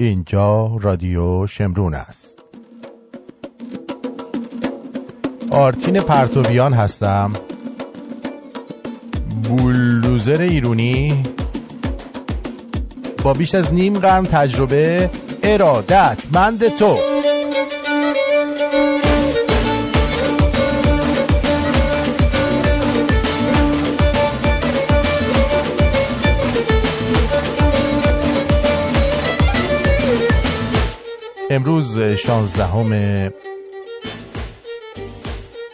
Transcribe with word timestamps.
اینجا 0.00 0.76
رادیو 0.80 1.46
شمرون 1.46 1.94
است. 1.94 2.42
آرتین 5.50 6.00
پرتویان 6.00 6.72
هستم. 6.72 7.32
بولدوزر 9.44 10.40
ایرونی. 10.40 11.22
با 13.24 13.32
بیش 13.32 13.54
از 13.54 13.74
نیم 13.74 13.98
قرن 13.98 14.24
تجربه 14.24 15.10
ارادتمند 15.42 16.76
تو. 16.76 17.07
امروز 31.50 31.98
16 31.98 33.32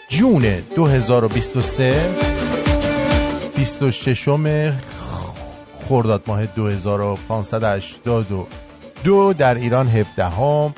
جون 0.09 0.43
2023 0.77 1.95
26 3.57 4.29
خرداد 5.89 6.23
ماه 6.27 6.47
2582 6.47 9.33
در 9.33 9.55
ایران 9.55 9.89
17 9.89 10.25
هم 10.25 10.75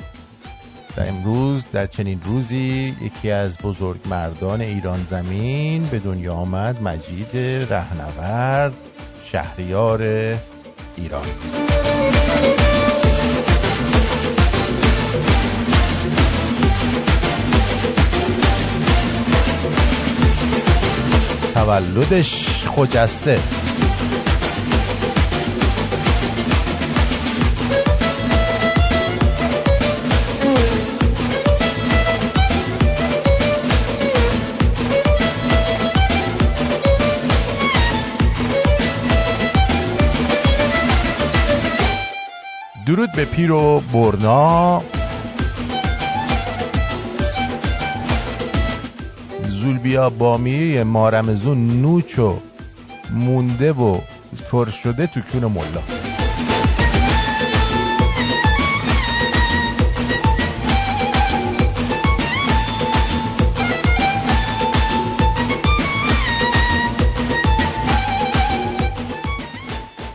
در 0.95 1.09
امروز 1.09 1.63
در 1.73 1.87
چنین 1.87 2.21
روزی 2.25 2.95
یکی 3.01 3.31
از 3.31 3.57
بزرگ 3.57 3.99
مردان 4.09 4.61
ایران 4.61 5.07
زمین 5.09 5.83
به 5.83 5.99
دنیا 5.99 6.33
آمد 6.33 6.81
مجید 6.81 7.37
رهنورد 7.69 8.73
شهریار 9.31 10.01
ایران. 10.97 11.25
تولدش 21.67 22.63
خجسته. 22.67 23.39
درود 42.85 43.11
به 43.11 43.25
پیر 43.25 43.51
و 43.51 43.79
برنا. 43.79 44.81
زولبیا 49.77 50.09
بامیه 50.09 50.83
مارمزون 50.83 51.81
نوچو 51.81 52.39
مونده 53.11 53.71
و 53.73 53.99
تر 54.51 54.65
شده 54.65 55.07
تو 55.07 55.21
کون 55.21 55.45
ملا. 55.45 55.81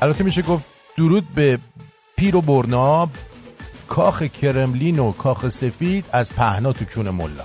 البته 0.03 0.25
میشه 0.25 0.43
گفت 0.43 0.65
درود 0.97 1.35
به 1.35 1.59
پیر 2.17 2.37
و 2.37 2.41
برنا 2.41 3.09
کاخ 3.89 4.23
کرملین 4.23 4.99
و 4.99 5.13
کاخ 5.13 5.49
سفید 5.49 6.05
از 6.13 6.33
پهنا 6.33 6.73
تو 6.73 6.85
کون 6.85 7.11
ملا. 7.11 7.45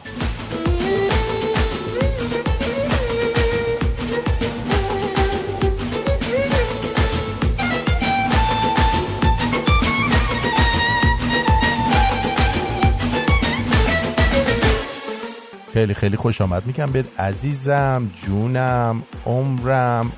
خیلی 15.77 15.93
خیلی 15.93 16.17
خوش 16.17 16.42
آمد. 16.42 16.65
میگم 16.65 16.92
بهت 16.92 17.20
عزیزم 17.20 18.10
جونم 18.26 19.04
عمرم 19.26 20.11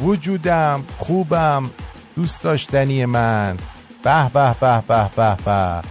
وجودم 0.00 0.84
خوبم 0.98 1.70
دوست 2.16 2.42
داشتنی 2.42 3.06
من. 3.06 3.56
به 4.02 4.30
به 4.34 4.54
به 4.60 4.82
به 4.88 5.10
به 5.16 5.36
به. 5.44 5.82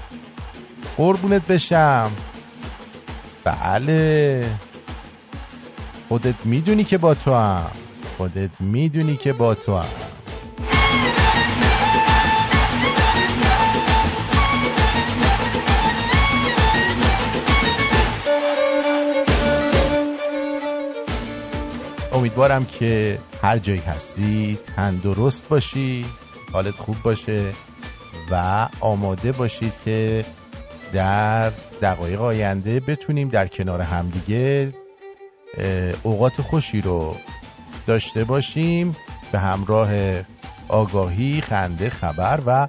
قربونت 0.98 1.48
بشم. 1.48 2.12
بله. 3.44 4.46
خودت 6.10 6.46
می‌دونی 6.46 6.84
که 6.84 6.98
با 6.98 7.14
تو 7.14 7.36
هم 7.36 7.72
خودت 8.18 8.62
می‌دونی 8.62 9.18
که 9.18 9.34
با 9.34 9.56
تو 9.56 9.78
هم 9.78 10.17
امیدوارم 22.28 22.66
که 22.66 23.20
هر 23.42 23.58
جایی 23.58 23.80
هستی 23.80 24.60
تندرست 24.76 25.48
باشی 25.48 26.06
حالت 26.54 26.76
خوب 26.76 26.96
باشه 27.04 27.54
و 28.32 28.68
آماده 28.80 29.32
باشید 29.32 29.74
که 29.86 30.26
در 30.94 31.50
دقایق 31.82 32.22
آینده 32.22 32.80
بتونیم 32.80 33.30
در 33.30 33.48
کنار 33.48 33.82
همدیگه 33.82 34.74
اوقات 36.04 36.42
خوشی 36.42 36.82
رو 36.82 37.16
داشته 37.86 38.24
باشیم 38.24 38.96
به 39.32 39.40
همراه 39.40 39.90
آگاهی 40.68 41.42
خنده 41.42 41.90
خبر 41.90 42.40
و 42.46 42.68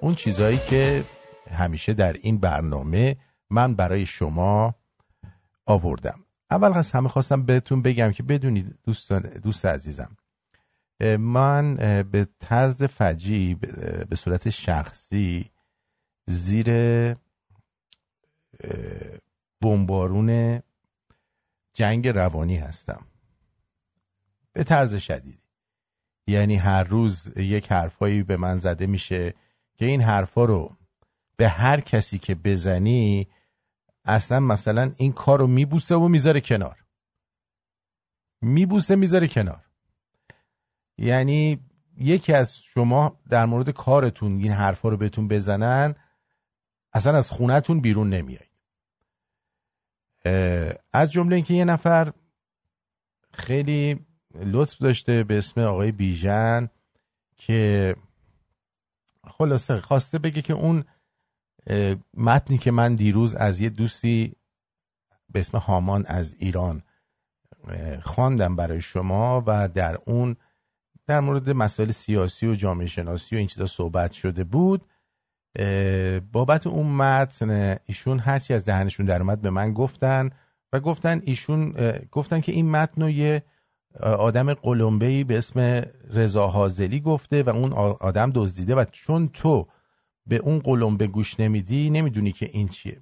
اون 0.00 0.14
چیزهایی 0.14 0.60
که 0.70 1.04
همیشه 1.52 1.92
در 1.92 2.12
این 2.12 2.38
برنامه 2.38 3.16
من 3.50 3.74
برای 3.74 4.06
شما 4.06 4.74
آوردم. 5.66 6.27
اول 6.50 6.72
از 6.72 6.92
همه 6.92 7.08
خواستم 7.08 7.42
بهتون 7.42 7.82
بگم 7.82 8.12
که 8.12 8.22
بدونید 8.22 8.78
دوست, 8.84 9.12
دوست 9.12 9.66
عزیزم 9.66 10.16
من 11.18 11.74
به 12.02 12.28
طرز 12.38 12.82
فجی 12.82 13.54
به 14.08 14.16
صورت 14.16 14.50
شخصی 14.50 15.50
زیر 16.26 16.68
بمبارون 19.60 20.62
جنگ 21.74 22.08
روانی 22.08 22.56
هستم. 22.56 23.06
به 24.52 24.64
طرز 24.64 24.94
شدیدی. 24.94 25.42
یعنی 26.26 26.56
هر 26.56 26.84
روز 26.84 27.32
یک 27.36 27.72
حرفایی 27.72 28.22
به 28.22 28.36
من 28.36 28.56
زده 28.56 28.86
میشه 28.86 29.34
که 29.76 29.86
این 29.86 30.00
حرفا 30.00 30.44
رو 30.44 30.76
به 31.36 31.48
هر 31.48 31.80
کسی 31.80 32.18
که 32.18 32.34
بزنی 32.34 33.28
اصلا 34.08 34.40
مثلا 34.40 34.92
این 34.96 35.12
کار 35.12 35.38
رو 35.38 35.46
میبوسه 35.46 35.94
و 35.94 36.08
می‌ذاره 36.08 36.40
کنار. 36.40 36.84
میبوسه 38.40 38.96
می‌ذاره 38.96 39.28
کنار. 39.28 39.64
یعنی 40.98 41.60
یکی 41.96 42.32
از 42.32 42.56
شما 42.56 43.20
در 43.30 43.46
مورد 43.46 43.70
کارتون 43.70 44.32
این 44.32 44.52
حرفا 44.52 44.88
رو 44.88 44.96
بهتون 44.96 45.28
بزنن 45.28 45.94
اصلا 46.92 47.18
از 47.18 47.30
خونتون 47.30 47.80
بیرون 47.80 48.10
نمیایید. 48.10 48.50
از 50.92 51.10
جمله 51.10 51.36
اینکه 51.36 51.54
یه 51.54 51.64
نفر 51.64 52.12
خیلی 53.32 54.06
لطف 54.34 54.78
داشته 54.78 55.24
به 55.24 55.38
اسم 55.38 55.60
آقای 55.60 55.92
بیژن 55.92 56.68
که 57.36 57.96
خلاصه 59.24 59.80
خواسته 59.80 60.18
بگه 60.18 60.42
که 60.42 60.52
اون 60.52 60.84
متنی 62.14 62.58
که 62.58 62.70
من 62.70 62.94
دیروز 62.94 63.34
از 63.34 63.60
یه 63.60 63.68
دوستی 63.68 64.36
به 65.30 65.40
اسم 65.40 65.58
هامان 65.58 66.06
از 66.06 66.34
ایران 66.38 66.82
خواندم 68.02 68.56
برای 68.56 68.80
شما 68.80 69.42
و 69.46 69.68
در 69.68 69.98
اون 70.06 70.36
در 71.06 71.20
مورد 71.20 71.50
مسائل 71.50 71.90
سیاسی 71.90 72.46
و 72.46 72.54
جامعه 72.54 72.86
شناسی 72.86 73.36
و 73.36 73.38
این 73.38 73.46
چیزا 73.46 73.66
صحبت 73.66 74.12
شده 74.12 74.44
بود. 74.44 74.84
بابت 76.32 76.66
اون 76.66 76.86
متن 76.86 77.76
ایشون 77.84 78.18
هرچی 78.18 78.54
از 78.54 78.64
دهنشون 78.64 79.06
در 79.06 79.22
اومد 79.22 79.40
به 79.40 79.50
من 79.50 79.72
گفتن 79.72 80.30
و 80.72 80.80
گفتن 80.80 81.20
ایشون 81.24 81.74
گفتن 82.12 82.40
که 82.40 82.52
این 82.52 82.70
متن 82.70 83.02
رو 83.02 83.10
یه 83.10 83.42
آدم 84.00 84.54
قلمبه‌ای 84.54 85.24
به 85.24 85.38
اسم 85.38 85.60
رضا 86.10 86.48
حاضلی 86.48 87.00
گفته 87.00 87.42
و 87.42 87.50
اون 87.50 87.72
آدم 88.00 88.30
دزدیده 88.34 88.74
و 88.74 88.84
چون 88.92 89.28
تو 89.28 89.66
به 90.28 90.36
اون 90.36 90.58
قلم 90.58 90.96
به 90.96 91.06
گوش 91.06 91.40
نمیدی 91.40 91.90
نمی‌دونی 91.90 92.32
که 92.32 92.50
این 92.52 92.68
چیه. 92.68 93.00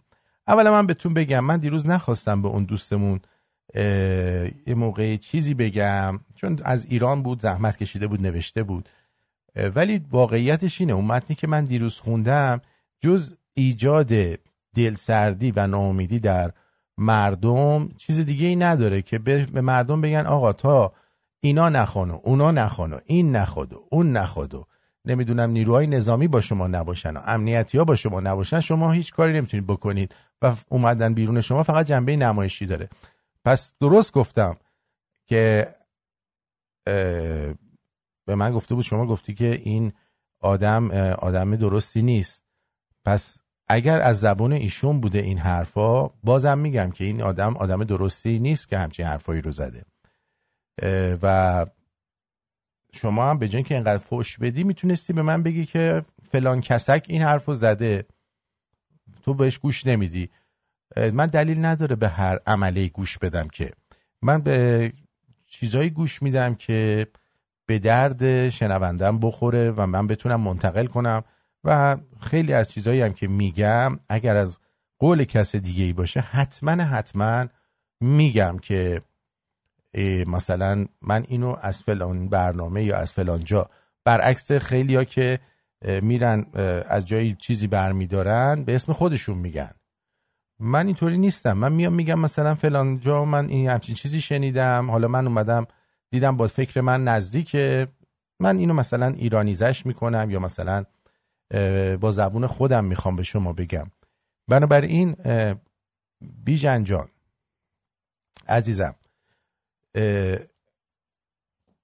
اولا 0.48 0.72
من 0.72 0.86
بهتون 0.86 1.14
بگم 1.14 1.44
من 1.44 1.56
دیروز 1.56 1.86
نخواستم 1.86 2.42
به 2.42 2.48
اون 2.48 2.64
دوستمون 2.64 3.20
یه 4.66 4.74
موقع 4.76 5.16
چیزی 5.16 5.54
بگم 5.54 6.20
چون 6.36 6.58
از 6.64 6.86
ایران 6.88 7.22
بود 7.22 7.42
زحمت 7.42 7.76
کشیده 7.76 8.06
بود 8.06 8.20
نوشته 8.20 8.62
بود. 8.62 8.88
ولی 9.74 10.00
واقعیتش 10.10 10.80
اینه 10.80 10.92
اون 10.92 11.04
متنی 11.04 11.36
که 11.36 11.46
من 11.46 11.64
دیروز 11.64 12.00
خوندم 12.00 12.60
جز 13.00 13.34
ایجاد 13.54 14.12
دلسردی 14.74 15.52
و 15.56 15.66
ناامیدی 15.66 16.20
در 16.20 16.52
مردم 16.98 17.88
چیز 17.96 18.20
دیگه 18.20 18.46
ای 18.46 18.56
نداره 18.56 19.02
که 19.02 19.18
به 19.18 19.60
مردم 19.60 20.00
بگن 20.00 20.26
آقا 20.26 20.52
تا 20.52 20.92
اینا 21.40 21.68
نخونو 21.68 22.20
اونا 22.22 22.50
نخونو 22.50 22.98
این 23.06 23.36
نخودو 23.36 23.84
اون 23.90 24.12
نخودو 24.12 24.66
نمی‌دونم 25.06 25.50
نیروهای 25.50 25.86
نظامی 25.86 26.28
با 26.28 26.40
شما 26.40 26.66
نباشن 26.66 27.16
و 27.16 27.20
امنیتی 27.26 27.78
ها 27.78 27.84
با 27.84 27.96
شما 27.96 28.20
نباشن 28.20 28.60
شما 28.60 28.92
هیچ 28.92 29.12
کاری 29.12 29.32
نمی‌تونید 29.32 29.66
بکنید 29.66 30.14
و 30.42 30.56
اومدن 30.68 31.14
بیرون 31.14 31.40
شما 31.40 31.62
فقط 31.62 31.86
جنبه 31.86 32.16
نمایشی 32.16 32.66
داره. 32.66 32.88
پس 33.44 33.74
درست 33.80 34.12
گفتم 34.12 34.56
که 35.26 35.68
به 38.24 38.34
من 38.34 38.52
گفته 38.52 38.74
بود 38.74 38.84
شما 38.84 39.06
گفتی 39.06 39.34
که 39.34 39.60
این 39.62 39.92
آدم 40.40 40.90
آدم 41.18 41.56
درستی 41.56 42.02
نیست. 42.02 42.42
پس 43.04 43.36
اگر 43.68 44.00
از 44.00 44.20
زبون 44.20 44.52
ایشون 44.52 45.00
بوده 45.00 45.18
این 45.18 45.38
حرفا 45.38 46.08
بازم 46.08 46.58
میگم 46.58 46.90
که 46.90 47.04
این 47.04 47.22
آدم 47.22 47.56
آدم 47.56 47.84
درستی 47.84 48.38
نیست 48.38 48.68
که 48.68 48.78
همچین 48.78 49.06
حرفایی 49.06 49.40
رو 49.40 49.52
زده. 49.52 49.84
و 51.22 51.66
شما 52.96 53.30
هم 53.30 53.38
به 53.38 53.48
که 53.48 53.74
اینقدر 53.74 53.98
فوش 53.98 54.38
بدی 54.38 54.64
می‌تونستی 54.64 55.12
به 55.12 55.22
من 55.22 55.42
بگی 55.42 55.66
که 55.66 56.02
فلان 56.30 56.60
کسک 56.60 57.04
این 57.08 57.22
حرفو 57.22 57.54
زده. 57.54 58.06
تو 59.22 59.34
بهش 59.34 59.58
گوش 59.58 59.86
نمیدی. 59.86 60.30
من 61.12 61.26
دلیل 61.26 61.64
نداره 61.64 61.96
به 61.96 62.08
هر 62.08 62.38
عمله 62.46 62.88
گوش 62.88 63.18
بدم 63.18 63.48
که. 63.48 63.70
من 64.22 64.42
به 64.42 64.92
چیزایی 65.46 65.90
گوش 65.90 66.22
میدم 66.22 66.54
که 66.54 67.06
به 67.66 67.78
درد 67.78 68.48
شنوندم 68.50 69.18
بخوره 69.18 69.70
و 69.70 69.86
من 69.86 70.06
بتونم 70.06 70.40
منتقل 70.40 70.86
کنم 70.86 71.22
و 71.64 71.96
خیلی 72.20 72.52
از 72.52 72.70
چیزایی 72.70 73.00
هم 73.00 73.12
که 73.12 73.28
میگم 73.28 73.98
اگر 74.08 74.36
از 74.36 74.58
قول 74.98 75.24
کس 75.24 75.56
دیگه 75.56 75.84
ای 75.84 75.92
باشه 75.92 76.20
حتما 76.20 76.84
حتما 76.84 77.46
میگم 78.00 78.58
که 78.58 79.00
مثلا 80.26 80.86
من 81.02 81.24
اینو 81.28 81.56
از 81.60 81.82
فلان 81.82 82.28
برنامه 82.28 82.84
یا 82.84 82.96
از 82.96 83.12
فلان 83.12 83.44
جا 83.44 83.70
برعکس 84.04 84.52
خیلی 84.52 84.96
ها 84.96 85.04
که 85.04 85.38
میرن 86.02 86.46
از 86.88 87.06
جایی 87.06 87.34
چیزی 87.34 87.66
برمیدارن 87.66 88.64
به 88.64 88.74
اسم 88.74 88.92
خودشون 88.92 89.38
میگن. 89.38 89.70
من 90.58 90.86
اینطوری 90.86 91.18
نیستم. 91.18 91.52
من 91.52 91.72
میام 91.72 91.92
میگم 91.94 92.20
مثلا 92.20 92.54
فلان 92.54 93.00
جا 93.00 93.24
من 93.24 93.48
این 93.48 93.68
همچین 93.68 93.94
چیزی 93.94 94.20
شنیدم. 94.20 94.90
حالا 94.90 95.08
من 95.08 95.26
اومدم 95.26 95.66
دیدم 96.10 96.36
با 96.36 96.46
فکر 96.46 96.80
من 96.80 97.04
نزدیکه 97.04 97.88
من 98.40 98.58
اینو 98.58 98.74
مثلا 98.74 99.06
ایرانیزش 99.06 99.86
می‌کنم 99.86 100.30
یا 100.30 100.38
مثلا 100.38 100.84
با 102.00 102.12
زبون 102.12 102.46
خودم 102.46 102.84
می‌خوام 102.84 103.16
به 103.16 103.22
شما 103.22 103.52
بگم. 103.52 103.90
بنابراین 104.48 105.16
بیژن 106.20 106.84
جان 106.84 107.08
عزیزم 108.48 108.94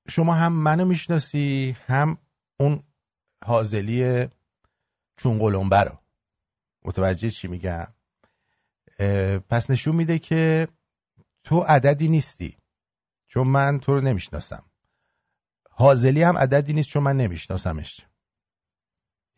شما 0.09 0.35
هم 0.35 0.53
منو 0.53 0.85
می‌شناسی 0.85 1.77
هم 1.87 2.19
اون 2.61 2.83
حاضلی 3.45 4.29
چون 5.17 5.39
قلمبه 5.39 5.81
رو. 5.81 5.99
متوجه 6.85 7.31
چی 7.31 7.49
میگم؟ 7.49 7.87
پس 9.49 9.71
نشون 9.71 9.97
میده 9.97 10.19
که 10.19 10.69
تو 11.45 11.61
عددی 11.61 12.09
نیستی 12.09 12.59
چون 13.27 13.49
من 13.49 13.81
تو 13.81 13.95
رو 13.95 14.01
نمی‌شناسم. 14.01 14.65
حاضلی 15.71 16.23
هم 16.23 16.39
عددی 16.39 16.73
نیست 16.73 16.89
چون 16.89 17.03
من 17.03 17.17
نمیشناسمش. 17.17 18.07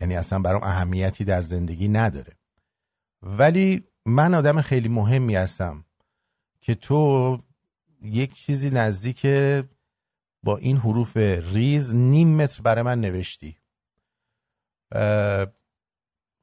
یعنی 0.00 0.16
اصلا 0.16 0.38
برام 0.38 0.62
اهمیتی 0.62 1.24
در 1.24 1.42
زندگی 1.42 1.88
نداره. 1.88 2.36
ولی 3.22 3.88
من 4.06 4.34
آدم 4.34 4.62
خیلی 4.62 4.88
مهمی 4.88 5.36
هستم 5.36 5.84
که 6.60 6.74
تو 6.74 7.38
یک 8.04 8.34
چیزی 8.34 8.70
نزدیک 8.70 9.26
با 10.42 10.56
این 10.56 10.76
حروف 10.76 11.16
ریز 11.16 11.94
نیم 11.94 12.36
متر 12.36 12.62
برای 12.62 12.82
من 12.82 13.00
نوشتی. 13.00 13.56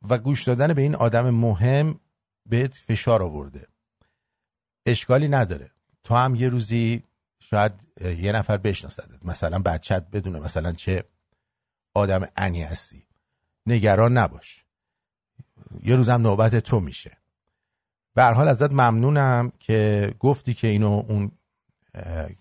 و 0.09 0.17
گوش 0.23 0.43
دادن 0.43 0.73
به 0.73 0.81
این 0.81 0.95
آدم 0.95 1.29
مهم 1.29 1.99
بهت 2.45 2.73
فشار 2.73 3.23
آورده. 3.23 3.67
اشکالی 4.85 5.27
نداره. 5.27 5.71
تو 6.03 6.15
هم 6.15 6.35
یه 6.35 6.49
روزی 6.49 7.03
شاید 7.39 7.71
یه 8.01 8.31
نفر 8.31 8.57
بشناسدت. 8.57 9.25
مثلا 9.25 9.59
بچت 9.59 10.07
بدونه 10.11 10.39
مثلا 10.39 10.71
چه 10.71 11.03
آدم 11.93 12.27
انی 12.37 12.63
هستی. 12.63 13.03
نگران 13.65 14.17
نباش. 14.17 14.65
یه 15.83 15.95
روزم 15.95 16.21
نوبت 16.21 16.55
تو 16.55 16.79
میشه. 16.79 17.17
به 18.13 18.23
حال 18.23 18.47
ازت 18.47 18.71
ممنونم 18.71 19.51
که 19.59 20.13
گفتی 20.19 20.53
که 20.53 20.67
اینو 20.67 21.05
اون 21.09 21.31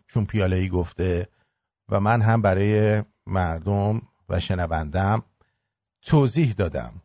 چون 0.09 0.27
پیاله 0.27 0.57
ای 0.57 0.69
گفته 0.69 1.29
و 1.89 2.01
من 2.01 2.23
هم 2.23 2.43
برای 2.43 3.03
مردم 3.27 4.03
و 4.29 4.41
شنوندم 4.41 5.23
توضیح 6.03 6.53
دادم 6.53 7.03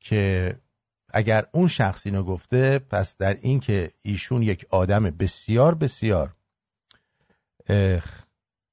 که 0.00 0.54
اگر 1.08 1.46
اون 1.52 1.68
شخص 1.68 2.06
اینو 2.06 2.22
گفته 2.22 2.78
پس 2.78 3.16
در 3.16 3.34
این 3.34 3.60
که 3.60 3.92
ایشون 4.02 4.42
یک 4.42 4.66
آدم 4.70 5.02
بسیار 5.02 5.74
بسیار 5.74 6.36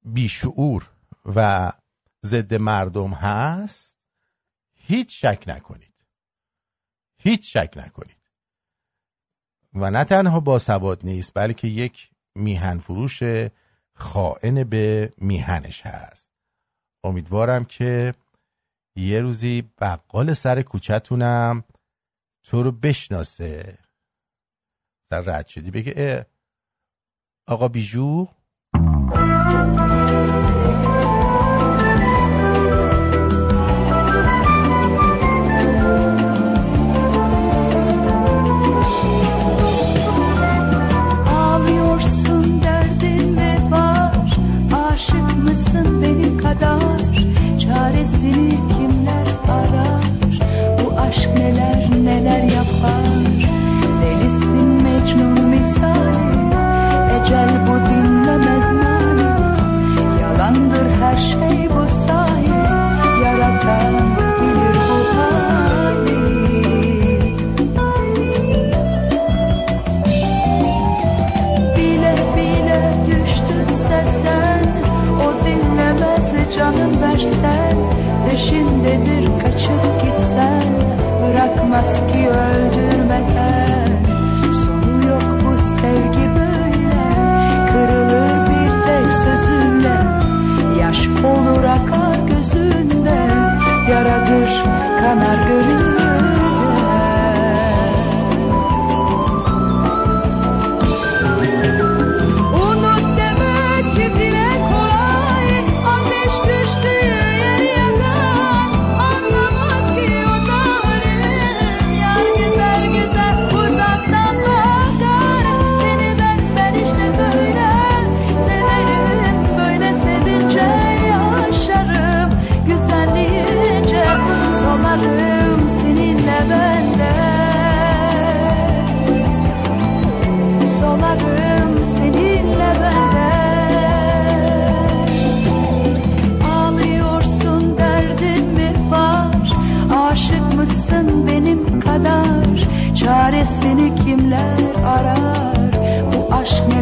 بیشعور 0.05 0.89
و 1.25 1.71
ضد 2.25 2.53
مردم 2.53 3.13
هست 3.13 3.97
هیچ 4.73 5.25
شک 5.25 5.43
نکنید. 5.47 5.93
هیچ 7.17 7.57
شک 7.57 7.73
نکنید. 7.75 8.17
و 9.73 9.91
نه 9.91 10.03
تنها 10.03 10.39
با 10.39 10.59
سواد 10.59 11.05
نیست 11.05 11.31
بلکه 11.35 11.67
یک 11.67 12.10
میهن 12.35 12.77
فروش 12.77 13.23
خائن 13.93 14.63
به 14.63 15.13
میهنش 15.17 15.85
هست. 15.85 16.29
امیدوارم 17.03 17.65
که 17.65 18.13
یه 18.95 19.21
روزی 19.21 19.71
بقال 19.81 20.33
سر 20.33 20.61
کوچتونم 20.61 21.63
تو 22.43 22.63
رو 22.63 22.71
بشناسه. 22.71 23.77
سر 25.09 25.21
رد 25.21 25.47
شدی 25.47 25.71
بگه 25.71 26.25
آقا 27.47 27.67
بیجو 27.67 28.27
olmaz 81.71 81.95
ki 82.13 82.29
öldürmeden 82.29 83.87
Sonu 84.63 85.07
yok 85.07 85.23
bu 85.43 85.57
sevgi 85.81 86.29
böyle. 86.35 87.01
Kırılır 87.71 88.49
bir 88.49 88.71
tek 88.85 89.11
sözünle. 89.11 89.97
Yaş 90.81 91.07
olur 91.07 91.63
akar 91.63 92.15
gözünde 92.27 93.27
Yaradır 93.89 94.63
kanar 95.01 95.47
gönlümde 95.47 95.70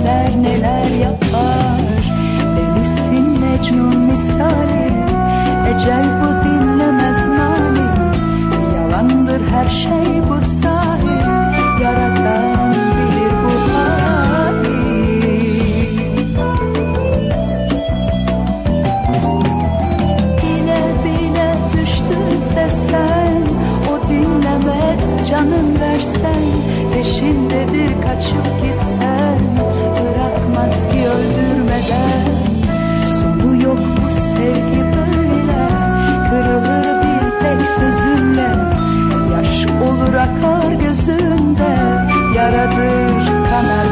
neler 0.10 0.44
neler 0.44 0.90
yapar. 1.02 1.80
Delisin 2.56 3.40
Mecnun 3.40 3.98
misali 3.98 4.90
Ecel 5.70 6.08
bu 6.22 6.30
dinlemez 6.46 7.28
mani 7.28 7.86
Yalandır 8.76 9.42
her 9.52 9.70
şey 9.70 10.22
bu 10.30 10.42
sahi 10.62 10.79
olur 40.00 40.14
akar 40.14 40.72
gözünde 40.72 41.78
Yaradır 42.36 43.26
kanar 43.50 43.89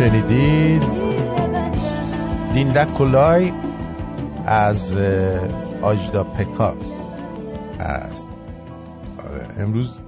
شنیدید؟ 0.00 0.82
دیندک 2.52 2.94
کلای 2.94 3.52
از 4.46 4.96
آجدا 5.82 6.24
پکا 6.24 6.76
است 7.80 8.32
آره 9.24 9.48
امروز 9.58 10.00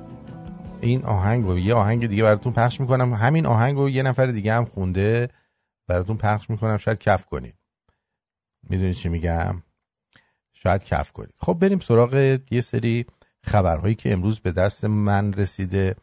این 0.80 1.04
آهنگ 1.04 1.44
رو 1.44 1.58
یه 1.58 1.74
آهنگ 1.74 2.06
دیگه 2.06 2.22
براتون 2.22 2.52
پخش 2.52 2.80
می‌کنم. 2.80 3.14
همین 3.14 3.46
آهنگ 3.46 3.76
رو 3.76 3.90
یه 3.90 4.02
نفر 4.02 4.26
دیگه 4.26 4.52
هم 4.52 4.64
خونده 4.64 5.28
براتون 5.88 6.16
پخش 6.16 6.50
می‌کنم. 6.50 6.76
شاید 6.76 6.98
کف 6.98 7.26
کنید. 7.26 7.54
می‌دونید 8.68 8.94
چی 8.94 9.08
میگم؟ 9.08 9.62
شاید 10.52 10.84
کف 10.84 11.12
کنید. 11.12 11.34
خب 11.38 11.54
بریم 11.60 11.78
سراغ 11.78 12.38
یه 12.50 12.60
سری 12.60 13.06
خبرهایی 13.44 13.94
که 13.94 14.12
امروز 14.12 14.40
به 14.40 14.52
دست 14.52 14.84
من 14.84 15.32
رسیده. 15.32 15.94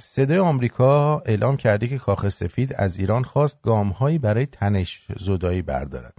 صدای 0.00 0.38
آمریکا 0.38 1.22
اعلام 1.26 1.56
کرده 1.56 1.88
که 1.88 1.98
کاخ 1.98 2.28
سفید 2.28 2.74
از 2.74 2.98
ایران 2.98 3.22
خواست 3.24 3.62
گامهایی 3.62 4.18
برای 4.18 4.46
تنش 4.46 5.06
زدایی 5.20 5.62
بردارد. 5.62 6.14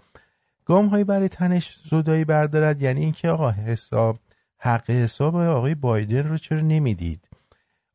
گامهایی 0.66 1.04
برای 1.04 1.30
تنش 1.30 1.80
زدایی 1.92 2.26
بردارد 2.26 2.82
یعنی 2.82 3.02
اینکه 3.02 3.30
آقا 3.30 3.52
حساب 3.52 4.20
حق 4.58 4.90
حساب 4.90 5.36
آقای 5.36 5.76
بایدن 5.76 6.28
رو 6.28 6.38
چرا 6.38 6.62
نمی‌دید؟ 6.62 7.28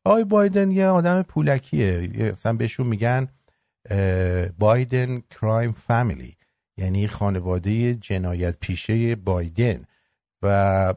آقای 0.05 0.23
بایدن 0.23 0.71
یه 0.71 0.87
آدم 0.87 1.21
پولکیه. 1.21 2.17
یه- 2.17 2.31
مثلا 2.31 2.53
بهشون 2.53 2.87
میگن 2.87 3.27
بایدن 4.59 5.19
کرایم 5.19 5.71
فامیلی. 5.71 6.37
یعنی 6.77 7.07
خانواده 7.07 7.95
جنایت 7.95 8.57
پیشه 8.59 9.15
بایدن. 9.15 9.85
و 10.41 10.93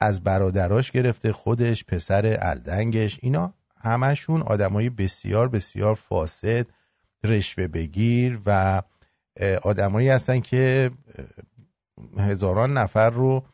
از 0.00 0.22
برادراش 0.24 0.90
گرفته 0.90 1.32
خودش 1.32 1.84
پسر 1.84 2.36
الدنگش 2.40 3.18
اینا. 3.22 3.54
همشون 3.84 4.42
آدمای 4.42 4.90
بسیار 4.90 5.48
بسیار 5.48 5.94
فاسد 5.94 6.66
رشوه 7.24 7.66
بگیر 7.66 8.38
و 8.46 8.82
آدمایی 9.62 10.08
هستن 10.08 10.40
که 10.40 10.90
هزاران 12.18 12.78
نفر 12.78 13.10
رو 13.10 13.44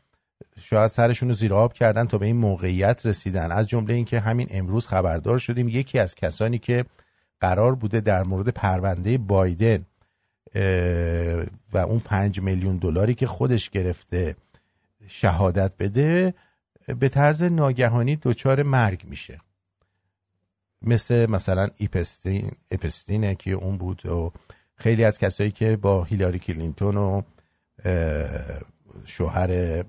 شاید 0.61 0.91
سرشون 0.91 1.29
رو 1.29 1.35
زیر 1.35 1.55
آب 1.55 1.73
کردن 1.73 2.07
تا 2.07 2.19
به 2.19 2.27
این 2.27 2.37
موقعیت 2.37 3.07
رسیدن. 3.07 3.53
از 3.53 3.69
جمله 3.69 3.95
اینکه 3.95 4.21
همین 4.21 4.47
امروز 4.51 4.87
خبردار 4.87 5.39
شدیم 5.39 5.69
یکی 5.69 5.99
از 5.99 6.15
کسانی 6.15 6.59
که 6.59 6.85
قرار 7.41 7.75
بوده 7.75 8.01
در 8.01 8.23
مورد 8.23 8.49
پرونده 8.49 9.19
بایدن 9.19 9.87
و 11.73 11.79
اون 11.79 11.99
پنج 11.99 12.41
میلیون 12.41 12.77
دلاری 12.77 13.15
که 13.15 13.27
خودش 13.27 13.71
گرفته 13.71 14.37
شهادت 15.07 15.73
بده 15.79 16.35
به 16.99 17.09
طرز 17.09 17.43
ناگهانی 17.43 18.17
دچار 18.17 18.63
مرگ 18.63 19.05
میشه. 19.05 19.41
مثل 20.83 21.31
مثلا 21.31 21.69
ایپستین 21.77 22.51
اپستینه 22.71 23.35
که 23.35 23.51
اون 23.51 23.79
بود 23.79 24.07
و 24.07 24.33
خیلی 24.75 25.05
از 25.05 25.19
کسایی 25.19 25.51
که 25.51 25.77
با 25.77 26.05
هیلاری 26.05 26.39
کلینتون 26.39 26.97
و 26.97 27.23
شوهر 29.05 29.85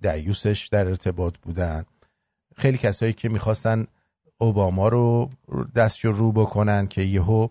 دیوسش 0.00 0.68
در 0.72 0.86
ارتباط 0.88 1.38
بودن. 1.38 1.84
خیلی 2.56 2.78
کسایی 2.78 3.12
که 3.12 3.28
می‌خواستن 3.28 3.86
اوباما 4.38 4.88
رو 4.88 5.30
دستشو 5.74 6.12
رو 6.12 6.32
بکنن 6.32 6.86
که 6.86 7.02
یهو 7.02 7.48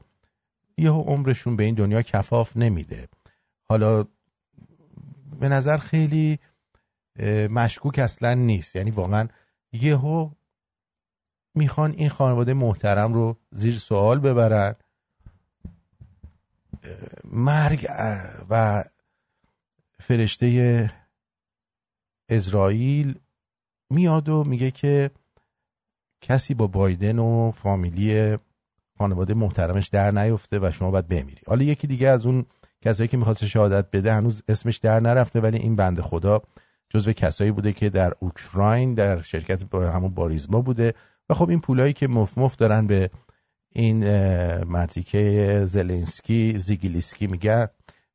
یهو 0.77 1.01
عمرشون 1.01 1.55
به 1.55 1.63
این 1.63 1.75
دنیا 1.75 2.01
کفاف 2.01 2.57
نمیده. 2.57 3.07
حالا 3.69 4.05
به 5.39 5.49
نظر 5.49 5.77
خیلی 5.77 6.39
مشکوک 7.49 7.99
اصلا 7.99 8.33
نیست. 8.33 8.75
یعنی 8.75 8.91
واقعا 8.91 9.27
یهو 9.73 10.29
می‌خوان 11.55 11.91
این 11.91 12.09
خانواده 12.09 12.53
محترم 12.53 13.13
رو 13.13 13.37
زیر 13.51 13.73
سوال 13.73 14.19
ببرن. 14.19 14.75
مرگ 17.23 17.87
و 18.49 18.83
فرشته 19.99 20.91
اسرائیل 22.29 23.19
میاد 23.89 24.29
و 24.29 24.43
میگه 24.43 24.71
که 24.71 25.11
کسی 26.21 26.53
با 26.53 26.67
بایدن 26.67 27.19
و 27.19 27.51
فامیلی 27.51 28.37
خانواده 28.97 29.33
محترمش 29.33 29.87
در 29.87 30.11
نیفته 30.11 30.59
و 30.59 30.71
شما 30.71 30.91
باید 30.91 31.07
بمیری. 31.07 31.41
حالا 31.47 31.63
یکی 31.63 31.87
دیگه 31.87 32.07
از 32.07 32.25
اون 32.25 32.45
کسایی 32.81 33.07
که 33.07 33.17
می‌خواست 33.17 33.45
شهادت 33.45 33.91
بده 33.91 34.13
هنوز 34.13 34.43
اسمش 34.47 34.77
در 34.77 34.99
نرفته 34.99 35.41
ولی 35.41 35.57
این 35.57 35.75
بنده 35.75 36.01
خدا 36.01 36.41
جزو 36.89 37.13
کسایی 37.13 37.51
بوده 37.51 37.73
که 37.73 37.89
در 37.89 38.13
اوکراین 38.19 38.93
در 38.93 39.21
شرکت 39.21 39.73
همون 39.73 40.13
باریزما 40.13 40.61
بوده. 40.61 40.93
و 41.31 41.33
خب 41.33 41.49
این 41.49 41.61
پولایی 41.61 41.93
که 41.93 42.07
مف 42.07 42.37
مف 42.37 42.55
دارن 42.55 42.87
به 42.87 43.09
این 43.69 43.99
مرتیکه 44.63 45.61
زلنسکی 45.65 46.59
زیگیلیسکی 46.59 47.27
میگن 47.27 47.67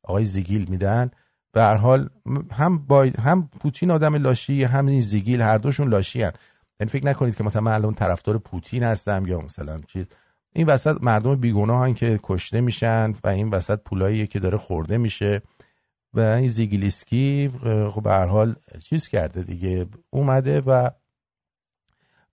آقای 0.02 0.24
زیگیل 0.24 0.66
میدن. 0.68 1.10
به 1.52 1.62
هر 1.62 1.76
حال 1.76 2.08
هم 2.52 2.78
با 2.78 3.08
هم 3.18 3.48
پوتین 3.60 3.90
آدم 3.90 4.14
لاشی 4.14 4.64
هم 4.64 4.86
این 4.86 5.00
زیگیل 5.00 5.40
هر 5.40 5.58
دوشون 5.58 5.88
لاشی 5.88 6.22
هن. 6.22 6.32
یعنی 6.80 6.90
فکر 6.90 7.06
نکنید 7.06 7.36
که 7.36 7.44
مثلا 7.44 7.62
من 7.62 7.72
الان 7.72 7.94
طرفدار 7.94 8.38
پوتین 8.38 8.82
هستم 8.82 9.26
یا 9.26 9.40
مثلا 9.40 9.80
چیز. 9.86 10.06
این 10.52 10.66
وسط 10.66 10.96
مردم 11.02 11.36
بیگناهن 11.36 11.94
که 11.94 12.20
کشته 12.22 12.60
میشن 12.60 13.12
و 13.24 13.28
این 13.28 13.50
وسط 13.50 13.80
پولایی 13.84 14.26
که 14.26 14.38
داره 14.38 14.58
خورده 14.58 14.98
میشه. 14.98 15.42
و 16.14 16.20
این 16.20 16.48
زیگلیسکی 16.48 17.50
اه، 17.64 17.90
خب 17.90 18.02
به 18.02 18.10
هر 18.10 18.26
حال 18.26 18.54
چیز 18.78 19.08
کرده 19.08 19.42
دیگه. 19.42 19.86
اومده 20.10 20.60
و 20.60 20.90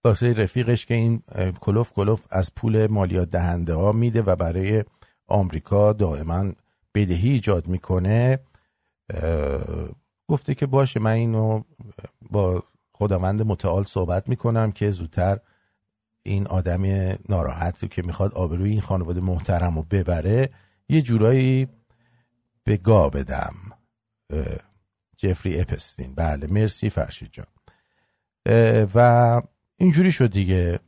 واسه 0.06 0.34
رفیقش 0.34 0.86
که 0.86 0.94
این 0.94 1.24
کلوف 1.60 1.92
کلوف 1.92 2.26
از 2.30 2.56
پول 2.56 2.88
مالیات 2.88 3.30
دهنده 3.30 3.74
ها 3.74 3.92
میده 3.92 4.22
و 4.22 4.36
برای 4.36 4.84
آمریکا 5.28 5.94
دائما 5.94 6.52
بدهی 6.96 7.30
ایجاد 7.30 7.68
می‌کنه. 7.68 8.40
گفته 10.28 10.56
که 10.56 10.66
باشه 10.66 11.00
من 11.00 11.12
اینو 11.12 11.64
با 12.32 12.64
خداوند 12.94 13.42
متعال 13.42 13.84
صحبت 13.84 14.30
می‌کنم 14.30 14.72
که 14.72 14.92
زودتر 14.92 15.40
این 16.24 16.48
آدم 16.48 16.84
ناراحت 17.30 17.92
که 17.92 18.02
می‌خواد 18.02 18.34
آبروی 18.34 18.72
این 18.72 18.82
خانواده 18.82 19.22
محترم 19.22 19.76
رو 19.76 19.84
ببره 19.84 20.50
یه 20.90 21.02
جورایی 21.02 21.68
به 22.64 22.78
گا 22.78 23.10
بدم. 23.10 23.54
جفری 25.18 25.62
اپستین. 25.62 26.16
بله 26.16 26.48
مرسی 26.48 26.90
فرشید 26.90 27.30
جان. 27.32 27.46
و 28.96 29.42
اینجوری 29.84 30.12
شد 30.12 30.32
دیگه. 30.32 30.80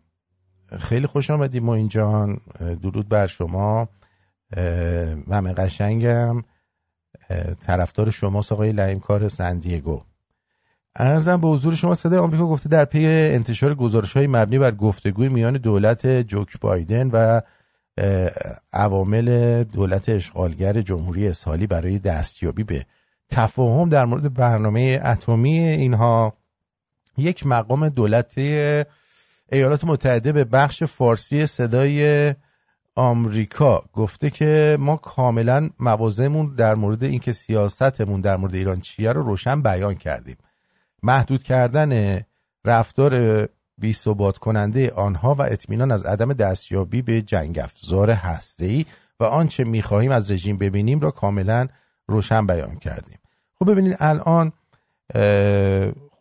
خیلی 0.80 1.08
خوش 1.08 1.30
آمدی 1.30 1.60
ما 1.60 1.75
اینجا 1.75 2.38
درود 2.84 3.10
بر 3.10 3.28
شما. 3.28 3.90
ممه 5.28 5.54
قشنگم. 5.54 6.44
طرفدار 7.66 8.10
شماست 8.10 8.52
آقای 8.52 8.72
لعیم 8.72 9.00
کار 9.00 9.30
سندیگو 9.30 10.02
ارزم 10.96 11.42
به 11.42 11.48
حضور 11.48 11.75
شما 11.75 11.96
صدای 11.96 12.20
آمریکا 12.20 12.48
گفته 12.48 12.70
در 12.70 12.86
پی 12.86 13.06
انتشار 13.06 13.75
گزارش 13.75 14.14
های 14.14 14.28
مبنی 14.28 14.60
بر 14.60 14.72
گفتگوی 14.72 15.30
میان 15.30 15.54
دولت 15.54 16.08
جوک 16.08 16.60
بایدن 16.60 17.10
و 17.14 17.42
عوامل 18.74 19.64
دولت 19.64 20.10
اشغالگر 20.10 20.82
جمهوری 20.82 21.28
اسحالی 21.28 21.68
برای 21.68 22.00
دستیابی 22.00 22.64
به 22.64 22.86
تفاهم 23.30 23.90
در 23.90 24.06
مورد 24.06 24.34
برنامه 24.34 25.02
اتمی 25.04 25.60
اینها. 25.60 26.34
یک 27.17 27.48
مقام 27.48 27.89
دولتی 27.89 28.84
ایالات 29.51 29.84
متحده 29.84 30.31
به 30.31 30.43
بخش 30.43 30.84
فارسی 30.84 31.45
صدای 31.45 32.34
آمریکا 32.95 33.84
گفته 33.93 34.29
که 34.29 34.77
ما 34.79 34.95
کاملا 34.95 35.69
موازمون 35.79 36.55
در 36.55 36.75
مورد 36.75 37.03
اینکه 37.03 37.34
سیاستمون 37.34 38.22
در 38.22 38.38
مورد 38.38 38.55
ایران 38.55 38.81
چیه 38.81 39.12
رو 39.12 39.24
روشن 39.24 39.62
بیان 39.62 39.95
کردیم. 39.95 40.38
محدود 41.03 41.43
کردن 41.43 42.22
رفتار 42.65 43.45
بی 43.77 43.93
ثبات 43.93 44.38
کننده 44.38 44.91
آنها 44.91 45.34
و 45.34 45.41
اطمینان 45.41 45.91
از 45.91 46.05
عدم 46.05 46.34
دستیابی 46.34 47.01
به 47.01 47.22
جنگ 47.22 47.60
افزار 47.60 48.12
هسته‌ای 48.12 48.86
و 49.19 49.24
آنچه 49.24 49.63
می‌خواهیم 49.63 50.12
از 50.12 50.31
رژیم 50.31 50.57
ببینیم 50.57 51.00
را 51.00 51.12
کاملا 51.12 51.67
روشن 52.07 52.48
بیان 52.48 52.75
کردیم. 52.75 53.19
خب 53.60 53.72
ببینید 53.72 53.98
الان 54.00 54.51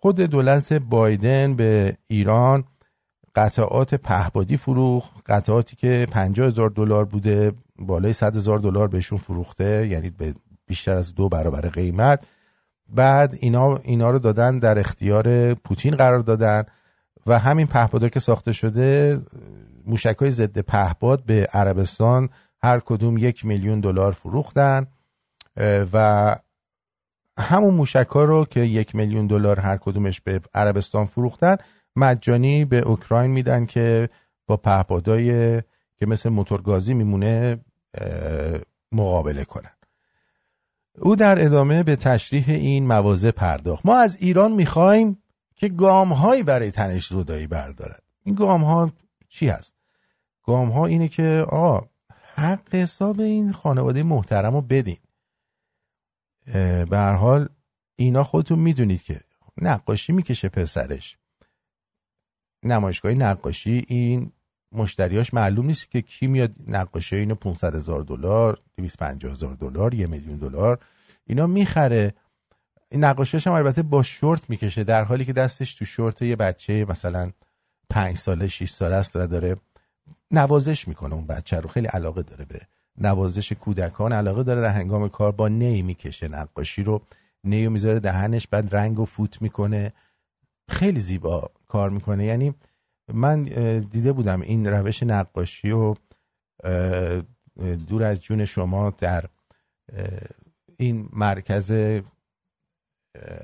خود 0.05 0.21
دولت 0.21 0.73
بایدن 0.73 1.57
به 1.57 1.97
ایران 2.07 2.65
قطعات 3.35 3.95
پهبادی 3.95 4.57
فروخت 4.57 5.11
قطعاتی 5.27 5.77
که 5.77 6.07
50 6.11 6.47
هزار 6.47 6.71
دلار 6.71 7.05
بوده 7.05 7.53
بالای 7.79 8.13
100 8.13 8.37
هزار 8.37 8.59
دلار 8.59 8.89
بهشون 8.89 9.19
فروخته 9.19 9.87
یعنی 9.87 10.11
به 10.11 10.35
بیشتر 10.67 10.97
از 10.97 11.15
دو 11.15 11.29
برابر 11.29 11.61
قیمت. 11.61 12.27
بعد 12.89 13.37
اینا 13.41 13.77
اینا 13.77 14.11
رو 14.11 14.19
دادن 14.19 14.59
در 14.59 14.79
اختیار 14.79 15.55
پوتین 15.55 15.97
قرار 15.97 16.19
دادن 16.19 16.65
و 17.27 17.39
همین 17.39 17.67
پهپادا 17.67 18.09
که 18.09 18.21
ساخته 18.21 18.53
شده 18.53 19.21
موشک 19.87 20.17
های 20.21 20.31
ضد 20.31 20.59
پهپاد 20.59 21.25
به 21.25 21.49
عربستان 21.53 22.29
هر 22.63 22.81
کدوم 22.81 23.19
یک 23.19 23.45
میلیون 23.45 23.81
دلار 23.81 24.13
فروختن 24.13 24.87
و 25.93 26.37
همون 27.39 27.75
موشک 27.75 28.07
ها 28.11 28.25
رو 28.25 28.45
که 28.45 28.61
یک 28.61 28.95
میلیون 28.95 29.27
دلار 29.27 29.61
هر 29.61 29.77
کدومش 29.77 30.21
به 30.21 30.41
عربستان 30.55 31.07
فروختن 31.07 31.57
مجانی 31.97 32.65
به 32.65 32.79
اوکراین 32.79 33.31
میدن 33.31 33.67
که 33.67 34.09
با 34.47 34.57
پهپادای 34.57 35.61
که 35.97 36.07
مثل 36.07 36.29
موتورگازی 36.29 36.95
میمونه 36.95 37.59
مقابله 38.93 39.45
کنن. 39.45 39.71
او 40.99 41.17
در 41.17 41.45
ادامه 41.45 41.83
به 41.83 41.97
تشریح 41.97 42.45
این 42.49 42.87
مواضع 42.87 43.31
پرداخت. 43.31 43.87
ما 43.87 43.99
از 43.99 44.17
ایران 44.17 44.53
می‌خوایم 44.53 45.23
که 45.57 45.69
گام 45.69 46.13
هایی 46.13 46.43
برای 46.43 46.71
تنش 46.71 47.13
رودایی 47.13 47.47
بردارد. 47.47 48.03
این 48.23 48.35
گام 48.35 48.65
ها 48.65 48.93
چی 49.29 49.49
هست؟ 49.49 49.75
گام 50.43 50.69
ها 50.69 50.87
اینه 50.87 51.09
که 51.09 51.47
آقا 51.49 51.87
حق 52.35 52.75
حساب 52.75 53.21
این 53.21 53.53
خانواده 53.53 54.03
محترم 54.03 54.55
رو 54.55 54.61
بدین. 54.61 54.97
به 56.53 56.89
هر 56.93 57.15
حال 57.15 57.49
اینا 57.97 58.25
خودتون 58.25 58.59
می‌دونید 58.59 59.03
که 59.03 59.21
نقاشی 59.57 60.13
می‌کشه 60.13 60.49
پسرش. 60.49 61.17
نمایشگاه 62.63 63.13
نقاشی 63.13 63.85
این 63.89 64.33
مشتریاش 64.73 65.35
معلوم 65.35 65.67
نیست 65.67 65.91
که 65.91 66.01
کی 66.03 66.27
میاد 66.27 66.51
نقاشی 66.67 67.17
اینو 67.17 67.35
500 67.35 67.75
هزار 67.75 68.03
دلار 68.03 68.59
250 68.77 69.33
هزار 69.33 69.55
دلار 69.55 69.95
یه 69.95 70.07
میلیون 70.07 70.37
دلار 70.37 70.79
اینا 71.27 71.47
می‌خره. 71.47 72.15
این 72.89 73.05
نقاشیش 73.05 73.47
هم 73.47 73.53
البته 73.53 73.83
با 73.83 74.03
شورت 74.03 74.51
می‌کشه 74.51 74.85
در 74.85 75.05
حالی 75.05 75.25
که 75.25 75.33
دستش 75.33 75.75
تو 75.75 75.85
شورت 75.85 76.23
یه 76.23 76.37
بچه 76.37 76.87
مثلا 76.89 77.31
پنج 77.91 78.17
ساله 78.17 78.49
6 78.49 78.71
ساله 78.71 78.97
است 78.97 79.17
و 79.17 79.27
داره 79.27 79.57
نوازش 80.31 80.89
می‌کنه 80.89 81.15
اون 81.15 81.27
بچه 81.27 81.61
رو. 81.61 81.69
خیلی 81.69 81.87
علاقه 81.87 82.23
داره 82.23 82.45
به 82.45 82.61
نوازش 82.99 83.53
کودکان 83.53 84.13
علاقه 84.13 84.43
داره 84.43 84.61
در 84.61 84.73
هنگام 84.73 85.09
کار 85.09 85.33
با 85.33 85.49
نی 85.49 85.83
می‌کشه 85.83 86.29
نقاشی 86.29 86.83
رو 86.83 87.03
نیو 87.45 87.71
می‌ذاره 87.71 88.01
دهنش 88.01 88.47
بعد 88.47 88.75
رنگ 88.75 88.99
و 89.01 89.05
فوت 89.05 89.43
می‌کنه. 89.43 89.93
خیلی 90.69 91.01
زیبا 91.01 91.51
کار 91.69 91.91
می‌کنه. 91.91 92.25
یعنی 92.25 92.55
من 93.13 93.43
دیده 93.79 94.13
بودم 94.13 94.41
این 94.41 94.67
روش 94.67 95.03
نقاشی 95.03 95.71
و 95.71 95.95
دور 97.89 98.03
از 98.03 98.21
جون 98.21 98.45
شما 98.45 98.91
در 98.91 99.25
این 100.77 101.09
مرکز 101.13 101.71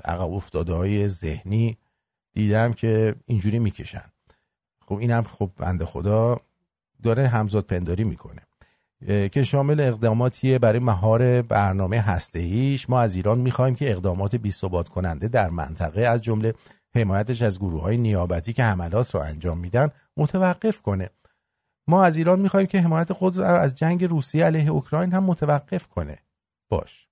عقب 0.05 0.31
افتاده 0.31 0.73
های 0.73 1.07
ذهنی 1.07 1.77
دیدم 2.33 2.73
که 2.73 3.15
اینجوری 3.25 3.59
می‌کشن. 3.59 4.11
خب 4.85 4.95
اینم 4.95 5.23
خب 5.23 5.51
بنده 5.57 5.85
خدا 5.85 6.39
داره 7.03 7.27
همزاد 7.27 7.65
پنداری 7.65 8.03
می‌کنه. 8.03 8.41
که 9.07 9.43
شامل 9.43 9.79
اقداماتیه 9.79 10.59
برای 10.59 10.79
مهار 10.79 11.41
برنامه 11.41 12.01
هسته‌ایش 12.01 12.89
ما 12.89 13.01
از 13.01 13.15
ایران 13.15 13.39
می‌خوایم 13.39 13.75
که 13.75 13.91
اقدامات 13.91 14.35
بی 14.35 14.51
ثبات 14.51 14.89
کننده 14.89 15.27
در 15.27 15.49
منطقه 15.49 16.01
از 16.01 16.21
جمله 16.21 16.53
حمایتش 16.95 17.41
از 17.41 17.59
گروه 17.59 17.81
های 17.81 17.97
نیابتی 17.97 18.53
که 18.53 18.63
حملات 18.63 19.15
را 19.15 19.23
انجام 19.23 19.57
میدن 19.57 19.89
متوقف 20.17 20.81
کنه. 20.81 21.09
ما 21.87 22.03
از 22.03 22.17
ایران 22.17 22.39
می‌خوایم 22.39 22.67
که 22.67 22.81
حمایت 22.81 23.13
خود 23.13 23.37
را 23.37 23.59
از 23.59 23.75
جنگ 23.75 24.03
روسیه 24.03 24.45
علیه 24.45 24.69
اوکراین 24.69 25.13
هم 25.13 25.23
متوقف 25.23 25.87
کنه. 25.87 26.17
باش. 26.69 27.07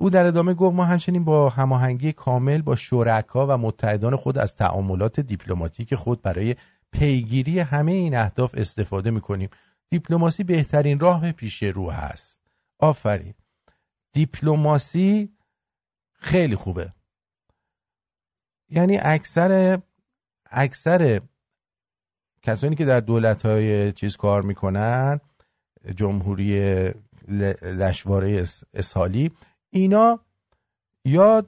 او 0.00 0.10
در 0.10 0.26
ادامه 0.26 0.54
گفت 0.54 0.76
ما 0.76 0.84
همچنین 0.84 1.24
با 1.24 1.48
هماهنگی 1.48 2.12
کامل 2.12 2.62
با 2.62 2.76
شرکا 2.76 3.46
و 3.46 3.58
متحدان 3.58 4.16
خود 4.16 4.38
از 4.38 4.54
تعاملات 4.54 5.20
دیپلماتیک 5.20 5.94
خود 5.94 6.22
برای 6.22 6.56
پیگیری 6.92 7.58
همه 7.58 7.92
این 7.92 8.16
اهداف 8.16 8.54
استفاده 8.54 9.10
می‌کنیم. 9.10 9.48
دیپلماسی 9.90 10.44
بهترین 10.44 11.00
راه 11.00 11.32
پیش 11.32 11.62
رو 11.62 11.90
هست. 11.90 12.40
آفرین. 12.78 13.34
دیپلماسی 14.12 15.28
خیلی 16.12 16.56
خوبه. 16.56 16.92
یعنی 18.68 18.98
اکثر 19.02 19.80
اکثر 20.50 21.20
کسانی 22.42 22.76
که 22.76 22.84
در 22.84 23.00
دولت 23.00 23.46
های 23.46 23.92
چیز 23.92 24.16
کار 24.16 24.42
می‌کنن 24.42 25.20
جمهوری 25.96 26.54
لشواره 27.62 28.30
اس- 28.40 28.62
اسحالی 28.74 29.30
اینا 29.70 30.20
یا 31.04 31.46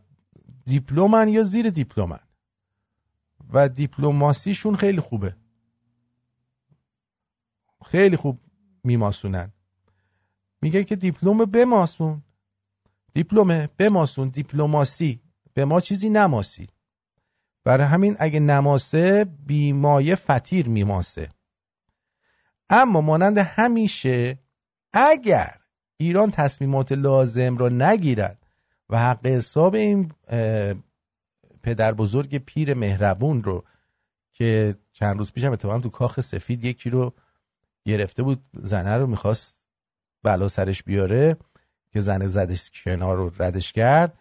دیپلمن 0.66 1.28
یا 1.28 1.42
زیر 1.42 1.70
دیپلمن. 1.70 2.20
و 3.52 3.68
دیپلماسیشون 3.68 4.76
خیلی 4.76 5.00
خوبه. 5.00 5.37
خیلی 7.92 8.16
خوب 8.16 8.40
میماسونن. 8.85 9.52
میگه 10.62 10.85
که 10.85 10.96
دیپلم 10.96 11.38
بماسون. 11.38 12.22
دیپلمه 13.14 13.68
بماسون 13.78 14.28
دیپلماسی. 14.28 15.20
به 15.55 15.64
ما 15.64 15.81
چیزی 15.81 16.11
نماسی. 16.11 16.68
برای 17.64 17.87
همین 17.87 18.16
اگه 18.18 18.40
نماسه 18.40 19.24
بیمایه 19.24 20.14
فتیر 20.14 20.68
میماسه. 20.68 21.28
اما 22.70 23.00
مانند 23.00 23.38
همیشه 23.38 24.38
اگر 24.92 25.61
ایران 25.96 26.31
تصمیمات 26.31 26.92
لازم 26.92 27.57
را 27.57 27.68
نگیرد 27.68 28.46
و 28.88 28.98
حق 28.98 29.26
حساب 29.26 29.74
این 29.74 30.12
پدر 31.62 31.92
بزرگ 31.92 32.38
پیر 32.38 32.74
مهربون 32.74 33.42
رو 33.42 33.64
که 34.33 34.74
چند 34.92 35.18
روز 35.18 35.33
پیشم 35.33 35.52
اتفاقا 35.52 35.78
تو 35.78 35.88
کاخ 35.88 36.20
سفید 36.20 36.64
یکی 36.64 36.90
رو 36.90 37.14
گرفته 37.85 38.23
بود 38.23 38.42
زنه 38.55 38.97
رو 38.97 39.07
می‌خواست 39.07 39.62
بلا 40.23 40.49
سرش 40.49 40.83
بیاره 40.83 41.37
که 41.92 42.01
زنه 42.01 42.27
زدش 42.27 42.71
کنار 42.85 43.16
رو 43.16 43.33
ردش 43.38 43.73
کرد. 43.73 44.18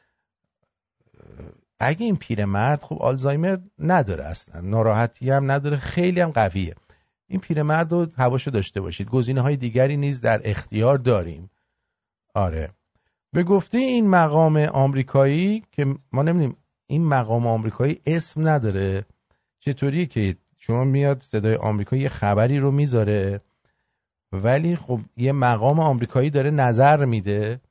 اگه 1.79 2.05
این 2.05 2.15
پیرمرد 2.15 2.83
خب 2.83 2.97
آلزایمر 3.01 3.57
نداره 3.79 4.23
اصلا 4.23 4.61
ناراحتی 4.61 5.29
هم 5.29 5.51
نداره 5.51 5.77
خیلی 5.77 6.19
هم 6.21 6.31
قویه. 6.31 6.75
این 7.27 7.39
پیرمرد 7.39 7.91
رو 7.91 8.07
هواشو 8.17 8.51
داشته 8.51 8.81
باشید. 8.81 9.09
گزینه 9.09 9.41
های 9.41 9.57
دیگری 9.57 9.97
نیز 9.97 10.21
در 10.21 10.41
اختیار 10.43 10.97
داریم. 10.97 11.49
آره. 12.35 12.69
به 13.33 13.43
گفته 13.43 13.77
این 13.77 14.09
مقام 14.09 14.57
آمریکایی 14.57 15.63
که 15.71 15.85
ما 16.11 16.23
نمی‌دونیم 16.23 16.57
این 16.87 17.05
مقام 17.05 17.47
آمریکایی 17.47 18.01
اسم 18.05 18.47
نداره. 18.47 19.05
چطوریه 19.59 20.05
که 20.05 20.35
شما 20.57 20.83
میاد 20.83 21.21
صدای 21.21 21.55
آمریکایی 21.55 22.01
یه 22.01 22.09
خبری 22.09 22.59
رو 22.59 22.71
می‌ذاره؟ 22.71 23.41
ولی 24.31 24.75
خب 24.75 24.99
یه 25.17 25.31
مقام 25.31 25.79
آمریکایی 25.79 26.29
داره 26.29 26.49
نظر 26.49 27.05
میده. 27.05 27.61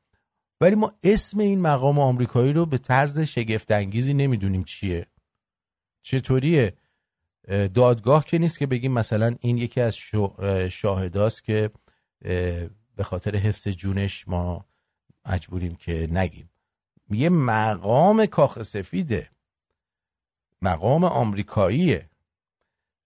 ولی 0.60 0.74
ما 0.74 0.92
اسم 1.02 1.38
این 1.38 1.60
مقام 1.60 1.98
آمریکایی 1.98 2.52
رو 2.52 2.66
به 2.66 2.78
طرز 2.78 3.20
شگفت 3.20 3.70
انگیزی 3.70 4.14
نمی‌دونیم 4.14 4.64
چیه. 4.64 5.06
چطوریه؟ 6.02 6.76
اه، 7.48 7.68
دادگاه 7.68 8.24
که 8.24 8.38
نیست 8.38 8.58
که 8.58 8.66
بگیم 8.66 8.92
مثلا 8.92 9.36
این 9.40 9.58
یکی 9.58 9.80
از 9.80 9.96
شاهداست 10.70 11.44
که 11.44 11.70
به 12.96 13.04
خاطر 13.04 13.36
حفظ 13.36 13.68
جونش 13.68 14.28
ما 14.28 14.64
مجبوریم 15.26 15.74
که 15.74 16.08
نگیم. 16.10 16.50
یه 17.10 17.28
مقام 17.28 18.26
کاخ 18.26 18.62
سفیده. 18.62 19.30
مقام 20.62 21.04
آمریکاییه. 21.04 22.09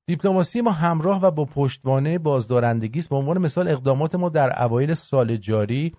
دیپلماسی 0.07 0.61
ما 0.61 0.71
همراه 0.71 1.23
و 1.23 1.31
با 1.31 1.45
پشتوانه 1.45 2.19
بازدارندگی 2.19 2.99
است. 2.99 3.09
به 3.09 3.17
عنوان 3.17 3.39
مثال 3.39 3.69
اقدامات 3.69 4.15
ما 4.15 4.29
در 4.29 4.63
اوایل 4.63 4.95
سال 4.95 5.37
جاری 5.37 5.97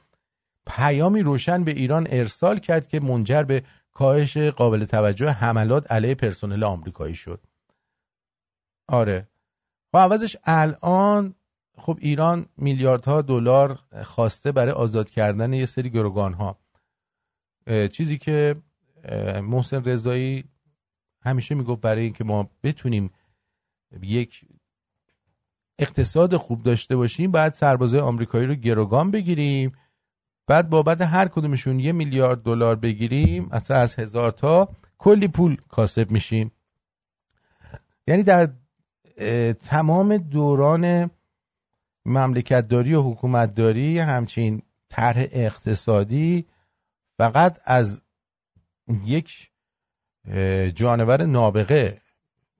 پیامی 0.67 1.21
روشن 1.21 1.63
به 1.63 1.71
ایران 1.71 2.07
ارسال 2.09 2.59
کرد 2.59 2.87
که 2.87 2.99
منجر 2.99 3.43
به 3.43 3.63
کاهش 3.91 4.37
قابل 4.37 4.85
توجه 4.85 5.29
حملات 5.29 5.91
علیه 5.91 6.15
پرسنل 6.15 6.63
آمریکایی 6.63 7.15
شد. 7.15 7.41
آره. 8.87 9.27
و 9.93 9.97
عوضش 9.97 10.37
الان 10.43 11.35
خب 11.77 11.97
ایران 12.01 12.45
میلیاردها 12.57 13.21
دلار 13.21 13.79
خواسته 14.03 14.51
برای 14.51 14.71
آزاد 14.71 15.09
کردن 15.09 15.53
یه 15.53 15.65
سری 15.65 15.89
گروگان 15.89 16.33
ها 16.33 16.57
چیزی 17.91 18.17
که 18.17 18.55
محسن 19.43 19.83
رضایی 19.83 20.43
همیشه 21.21 21.55
می‌گفت 21.55 21.81
برای 21.81 22.03
اینکه 22.03 22.23
ما 22.23 22.49
بتونیم 22.63 23.11
یک 24.01 24.45
اقتصاد 25.79 26.37
خوب 26.37 26.63
داشته 26.63 26.95
باشیم 26.95 27.31
باید 27.31 27.53
سربازای 27.53 27.99
آمریکایی 27.99 28.47
رو 28.47 28.55
گروگان 28.55 29.11
بگیریم 29.11 29.71
بعد 30.47 30.69
بابت 30.69 31.01
هر 31.01 31.27
کدومشون 31.27 31.79
یه 31.79 31.91
میلیارد 31.91 32.43
دلار 32.43 32.75
بگیریم 32.75 33.49
اصلا 33.51 33.77
از 33.77 33.95
هزار 33.95 34.31
تا 34.31 34.69
کلی 34.97 35.27
پول 35.27 35.61
کاسب 35.69 36.11
میشیم. 36.11 36.51
یعنی 38.07 38.23
در 38.23 38.49
تمام 39.53 40.17
دوران 40.17 41.11
مملکتداری 42.05 42.93
و 42.93 43.01
حکومتداری 43.01 43.99
همچین 43.99 44.61
طرح 44.89 45.25
اقتصادی 45.31 46.45
فقط 47.17 47.59
از 47.65 48.01
یک 49.05 49.51
جانور 50.75 51.25
نابغه 51.25 52.01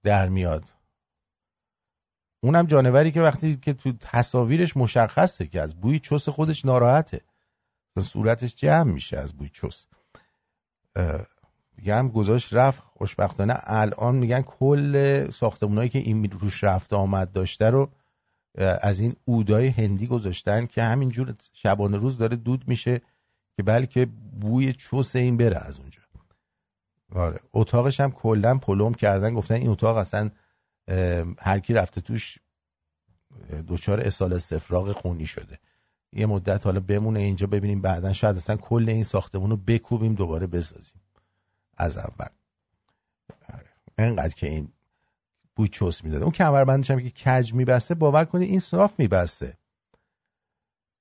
در 0.04 0.30
میاد. 0.30 0.75
اونم 2.41 2.65
جانوری 2.65 3.12
که 3.12 3.21
وقتی 3.21 3.58
که 3.58 3.74
تو 3.74 3.93
تصاویرش 4.00 4.78
مشخصه 4.78 5.48
که 5.48 5.62
از 5.62 5.76
بوی 5.76 6.00
چس 6.00 6.30
خودش 6.30 6.65
ناراحته. 6.65 7.21
صورتش 8.00 8.56
جمع 8.56 8.91
میشه 8.91 9.17
از 9.17 9.34
بوی 9.34 9.50
اه، 10.95 11.26
دیگه 11.76 11.95
هم 11.95 12.10
گذاشت 12.10 12.54
رفت. 12.54 12.82
خوشبختانه 12.98 13.56
الان 13.63 14.15
میگن 14.15 14.41
کل 14.41 15.32
ساختمونایی 15.32 15.89
که 15.89 16.00
این 16.00 16.32
روش 16.32 16.63
رفت 16.63 16.93
آمد 16.93 17.32
داشته 17.32 17.69
رو 17.69 17.89
از 18.82 19.00
این 19.00 19.15
اودای 19.26 19.67
هندی 19.67 20.08
گذاشتن 20.08 20.65
که 20.65 20.84
همینجور 20.84 21.36
شبانه 21.54 21.98
روز 21.98 22.17
داره 22.17 22.36
دود 22.36 22.63
میشه 22.67 23.02
که 23.56 23.63
بلکه 23.63 24.06
بوی 24.41 24.74
چس 24.74 25.15
این 25.15 25.38
بره 25.38 25.58
از 25.58 25.80
اونجا. 25.80 26.02
آره 27.15 27.39
اتاقش 27.54 28.00
هم 28.00 28.12
کلا 28.12 28.58
پلم 28.58 28.93
کردن 28.93 29.34
گفتن 29.34 29.56
این 29.56 29.69
اتاق 29.69 29.98
اصلا 29.98 30.30
هر 31.39 31.60
کی 31.60 31.74
رفته 31.74 32.02
توش 32.02 32.39
دچار 33.67 34.00
اسهال 34.00 34.34
استفراغ 34.34 34.91
خونی 34.91 35.26
شده. 35.26 35.60
یه 36.13 36.26
مدت 36.26 36.65
حالا 36.65 36.80
بمونه 36.80 37.19
اینجا 37.19 37.48
ببینیم 37.48 37.82
بعدا 37.82 38.13
شاید 38.13 38.38
اصلا 38.38 38.58
کل 38.58 38.89
این 38.89 39.04
ساختمون 39.04 39.50
رو 39.50 39.58
بکوبیم 39.58 40.15
دوباره 40.15 40.48
بسازیم. 40.48 41.02
از 41.78 41.98
اول. 41.98 42.28
آره. 43.54 43.69
انقدر 43.98 44.36
که 44.36 44.48
این 44.48 44.71
بوی 45.56 45.67
چس 45.67 46.04
می‌داده. 46.04 46.24
اون 46.24 46.34
کمربندش 46.34 46.91
هم 46.91 47.00
که 47.00 47.10
کج 47.10 47.54
میبسته 47.54 47.95
باور 47.95 48.26
کنید 48.26 48.50
این 48.50 48.60
صاف 48.60 48.93
میبسته. 48.98 49.58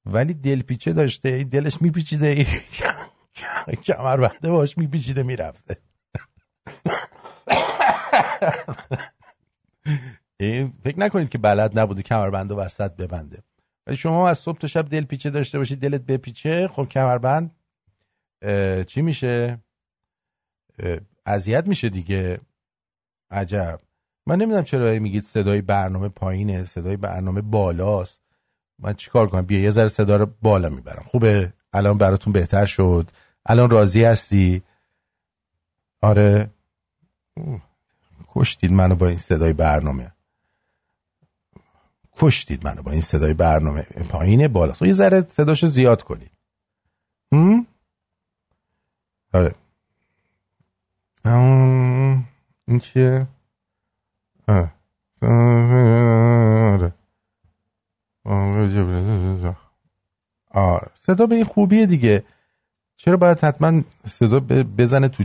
ولی 0.06 0.34
دلپیچه 0.34 0.92
داشته 0.92 1.28
این 1.28 1.48
دلش 1.48 1.82
میپیچیده 1.82 2.46
کمربنده 3.84 4.50
باش 4.50 4.78
میپیچیده 4.78 5.22
می‌رفته. 5.22 5.76
فکر 10.84 11.00
نکنید 11.00 11.28
که 11.28 11.38
بلد 11.38 11.78
نبوده 11.78 12.02
کمربند 12.02 12.52
و 12.52 12.56
وسط 12.56 12.96
ببنده. 12.96 13.42
ولی 13.86 13.96
شما 13.96 14.28
از 14.28 14.38
صبح 14.38 14.58
تا 14.58 14.66
شب 14.66 14.88
دلپیچه 14.88 15.30
داشته 15.30 15.58
باشید 15.58 15.80
دلت 15.80 16.02
بپیچه 16.02 16.68
خب 16.68 16.88
کمربند 16.88 17.50
چی 18.86 19.02
میشه؟ 19.02 19.58
اذیت 21.26 21.68
میشه 21.68 21.88
دیگه. 21.88 22.40
عجب. 23.30 23.80
من 24.26 24.36
نمی‌دونم 24.36 24.64
چرا 24.64 24.98
میگید 24.98 25.24
صدای 25.24 25.62
برنامه 25.62 26.08
پایینه 26.08 26.64
صدای 26.64 26.96
برنامه 26.96 27.40
بالاست. 27.40 28.20
من 28.78 28.94
چیکار 28.94 29.28
کنم؟ 29.28 29.42
بیا 29.42 29.60
یه 29.60 29.70
ذره 29.70 29.88
صدا 29.88 30.16
رو 30.16 30.26
بالا 30.42 30.68
می‌برم. 30.68 31.04
خوبه؟ 31.06 31.52
الان 31.72 31.98
براتون 31.98 32.32
بهتر 32.32 32.66
شد. 32.66 33.10
الان 33.46 33.70
راضی 33.70 34.04
هستی؟ 34.04 34.62
آره. 36.02 36.50
کشتید 38.28 38.72
منو 38.72 38.94
با 38.94 39.08
این 39.08 39.18
صدای 39.18 39.52
برنامه. 39.52 40.13
کشتید 42.18 42.66
منو 42.66 42.82
با 42.82 42.92
این 42.92 43.00
صدای 43.00 43.34
برنامه 43.34 43.82
پایینه 43.82 44.48
بالاست 44.48 44.82
یه 44.82 44.92
ذره 44.92 45.20
صداشو 45.20 45.66
زیاد 45.66 46.02
کنید. 46.02 46.30
هم؟ 47.32 47.66
آره. 49.32 49.54
این 52.68 52.78
چیه. 52.78 53.26
آره. 54.48 54.70
آره. 60.54 60.92
صدا 61.06 61.26
به 61.26 61.34
این 61.34 61.44
خوبیه 61.44 61.86
دیگه. 61.86 62.24
چرا 62.96 63.16
باید 63.16 63.40
حتما 63.40 63.82
صدا 64.08 64.40
بزنه 64.78 65.08
تو 65.08 65.24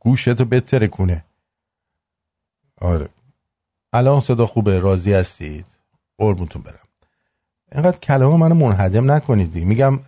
گوشتو 0.00 0.44
بتره 0.44 0.88
کنه 0.88 1.24
آره. 2.80 3.08
الان 3.92 4.20
صدا 4.20 4.46
خوبه 4.46 4.78
راضی 4.78 5.12
هستید؟ 5.12 5.75
قربونتون 6.18 6.62
برم. 6.62 6.88
اینقدر 7.72 7.98
کلمه 7.98 8.36
منو 8.36 8.54
منهدم 8.54 9.10
نکنید. 9.10 9.52
دیگه 9.52 9.66
میگم 9.66 10.00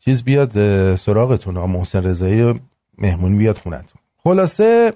چیز 0.00 0.24
بیاد 0.24 0.50
سراغتون. 0.96 1.56
آقا 1.56 1.66
محسن 1.66 2.02
رضایی 2.02 2.42
و 2.42 2.54
مهمونی 2.98 3.38
بیاد 3.38 3.58
خونتون. 3.58 4.02
خلاصه 4.16 4.92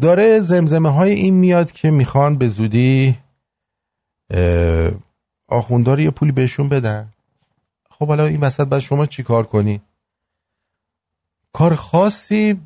داره 0.00 0.40
زمزمه 0.40 0.92
های 0.92 1.12
این 1.12 1.34
میاد 1.34 1.72
که 1.72 1.90
می‌خوان 1.90 2.38
به 2.38 2.48
زودی 2.48 3.18
آخوندار 5.48 6.00
یه 6.00 6.10
پولی 6.10 6.32
بهشون 6.32 6.68
بدن. 6.68 7.12
خب 7.90 8.08
حالا 8.08 8.26
این 8.26 8.40
وسط 8.40 8.68
باید 8.68 8.82
شما 8.82 9.06
چی 9.06 9.22
کار 9.22 9.46
کنی؟ 9.46 9.80
کار 11.52 11.74
خاصی 11.74 12.60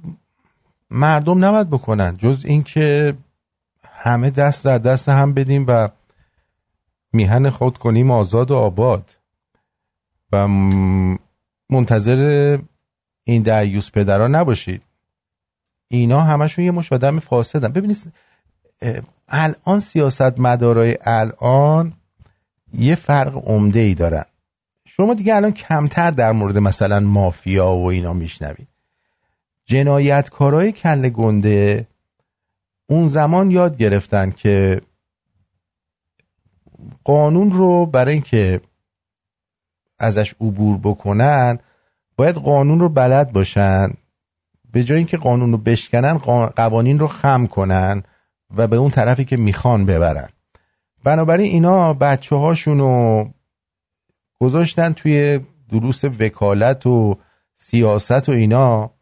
مردم 0.90 1.44
نباید 1.44 1.70
بکنن. 1.70 2.16
جز 2.16 2.44
اینکه 2.44 3.16
همه 4.06 4.30
دست 4.30 4.64
در 4.64 4.78
دست 4.78 5.08
هم 5.08 5.34
بدیم 5.34 5.64
و 5.68 5.88
میهن 7.12 7.50
خود 7.50 7.78
کنیم 7.78 8.10
آزاد 8.10 8.50
و 8.50 8.56
آباد. 8.56 9.16
و 10.32 10.48
منتظر 11.70 12.58
این 13.24 13.42
دعیوس 13.42 13.90
پدرها 13.90 14.26
نباشید. 14.26 14.82
اینا 15.88 16.20
همشون 16.20 16.64
یه 16.64 16.70
مش 16.70 16.92
آدم 16.92 17.18
فاسدن. 17.18 17.68
ببینید 17.68 18.12
الان 19.28 19.80
سیاست 19.80 20.40
مدارای 20.40 20.98
الان 21.00 21.92
یه 22.72 22.94
فرق 22.94 23.48
عمده 23.48 23.80
ای 23.80 23.94
دارن. 23.94 24.24
شما 24.84 25.14
دیگه 25.14 25.34
الان 25.34 25.50
کمتر 25.52 26.10
در 26.10 26.32
مورد 26.32 26.58
مثلا 26.58 27.00
مافیا 27.00 27.74
و 27.74 27.86
اینا 27.86 28.12
میشنوید. 28.12 28.68
جنایتکارای 29.64 30.72
کله 30.72 31.10
گنده 31.10 31.86
اون 32.87 33.07
زمان 33.09 33.51
یاد 33.51 33.77
گرفتن 33.77 34.31
که 34.31 34.81
قانون 37.05 37.53
رو 37.53 37.87
برای 37.87 38.12
اینکه 38.12 38.61
ازش 39.99 40.35
عبور 40.40 40.79
بکنن 40.79 41.59
باید 42.16 42.35
قانون 42.35 42.81
رو 42.81 42.88
بلد 42.88 43.33
باشن. 43.33 43.88
به 44.72 44.85
جای 44.85 44.99
اینکه 44.99 45.16
قانون 45.16 45.53
رو 45.53 45.59
بشکنن 45.59 46.18
قوانین 46.57 46.99
رو 46.99 47.07
خم 47.07 47.46
کنن 47.46 48.03
و 48.57 48.66
به 48.66 48.77
اون 48.77 48.90
طرفی 48.90 49.25
که 49.25 49.37
می‌خوان 49.37 49.87
ببرن. 49.87 50.29
بنابراین 51.05 51.53
اینا 51.53 51.92
بچه 51.92 52.37
هاشون 52.37 52.79
رو 52.79 53.29
گذاشتن 54.40 54.92
توی 54.92 55.40
دروس 55.68 56.05
وکالت 56.05 56.87
و 56.87 57.18
سیاست 57.55 58.29
و 58.29 58.33
اینا. 58.33 58.95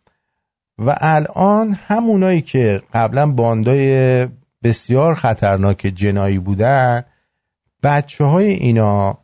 و 0.79 0.97
الان 1.01 1.79
همونایی 1.87 2.41
که 2.41 2.83
قبلا 2.95 3.27
باندای 3.33 4.29
بسیار 4.63 5.15
خطرناک 5.15 5.93
جنایی 5.95 6.39
بودن 6.39 7.03
بچه 7.83 8.25
های 8.25 8.51
اینا 8.51 9.19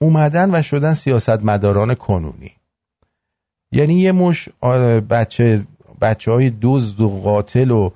اومدن 0.00 0.54
و 0.54 0.62
شدن 0.62 0.94
سیاستمداران 0.94 1.94
کنونی. 1.94 2.50
یعنی 3.72 4.00
یه 4.00 4.12
مش 4.12 4.48
بچه 5.10 5.62
بچه 6.00 6.30
های 6.30 6.52
دزد 6.62 7.00
و 7.00 7.08
قاتل 7.08 7.70
و 7.70 7.90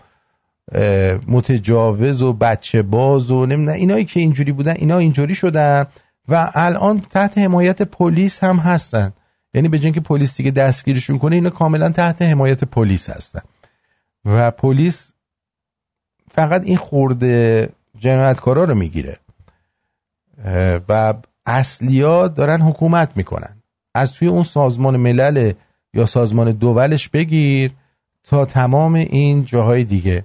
متجاوز 1.29 2.23
و 2.23 2.33
بچه 2.33 2.83
باز 2.83 3.31
و 3.31 3.47
نمی‌دونم 3.47 3.79
اینایی 3.79 4.05
که 4.05 4.21
اینجوری 4.21 4.53
بودن 4.53 4.75
اینا 4.77 4.99
اینجوری 4.99 5.35
شدن 5.35 5.87
و 6.29 6.51
الان 6.55 7.01
تحت 7.01 7.39
حمایت 7.39 7.83
پلیس 7.83 8.45
هم 8.45 8.57
هستن. 8.57 9.13
یعنی 9.57 9.69
به 9.69 9.79
اینکه 9.83 10.01
پلیس 10.01 10.37
دیگه 10.37 10.51
دستگیرشون 10.51 11.19
کنه 11.19 11.35
اینا 11.35 11.51
کاملا 11.51 11.91
تحت 11.91 12.23
حمایت 12.23 12.65
پلیس 12.65 13.11
هستن. 13.11 13.41
و 14.25 14.51
پلیس 14.51 15.13
فقط 16.31 16.65
این 16.65 16.77
خورده 16.77 17.69
جنایتکارا 17.99 18.65
رو 18.65 18.75
می‌گیره. 18.75 19.19
و 20.89 21.15
اصلیا 21.47 22.29
دارن 22.29 22.61
حکومت 22.61 23.17
می‌کنن. 23.17 23.63
از 23.95 24.13
توی 24.13 24.29
اون 24.29 24.43
سازمان 24.43 24.97
ملل 24.97 25.53
یا 25.95 26.07
سازمان 26.07 26.53
دولش 26.53 27.09
بگیر 27.09 27.73
تا 28.25 28.45
تمام 28.45 28.95
این 28.95 29.45
جاهای 29.45 29.85
دیگه. 29.85 30.25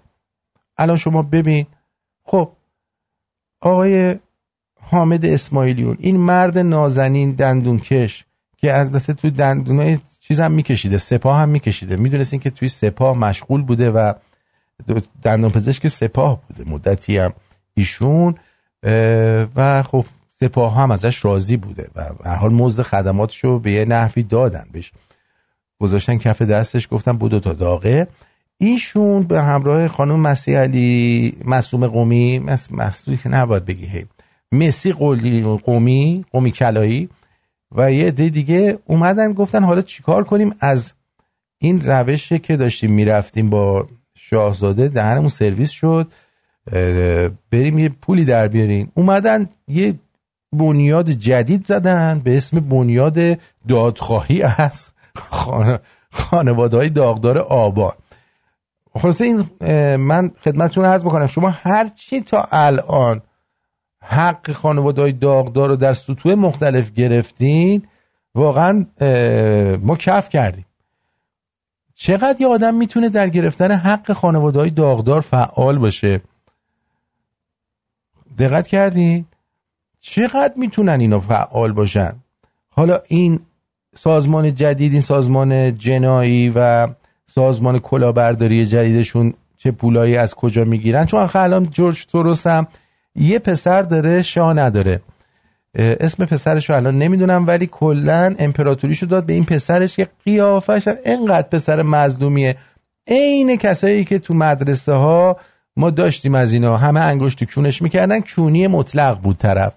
الان 0.78 0.98
شما 0.98 1.22
ببین 1.22 1.66
خب 2.24 2.52
آقای 3.62 4.16
حامد 4.82 5.26
اسماعیلیون 5.26 5.98
این 6.00 6.18
مرد 6.18 6.58
نازنین 6.58 7.32
دندونکش 7.32 8.26
که 8.62 8.80
البته 8.80 9.14
تو 9.14 9.30
دندونای 9.30 10.00
چیز 10.20 10.40
هم 10.40 10.52
میکشیده 10.52 10.98
سپاه 10.98 11.40
هم 11.40 11.50
میکشیده. 11.50 11.96
می‌دونستین 11.96 12.40
که 12.40 12.50
توی 12.50 12.70
سپاه 12.70 13.18
مشغول 13.18 13.62
بوده 13.62 13.92
و 13.92 14.14
دندان 15.24 15.52
پزشک 15.52 15.88
سپاه 15.88 16.42
بوده 16.48 16.70
مدتی 16.70 17.18
هم 17.18 17.34
ایشون 17.74 18.36
و 19.56 19.84
خب 19.84 20.06
سپاه 20.40 20.76
هم 20.76 20.92
ازش 20.92 21.26
راضی 21.26 21.58
بوده 21.58 21.90
و 21.96 22.10
هر 22.26 22.36
حال 22.36 22.54
مزد 22.54 22.84
خدماتشو 22.84 23.60
به 23.60 23.72
یه 23.72 23.86
نحوی 23.86 24.24
دادن 24.24 24.66
بهش 24.72 24.92
گذاشتن 25.80 26.18
کف 26.18 26.42
دستش 26.42 26.88
گفتن 26.92 27.12
بودو 27.12 27.40
تا 27.40 27.54
داغه. 27.54 28.08
ایشون 28.58 29.24
به 29.24 29.42
همراه 29.42 29.88
خانم 29.88 30.20
مسیح 30.20 30.58
علی 30.58 31.38
مسوم 31.46 31.88
قومی 31.88 32.40
مس 32.40 32.72
مسئولی 32.72 33.18
که 33.18 33.30
نباید 33.30 33.66
بگی 33.66 33.86
هی 33.86 34.06
مسی 34.52 34.92
قومی 34.92 36.26
قومی 36.32 36.52
کلایی 36.52 37.10
و 37.76 37.92
یه 37.92 38.08
عده 38.08 38.30
دیگه 38.30 38.80
اومدن 38.86 39.34
گفتن 39.34 39.64
حالا 39.64 39.82
چیکار 39.82 40.24
کنیم؟ 40.24 40.56
از 40.60 40.94
این 41.58 41.82
روشی 41.82 42.40
که 42.40 42.58
داشتیم 42.58 42.92
می‌رفتیم 42.92 43.50
با 43.50 43.88
شاهزاده 44.16 44.88
دهنمون 44.88 45.30
سرویس 45.30 45.70
شد 45.70 46.12
بریم 47.52 47.80
یه 47.80 47.90
پولی 47.90 48.26
در 48.26 48.48
بیاریم 48.48 48.92
اومدن 48.96 49.50
یه 49.68 49.94
بنیاد 50.54 51.10
جدید 51.10 51.66
زدن 51.66 52.22
به 52.24 52.38
اسم 52.38 52.60
بنیاد 52.60 53.40
دادخواهی 53.68 54.42
از 54.42 54.88
خانواده 56.12 56.78
های 56.78 56.90
داغدار 56.90 57.38
آبان. 57.38 57.94
خلاصه 59.00 59.26
این 59.26 59.46
من 59.96 60.32
خدمتتون 60.44 60.86
عرض 60.86 61.02
بکنم 61.02 61.28
شما 61.28 61.50
هرچی 61.50 62.22
تا 62.22 62.48
الان 62.52 63.22
حق 64.04 64.52
خانواده 64.52 65.12
داغدار 65.12 65.70
رو 65.70 65.76
در 65.76 65.94
سطوح 65.94 66.34
مختلف 66.34 66.92
گرفتین 66.92 67.88
واقعا 68.36 68.86
ما 69.82 69.96
کف 69.96 70.30
کردیم. 70.30 70.66
چقدر 71.96 72.42
یه 72.42 72.48
آدم 72.48 72.76
می‌تونه 72.76 73.10
در 73.10 73.30
گرفتن 73.30 73.72
حق 73.72 74.14
خانواده 74.14 74.70
داغدار 74.70 75.22
فعال 75.22 75.78
باشه؟ 75.78 76.22
دقت 78.38 78.68
کردین؟ 78.68 79.26
چقدر 80.00 80.54
می‌تونن 80.56 81.00
اینا 81.00 81.20
فعال 81.20 81.72
باشن؟ 81.72 82.16
حالا 82.70 83.00
این 83.08 83.40
سازمان 83.96 84.56
جدید 84.56 84.92
این 84.92 85.02
سازمان 85.02 85.78
جنایی 85.78 86.50
و 86.56 86.88
سازمان 87.28 87.80
کلاهبرداری 87.80 88.66
جدیدشون 88.66 89.34
چه 89.58 89.72
پولایی 89.72 90.18
از 90.18 90.36
کجا 90.36 90.64
می‌گیرن؟ 90.64 91.06
چون 91.06 91.30
الان 91.34 91.66
جورج 91.66 92.06
سوروس 92.10 92.48
هم 92.48 92.68
یه 93.16 93.40
پسر 93.40 93.82
داره 93.82 94.22
شاه 94.22 94.54
نداره. 94.54 95.02
اسم 95.76 96.26
پسرش 96.26 96.70
رو 96.70 96.76
الان 96.76 96.98
نمی‌دونم 96.98 97.48
ولی 97.48 97.68
کلا 97.68 98.36
امپراتوریشو 98.40 99.06
داد 99.06 99.26
به 99.26 99.34
این 99.34 99.46
پسرش 99.46 99.96
که 99.96 100.08
قیافش 100.26 100.88
هم 100.88 100.96
انقدر 101.06 101.48
پسر 101.48 101.82
مظلومیه. 101.82 102.58
عین 103.08 103.58
کسایی 103.58 104.06
که 104.06 104.20
تو 104.20 104.34
مدرسه 104.34 104.94
ها 104.94 105.38
ما 105.78 105.90
داشتیم 105.90 106.36
از 106.36 106.54
اینا 106.54 106.78
همه 106.78 107.00
انگشت 107.00 107.44
کونش 107.44 107.82
می‌کردن 107.82 108.20
کونی 108.22 108.68
مطلق 108.68 109.20
بود 109.20 109.38
طرف. 109.38 109.74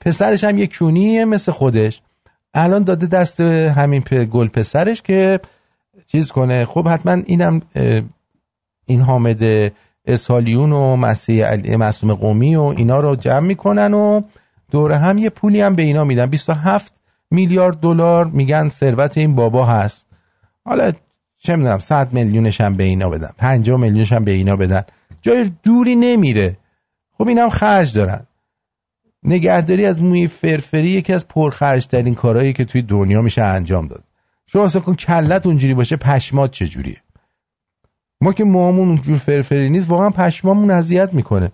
پسرش 0.00 0.44
هم 0.44 0.58
یه 0.58 0.66
کونیه 0.66 1.24
مثل 1.24 1.52
خودش. 1.52 2.02
الان 2.54 2.84
داده 2.84 3.06
دست 3.06 3.40
همین 3.40 4.00
گل 4.10 4.48
پسرش 4.48 5.02
که 5.02 5.40
چیز 6.06 6.32
کنه. 6.32 6.64
خب 6.64 6.88
حتما 6.88 7.12
اینم 7.26 7.62
این 8.86 9.00
حامد 9.00 9.72
اسحالیون 10.06 10.72
و 10.72 10.96
مسیح 10.96 11.76
معصوم 11.76 12.14
قومی 12.14 12.56
و 12.56 12.62
اینا 12.62 13.00
رو 13.00 13.16
جمع 13.16 13.46
می‌کنن 13.46 13.94
و 13.94 14.20
دوره 14.70 14.96
هم 14.96 15.18
یه 15.18 15.30
پولی 15.30 15.60
هم 15.60 15.74
به 15.74 15.82
اینا 15.82 16.04
میدن. 16.04 16.26
27 16.26 16.94
میلیارد 17.30 17.80
دلار 17.80 18.26
میگن 18.26 18.68
ثروت 18.68 19.18
این 19.18 19.34
بابا 19.34 19.66
هست. 19.66 20.06
حالا 20.64 20.92
چه 21.38 21.56
می‌دونم 21.56 21.78
100 21.78 22.12
میلیونش 22.12 22.60
هم 22.60 22.74
به 22.74 22.84
اینا 22.84 23.10
بدن 23.10 23.30
50 23.38 23.80
میلیونش 23.80 24.12
هم 24.12 24.24
به 24.24 24.30
اینا 24.30 24.56
بدن. 24.56 24.82
جای 25.22 25.50
دوری 25.62 25.96
نمیره. 25.96 26.56
خب 27.18 27.28
اینا 27.28 27.42
هم 27.42 27.50
خرج 27.50 27.94
دارن. 27.94 28.26
نگهداری 29.22 29.86
از 29.86 30.02
موی 30.02 30.26
فرفری 30.26 30.88
یکی 30.88 31.12
از 31.12 31.28
پرخرج 31.28 31.86
ترین 31.86 32.14
کارهایی 32.14 32.52
که 32.52 32.64
توی 32.64 32.82
دنیا 32.82 33.22
میشه 33.22 33.42
انجام 33.42 33.88
داد. 33.88 34.04
شما 34.46 34.64
اصلا 34.64 34.80
کن 34.80 34.94
کلت 34.94 35.46
اونجوری 35.46 35.74
باشه 35.74 35.96
پشمات 35.96 36.50
چجوریه؟ 36.50 36.96
ما 38.24 38.32
که 38.32 38.44
موامون 38.44 38.88
اونجور 38.88 39.16
فرفری 39.16 39.70
نیست 39.70 39.90
واقعا 39.90 40.10
پشمامون 40.10 40.70
اذیت 40.70 41.14
می‌کنه. 41.14 41.52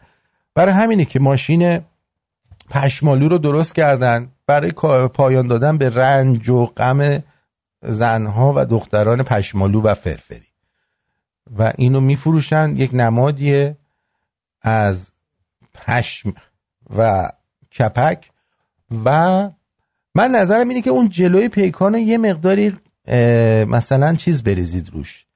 برای 0.54 0.74
همینه 0.74 1.04
که 1.04 1.20
ماشین 1.20 1.80
پشمالو 2.70 3.28
رو 3.28 3.38
درست 3.38 3.74
کردن 3.74 4.28
برای 4.46 4.72
پایان 5.14 5.46
دادن 5.46 5.78
به 5.78 5.90
رنج 5.90 6.48
و 6.48 6.66
غم 6.66 7.22
زنها 7.82 8.52
و 8.56 8.64
دختران 8.64 9.22
پشمالو 9.22 9.82
و 9.82 9.94
فرفری. 9.94 10.46
و 11.58 11.72
اینو 11.78 12.00
میفروشن 12.00 12.76
یک 12.76 12.90
نمادیه 12.94 13.76
از 14.62 15.10
پشم 15.74 16.32
و 16.96 17.30
کپک. 17.78 18.30
و 19.04 19.10
من 20.14 20.30
نظرم 20.30 20.68
اینه 20.68 20.82
که 20.82 20.90
اون 20.90 21.08
جلوی 21.08 21.48
پیکان 21.48 21.94
یه 21.94 22.18
مقداری 22.18 22.76
مثلا 23.66 24.14
چیز 24.14 24.42
بریزید 24.42 24.90
روش. 24.90 25.26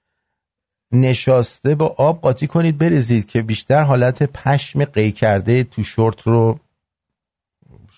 نشاسته 0.94 1.74
با 1.74 1.94
آب 1.98 2.20
قاطی 2.20 2.46
کنید 2.46 2.78
بریزید 2.78 3.26
که 3.26 3.42
بیشتر 3.42 3.83
حالت 3.83 4.22
پشم 4.22 4.85
قی 4.85 5.12
کرده 5.12 5.64
تو 5.64 5.83
شورت 5.83 6.22
رو 6.22 6.59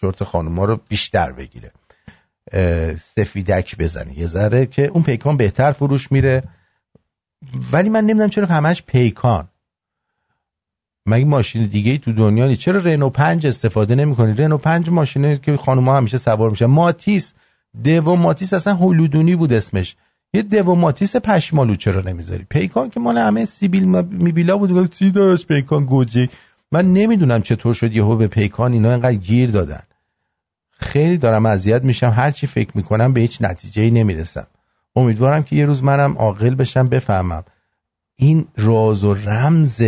شورت 0.00 0.24
خانوما 0.24 0.64
رو 0.64 0.80
بیشتر 0.88 1.32
بگیره. 1.32 1.72
سفیدک 3.00 3.76
بزنه 3.78 4.18
یه 4.18 4.26
ذره 4.26 4.66
که 4.66 4.86
اون 4.86 5.02
پیکان 5.02 5.36
بهتر 5.36 5.72
فروش 5.72 6.12
میره. 6.12 6.42
ولی 7.72 7.88
من 7.88 8.04
نمی‌دونم 8.04 8.30
چرا 8.30 8.46
همش 8.46 8.82
پیکان. 8.82 9.48
مگه 11.06 11.24
ماشین 11.24 11.66
دیگه 11.66 11.90
ای 11.90 11.98
تو 11.98 12.12
دنیا 12.12 12.46
نیست؟ 12.46 12.60
چرا 12.60 12.80
رنو 12.80 13.10
پنج 13.10 13.46
استفاده 13.46 13.94
نمی‌کنی؟ 13.94 14.32
رنو 14.32 14.58
پنج 14.58 14.90
ماشینه 14.90 15.36
که 15.36 15.56
خانوما 15.56 15.96
همیشه 15.96 16.18
سوار 16.18 16.50
میشه 16.50 16.66
ماتیس 16.66 17.34
دو 17.84 18.16
ماتیس 18.16 18.52
اصلا 18.52 18.74
هلودونی 18.74 19.36
بود 19.36 19.52
اسمش. 19.52 19.96
یه 20.36 20.42
دو 20.42 20.74
ماتیس 20.74 21.16
پشمالو 21.16 21.76
چرا 21.76 22.00
نمی‌ذاری؟ 22.00 22.46
پیکان 22.50 22.90
که 22.90 23.00
مال 23.00 23.18
همه 23.18 23.44
سیبیل 23.44 23.84
میبیلا 24.02 24.56
بود 24.56 24.72
گفت 24.72 24.90
چی 24.90 25.10
داشت 25.10 25.46
پیکان 25.46 25.84
گوجه؟ 25.84 26.28
من 26.72 26.92
نمی‌دونم 26.92 27.42
چطور 27.42 27.74
شد 27.74 27.92
یهو 27.92 28.16
به 28.16 28.28
پیکان 28.28 28.72
اینا 28.72 28.90
اینقدر 28.90 29.14
گیر 29.14 29.50
دادن. 29.50 29.82
خیلی 30.70 31.18
دارم 31.18 31.46
اذیت 31.46 31.84
میشم 31.84 32.10
هر 32.10 32.30
چی 32.30 32.46
فکر 32.46 32.70
می‌کنم 32.74 33.12
به 33.12 33.20
هیچ 33.20 33.42
نتیجه 33.42 33.82
ای 33.82 33.90
نمی‌رسم. 33.90 34.46
امیدوارم 34.96 35.42
که 35.42 35.56
یه 35.56 35.66
روز 35.66 35.82
منم 35.82 36.18
عاقل 36.18 36.54
بشم 36.54 36.88
بفهمم. 36.88 37.44
این 38.16 38.48
راز 38.56 39.04
و 39.04 39.14
رمز 39.14 39.82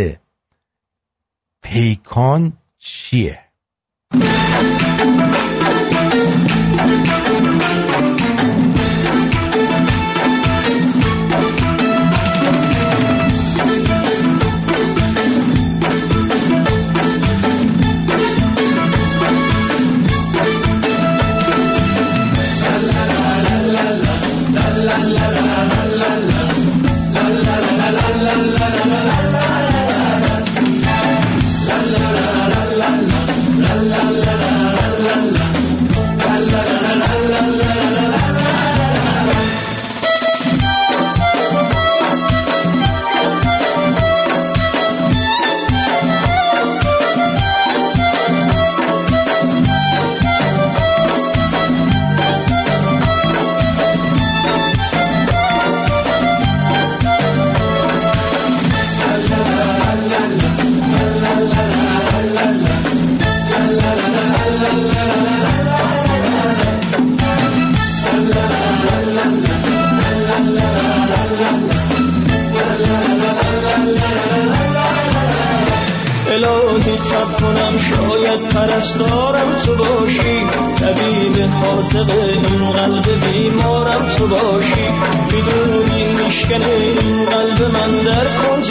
پیکان 1.61 2.53
چیه؟ 2.79 3.39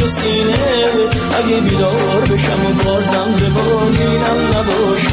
سینه. 0.08 0.88
اگه 1.38 1.60
بیدار 1.60 2.20
بشم 2.20 2.66
و 2.66 2.84
بازم 2.84 3.34
به 3.38 3.48
بالینم 3.48 4.38
نباشی 4.46 5.07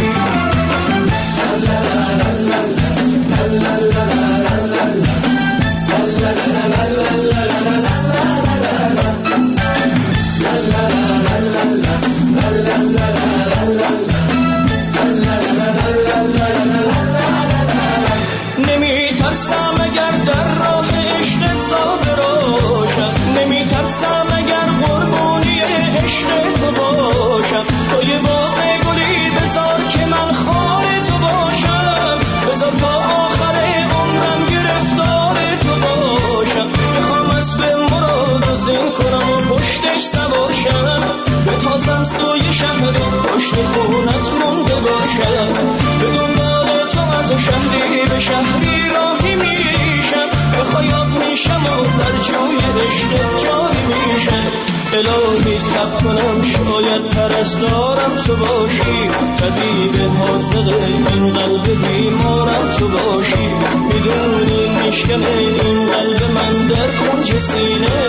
شهری 48.26 48.90
راهی 48.96 49.36
میشم 49.36 50.30
به 50.52 50.64
خیاب 50.78 51.08
میشم 51.08 51.64
و 51.66 52.00
در 52.00 52.16
جوی 52.28 52.58
عشق 52.88 53.12
جاری 53.44 53.84
میشم. 53.88 54.46
الهی 54.94 55.58
تب 55.58 56.04
کنم 56.04 56.42
شاید 56.42 57.04
پرستارم 57.10 58.14
تو 58.26 58.36
باشی. 58.36 59.10
طبیب 59.40 59.96
حاضق 60.20 60.68
این 61.14 61.34
قلب 61.34 61.66
بیمارم 61.88 62.66
تو 62.80 62.88
باشی. 62.88 63.48
می‌دونی 63.88 64.70
میشکنه 64.70 65.28
این 65.38 65.86
قلب 65.86 66.20
من 66.36 66.68
در 66.68 66.90
کنج 66.98 67.40
سینه. 67.40 68.02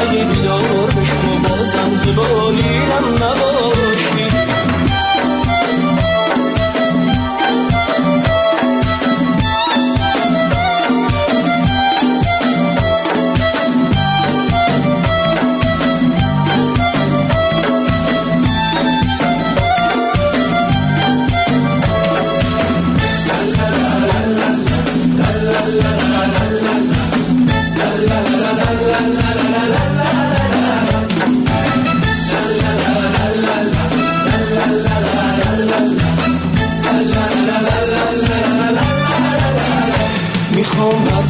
اگه 0.00 0.24
بیدار 0.24 0.90
بشم 0.90 1.28
و 1.44 1.48
بازم 1.48 1.90
به 2.04 2.12
بالینم 2.12 3.06
نباشی. 3.14 4.17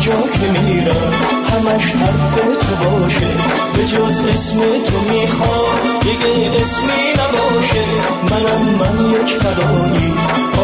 می‌خوام 0.08 0.28
هر 0.28 0.28
جا 0.28 0.54
که 0.54 0.60
میرم 0.60 1.12
همش 1.50 1.92
حرف 1.92 2.34
تو 2.34 2.90
باشه. 2.90 3.26
به 3.74 3.86
جز 3.86 4.18
اسم 4.18 4.58
تو 4.58 5.00
می‌خوام 5.12 6.00
دیگه 6.00 6.50
اسمی 6.60 7.12
نباشه. 7.18 7.84
منم 8.30 8.62
من 8.62 9.10
یک 9.10 9.34
فدایی 9.34 10.14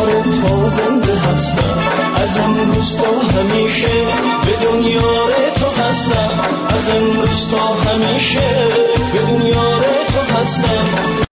آره 0.03 0.23
تا 0.23 0.69
زنده 0.69 1.19
هستم. 1.19 1.79
از 2.17 2.39
امروز 2.39 2.97
تا 2.97 3.11
همیشه 3.21 3.89
به 4.45 4.67
دنیا 4.67 5.27
تو 5.55 5.83
هستم. 5.83 6.31
از 6.69 6.89
امروز 6.89 7.51
تا 7.51 7.91
همیشه 7.91 8.69
به 9.13 9.21
دنیا 9.21 9.81
تو 10.07 10.35
هستم. 10.37 11.25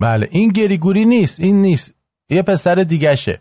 بله 0.00 0.28
این 0.30 0.48
گریگوری 0.48 1.04
نیست 1.04 1.40
این 1.40 1.62
نیست. 1.62 1.90
یه 2.30 2.42
پسر 2.42 2.74
دیگشه 2.74 3.40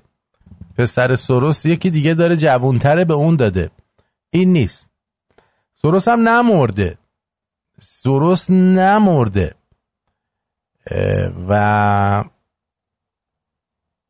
پسر 0.78 1.16
سروس 1.16 1.66
یکی 1.66 1.90
دیگه 1.90 2.14
داره 2.14 2.38
جوونتره 2.38 3.06
به 3.06 3.14
اون 3.14 3.36
داده. 3.36 3.72
این 4.30 4.54
نیست. 4.54 4.90
سروس 5.82 6.08
هم 6.08 6.30
نمرده. 6.30 6.98
سروس 7.82 8.50
نمرده. 8.50 9.56
و 11.50 12.23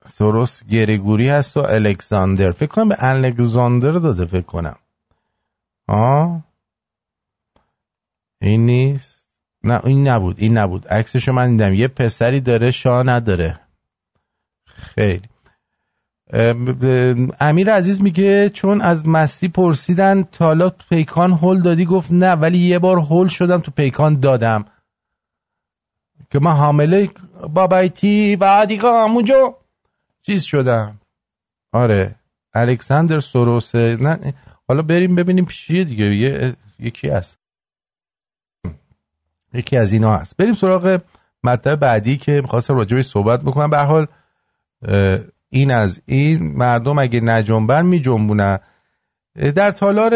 سروس 0.06 0.64
گریگوری 0.64 1.30
هست 1.30 1.58
و 1.58 1.60
الکساندر. 1.60 2.52
فکر 2.52 2.70
کنم 2.70 2.90
به 2.90 2.96
الکساندر 3.00 3.92
داده 3.92 4.26
فکر 4.26 4.42
کنم. 4.42 4.76
آه. 5.88 6.44
این 8.42 8.66
نیست. 8.66 9.28
نه 9.64 9.86
این 9.86 10.08
نبود 10.08 10.40
این 10.40 10.58
نبود. 10.58 10.88
عکسشو 10.88 11.32
من 11.32 11.52
دیدم. 11.52 11.74
یه 11.74 11.88
پسری 11.88 12.42
داره 12.42 12.72
شاه 12.72 13.04
نداره. 13.04 13.60
خیلی. 14.66 15.30
امیر 17.40 17.74
عزیز 17.74 18.02
میگه 18.02 18.50
چون 18.50 18.82
از 18.82 19.08
مستی 19.08 19.48
پرسیدن 19.48 20.24
تا 20.24 20.46
حالا 20.46 20.70
تو 20.70 20.86
پیکان 20.90 21.32
هول 21.32 21.62
دادی 21.62 21.86
گفت 21.86 22.12
نه 22.12 22.32
ولی 22.32 22.58
یه 22.58 22.80
بار 22.80 23.00
هول 23.00 23.28
شدم 23.28 23.60
تو 23.60 23.72
پیکان 23.72 24.20
دادم. 24.20 24.66
که 26.32 26.40
من 26.40 26.52
حامله 26.52 27.10
بابایتی 27.54 28.38
دیگه 28.68 28.90
همونجا 28.90 29.58
چیز 30.22 30.44
شدم. 30.44 31.02
آره 31.72 32.16
الکساندر 32.54 33.20
سروسه 33.20 33.98
نه 34.02 34.34
حالا 34.68 34.82
بریم 34.82 35.16
ببینیم 35.16 35.46
چیه 35.46 35.84
دیگه 35.84 36.16
یه 36.16 36.56
یکی 36.80 37.10
هست. 37.10 37.38
یکی 39.54 39.78
از 39.78 39.94
اینا 39.94 40.18
هست. 40.18 40.38
بریم 40.38 40.54
سراغ 40.54 41.02
مطلب 41.44 41.80
بعدی 41.80 42.18
که 42.18 42.42
می‌خواستم 42.42 42.76
راجبش 42.76 43.06
صحبت 43.06 43.42
بکنم. 43.42 43.70
به 43.70 43.78
حال 43.78 44.08
این 45.56 45.72
از 45.72 46.02
این 46.06 46.58
مردم 46.58 47.00
اگه 47.00 47.22
نجنبن 47.22 47.86
میجنبونن. 47.86 48.60
در 49.56 49.72
تالار 49.72 50.14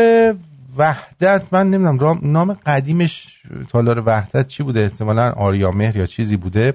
وحدت 0.78 1.44
من 1.52 1.70
نمی‌دونم 1.70 2.20
نام 2.24 2.54
قدیمش 2.54 3.42
تالار 3.70 4.04
وحدت 4.06 4.48
چی 4.48 4.64
بوده؟ 4.64 4.80
احتمالا 4.80 5.32
آریا 5.32 5.72
مهر 5.72 5.98
یا 5.98 6.06
چیزی 6.06 6.38
بوده. 6.38 6.74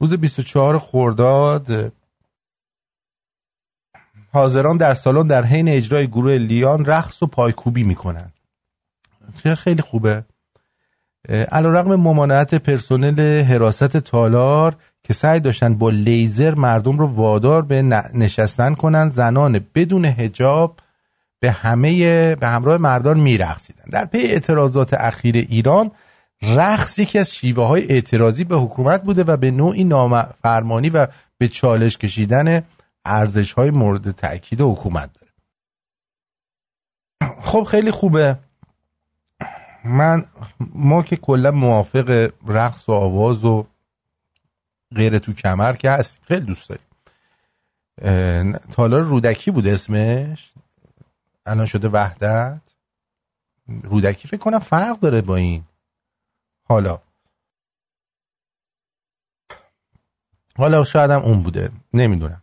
روز 0.00 0.14
24 0.14 0.78
خرداد 0.78 1.70
اه، 1.70 1.90
حاضران 4.32 4.76
در 4.76 4.94
سالن 4.94 5.26
در 5.26 5.44
حین 5.44 5.68
اجرای 5.68 6.06
گروه 6.06 6.32
لیان 6.32 6.84
رقص 6.84 7.22
و 7.22 7.26
پایکوبی 7.26 7.82
می‌کنند 7.82 8.32
چه 9.42 9.54
خیلی 9.54 9.82
خوبه. 9.82 10.24
علا 11.28 11.70
رقم 11.70 11.96
ممانعت 11.96 12.54
پرسنل 12.54 13.42
حراست 13.42 13.96
تالار 13.96 14.76
که 15.06 15.14
سعی 15.14 15.40
داشتن 15.40 15.74
با 15.74 15.90
لیزر 15.90 16.54
مردم 16.54 16.98
رو 16.98 17.06
وادار 17.06 17.62
به 17.62 17.82
نشستن 18.14 18.74
کنند 18.74 19.12
زنان 19.12 19.66
بدون 19.74 20.04
هجاب 20.04 20.80
به 21.40 21.50
همه 21.50 22.34
به 22.34 22.46
همراه 22.46 22.78
مردان 22.78 23.20
میرقصیدن. 23.20 23.84
در 23.90 24.04
پی 24.04 24.18
اعتراضات 24.18 24.94
اخیر 24.94 25.36
ایران 25.36 25.90
رقص 26.42 26.98
یکی 26.98 27.18
از 27.18 27.34
شیوه 27.34 27.64
های 27.64 27.92
اعتراضی 27.92 28.44
به 28.44 28.56
حکومت 28.56 29.02
بوده 29.02 29.24
و 29.24 29.36
به 29.36 29.50
نوعی 29.50 29.84
نافرمانی 29.84 30.90
و 30.90 31.06
به 31.38 31.48
چالش 31.48 31.98
کشیدن 31.98 32.62
ارزش 33.04 33.52
های 33.52 33.70
مورد 33.70 34.10
تاکید 34.10 34.60
حکومت 34.60 35.10
داره. 35.14 35.32
خب 37.40 37.62
خیلی 37.62 37.90
خوبه. 37.90 38.36
من 39.84 40.24
ما 40.74 41.02
که 41.02 41.16
کلا 41.16 41.50
موافق 41.50 42.30
رقص 42.48 42.88
و 42.88 42.92
آواز 42.92 43.44
و 43.44 43.66
غیر 44.94 45.18
تو 45.18 45.32
کمر 45.32 45.76
که 45.76 45.90
هستیم 45.90 46.22
خیلی 46.28 46.46
دوست 46.46 46.68
داریم 46.68 46.86
تالار 48.72 49.00
رودکی 49.00 49.50
بود 49.50 49.66
اسمش. 49.66 50.52
الان 51.46 51.66
شده 51.66 51.88
وحدت. 51.88 52.60
رودکی 53.68 54.28
فکر 54.28 54.40
کنم 54.40 54.58
فرق 54.58 55.00
داره 55.00 55.20
با 55.20 55.36
این. 55.36 55.64
حالا. 56.64 57.00
حالا 60.56 60.84
شاید 60.84 61.10
هم 61.10 61.22
اون 61.22 61.42
بوده. 61.42 61.70
نمی‌دونم. 61.94 62.42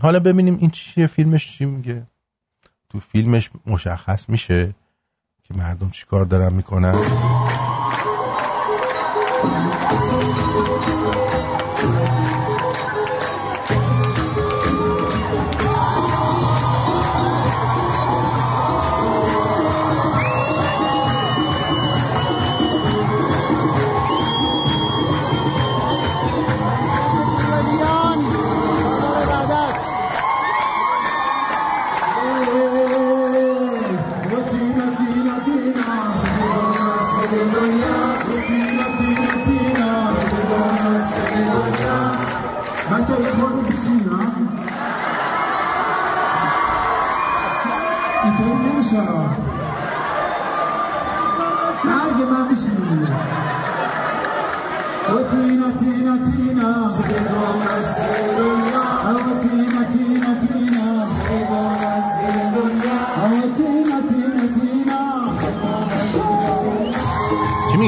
حالا 0.00 0.20
ببینیم 0.20 0.58
این 0.58 0.70
چیه. 0.70 1.06
فیلمش 1.06 1.58
چی 1.58 1.64
میگه؟ 1.64 2.06
تو 2.88 3.00
فیلمش 3.00 3.50
مشخص 3.66 4.28
میشه 4.28 4.74
که 5.42 5.54
مردم 5.54 5.90
چیکار 5.90 6.24
دارن 6.24 6.52
می‌کنن. 6.52 6.94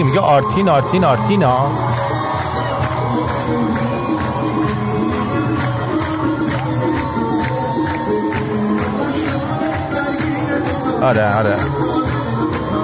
میگه 0.03 0.11
میگه 0.11 0.27
آرتین 0.27 0.69
آرتین 0.69 1.05
آرتینا 1.05 1.57
آره 11.03 11.37
آره. 11.37 11.57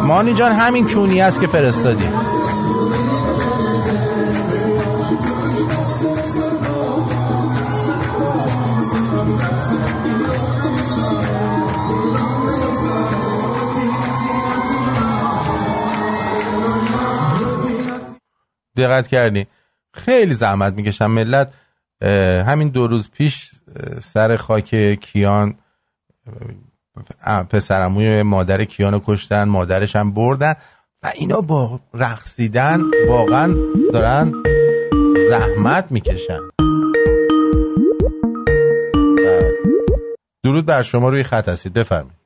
مانی 0.02 0.34
جان 0.34 0.52
همین 0.52 0.88
کونی 0.88 1.20
است 1.20 1.40
که 1.40 1.46
فرستادی. 1.46 2.08
دقت 18.76 19.08
کردی. 19.08 19.46
خیلی 19.94 20.34
زحمت 20.34 20.72
می‌کشم 20.72 21.10
ملت. 21.10 21.54
همین 22.46 22.68
دو 22.68 22.86
روز 22.86 23.10
پیش 23.10 23.50
سر 24.00 24.36
خاک 24.36 24.74
کیان 25.00 25.54
پسرموی 27.50 28.22
مادر 28.22 28.64
کیانو 28.64 29.00
کشتن 29.06 29.44
مادرش 29.44 29.96
هم 29.96 30.14
بردن 30.14 30.54
و 31.02 31.12
اینا 31.14 31.40
با 31.40 31.80
رقصیدن 31.94 32.80
واقعا 33.08 33.54
دارن 33.92 34.32
زحمت 35.28 35.92
می‌کشن. 35.92 36.40
درود 40.44 40.66
بر 40.66 40.82
شما 40.82 41.08
روی 41.08 41.22
خط 41.22 41.48
هستید. 41.48 41.72
بفرمایید. 41.72 42.16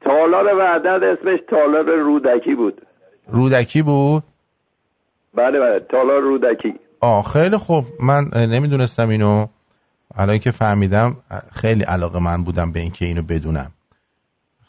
تالار 0.00 0.44
وحدت 0.44 1.02
اسمش 1.02 1.40
تالار 1.50 1.84
رودکی 1.84 2.54
بود. 2.54 2.86
رودکی 3.28 3.82
بود؟ 3.82 4.24
بله 5.34 5.60
بله. 5.60 5.80
تالار 5.90 6.20
رودکی. 6.20 6.74
آه 7.00 7.22
خیلی 7.22 7.56
خوب. 7.56 7.84
من 8.00 8.24
نمی‌دونستم 8.34 9.08
اینو. 9.08 9.46
الان 10.14 10.38
که 10.38 10.50
فهمیدم 10.50 11.16
خیلی 11.52 11.82
علاقه 11.82 12.18
من 12.18 12.44
بودم 12.44 12.72
به 12.72 12.80
اینکه 12.80 13.04
اینو 13.04 13.22
بدونم. 13.22 13.72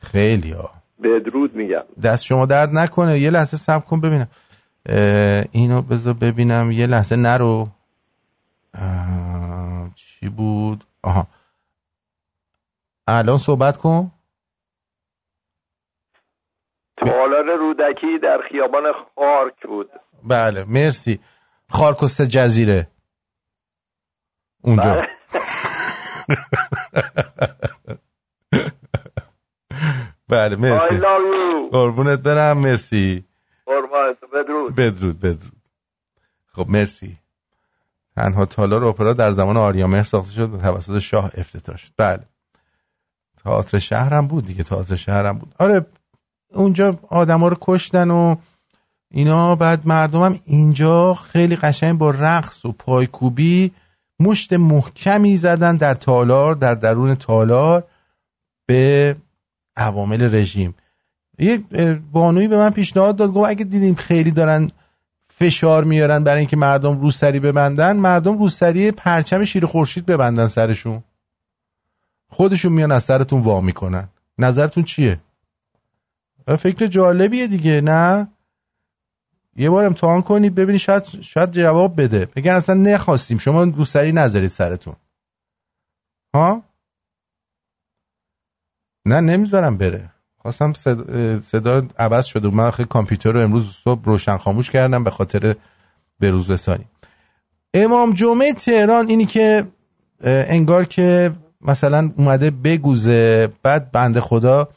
خیلی 0.01 0.51
ها. 0.51 0.69
بدرود 1.03 1.55
میگم. 1.55 1.83
دست 2.03 2.25
شما 2.25 2.45
درد 2.45 2.69
نکنه. 2.73 3.19
یه 3.19 3.29
لحظه 3.29 3.57
صبر 3.57 3.85
کن 3.85 4.01
ببینم. 4.01 4.27
اینو 5.51 5.81
بذار 5.81 6.13
ببینم. 6.21 6.71
یه 6.71 6.87
لحظه 6.87 7.15
نرو. 7.15 7.67
چی 9.95 10.29
بود؟ 10.29 10.83
آها. 11.03 11.27
الان 13.07 13.37
صحبت 13.37 13.77
کن. 13.77 14.11
تالار 16.97 17.57
رودکی 17.59 18.19
در 18.23 18.37
خیابان 18.49 18.83
خارک 19.15 19.67
بود. 19.67 19.89
بله 20.23 20.65
مرسی. 20.65 21.19
خارکست 21.69 22.21
جزیره. 22.21 22.87
اونجا. 24.61 24.93
بله. 24.93 25.07
بله 30.29 30.55
مرسی. 30.55 30.99
قربونت 31.71 32.19
برم 32.19 32.57
مرسی. 32.57 33.25
بدرود. 34.33 34.75
بدرود 34.75 35.19
بدرود. 35.19 35.61
خب 36.47 36.69
مرسی. 36.69 37.17
تنها 38.15 38.45
تالار 38.45 38.85
اپرا 38.85 39.13
در 39.13 39.31
زمان 39.31 39.57
آریامهر 39.57 40.03
ساخته 40.03 40.31
شد 40.33 40.53
و 40.53 40.57
توسط 40.57 40.99
شاه 40.99 41.31
افتتاح 41.33 41.77
شد. 41.77 41.91
بله. 41.97 42.23
تئاتر 43.43 43.79
شهرم 43.79 44.27
بود 44.27 44.45
دیگه 44.45 44.63
تئاتر 44.63 44.95
شهرم 44.95 45.37
بود. 45.37 45.55
آره 45.59 45.85
اونجا 46.53 46.99
آدما 47.09 47.47
رو 47.47 47.57
کشتن 47.61 48.11
و 48.11 48.35
اینا 49.11 49.55
بعد 49.55 49.87
مردمم 49.87 50.39
اینجا 50.45 51.13
خیلی 51.13 51.55
قشنگ 51.55 51.97
با 51.97 52.09
رقص 52.09 52.65
و 52.65 52.71
پایکوبی 52.71 53.71
مشت 54.19 54.53
محکمی 54.53 55.37
زدن 55.37 55.77
در 55.77 55.93
تالار 55.93 56.55
در 56.55 56.75
درون 56.75 57.15
تالار 57.15 57.83
به 58.65 59.15
عوامل 59.77 60.35
رژیم. 60.35 60.75
اه، 61.39 61.93
بانویی 61.93 62.47
به 62.47 62.57
من 62.57 62.69
پیشنهاد 62.69 63.15
داد 63.15 63.31
گفت 63.31 63.49
اگه 63.49 63.63
دیدیم 63.63 63.95
خیلی 63.95 64.31
دارن 64.31 64.67
فشار 65.27 65.83
میارن 65.83 66.23
برای 66.23 66.39
اینکه 66.39 66.57
مردم 66.57 67.01
روسری 67.01 67.39
ببندن 67.39 67.97
مردم 67.97 68.37
روسری 68.37 68.91
پرچم 68.91 69.43
شیر 69.43 69.65
خورشید 69.65 70.05
ببندن 70.05 70.47
سرشون. 70.47 71.03
خودشون 72.29 72.73
میان 72.73 72.91
از 72.91 73.03
سرتون 73.03 73.41
وا 73.41 73.61
می‌کنن. 73.61 74.09
نظرتون 74.37 74.83
چیه؟ 74.83 75.19
فکر 76.59 76.87
جالبیه 76.87 77.47
دیگه 77.47 77.81
نه؟ 77.81 78.27
یه 79.55 79.69
بار 79.69 79.85
امتحان 79.85 80.21
کنید 80.21 80.55
ببینید 80.55 80.81
شاید 80.81 81.03
شاید 81.21 81.51
جواب 81.51 82.01
بده. 82.01 82.25
بگن 82.25 82.51
اصلا 82.51 82.75
نخواستیم. 82.75 83.37
شما 83.37 83.63
روسری 83.63 84.11
نذارید 84.11 84.49
سرتون. 84.49 84.95
ها؟ 86.35 86.63
نه 89.05 89.21
نمی‌ذارم 89.21 89.77
بره. 89.77 90.09
خواستم 90.37 90.73
صدا, 90.73 91.41
صدا 91.41 91.87
عوض 91.99 92.25
شده. 92.25 92.49
من 92.49 92.71
خیلی 92.71 92.89
کامپیوتر 92.89 93.31
رو 93.31 93.39
امروز 93.39 93.71
صبح 93.71 94.05
روشن 94.05 94.37
خاموش 94.37 94.69
کردم 94.69 95.03
به 95.03 95.09
خاطر 95.09 95.55
به 96.19 96.29
روز 96.29 96.51
رسانی. 96.51 96.85
امام 97.73 98.13
جمعه 98.13 98.53
تهران 98.53 99.07
اینی 99.07 99.25
که 99.25 99.67
انگار 100.23 100.85
که 100.85 101.31
مثلا 101.61 102.11
اومده 102.17 102.51
بگوزه 102.51 103.49
بعد 103.63 103.91
بنده 103.91 104.21
خدا 104.21 104.69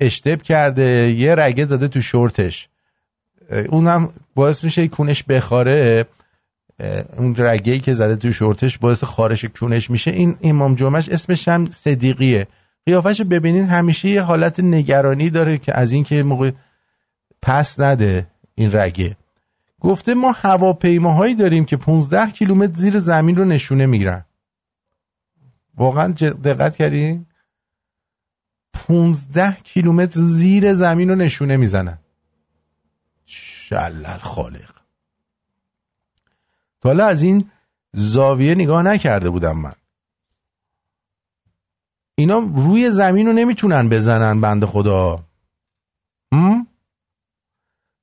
اشتب 0.00 0.42
کرده 0.42 1.10
یه 1.10 1.34
رگه 1.34 1.66
زده 1.66 1.88
تو 1.88 2.00
شورتش. 2.00 2.69
اونم 3.50 4.08
باعث 4.34 4.64
میشه 4.64 4.88
کونش 4.88 5.22
بخاره. 5.22 6.06
اون 7.16 7.34
رگه 7.38 7.78
که 7.78 7.92
زده 7.92 8.16
تو 8.16 8.32
شورتش 8.32 8.78
باعث 8.78 9.04
خارش 9.04 9.44
کونش 9.44 9.90
میشه. 9.90 10.10
این 10.10 10.36
امام 10.42 10.74
جمعش 10.74 11.08
اسمش 11.08 11.48
هم 11.48 11.70
صدیقیه. 11.70 12.46
قیافش 12.86 13.20
ببینین 13.20 13.64
همیشه 13.64 14.08
یه 14.08 14.22
حالت 14.22 14.60
نگرانی 14.60 15.30
داره 15.30 15.58
که 15.58 15.78
از 15.78 15.92
اینکه 15.92 16.22
موقع 16.22 16.50
پس 17.42 17.80
نده 17.80 18.26
این 18.54 18.72
رگه. 18.72 19.16
گفته 19.80 20.14
ما 20.14 20.32
هواپیماهایی 20.32 21.34
داریم 21.34 21.64
که 21.64 21.76
15 21.76 22.30
کیلومتر 22.30 22.72
زیر 22.74 22.98
زمین 22.98 23.36
رو 23.36 23.44
نشونه 23.44 23.86
می‌گیرن. 23.86 24.24
واقعا 25.76 26.12
دقت 26.44 26.76
کردین؟ 26.76 27.26
15 28.74 29.56
کیلومتر 29.64 30.20
زیر 30.20 30.74
زمین 30.74 31.08
رو 31.08 31.14
نشونه 31.14 31.56
می‌زنن. 31.56 31.98
شلل 33.70 34.18
خالق. 34.18 34.74
تا 36.80 36.90
از 36.90 37.22
این 37.22 37.50
زاویه 37.92 38.54
نگاه 38.54 38.82
نکرده 38.82 39.30
بودم 39.30 39.58
من. 39.58 39.74
اینا 42.14 42.38
روی 42.38 42.90
زمین 42.90 43.26
رو 43.26 43.32
نمی‌تونن 43.32 43.88
بزنن 43.88 44.40
بند 44.40 44.64
خدا. 44.64 45.24
هم؟ 46.32 46.66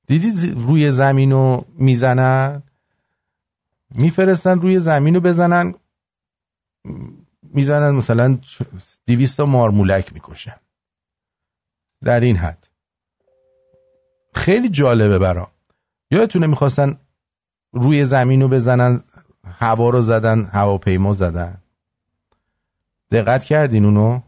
دیدید 0.08 0.60
روی 0.60 0.92
زمین 0.92 1.32
رو 1.32 1.66
می‌زنن؟ 1.74 2.64
میفرستن 3.90 4.62
روی 4.62 4.80
زمین 4.80 5.16
رو 5.16 5.22
بزنن؟ 5.22 5.74
می‌زنن 7.44 7.96
مثلا 7.96 8.40
دیویست 9.06 9.38
تا 9.38 9.46
مارمولک 9.46 10.14
می‌کشن. 10.14 10.60
در 12.04 12.20
این 12.20 12.36
حد. 12.36 12.68
خیلی 14.34 14.70
جالبه 14.70 15.20
برام. 15.20 15.52
یادتونه 16.12 16.48
می‌خواستن 16.48 16.98
روی 17.74 18.06
زمین 18.06 18.42
رو 18.42 18.48
بزنن 18.48 19.02
هوا 19.44 19.90
رو 19.90 20.02
زدن 20.02 20.44
هواپیما 20.44 21.14
زدن. 21.14 21.58
دقت 23.12 23.44
کردین 23.44 23.86
اونو؟ 23.86 24.22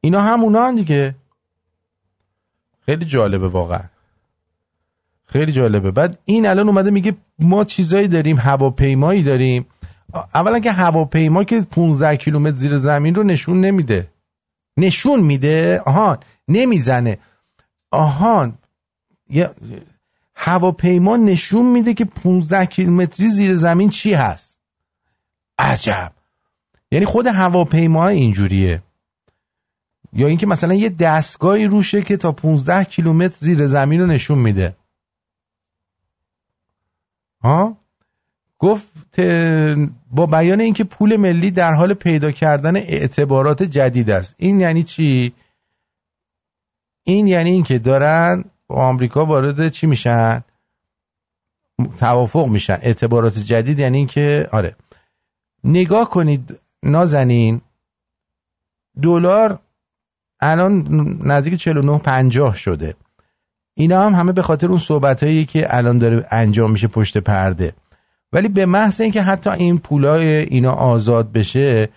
اینا 0.00 0.20
همونا 0.20 0.66
هن 0.66 0.74
دیگه. 0.74 1.14
خیلی 2.86 3.04
جالبه 3.04 3.48
واقعا. 3.48 3.84
خیلی 5.24 5.52
جالبه. 5.52 5.90
بعد 5.90 6.18
این 6.24 6.46
الان 6.46 6.68
اومده 6.68 6.90
میگه 6.90 7.16
ما 7.38 7.64
چیزایی 7.64 8.08
داریم 8.08 8.38
هواپیمایی 8.38 9.22
داریم. 9.22 9.66
اولا 10.34 10.58
که 10.58 10.72
هواپیما 10.72 11.44
که 11.44 11.60
15 11.60 12.16
کیلومتر 12.16 12.56
زیر 12.56 12.76
زمین 12.76 13.14
رو 13.14 13.22
نشون 13.22 13.60
نمیده. 13.60 14.08
نشون 14.76 15.20
میده؟ 15.20 15.82
آهان 15.86 16.18
نمی‌زنه. 16.48 17.18
آهان 17.90 18.58
هواپیما 20.44 21.16
نشون 21.16 21.66
میده 21.66 21.94
که 21.94 22.04
15 22.04 22.66
کیلومتری 22.66 23.28
زیر 23.28 23.54
زمین 23.54 23.90
چی 23.90 24.14
هست؟ 24.14 24.58
عجب. 25.58 26.12
یعنی 26.90 27.04
خود 27.04 27.26
هواپیما 27.26 28.08
اینجوریه. 28.08 28.82
یا 30.12 30.26
اینکه 30.26 30.46
مثلا 30.46 30.74
یه 30.74 30.88
دستگاهی 30.88 31.66
روشه 31.66 32.02
که 32.02 32.16
تا 32.16 32.32
15 32.32 32.84
کیلومتر 32.84 33.36
زیر 33.38 33.66
زمین 33.66 34.00
رو 34.00 34.06
نشون 34.06 34.38
میده. 34.38 34.76
ها؟ 37.40 37.76
گفت 38.58 39.20
با 40.10 40.26
بیان 40.26 40.60
اینکه 40.60 40.84
پول 40.84 41.16
ملی 41.16 41.50
در 41.50 41.74
حال 41.74 41.94
پیدا 41.94 42.30
کردن 42.30 42.76
اعتبارات 42.76 43.62
جدید 43.62 44.10
است. 44.10 44.34
این 44.38 44.60
یعنی 44.60 44.82
چی؟ 44.82 45.34
این 47.04 47.26
یعنی 47.26 47.50
اینکه 47.50 47.78
دارن 47.78 48.44
آمریکا 48.72 49.26
وارد 49.26 49.68
چی 49.68 49.86
میشن؟ 49.86 50.44
توافق 51.98 52.46
میشن. 52.46 52.78
اعتبارات 52.82 53.38
جدید 53.38 53.78
یعنی 53.78 53.98
اینکه 53.98 54.48
آره. 54.52 54.76
نگاه 55.64 56.10
کنید 56.10 56.58
نازنین 56.82 57.60
دلار 59.02 59.58
الان 60.40 60.86
نزدیک 61.24 61.54
49 61.54 61.98
50 61.98 62.56
شده. 62.56 62.94
اینا 63.74 64.06
هم 64.06 64.14
همه 64.14 64.32
به 64.32 64.42
خاطر 64.42 64.66
اون 64.66 64.78
صحبت 64.78 65.48
که 65.48 65.76
الان 65.76 65.98
داره 65.98 66.26
انجام 66.30 66.70
میشه 66.70 66.88
پشت 66.88 67.18
پرده. 67.18 67.74
ولی 68.32 68.48
به 68.48 68.66
محض 68.66 69.00
اینکه 69.00 69.22
حتی 69.22 69.50
این 69.50 69.78
پولای 69.78 70.26
اینا 70.26 70.72
آزاد 70.72 71.32
بشه 71.32 71.88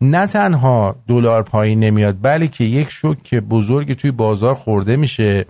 نه 0.00 0.26
تنها 0.26 0.96
دلار 1.08 1.42
پایین 1.42 1.80
نمیاد 1.80 2.16
بلکه 2.22 2.64
یک 2.64 2.88
شوک 2.88 3.34
بزرگ 3.34 3.94
توی 3.94 4.10
بازار 4.10 4.54
خورده 4.54 4.96
میشه. 4.96 5.46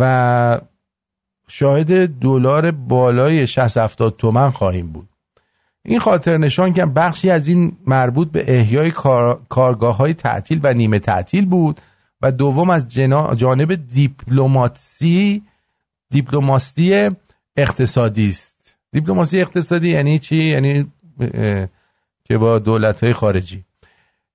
و 0.00 0.60
شاهد 1.48 2.18
دلار 2.18 2.70
بالای 2.70 3.46
60 3.46 3.76
70 3.76 4.16
تومن 4.16 4.50
خواهیم 4.50 4.92
بود. 4.92 5.08
این 5.84 5.98
خاطر 5.98 6.36
نشان 6.36 6.72
که 6.72 6.86
بخشی 6.86 7.30
از 7.30 7.48
این 7.48 7.76
مربوط 7.86 8.30
به 8.30 8.58
احیای 8.58 8.90
کار... 8.90 9.40
کارگاه 9.48 9.96
های 9.96 10.14
تعطیل 10.14 10.60
و 10.62 10.74
نیمه 10.74 10.98
تعطیل 10.98 11.46
بود 11.46 11.80
و 12.22 12.32
دوم 12.32 12.70
از 12.70 12.88
جنا... 12.88 13.34
جانب 13.34 13.74
دیپلماسی 13.74 15.42
دیپلماسی 16.10 17.10
اقتصادی 17.56 18.28
است. 18.28 18.76
دیپلماسی 18.92 19.40
اقتصادی 19.40 19.90
یعنی 19.90 20.18
چی؟ 20.18 20.36
یعنی 20.36 20.92
که 22.24 22.38
با 22.38 22.58
دولت 22.58 23.04
های 23.04 23.12
خارجی. 23.12 23.64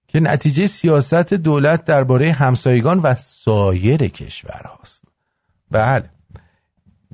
که 0.07 0.19
نتیجه 0.19 0.67
سیاست 0.67 1.33
دولت 1.33 1.85
درباره 1.85 2.31
همسایگان 2.31 2.99
و 2.99 3.15
سایر 3.15 4.07
کشورهاست. 4.07 5.04
بله. 5.75 6.09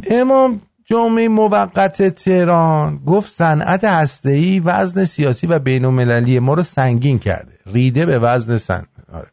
امام 0.09 0.61
جمعه 0.85 1.27
موقت 1.27 2.07
تهران 2.07 2.97
گفت 2.97 3.29
صنعت 3.31 3.83
هسته‌ای 3.83 4.59
وزن 4.59 5.05
سیاسی 5.05 5.47
و 5.47 5.59
بین 5.59 5.85
المللی 5.85 6.39
ما 6.39 6.53
رو 6.53 6.63
سنگین 6.63 7.19
کرده. 7.19 7.53
ریده 7.65 8.05
به 8.05 8.19
وزن 8.19 8.57
سن 8.57 8.85
آره. 9.13 9.27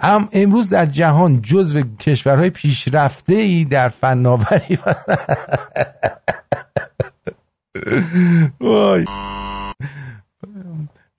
ام 0.00 0.28
امروز 0.32 0.68
در 0.68 0.86
جهان 0.86 1.42
جزو 1.42 1.80
کشورهای 2.00 2.50
پیشرفته 2.50 3.34
ای 3.34 3.64
در 3.64 3.88
فناوری 3.88 4.78
وای. 8.60 9.04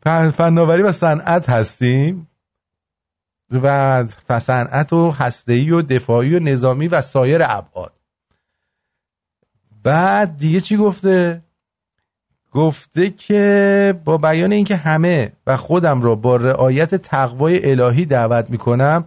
فن- 0.03 0.29
فناوری 0.29 0.81
و 0.81 0.91
صنعت 0.91 1.49
هستیم؟ 1.49 2.27
و 3.51 4.05
صنعت 4.39 4.93
و 4.93 5.11
هسته‌ای 5.11 5.71
و 5.71 5.81
دفاعی 5.81 6.35
و 6.35 6.39
نظامی 6.39 6.87
و 6.87 7.01
سایر 7.01 7.41
ابعاد. 7.43 7.93
بعد 9.83 10.37
دیگه 10.37 10.59
چی 10.59 10.77
گفته؟ 10.77 11.41
گفته 12.51 13.09
که 13.09 13.99
با 14.05 14.17
بیان 14.17 14.51
اینکه 14.51 14.75
همه 14.75 15.31
و 15.47 15.57
خودم 15.57 16.01
را 16.01 16.15
با 16.15 16.35
رعایت 16.35 16.95
تقوای 16.95 17.71
الهی 17.71 18.05
دعوت 18.05 18.49
می‌کنم 18.49 19.05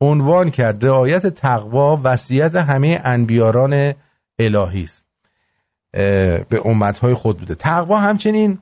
عنوان 0.00 0.50
کرد 0.50 0.84
رعایت 0.86 1.26
تقوا 1.26 2.00
وصیت 2.04 2.54
همه 2.54 3.00
انبیاران 3.04 3.94
الهی 4.38 4.84
است. 4.84 5.06
به 6.48 6.62
امتهای 6.64 7.14
خود 7.14 7.38
بوده. 7.38 7.54
تقوا 7.54 7.98
همچنین 7.98 8.58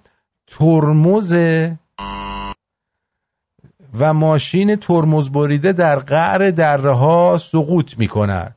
ترمز 0.47 1.37
و 3.95 4.15
ماشین 4.15 4.77
ترمز 4.77 5.31
بریده 5.31 5.73
در 5.73 5.99
قعر 5.99 6.51
دره 6.51 6.93
ها 6.93 7.39
سقوط 7.39 7.99
می 7.99 8.09
کند 8.09 8.57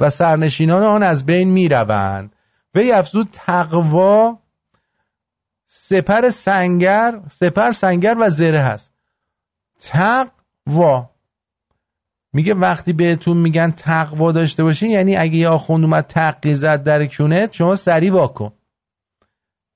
و 0.00 0.10
سرنشینان 0.10 0.82
آن 0.82 1.02
از 1.02 1.26
بین 1.26 1.48
می 1.48 1.68
روند 1.68 2.32
وی 2.74 2.92
افزود 2.92 3.28
تقوا 3.32 4.38
سپر 5.66 6.30
سنگر 6.30 7.20
سپر 7.30 7.72
سنگر 7.72 8.16
و 8.20 8.30
زره 8.30 8.60
هست 8.60 8.92
تقوا. 9.80 11.10
میگه 12.32 12.54
وقتی 12.54 12.92
بهتون 12.92 13.36
میگن 13.36 13.70
تقوا 13.70 14.32
داشته 14.32 14.64
باشین 14.64 14.90
یعنی 14.90 15.16
اگه 15.16 15.36
یه 15.36 15.48
آخوند 15.48 15.84
اومد 15.84 16.06
تقی 16.06 16.54
زد 16.54 16.82
در 16.82 17.06
کونت 17.06 17.52
شما 17.52 17.76
سری 17.76 18.10
واکن. 18.10 18.52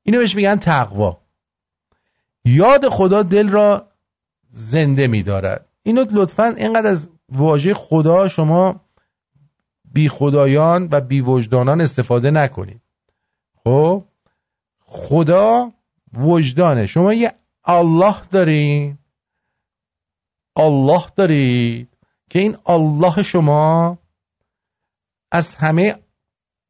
اینو 0.02 0.18
بهش 0.18 0.34
میگن 0.34 0.56
تقوا. 0.56 1.21
یاد 2.44 2.88
خدا 2.88 3.22
دل 3.22 3.48
را 3.48 3.88
زنده 4.50 5.06
میدارد. 5.06 5.68
اینو 5.82 6.04
لطفا 6.10 6.44
اینقدر 6.44 6.90
از 6.90 7.08
واژه 7.28 7.74
خدا 7.74 8.28
شما 8.28 8.80
بی 9.92 10.08
خدایان 10.08 10.88
و 10.90 11.00
بی 11.00 11.20
وجدانان 11.20 11.80
استفاده 11.80 12.30
نکنید. 12.30 12.80
خب؟ 13.64 14.04
خدا 14.80 15.72
وجدانه. 16.12 16.86
شما 16.86 17.14
یه 17.14 17.32
الله 17.64 18.16
دارین 18.30 18.98
الله 20.56 21.02
دارید 21.16 21.88
که 22.30 22.38
این 22.38 22.56
الله 22.66 23.22
شما 23.22 23.98
از 25.32 25.54
همه 25.54 25.94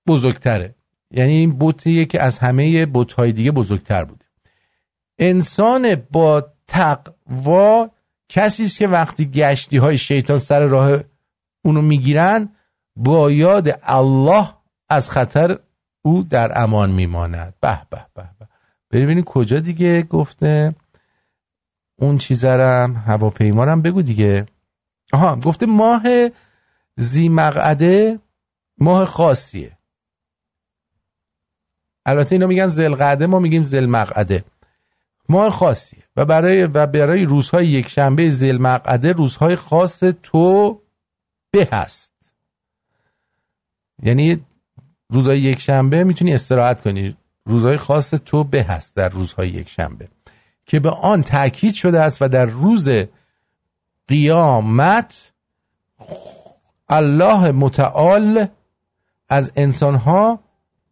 بزرگتره. 0.07 0.75
یعنی 1.11 1.33
این 1.33 1.53
بوتیه 1.53 2.05
که 2.05 2.23
از 2.23 2.39
همه 2.39 2.87
بوتهای 2.87 3.33
دیگه 3.33 3.51
بزرگتر 3.51 4.05
بوده 4.05 4.22
انسان 5.23 5.95
با 5.95 6.53
تقوا 6.69 7.91
کسی 8.29 8.65
است 8.65 8.79
که 8.79 8.89
وقتی 8.89 9.31
گشتی 9.31 9.77
های 9.77 9.99
شیطان 9.99 10.39
سر 10.39 10.61
راه 10.61 11.01
اونو 11.65 11.83
می‌گیرن 11.83 12.49
با 12.97 13.31
یاد 13.31 13.79
الله 13.83 14.49
از 14.89 15.11
خطر 15.11 15.59
او 16.05 16.23
در 16.23 16.63
امان 16.63 16.91
میماند. 16.91 17.55
به 17.61 17.81
به 17.91 18.07
به 18.15 18.23
به. 18.39 18.49
بریم 18.91 19.05
ببینیم 19.05 19.25
کجا 19.25 19.61
دیگه 19.61 20.03
گفته 20.03 20.75
اون 21.99 22.19
چیزرم 22.19 22.97
هواپیمارم 23.07 23.83
بگو 23.83 24.03
دیگه. 24.03 24.47
آها 25.13 25.37
گفته 25.37 25.67
ماه 25.67 26.03
زی 26.97 27.29
مقعده 27.29 28.19
ماه 28.79 29.05
خاصیه. 29.05 29.79
البته 32.07 32.33
اینا 32.33 32.47
میگن 32.47 32.67
زلقعده 32.67 33.27
ما 33.27 33.39
میگیم 33.39 33.63
زلمقعده. 33.63 34.45
ماه 35.29 35.51
خاصیه 35.51 36.03
و 36.17 36.25
برای 36.25 36.65
و 36.65 36.87
برای 36.87 37.25
روزهای 37.25 37.67
یک 37.67 37.89
شنبه 37.89 38.31
زلمقعده 38.31 39.13
روزهای 39.13 39.57
خاص 39.57 40.05
تو 40.23 40.81
به 41.51 41.69
هست. 41.73 42.13
یعنی 44.03 44.47
روزهای 45.11 45.41
یک 45.41 45.61
شنبه 45.61 46.05
می‌تونی 46.05 46.35
استراحت 46.35 46.81
کنی. 46.81 47.17
روزهای 47.45 47.77
خاص 47.77 48.15
تو 48.15 48.45
به 48.45 48.63
هست 48.63 48.97
در 48.97 49.09
روزهای 49.09 49.49
یک 49.49 49.69
شنبه 49.69 50.09
که 50.67 50.81
به 50.81 50.91
آن 50.91 51.23
تاکید 51.23 51.75
شده 51.75 52.01
است 52.01 52.23
و 52.23 52.29
در 52.29 52.45
روز 52.45 52.91
قیامت 54.09 55.33
الله 56.89 57.53
متعال 57.53 58.47
از 59.29 59.53
انسانها 59.57 60.41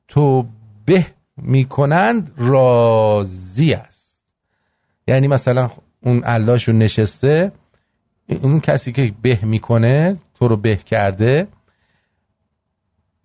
توبه 0.09 1.07
می‌کنند 1.37 2.33
راضی 2.37 3.73
یعنی 5.11 5.29
مثلا 5.29 5.71
اون 6.03 6.23
اللهشون 6.25 6.79
نشسته 6.79 7.53
اون 8.43 8.61
کسی 8.61 8.93
که 8.93 9.15
به 9.23 9.39
می‌کنه 9.43 10.17
تو 10.35 10.49
رو 10.49 10.57
به 10.57 10.77
کرده 10.77 11.47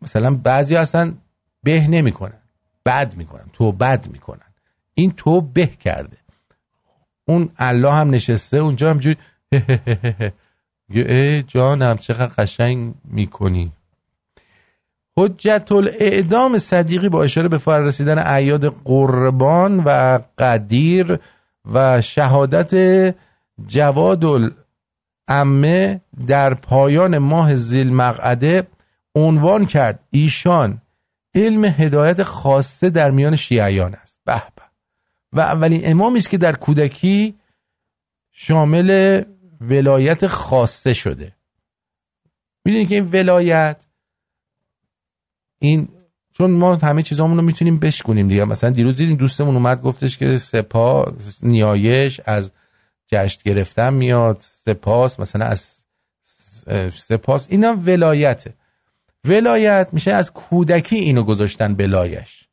مثلا 0.01 0.35
بعضی 0.35 0.75
هستن 0.75 1.17
به 1.63 1.87
نمی‌کنن 1.87 2.39
بد 2.85 3.15
می‌کنن 3.17 3.45
تو 3.53 3.71
بد 3.71 4.07
می‌کنن. 4.11 4.53
این 4.93 5.11
تو 5.11 5.41
به 5.41 5.65
کرده. 5.67 6.17
اون 7.27 7.49
الله 7.57 7.91
هم 7.91 8.09
نشسته 8.09 8.57
اونجا 8.57 8.89
همجوری 8.89 9.17
ای 10.89 11.43
جانم 11.43 11.97
چقدر 11.97 12.33
قشنگ 12.37 12.93
می‌کنی. 13.03 13.71
حجت 15.17 15.71
الاعدام 15.71 16.57
صدیقی 16.57 17.09
با 17.09 17.23
اشاره 17.23 17.47
به 17.47 17.57
فرا 17.57 17.85
رسیدن 17.85 18.17
اعیاد 18.17 18.65
قربان 18.65 19.83
و 19.85 20.19
قدیر 20.37 21.19
و 21.73 22.01
شهادت 22.01 22.73
جواد 23.67 24.25
الامه 25.29 26.01
در 26.27 26.53
پایان 26.53 27.17
ماه 27.17 27.55
زیل 27.55 27.93
مقعده 27.93 28.67
عنوان 29.15 29.65
کرد 29.65 29.99
ایشان 30.11 30.81
علم 31.35 31.65
هدایت 31.65 32.23
خاصه 32.23 32.89
در 32.89 33.11
میان 33.11 33.35
شیعیان 33.35 33.93
است. 33.93 34.19
به 34.25 34.35
به. 34.55 34.61
و 35.33 35.39
اولین 35.39 35.81
امامی 35.83 36.17
است 36.17 36.29
که 36.29 36.37
در 36.37 36.55
کودکی 36.55 37.35
شامل 38.31 39.21
ولایت 39.61 40.27
خاصه 40.27 40.93
شده. 40.93 41.35
می‌دونی 42.65 42.85
که 42.85 42.95
این 42.95 43.09
ولایت 43.13 43.85
این 45.59 45.87
چون 46.37 46.51
ما 46.51 46.75
همه 46.75 47.01
چیزامون 47.01 47.37
رو 47.37 47.43
می‌تونیم 47.43 47.79
بشکنیم 47.79 48.27
دیگه. 48.27 48.45
مثلا 48.45 48.69
دیروز 48.69 48.95
دیدیم 48.95 49.15
دوستمون 49.15 49.55
اومد 49.55 49.81
گفتش 49.81 50.17
که 50.17 50.37
سپاس 50.37 51.43
نیایش 51.43 52.21
از 52.25 52.51
جشن 53.07 53.41
گرفتن 53.45 53.93
میاد 53.93 54.37
سپاس 54.39 55.19
مثلا 55.19 55.45
از 55.45 55.81
سپاس. 56.93 57.47
اینا 57.49 57.75
ولایته. 57.75 58.53
ولایت 59.25 59.87
میشه 59.91 60.11
از 60.11 60.33
کودکی 60.33 60.95
اینو 60.95 61.23
گذاشتن 61.23 61.75
بلایش 61.75 62.47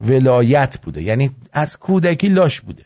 ولایت 0.00 0.78
بوده. 0.82 1.02
یعنی 1.02 1.30
از 1.52 1.78
کودکی 1.78 2.28
لاش 2.28 2.60
بوده. 2.60 2.84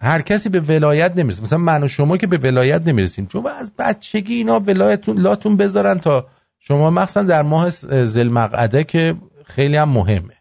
هر 0.00 0.22
کسی 0.22 0.48
به 0.48 0.60
ولایت 0.60 1.16
نمی‌رسه. 1.16 1.42
مثلا 1.42 1.58
من 1.58 1.82
و 1.82 1.88
شما 1.88 2.16
که 2.16 2.26
به 2.26 2.38
ولایت 2.38 2.88
نمی‌رسیم. 2.88 3.26
چون 3.26 3.46
از 3.46 3.72
بچگی 3.78 4.34
اینا 4.34 4.60
ولایتون 4.60 5.18
لاتون 5.18 5.56
بذارن 5.56 5.98
تا 5.98 6.28
شما 6.60 6.90
مخصوصا 6.90 7.22
در 7.22 7.42
ماه 7.42 7.70
زلمقعده 8.04 8.84
که 8.84 9.14
خیلی 9.44 9.76
هم 9.76 9.88
مهمه. 9.88 10.34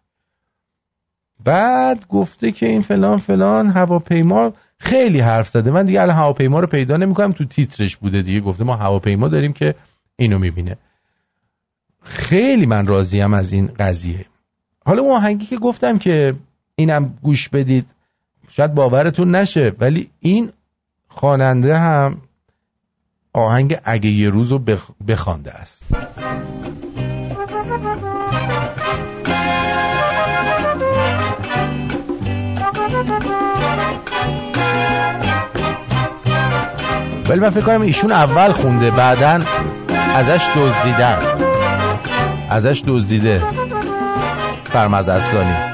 بعد 1.43 2.07
گفته 2.07 2.51
که 2.51 2.65
این 2.65 2.81
فلان 2.81 3.17
فلان 3.17 3.69
هواپیما 3.69 4.53
خیلی 4.77 5.19
حرف 5.19 5.49
زده. 5.49 5.71
من 5.71 5.85
دیگه 5.85 6.01
الان 6.01 6.15
هواپیما 6.15 6.59
رو 6.59 6.67
پیدا 6.67 6.97
نمی‌کنم 6.97 7.31
تو 7.31 7.45
تیترش 7.45 7.97
بوده 7.97 8.21
دیگه. 8.21 8.39
گفته 8.39 8.63
ما 8.63 8.75
هواپیما 8.75 9.27
داریم 9.27 9.53
که 9.53 9.75
اینو 10.15 10.39
می‌بینه. 10.39 10.77
خیلی 12.03 12.65
من 12.65 12.87
راضیم 12.87 13.33
از 13.33 13.51
این 13.51 13.67
قضیه. 13.79 14.25
حالا 14.85 15.01
اون 15.01 15.15
آهنگی 15.15 15.45
که 15.45 15.57
گفتم 15.57 15.97
که 15.97 16.33
اینم 16.75 17.17
گوش 17.21 17.49
بدید 17.49 17.85
شاید 18.49 18.73
باورتون 18.73 19.35
نشه 19.35 19.73
ولی 19.79 20.09
این 20.19 20.51
خواننده 21.07 21.77
هم 21.77 22.21
آهنگ 23.39 23.77
اگه 23.83 24.09
یه 24.09 24.29
روز 24.29 24.51
رو 24.51 24.59
بخ... 24.59 24.89
بخوانده 25.07 25.51
است. 25.51 25.83
ولی 37.29 37.39
من 37.39 37.49
فکر 37.49 37.61
کنم 37.61 37.81
ایشون 37.81 38.11
اول 38.11 38.51
خونده 38.51 38.89
بعدا 38.89 39.41
ازش 40.15 40.47
دزدیدن. 40.55 41.17
ازش 42.49 42.83
دزدیده. 42.87 43.43
فرمز 44.73 45.09
اصلانی. 45.09 45.68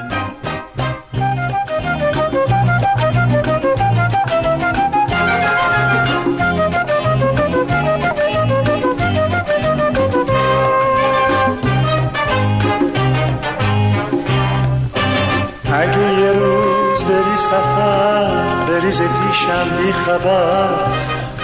بریز 18.98 19.08
پیشم 19.08 19.68
بی 19.76 19.92
خبر 19.92 20.68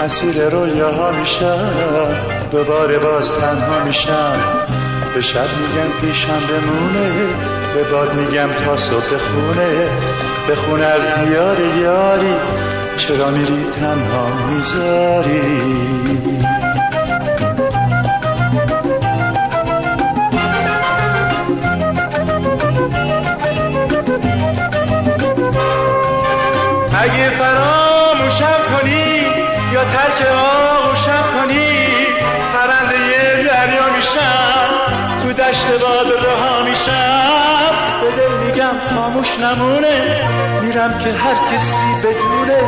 اسیر 0.05 0.49
رویاها 0.49 1.11
میشم. 1.11 1.71
دوباره 2.53 2.99
باز 2.99 3.33
تنها 3.33 3.85
میشم. 3.85 4.37
به 5.15 5.21
شب 5.21 5.41
میگم 5.41 5.91
پیشم 6.01 6.41
بمونه 6.49 7.27
به 7.75 7.83
باد 7.85 8.15
میگم 8.15 8.49
تا 8.65 8.77
صبح 8.77 9.01
خونه. 9.01 9.89
به 10.49 10.55
خونه 10.55 10.85
از 10.85 11.03
دیار 11.03 11.61
یاری 11.61 12.35
چرا 12.97 13.31
میری 13.31 13.67
تنها 13.81 14.27
می‌ذاری؟ 14.51 15.83
ترک 30.19 30.29
آغوشم 30.29 31.25
کنی 31.35 31.87
پرنده 32.55 33.43
دریا 33.43 33.93
میشم 33.97 34.69
تو 35.23 35.33
دشت 35.33 35.67
باد 35.67 36.07
رها 36.25 36.63
میشم. 36.63 37.71
به 38.03 38.11
دل 38.11 38.47
میگم 38.47 38.75
خاموش 38.95 39.39
نمونه 39.39 40.21
میرم 40.63 40.99
که 40.99 41.13
هر 41.13 41.35
کسی 41.53 41.93
بدونه 42.05 42.63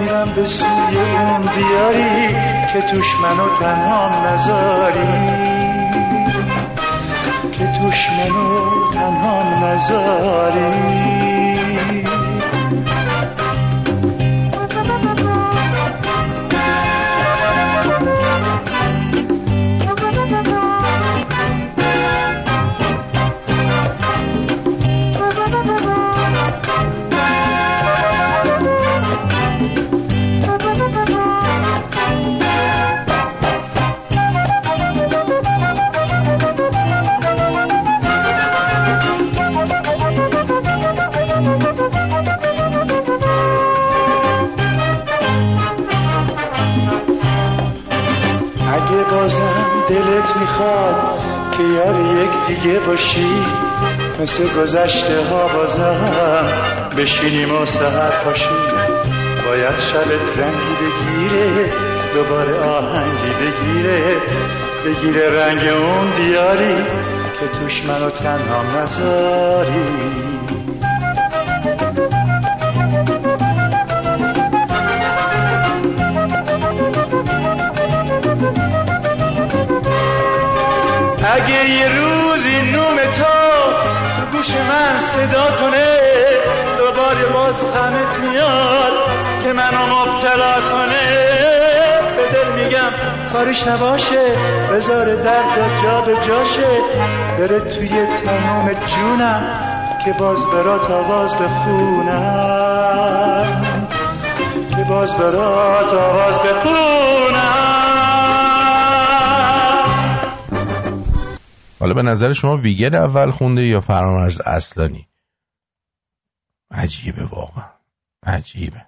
میرم 0.00 0.32
به 0.36 0.46
سوی 0.46 0.98
اون 0.98 1.40
دیاری 1.40 2.28
که 2.72 2.80
توش 2.80 3.16
منو 3.22 3.56
تنها 3.60 4.08
نذاری 4.26 5.08
که 7.52 7.64
توش 7.80 8.08
منو 8.10 8.90
تنها 8.92 9.42
نذاری 9.62 11.49
می‌خواد 50.40 50.94
که 51.52 51.62
یار 51.62 52.00
یک 52.00 52.30
دیگه 52.46 52.78
باشی. 52.78 53.42
مثل 54.20 54.60
گذشته 54.62 55.24
ها 55.30 55.48
بازم 55.48 56.48
بشینیم 56.96 57.62
و 57.62 57.66
سهر 57.66 58.10
پاشیم 58.24 58.48
باید 59.46 59.78
شبت 59.78 60.38
رنگی 60.38 60.74
بگیره 60.80 61.72
دوباره 62.14 62.60
آهنگی 62.60 63.32
بگیره. 63.40 64.16
بگیره 64.84 65.30
رنگ 65.30 65.68
اون 65.68 66.10
دیاری 66.10 66.84
که 67.40 67.58
توش 67.58 67.84
منو 67.84 68.10
تنها 68.10 68.62
نذاری. 68.62 70.29
اگه 81.32 81.70
یه 81.70 81.88
روزی 81.88 82.62
نوم 82.72 82.96
تو 82.96 83.22
تو 84.16 84.36
گوش 84.36 84.50
من 84.50 84.98
صدا 84.98 85.46
کنه 85.60 85.98
دوباره 86.78 87.24
باز 87.32 87.64
غمت 87.64 88.18
میاد 88.18 88.92
که 89.42 89.52
منو 89.52 89.86
مبتلا 89.86 90.54
کنه. 90.72 91.30
به 92.16 92.22
دل 92.32 92.48
میگم 92.62 92.92
کارش 93.32 93.66
نباشه 93.66 94.36
بذار 94.72 95.04
درد 95.04 95.70
جا 95.82 96.00
به 96.00 96.14
جاشه. 96.14 96.68
بره 97.38 97.60
توی 97.60 97.88
تمام 97.88 98.72
جونم 98.86 99.42
که 100.04 100.12
باز 100.12 100.46
برات 100.46 100.90
آواز 100.90 101.34
بخونم. 101.34 102.66
که 104.70 104.84
باز 104.88 105.14
برات 105.16 105.92
آواز 105.92 106.38
بخونم. 106.38 107.19
حالا 111.80 111.94
به 111.94 112.02
نظر 112.02 112.32
شما 112.32 112.56
ویگر 112.56 112.96
اول 112.96 113.30
خونده 113.30 113.62
یا 113.62 113.80
فرامرز 113.80 114.40
اصلانی؟ 114.40 115.08
عجیبه 116.70 117.24
واقعا. 117.24 117.64
عجیبه. 118.26 118.86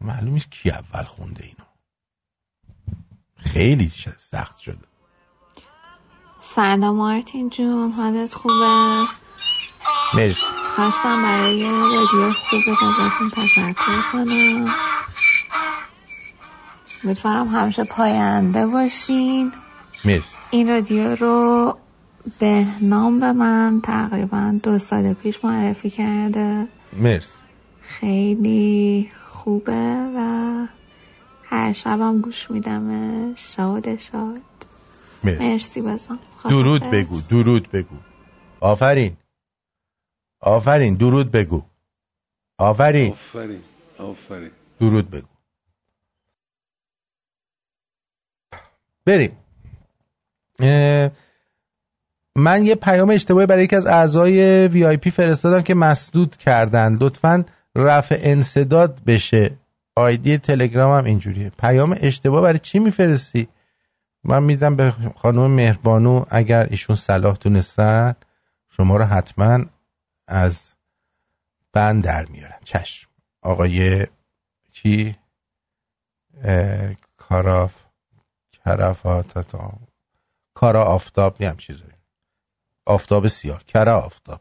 معلوم 0.00 0.34
نیست 0.34 0.50
کی 0.50 0.70
اول 0.70 1.04
خونده 1.04 1.44
اینو. 1.44 1.64
خیلی 3.36 3.92
سخت 4.18 4.58
شده. 4.58 4.86
سلام 6.42 6.96
مارتین 6.96 7.50
جون 7.50 7.92
حالت 7.92 8.34
خوبه؟ 8.34 9.04
مرسی. 10.14 10.40
خواستم 10.76 11.22
برای 11.22 11.62
رادیو 11.62 12.32
خوبت 12.32 12.82
ازتون 12.82 13.30
تشکر 13.30 14.02
کنم. 14.12 14.74
امیدوارم 17.04 17.48
همیشه 17.48 17.84
پاینده 17.84 18.66
باشین. 18.66 19.52
مرسی. 20.04 20.41
این 20.52 20.68
رادیو 20.68 21.16
رو 21.16 21.76
به 22.38 22.66
نام 22.80 23.20
به 23.20 23.32
من 23.32 23.80
تقریبا 23.84 24.58
دو 24.62 24.78
سال 24.78 25.14
پیش 25.14 25.44
معرفی 25.44 25.90
کرده. 25.90 26.68
مرسی. 26.92 27.28
خیلی 27.82 29.10
خوبه 29.28 30.10
و 30.16 30.18
هر 31.44 31.72
شبم 31.72 32.20
گوش 32.20 32.50
میدم. 32.50 33.34
شاد 33.34 33.96
شاد. 33.96 34.40
مرسی. 35.24 35.38
مرسی 35.48 35.82
بازم. 35.82 36.18
درود. 36.50 36.82
بگو 36.82 37.20
درود 37.20 37.70
بگو. 37.70 37.96
آفرین. 38.60 39.16
آفرین 40.40 40.94
درود 40.94 41.30
بگو. 41.30 41.62
آفرین. 42.58 43.12
آفرین 43.12 43.62
آفرین. 43.98 44.50
درود 44.80 45.10
بگو. 45.10 45.28
بریم. 49.06 49.36
من 52.36 52.64
یه 52.64 52.74
پیام 52.74 53.10
اشتباهی 53.10 53.46
برای 53.46 53.64
یکی 53.64 53.76
از 53.76 53.86
اعضای 53.86 54.68
وی 54.68 54.84
آی 54.84 54.96
پی 54.96 55.10
فرستادم 55.10 55.62
که 55.62 55.74
مسدود 55.74 56.36
کردن. 56.36 56.94
لطفا 57.00 57.44
رفع 57.76 58.18
انصداد 58.22 59.00
بشه. 59.06 59.50
آیدی 59.96 60.38
تلگرام 60.38 60.98
هم 60.98 61.04
اینجوریه. 61.04 61.52
پیام 61.58 61.96
اشتباه 62.00 62.42
برای 62.42 62.58
چی 62.58 62.78
میفرستی؟ 62.78 63.48
من 64.24 64.42
میدم 64.42 64.76
به 64.76 64.90
خانم 65.16 65.50
مهربانو 65.50 66.24
اگر 66.30 66.66
ایشون 66.70 66.96
صلاح 66.96 67.36
دونستن 67.40 68.14
شما 68.70 68.96
رو 68.96 69.04
حتما 69.04 69.64
از 70.28 70.60
بند 71.72 72.04
در 72.04 72.24
میارن. 72.24 72.58
چشم. 72.64 73.08
آقای 73.42 74.06
چی؟ 74.72 75.16
کاراف 77.16 77.74
کرافاتتا 78.64 79.72
کارا 80.54 80.84
آفتاب 80.84 81.40
یه 81.40 81.50
هم 81.50 81.56
آفتاب 82.86 83.28
سیاه 83.28 83.64
کرا 83.64 84.00
آفتاب 84.00 84.40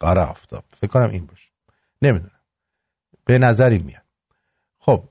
قارا 0.00 0.26
آفتاب. 0.26 0.64
فکر 0.80 0.90
کنم 0.90 1.10
این 1.10 1.26
باشه. 1.26 1.48
نمی‌دونم. 2.02 2.30
به 3.24 3.38
نظری 3.38 3.78
میاد. 3.78 4.02
خب 4.78 5.04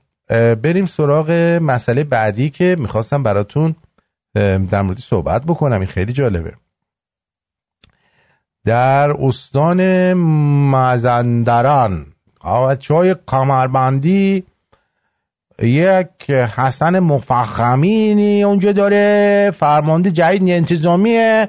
بریم 0.54 0.86
سراغ 0.86 1.30
مسئله 1.62 2.04
بعدی 2.04 2.50
که 2.50 2.76
می‌خواستم 2.78 3.22
براتون 3.22 3.74
در 4.70 4.82
موردی 4.82 5.02
صحبت 5.02 5.44
بکنم. 5.44 5.80
این 5.80 5.86
خیلی 5.86 6.12
جالبه. 6.12 6.54
در 8.64 9.10
استان 9.26 10.12
مازندران 10.70 12.06
های 12.90 13.16
کمربندی 13.26 14.44
یک 15.62 16.30
حسن 16.30 16.98
مفخمینی 16.98 18.42
اونجا 18.42 18.72
داره. 18.72 19.50
فرمانده 19.58 20.10
جدید 20.10 20.50
انتظامی 20.50 21.44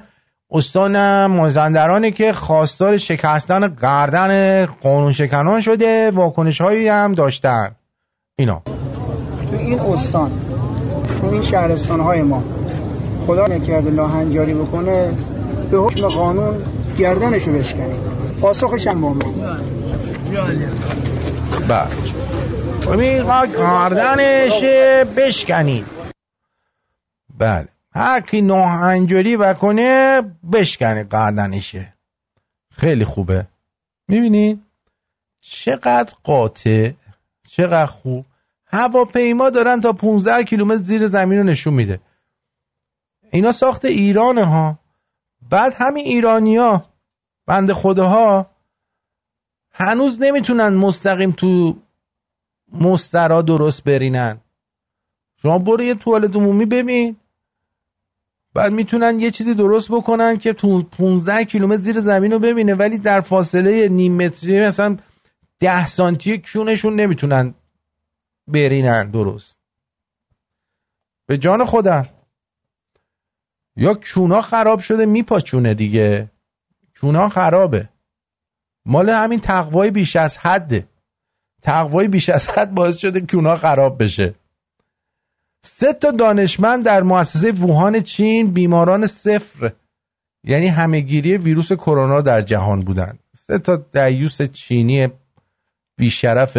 استان 0.52 1.26
مازندرانی 1.26 2.12
که 2.12 2.34
خواستار 2.34 2.98
شکستن 2.98 3.76
گردن 3.82 4.66
قانون 4.66 5.12
شکنان 5.12 5.62
شده. 5.62 6.12
واکنش 6.12 6.62
هایی 6.62 6.88
هم 6.88 7.14
داشتن. 7.14 7.76
اینا. 8.40 8.62
تو 9.52 9.58
این 9.58 9.80
استان 9.80 10.32
تو 11.22 11.30
این 11.30 11.42
شهرستان 11.42 12.00
های 12.00 12.22
ما 12.22 12.44
خدا 13.28 13.48
نکرده 13.48 13.90
لاهنجاری 13.90 14.54
بکنه 14.54 15.12
به 15.72 15.78
حکم 15.78 16.08
قانون 16.08 16.56
گردنشو 16.98 17.52
بشکنه. 17.52 17.96
پاسخش 18.42 18.88
هم 18.88 19.02
با 19.02 19.10
ما. 19.10 19.20
بله. 21.68 21.88
می‌خواد 22.90 23.52
گردنش 23.58 24.64
بشکنید. 25.18 25.86
بله. 27.38 27.68
هر 27.92 28.22
کی 28.22 28.42
ناهنجاری 28.42 29.38
بکنه 29.38 30.22
بشکنه 30.52 31.04
گردنشه 31.04 31.94
خیلی 32.72 33.06
خوبه. 33.06 33.48
می‌بینید 34.08 34.64
چقدر 35.42 36.14
قاطع 36.24 36.92
چقدر 37.48 37.86
خوب. 37.86 38.26
هواپیما 38.68 39.50
دارن 39.50 39.82
تا 39.82 39.94
15 39.94 40.44
کیلومتر 40.44 40.84
زیر 40.84 41.08
زمین 41.08 41.38
رو 41.38 41.44
نشون 41.44 41.74
میده. 41.74 42.00
اینا 43.32 43.52
ساخت 43.52 43.86
ایرانه 43.86 44.46
ها. 44.46 44.80
بعد 45.50 45.74
همین 45.78 46.06
ایرانیا 46.06 46.84
بند 47.46 47.72
خداها 47.72 48.46
هنوز 49.72 50.22
نمی‌تونن 50.22 50.68
مستقیم 50.70 51.32
تو 51.32 51.78
مسترا 52.82 53.42
درست 53.42 53.84
برینن. 53.84 54.38
شما 55.42 55.58
برو 55.58 55.84
یه 55.84 55.96
توالت 55.96 56.36
عمومی 56.36 56.66
ببین. 56.66 57.16
بعد 58.54 58.72
می‌تونن 58.72 59.20
یه 59.20 59.32
چیزی 59.32 59.54
درست 59.54 59.92
بکنن 59.92 60.38
که 60.38 60.54
تو 60.54 60.84
15 60.84 61.46
کیلومتر 61.46 61.82
زیر 61.82 62.00
زمین 62.00 62.32
رو 62.32 62.40
ببینه 62.40 62.76
ولی 62.76 63.00
در 63.00 63.22
فاصله 63.22 63.88
نیم 63.90 64.16
متری 64.16 64.62
مثلا 64.62 64.98
10 65.60 65.86
سانتی 65.86 66.38
کیونشون 66.38 66.96
نمی‌تونن 66.96 67.54
برینن 68.48 69.12
درست. 69.12 69.60
به 71.26 71.38
جان 71.38 71.66
خودم. 71.66 72.08
یا 73.76 73.94
کونا 74.14 74.42
خراب 74.42 74.80
شده 74.80 75.06
میپاچونه 75.06 75.74
دیگه. 75.74 76.32
کونا 77.02 77.30
خرابه. 77.30 77.90
مال 78.86 79.10
همین 79.10 79.40
تقوای 79.40 79.92
بیش 79.92 80.16
از 80.16 80.38
حده. 80.38 80.88
تقوای 81.66 82.08
بیش 82.08 82.30
از 82.30 82.48
حد 82.48 82.74
باعث 82.74 82.98
شده 82.98 83.22
که 83.22 83.38
اونا 83.38 83.56
خراب 83.58 84.04
بشه. 84.04 84.36
سه 85.64 85.94
تا 85.94 86.12
دانشمند 86.12 86.86
در 86.86 87.04
مؤسسه 87.04 87.52
ووهان 87.52 88.02
چین 88.02 88.52
بیماران 88.52 89.08
صفر 89.08 89.72
یعنی 90.44 90.68
همهگیری 90.68 91.38
ویروس 91.38 91.72
کرونا 91.72 92.22
در 92.22 92.42
جهان 92.42 92.82
بودن 92.82 93.20
سه 93.38 93.60
تا 93.60 93.76
دیوس 93.76 94.42
چینی 94.42 95.08
بیشرف 95.98 96.58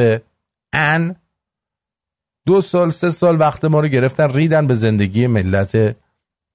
ان 0.73 1.17
دو 2.47 2.61
سال 2.61 2.91
سه 2.91 3.11
سال 3.11 3.41
وقت 3.41 3.65
ما 3.65 3.81
رو 3.81 3.89
گرفتن 3.89 4.33
ریدن 4.33 4.67
به 4.67 4.75
زندگی 4.75 5.27
ملت 5.27 5.97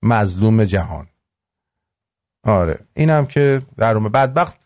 مظلوم 0.04 0.64
جهان. 0.64 1.08
آره 2.44 2.80
اینم 2.94 3.26
که 3.26 3.62
در 3.78 3.96
اومد. 3.96 4.12
بدبخت 4.12 4.58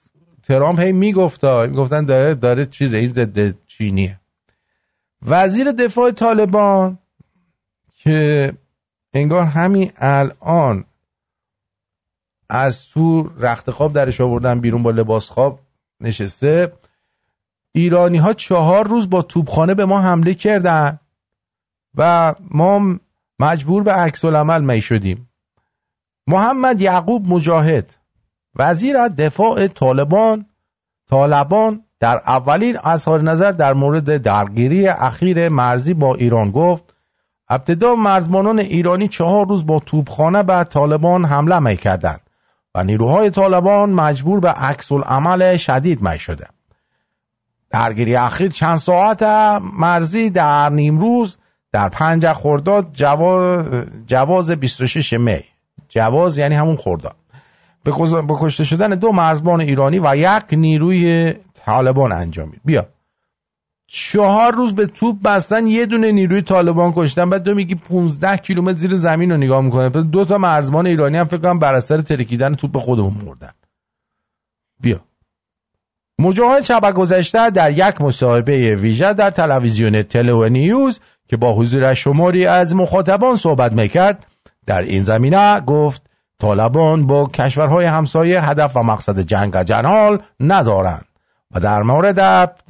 ترامپ 0.44 0.80
هی 0.80 0.92
میگفتا 0.92 1.66
می‌گفتن 1.66 2.06
داره 2.06 2.36
داره 2.36 2.66
چیز 2.66 2.94
این 2.94 3.14
ضد 3.14 3.65
چینیه. 3.78 4.20
وزیر 5.22 5.72
دفاع 5.72 6.12
طالبان 6.12 6.98
که 7.94 8.54
انگار 9.14 9.46
همین 9.46 9.92
الان 9.98 10.86
از 12.50 12.90
تو 12.90 13.32
رخت 13.38 13.72
خواب 13.72 13.94
درش 13.94 14.22
آوردن 14.22 14.60
بیرون 14.60 14.84
با 14.84 14.92
لباس 14.92 15.30
خواب 15.30 15.60
نشسته. 16.02 16.74
ایرانی 17.72 18.18
ها 18.18 18.34
چهار 18.34 18.88
روز 18.88 19.10
با 19.10 19.22
توپخانه 19.22 19.74
به 19.74 19.86
ما 19.86 20.02
حمله 20.02 20.34
کردن 20.34 21.00
و 21.96 22.36
ما 22.40 23.00
مجبور 23.40 23.84
به 23.84 23.92
عکس 23.92 24.26
العمل 24.26 24.62
می 24.62 24.82
شدیم. 24.82 25.30
محمد 26.28 26.82
یعقوب 26.82 27.28
مجاهد 27.28 27.96
وزیر 28.56 29.08
دفاع 29.08 29.68
طالبان 29.68 30.46
طالبان 31.10 31.85
در 32.00 32.22
اولین 32.28 32.78
اظهار 32.84 33.22
نظر 33.22 33.52
در 33.52 33.74
مورد 33.74 34.18
درگیری 34.18 34.88
اخیر 34.88 35.50
مرزی 35.50 35.94
با 35.94 36.16
ایران 36.16 36.52
گفت 36.52 36.84
ابتدا 37.50 37.96
مرزبانان 37.96 38.60
ایرانی 38.60 39.08
چهار 39.08 39.48
روز 39.48 39.66
با 39.66 39.80
توپخانه 39.80 40.44
به 40.44 40.64
طالبان 40.64 41.26
حمله 41.26 41.60
می 41.60 41.78
کردند 41.78 42.22
و 42.76 42.84
نیروهای 42.84 43.30
طالبان 43.30 43.90
مجبور 43.90 44.40
به 44.40 44.50
عکس 44.50 44.92
عمل 44.92 45.58
شدید 45.58 46.02
می 46.02 46.20
شده 46.20 46.48
درگیری 47.70 48.16
اخیر 48.16 48.52
چند 48.52 48.78
ساعت 48.78 49.24
مرزی 49.74 50.30
در 50.30 50.70
نیمروز 50.70 51.38
در 51.72 51.90
پنج 51.90 52.28
خرداد 52.34 52.90
جواز, 52.94 53.66
جواز 54.08 54.52
26 54.52 55.14
می. 55.14 55.40
جواز 55.90 56.38
یعنی 56.38 56.56
همون 56.56 56.76
کز- 57.92 58.16
به 58.16 58.34
کشته 58.40 58.64
شدن 58.64 58.90
دو 58.90 59.12
مرزبان 59.12 59.62
ایرانی 59.62 60.00
و 60.00 60.16
یک 60.16 60.44
نیروی 60.52 61.34
طالبان 61.66 62.12
انجامید 62.12 62.62
بیا. 62.66 62.88
چهار 63.88 64.54
روز 64.54 64.76
به 64.76 64.86
توپ 64.86 65.22
بستن 65.22 65.68
یه 65.68 65.86
دونه 65.86 66.12
نیروی 66.12 66.42
طالبان 66.42 66.94
کشتن 66.96 67.30
بعد 67.30 67.44
تو 67.44 67.54
میگی 67.54 67.76
15 67.76 68.38
کیلومتر 68.38 68.78
زیر 68.78 68.96
زمین 68.96 69.32
رو 69.32 69.38
نگاه 69.38 69.62
می‌کنه. 69.62 69.90
پس 69.90 70.04
دو 70.04 70.26
تا 70.26 70.38
مرزبان 70.38 70.88
ایرانی 70.88 71.18
هم 71.18 71.26
فکر 71.26 71.38
کنم 71.38 71.60
بر 71.60 71.76
اثر 71.76 72.02
ترکیدن 72.02 72.56
توپ 72.56 72.72
به 72.72 72.80
خودمون 72.80 73.14
مردن. 73.26 73.52
بیا. 74.80 75.00
مجاهد 76.20 76.64
شب 76.64 76.92
گذشته 76.92 77.50
در 77.50 77.72
یک 77.72 78.02
مصاحبه 78.02 78.76
ویژه 78.76 79.14
در 79.14 79.30
تلویزیون 79.30 80.02
تلو 80.02 80.50
نیوز 80.50 81.00
که 81.28 81.38
با 81.38 81.54
حضور 81.54 81.94
شماری 81.94 82.46
از 82.46 82.76
مخاطبان 82.76 83.36
صحبت 83.36 83.74
می‌کرد 83.74 84.26
در 84.66 84.82
این 84.82 85.04
زمینه 85.04 85.60
گفت 85.60 86.02
طالبان 86.40 87.08
با 87.08 87.26
کشورهای 87.26 87.86
همسایه 87.86 88.42
هدف 88.42 88.76
و 88.76 88.84
مقصد 88.84 89.20
جنگ 89.20 89.64
جنال 89.64 90.22
ندارند. 90.40 91.15
و 91.56 91.60
در 91.60 91.82
مورد 91.82 92.20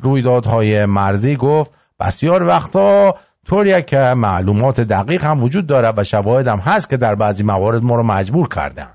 رویدادهای 0.01 0.85
مرزی 0.85 1.35
گفت 1.35 1.71
بسیار 1.99 2.43
وقتا 2.43 3.15
طوریه 3.45 3.81
که 3.81 3.97
معلومات 3.97 4.81
دقیق 4.81 5.23
هم 5.23 5.43
وجود 5.43 5.67
داره 5.67 5.93
و 5.97 6.03
شواهد 6.03 6.47
هم 6.47 6.59
هست 6.59 6.89
که 6.89 6.97
در 6.97 7.15
بعضی 7.15 7.43
موارد 7.43 7.83
ما 7.83 7.95
رو 7.95 8.03
مجبور 8.03 8.47
کردن 8.47 8.93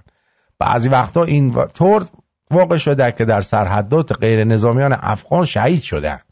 بعضی 0.59 0.89
وقتا 0.89 1.25
این 1.25 1.67
طور 1.67 2.07
واقع 2.51 2.77
شده 2.77 3.13
که 3.13 3.25
در 3.25 3.41
سرحدات 3.41 4.13
غیر 4.13 4.45
نظامیان 4.45 4.93
افغان 5.01 5.45
شهید 5.45 5.83
شدند 5.83 6.25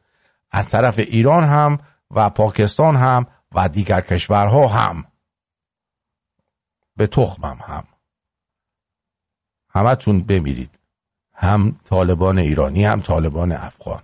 از 0.50 0.68
طرف 0.68 0.98
ایران 0.98 1.44
هم 1.44 1.78
و 2.10 2.30
پاکستان 2.30 2.96
هم 2.96 3.26
و 3.52 3.68
دیگر 3.68 4.00
کشورها 4.00 4.68
هم. 4.68 5.04
به 6.96 7.06
تخمم 7.06 7.58
هم. 7.66 7.84
همتون 9.70 10.22
بمیرید. 10.22 10.77
هم 11.40 11.76
طالبان 11.84 12.38
ایرانی 12.38 12.84
هم 12.84 13.00
طالبان 13.00 13.52
افغان. 13.52 14.02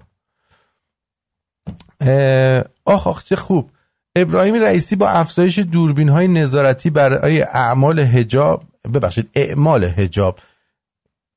آخ 2.85 3.07
آخ 3.07 3.25
چه 3.25 3.37
خوب. 3.37 3.71
ابراهیم 4.17 4.55
رئیسی 4.55 4.97
با 4.97 5.09
افزایش 5.09 5.59
دوربین 5.59 6.09
های 6.09 6.29
نظارتی 6.29 6.91
برای 6.91 7.43
اعمال 7.43 7.99
هجاب 7.99 8.65
ببخشید 8.95 9.31
اعمال 9.35 9.85
هجاب 9.85 10.39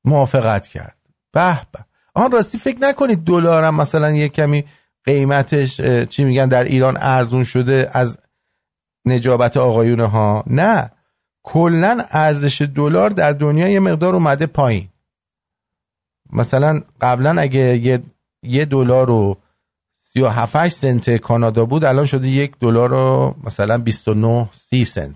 موافقت 0.05 0.67
کرد. 0.67 0.97
به 1.33 1.61
به. 1.71 1.79
آن 2.13 2.31
راستی 2.31 2.57
فکر 2.57 2.77
نکنید 2.81 3.23
دلارم 3.23 3.75
مثلا 3.75 4.11
یه 4.11 4.29
کمی 4.29 4.65
قیمتش 5.05 5.81
چی 5.81 6.23
میگن 6.23 6.47
در 6.47 6.63
ایران 6.63 6.97
ارزون 6.99 7.43
شده 7.43 7.89
از 7.93 8.17
نجابت 9.05 9.57
آقایون 9.57 9.99
ها 9.99 10.43
نه. 10.47 10.91
کلا 11.43 12.05
ارزش 12.09 12.61
دلار 12.61 13.09
در 13.09 13.31
دنیا 13.31 13.67
یه 13.67 13.79
مقدار 13.79 14.15
اومده 14.15 14.45
پایین. 14.45 14.89
مثلا 16.33 16.81
قبلا 17.01 17.41
اگه 17.41 17.77
یه 17.77 18.03
یه 18.43 18.65
دلار 18.65 19.07
رو 19.07 19.37
37 20.13 20.67
سنت 20.67 21.09
کانادا 21.09 21.65
بود 21.65 21.83
الان 21.83 22.05
شده 22.05 22.27
یک 22.27 22.59
دلار 22.59 22.89
رو 22.89 23.35
مثلا 23.43 23.77
29 23.77 24.49
30 24.69 24.85
سنت. 24.85 25.15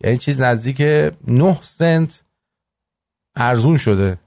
یعنی 0.00 0.18
چیز 0.18 0.40
نزدیک 0.40 0.80
9 1.26 1.58
سنت 1.62 2.22
ارزون 3.36 3.76
شده. 3.76 4.18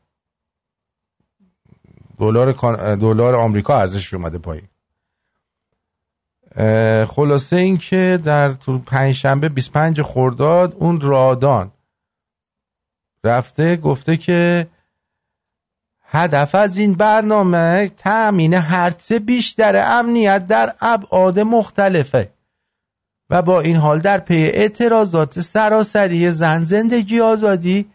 دلار 2.20 2.52
دلار 2.96 3.36
آمریکا 3.36 3.80
ارزشش 3.80 4.14
اومده 4.14 4.38
پایین. 4.38 4.68
خلاصه 7.06 7.56
این 7.56 7.78
که 7.78 8.20
در 8.24 8.54
تو 8.54 8.80
پنجشنبه 8.80 9.50
25 9.50 10.02
خرداد 10.02 10.76
اون 10.80 11.02
رادان 11.02 11.72
رفته 13.24 13.76
گفته 13.76 14.18
که 14.18 14.68
هدف 16.12 16.56
از 16.56 16.78
این 16.78 16.94
برنامه 16.94 17.92
تأمین 17.98 18.54
هرچه 18.54 19.20
بیشتر 19.20 19.98
امنیت 20.00 20.48
در 20.48 20.74
ابعاد 20.82 21.40
مختلفه 21.40 22.34
و 23.30 23.42
با 23.42 23.62
این 23.62 23.76
حال 23.76 24.00
در 24.00 24.20
پی 24.20 24.36
اعتراضات 24.36 25.42
سراسری 25.42 26.32
زن 26.32 26.64
زندگی 26.64 27.20
آزادی 27.20 27.90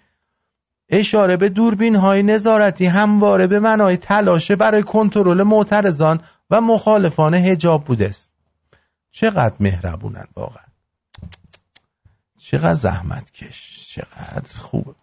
اشاره 0.89 1.37
به 1.37 1.49
دوربین 1.49 1.97
های 1.97 2.23
نظارتی 2.23 2.87
همواره 2.87 3.47
به 3.47 3.61
معنای 3.61 3.97
تلاشه 3.97 4.57
برای 4.57 4.83
کنترل 4.83 5.43
معترضان 5.43 6.21
و 6.51 6.61
مخالفان 6.61 7.35
هجاب 7.35 7.85
بوده 7.85 8.09
است. 8.09 8.31
چقدر 9.11 9.55
مهربونن 9.61 10.27
واقعا. 10.37 10.65
چقدر 12.39 12.75
زحمت 12.75 13.31
کش. 13.33 13.89
چقدر 13.89 14.61
خوبه 14.61 14.95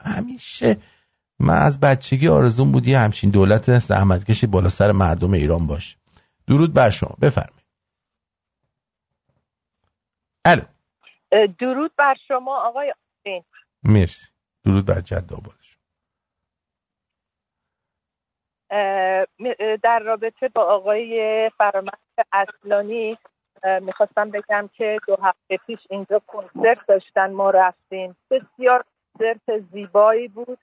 همیشه 0.00 0.76
من 1.40 1.58
از 1.62 1.80
بچگی 1.80 2.28
آرزون 2.28 2.72
بود 2.72 2.86
یه 2.86 2.98
همچین 2.98 3.30
دولت 3.30 3.78
زحمتکشی 3.78 4.46
بالا 4.46 4.68
سر 4.68 4.92
مردم 4.92 5.32
ایران 5.32 5.66
باشه. 5.66 5.96
درود 6.48 6.74
بر 6.74 6.90
شما. 6.90 7.16
بفرمایید. 7.22 7.64
الو. 10.44 10.62
درود 11.58 11.92
بر 11.96 12.14
شما 12.28 12.68
آقای 12.68 12.94
مرسی. 13.82 14.26
درود 14.64 14.86
بر 14.86 15.00
جد 15.00 15.32
آباد 15.32 15.54
در 19.82 19.98
رابطه 19.98 20.48
با 20.48 20.62
آقای 20.62 21.50
فرامرز 21.58 21.98
اصلانی 22.32 23.18
می‌خواستم 23.80 24.30
بگم 24.30 24.70
که 24.72 24.98
دو 25.06 25.16
هفته 25.22 25.56
پیش 25.66 25.78
اینجا 25.90 26.18
کنسرت 26.26 26.78
داشتن 26.88 27.32
ما 27.32 27.50
رفتیم. 27.50 28.16
بسیار 28.30 28.84
کنسرت 29.18 29.60
زیبایی 29.72 30.28
بود. 30.28 30.58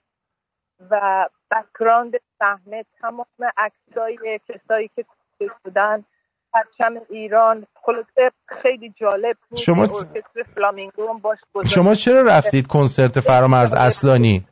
و 0.92 1.28
background 1.52 2.14
صحنه 2.40 2.86
تمام 3.02 3.26
عکسای 3.58 4.40
کسایی 4.50 4.88
که 4.96 5.04
کشته 5.04 5.56
شدن 5.64 6.06
پرچم 6.54 7.02
ایران. 7.10 7.68
خلاصه 7.76 8.32
خیلی 8.62 8.94
جالب 8.98 9.38
بود 9.50 9.60
شما- 9.60 9.88
فلامینگو 10.56 11.08
هم 11.10 11.18
باش 11.18 11.40
شما 11.66 11.96
چرا 11.96 12.22
رفتید 12.22 12.68
کنسرت 12.68 13.20
فرامرز 13.20 13.74
اصلانی؟ 13.74 14.48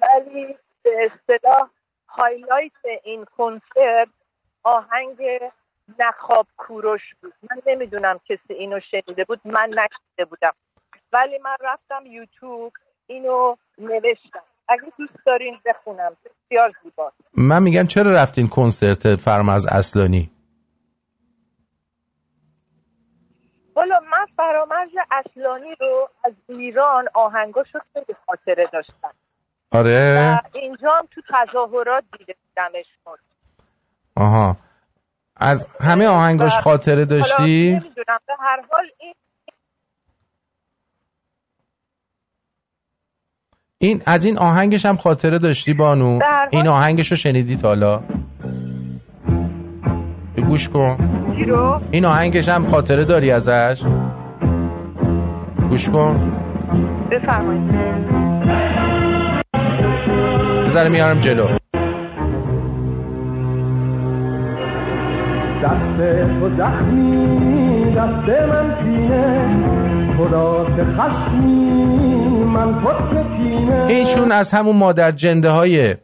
ولی 0.00 0.56
به 0.82 0.90
اصطلاح 1.12 1.68
highlight 2.08 2.72
این 3.04 3.24
کنسرت 3.24 4.08
آهنگ 4.64 5.16
نخواب 5.98 6.46
کوروش 6.56 7.02
بود. 7.22 7.32
من 7.50 7.62
نمی‌دونم 7.66 8.20
کسی 8.28 8.54
اینو 8.54 8.80
شنیده 8.90 9.24
بود 9.24 9.40
من 9.44 9.68
نشنیده 9.68 10.24
بودم. 10.30 10.52
ولی 11.12 11.38
من 11.38 11.56
رفتم 11.60 12.06
یوتیوب 12.06 12.72
اینو 13.06 13.56
نوشتم. 13.78 14.42
اگه 14.68 14.92
دوست 14.98 15.12
دارین 15.26 15.58
بخونم. 15.66 16.16
بسیار 16.24 16.72
زیباست 16.82 17.16
من 17.36 17.62
میگم 17.62 17.86
چرا 17.86 18.10
رفتین 18.10 18.48
کنسرت 18.48 19.16
فرامرز 19.16 19.66
اصلانی؟ 19.66 20.30
حالا 23.74 24.00
من 24.00 24.26
فرامرز 24.36 24.90
اصلانی 25.10 25.74
رو 25.80 26.08
از 26.24 26.32
ایران 26.48 27.04
آهنگاشو 27.14 27.78
خیلی 27.92 28.16
خاطره 28.26 28.68
داشتم. 28.72 29.14
آره. 29.72 30.32
و 30.54 30.58
اینجا 30.58 30.92
هم 30.92 31.08
تو 31.10 31.20
تظاهرات 31.28 32.04
دیده 32.18 32.34
بودمش 32.56 32.86
آها. 34.16 34.56
از 35.36 35.66
همه 35.80 36.06
آهنگاش 36.08 36.52
خاطره 36.58 37.04
داشتی؟ 37.04 37.72
حالا 37.72 37.84
نمی‌دونم. 37.84 38.18
به 38.26 38.34
هر 38.38 38.64
حال 38.70 38.84
این 39.00 39.14
این 43.80 44.02
از 44.06 44.24
این 44.24 44.38
آهنگش 44.38 44.86
هم 44.86 44.96
خاطره 44.96 45.38
داشتی 45.38 45.74
بانو؟ 45.74 46.18
این 46.50 46.68
آهنگش 46.68 47.10
رو 47.10 47.16
شنیدید 47.16 47.62
حالا؟ 47.62 48.00
گوش 50.48 50.68
کن. 50.68 50.96
این 51.90 52.04
آهنگش 52.04 52.48
هم 52.48 52.66
خاطره 52.66 53.04
داری 53.04 53.30
ازش؟ 53.30 53.82
گوش 55.70 55.88
کن. 55.88 56.32
بفرمایید. 57.10 57.62
بذاره 60.66 60.88
میارم 60.88 61.20
جلو. 61.20 61.46
دست 65.62 65.98
تو 66.40 66.50
زخمی 66.58 67.94
دست 67.94 68.28
من 68.48 68.76
کینه. 68.82 69.97
خدا 70.18 70.64
که 70.76 70.84
خشمی 70.84 71.78
من 72.44 72.82
خود 72.82 73.36
کینه 73.36 73.86
این 73.88 74.06
چون 74.06 74.32
از 74.32 74.52
همون 74.52 74.76
مادر 74.76 75.10
جنده 75.10 75.50
های 75.50 75.96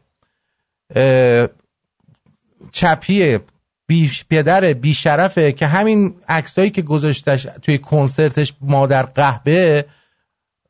چپی 2.72 3.38
بی 3.86 4.10
پدر 4.30 4.72
بیشرفه 4.72 5.52
که 5.52 5.66
همین 5.66 6.14
عکسایی 6.28 6.70
که 6.70 6.82
گذاشتش 6.82 7.48
توی 7.62 7.78
کنسرتش 7.78 8.54
مادر 8.60 9.02
قهبه 9.02 9.84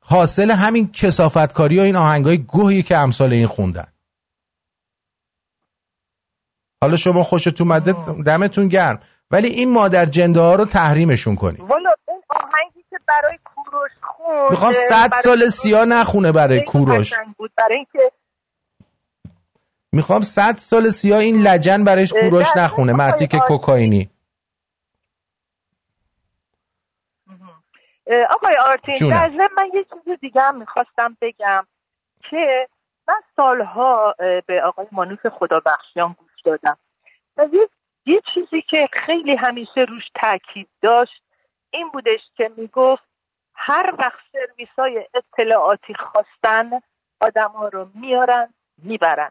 حاصل 0.00 0.50
همین 0.50 0.92
کسافتکاری 0.92 1.78
و 1.78 1.82
این 1.82 1.96
آهنگای 1.96 2.38
گوهی 2.38 2.82
که 2.82 2.96
امثال 2.96 3.32
این 3.32 3.46
خوندن. 3.46 3.86
حالا 6.82 6.96
شما 6.96 7.22
خوشتون 7.22 7.68
اومده 7.72 7.94
دمتون 8.22 8.68
گرم. 8.68 9.00
ولی 9.30 9.48
این 9.48 9.72
مادر 9.72 10.06
جنده 10.06 10.40
ها 10.40 10.54
رو 10.54 10.64
تحریمشون 10.64 11.36
کنی 11.36 11.58
والا 11.58 11.90
اون 12.08 12.22
آهنگی 12.30 12.84
که 12.90 12.93
برای 13.08 13.38
کوروش 13.44 13.92
خوند 14.02 14.50
می‌خوام 14.50 14.72
صد 14.72 15.14
سال 15.14 15.48
سیا 15.48 15.84
نخونه 15.84 16.32
برای 16.32 16.64
کوروش. 16.64 17.12
قشنگ 17.12 17.34
بود. 17.34 17.52
برای 17.56 17.76
اینکه 17.76 18.12
می‌خوام 19.92 20.22
صد 20.22 20.56
سال 20.56 20.90
سیا 20.90 21.18
این 21.18 21.42
لجن 21.42 21.84
برایش 21.84 22.12
کوروش 22.12 22.46
نخونه. 22.56 22.92
مرتی 22.92 23.26
که 23.26 23.38
کوکائینی. 23.38 24.10
آقای 28.30 28.56
آرتین. 28.66 29.10
در 29.10 29.48
من 29.56 29.70
یه 29.74 29.84
چیز 29.84 30.18
دیگه 30.20 30.40
هم 30.40 30.58
می‌خواستم 30.58 31.16
بگم 31.20 31.66
که 32.30 32.68
من 33.08 33.20
سالها 33.36 34.14
به 34.46 34.62
آقای 34.64 34.86
مانوس 34.92 35.26
خدا 35.26 35.60
بخشیان 35.66 36.16
گوش 36.18 36.42
دادم. 36.44 36.78
و 37.36 37.48
یه 38.06 38.20
چیزی 38.34 38.62
که 38.62 38.88
خیلی 38.92 39.36
همیشه 39.36 39.80
روش 39.88 40.04
تاکید 40.14 40.68
داشت 40.82 41.22
این 41.74 41.88
بودش 41.88 42.20
که 42.36 42.50
می‌گفت 42.56 43.02
هر 43.54 43.94
وقت 43.98 44.20
سرویس 44.32 44.68
های 44.78 45.08
اطلاعاتی 45.14 45.94
خواستن 45.94 46.70
آدم 47.20 47.48
ها 47.48 47.68
رو 47.68 47.88
میارن 47.94 48.54
می‌برن. 48.78 49.30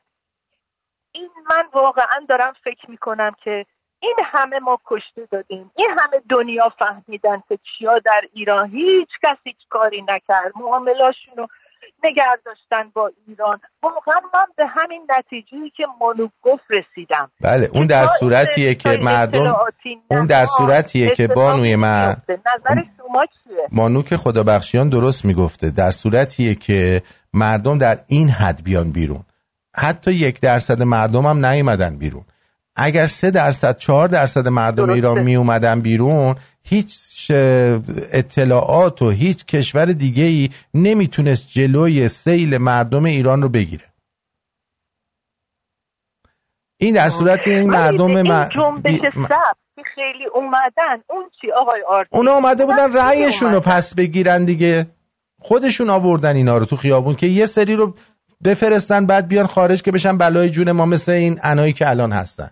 این 1.11 1.29
من 1.49 1.69
واقعا 1.73 2.25
دارم 2.29 2.53
فکر 2.63 2.89
می‌کنم 2.91 3.35
که 3.43 3.65
این 3.99 4.15
همه 4.23 4.59
ما 4.59 4.79
کشته 4.85 5.25
دادیم. 5.25 5.71
این 5.75 5.89
همه 5.99 6.21
دنیا 6.29 6.69
فهمیدن 6.69 7.43
که 7.49 7.59
چیا 7.63 7.99
در 7.99 8.21
ایران 8.33 8.69
هیچ 8.69 9.09
کسی 9.23 9.39
هیچ 9.43 9.67
کاری 9.69 10.01
نکرد. 10.01 10.51
معاملاشون 10.55 11.35
رو 11.37 11.47
نگه 12.03 12.23
داشتن 12.45 12.89
با 12.93 13.11
ایران. 13.27 13.59
واقعا 13.84 14.19
من 14.34 14.45
به 14.57 14.63
همین 14.67 15.07
نتیجه 15.17 15.57
که 15.77 15.84
مانو 15.99 16.27
گفت 16.41 16.63
رسیدم. 16.69 17.31
بله 17.41 17.69
اون 17.73 17.88
که 17.88 17.93
در 17.93 18.07
صورتیه 18.19 18.75
که 18.75 18.89
مردم 18.89 19.55
اون 20.11 20.25
در 20.25 20.45
صورتیه 20.45 21.09
که 21.15 21.27
بانوی 21.27 21.75
من. 21.75 22.15
نظر 22.29 22.81
شما 22.97 23.25
چیه؟ 23.25 23.67
مانوک 23.71 24.15
خدا 24.15 24.43
بخشیان 24.43 24.89
درست 24.89 25.25
می‌گفته. 25.25 25.71
در 25.71 25.91
صورتیه 25.91 26.55
که 26.55 27.01
مردم 27.34 27.77
در 27.77 27.99
این 28.07 28.29
حد 28.29 28.63
بیان 28.63 28.91
بیرون. 28.91 29.23
حتی 29.75 30.11
یک 30.11 30.41
درصد 30.41 30.84
مردم 30.84 31.25
هم 31.25 31.45
نیومدن 31.45 31.97
بیرون. 31.97 32.23
اگر 32.76 33.05
سه 33.05 33.32
درصد 33.32 33.78
چهار 33.78 34.07
درصد 34.07 34.47
مردم 34.47 34.86
درسته. 34.86 34.93
ایران 34.93 35.24
می 35.24 35.36
اومدن 35.36 35.82
بیرون 35.82 36.36
هیچ 36.63 37.32
اطلاعات 38.11 39.01
و 39.01 39.09
هیچ 39.09 39.45
کشور 39.45 39.86
دیگه 39.86 40.24
ای 40.24 40.49
نمی‌تونست 40.74 41.47
جلوی 41.47 42.07
سیل 42.07 42.57
مردم 42.57 43.05
ایران 43.05 43.41
رو 43.41 43.49
بگیره. 43.49 43.86
این 46.78 46.93
در 46.93 47.09
صورت 47.09 47.47
این 47.47 47.69
مردم 47.69 48.15
این 48.15 48.32
م- 48.32 48.49
جنبش 48.55 48.99
که 49.76 49.82
خیلی 49.95 50.26
اومدن. 50.34 51.03
اون 51.09 51.30
چی؟ 51.41 51.51
آقای 51.51 51.82
آرتین. 51.88 52.17
اونا 52.19 52.32
اومده 52.32 52.65
بودن 52.65 52.93
رأیشون 52.93 53.53
رو. 53.53 53.59
پس 53.59 53.95
بگیرن 53.95 54.45
دیگه. 54.45 54.88
خودشون 55.41 55.89
آوردن 55.89 56.36
اینا 56.36 56.57
رو 56.57 56.65
تو 56.65 56.76
خیابون 56.76 57.15
که 57.15 57.28
یه 57.28 57.45
سری 57.45 57.76
رو 57.76 57.95
بفرستن 58.43 59.05
بعد 59.05 59.28
بیان 59.28 59.47
خارج 59.47 59.82
که 59.82 59.91
بشن 59.91 60.17
بلای 60.17 60.49
جون 60.49 60.71
ما 60.71 60.86
مثل 60.86 61.11
این 61.11 61.39
انایی 61.43 61.74
که 61.74 61.89
الان 61.89 62.11
هستن. 62.11 62.49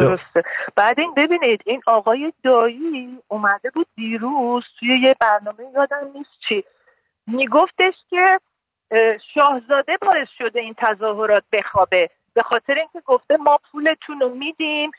درسته. 0.00 0.42
بعد 0.76 1.00
این 1.00 1.14
ببینید 1.14 1.60
این 1.66 1.80
آقای 1.86 2.32
دایی 2.44 3.18
اومده 3.28 3.70
بود 3.70 3.86
دیروز 3.96 4.64
توی 4.78 5.00
یه 5.00 5.16
برنامه 5.20 5.64
یادم 5.74 6.10
نیست 6.14 6.30
چی 6.48 6.64
میگفتش 7.26 7.94
که 8.10 8.40
اه، 8.90 9.18
شاهزاده 9.34 9.96
باعث 10.02 10.28
شده 10.38 10.60
این 10.60 10.74
تظاهرات 10.78 11.42
بخوابه 11.52 12.10
به 12.34 12.42
خاطر 12.42 12.74
اینکه 12.74 13.00
گفته 13.06 13.36
ما 13.36 13.58
پولتون 13.72 14.20
رو 14.20 14.28
میدیم 14.28 14.90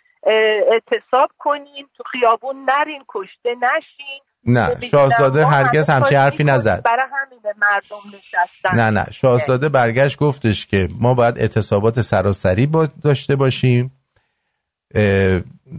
اعتصاب 0.71 1.31
کنین 1.37 1.87
تو 1.97 2.03
خیابون 2.11 2.55
نرین 2.69 3.03
کشته 3.07 3.55
نشین. 3.55 4.21
نه 4.45 4.87
شاهزاده 4.91 5.45
هرگز 5.45 5.89
همچی 5.89 6.15
حرفی. 6.15 6.43
نزد. 6.43 6.83
برای 6.83 7.05
همین 7.13 7.39
مردم 7.57 8.17
نشستن. 8.17 8.75
نه 8.75 8.89
نه 8.89 9.11
شاهزاده 9.11 9.69
برگشت 9.69 10.19
گفتش 10.19 10.65
که 10.65 10.87
ما 11.01 11.13
باید 11.13 11.37
اعتصابات 11.37 12.01
سراسری 12.01 12.65
با 12.65 12.87
داشته 13.03 13.35
باشیم. 13.35 13.96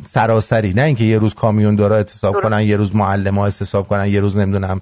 سراسری. 0.05 0.73
نه 0.75 0.83
اینکه 0.83 1.05
یه 1.05 1.19
روز 1.19 1.35
کامیون 1.35 1.77
دارا 1.77 1.97
اعتصاب 1.97 2.35
درست. 2.35 2.45
کنن 2.45 2.63
یه 2.63 2.77
روز 2.77 2.97
معلم 2.97 3.39
ها 3.39 3.45
اعتصاب 3.45 3.89
کنن 3.89 4.07
یه 4.07 4.21
روز 4.21 4.37
نمی‌دونم 4.37 4.81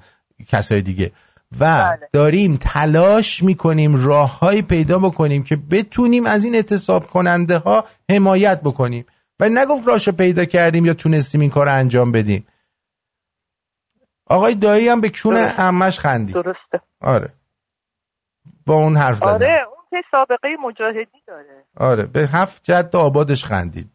کسای 0.49 0.83
دیگه. 0.83 1.13
و 1.53 1.59
بله. 1.59 2.09
داریم 2.13 2.57
تلاش 2.57 3.43
می‌کنیم 3.43 4.05
راههایی 4.05 4.63
پیدا 4.63 4.99
بکنیم 4.99 5.45
که 5.45 5.57
بتونیم 5.57 6.27
از 6.27 6.45
این 6.45 6.55
اعتصاب 6.55 7.07
کننده 7.07 7.59
ها 7.59 7.85
حمایت 8.11 8.61
بکنیم. 8.61 9.07
و 9.41 9.49
نگفت 9.49 9.89
راشو 9.89 10.13
پیدا 10.13 10.45
کردیم 10.45 10.87
یا 10.87 10.95
تونستیم 10.95 11.41
این 11.41 11.51
کار 11.51 11.69
انجام 11.69 12.13
بدیم. 12.13 12.47
آقای 14.27 14.55
دایی 14.55 14.89
هم 14.89 15.01
به 15.01 15.09
کونه 15.23 15.43
درست. 15.43 15.61
امش 15.61 15.99
خندید؟ 15.99 16.35
درسته. 16.35 16.81
آره. 17.01 17.33
با 18.67 18.75
اون 18.75 18.97
حرف 18.97 19.19
زدن 19.19 19.29
آره 19.29 19.67
اون 19.69 19.85
که 19.91 19.97
سابقه 20.11 20.49
مجاهدی 20.63 21.23
داره. 21.27 21.65
آره 21.77 22.07
به 22.07 22.29
هفت 22.33 22.65
جد 22.65 22.97
آبادش 22.97 23.45
خندید. 23.45 23.91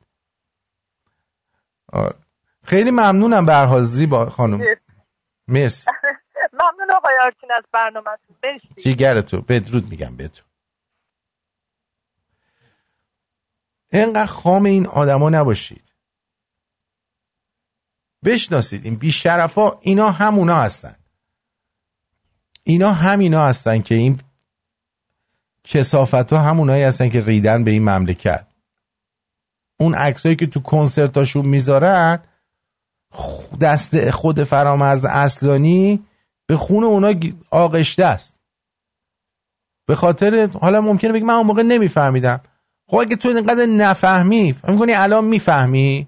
آره. 1.91 2.15
خیلی 2.63 2.91
ممنونم 2.91 3.45
به 3.45 3.55
حال 3.55 3.83
زیبا 3.83 4.29
خانم. 4.29 4.61
مرسی. 5.47 5.89
ممنون 6.61 6.91
آقای 6.97 7.13
آرتین 7.23 7.49
از 7.57 7.63
برنامه. 7.73 8.09
مرسی. 8.43 8.83
جیگر 8.83 9.21
تو؟ 9.21 9.41
بدرود 9.41 9.89
میگم 9.89 10.15
به 10.15 10.27
تو 10.27 10.43
اینقدر 13.91 14.25
خام 14.25 14.65
این 14.65 14.87
آدما 14.87 15.29
نباشید. 15.29 15.91
بشناسید 18.25 18.85
این 18.85 18.95
بیشرفا 18.95 19.79
اینا 19.81 20.11
همونا 20.11 20.55
هستن. 20.55 20.95
اینا 22.63 22.91
همینا 22.91 23.45
هستن 23.45 23.81
که 23.81 23.95
این 23.95 24.21
کسافت 25.63 26.33
ها 26.33 26.39
همونایی 26.39 26.83
هستن 26.83 27.09
که 27.09 27.21
ریدن 27.21 27.63
به 27.63 27.71
این 27.71 27.83
مملکت. 27.89 28.51
اون 29.82 29.95
عکسایی 29.95 30.36
که 30.36 30.47
تو 30.47 30.59
کنسرتاشون 30.59 31.45
می‌ذارن 31.45 32.19
دست 33.61 34.11
خود 34.11 34.43
فرامرز 34.43 35.05
اصلانی 35.05 36.03
به 36.47 36.57
خون 36.57 36.84
اونا 36.84 37.13
آغشته 37.51 38.05
است. 38.05 38.38
به 39.88 39.95
خاطر 39.95 40.49
حالا 40.61 40.82
ممکنه 40.82 41.11
بگی 41.11 41.23
من 41.23 41.34
اون 41.34 41.45
موقع 41.45 41.61
نمیفهمیدم. 41.61 42.41
خب 42.88 42.97
اگه 42.97 43.15
تو 43.15 43.29
اینقدر 43.29 43.65
نفهمی 43.65 44.53
فکر 44.53 44.71
می‌کنی 44.71 44.93
الان 44.93 45.25
می‌فهمی؟ 45.25 46.07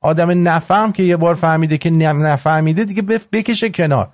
آدم 0.00 0.48
نفهم 0.48 0.92
که 0.92 1.02
یه 1.02 1.16
بار 1.16 1.34
فهمیده 1.34 1.78
که 1.78 1.90
نفهمیده 1.90 2.84
دیگه 2.84 3.02
بکشه 3.02 3.70
کنار. 3.70 4.12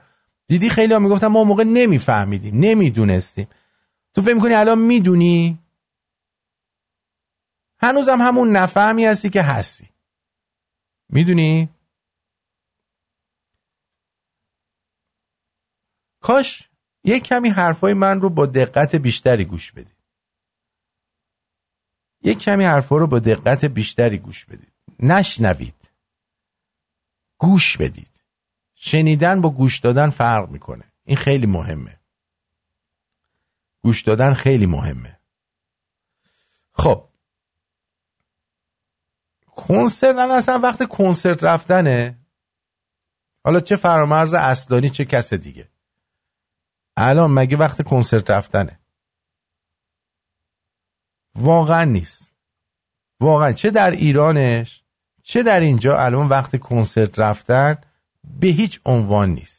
دیدی 0.49 0.71
خیلی 0.71 0.93
ها 0.93 0.99
می‌گفتن 0.99 1.27
ما 1.27 1.39
اون 1.39 1.49
موقع 1.49 1.65
نمیفهمیدیم 1.65 2.59
نمی‌دونستیم. 2.61 3.49
تو 4.15 4.23
فکر 4.23 4.35
می‌کنی 4.35 4.55
الان 4.55 4.79
می‌دونی؟ 4.79 5.59
هنوزم 7.79 8.19
همون 8.21 8.57
نفهمی 8.57 9.05
هستی 9.05 9.31
که 9.31 9.43
هستی. 9.43 9.91
می‌دونی؟ 11.09 11.69
کاش 16.21 16.69
یک 17.05 17.23
کمی 17.23 17.49
حرفای 17.49 17.95
من 17.95 18.21
رو 18.21 18.31
با 18.31 18.47
دقت 18.47 18.95
بیشتری 18.95 19.45
گوش 19.45 19.73
بدید 19.73 19.97
یک 22.23 22.39
کمی 22.39 22.65
حرفا 22.65 22.97
رو 22.97 23.07
با 23.07 23.19
دقت 23.19 23.65
بیشتری 23.65 24.19
گوش 24.19 24.45
بدید. 24.45 24.73
نشنوید. 25.01 25.91
گوش 27.39 27.77
بدید. 27.77 28.21
شنیدن 28.75 29.41
با 29.41 29.51
گوش 29.51 29.79
دادن 29.79 30.11
فرق 30.11 30.51
می‌کنه. 30.51 30.93
این 31.05 31.17
خیلی 31.17 31.47
مهمه. 31.47 32.01
گوش 33.83 34.03
دادن 34.03 34.35
خیلی 34.35 34.67
مهمه. 34.67 35.21
خب 36.73 37.06
کنسرت 39.57 40.17
الان 40.17 40.31
اصلا 40.31 40.59
وقت 40.59 40.89
کنسرت 40.89 41.45
رفتنه. 41.45 42.19
حالا 43.45 43.61
چه 43.61 43.77
فرامرز 43.77 44.35
اصلانی 44.35 44.91
چه 44.91 45.05
کس 45.05 45.35
دیگه. 45.35 45.69
الان 46.97 47.31
مگه 47.31 47.57
وقت 47.57 47.83
کنسرت 47.83 48.31
رفتنه؟ 48.31 48.81
واقعا 51.35 51.85
نیست. 51.85 52.33
واقعا 53.21 53.53
چه 53.53 53.71
در 53.71 53.91
ایرانش 53.91 54.83
چه 55.23 55.43
در 55.43 55.61
اینجا 55.61 55.99
الان 55.99 56.29
وقت 56.29 56.57
کنسرت 56.61 57.19
رفتن 57.19 57.77
به 58.41 58.47
هیچ 58.47 58.81
عنوان 58.85 59.31
نیست. 59.31 59.56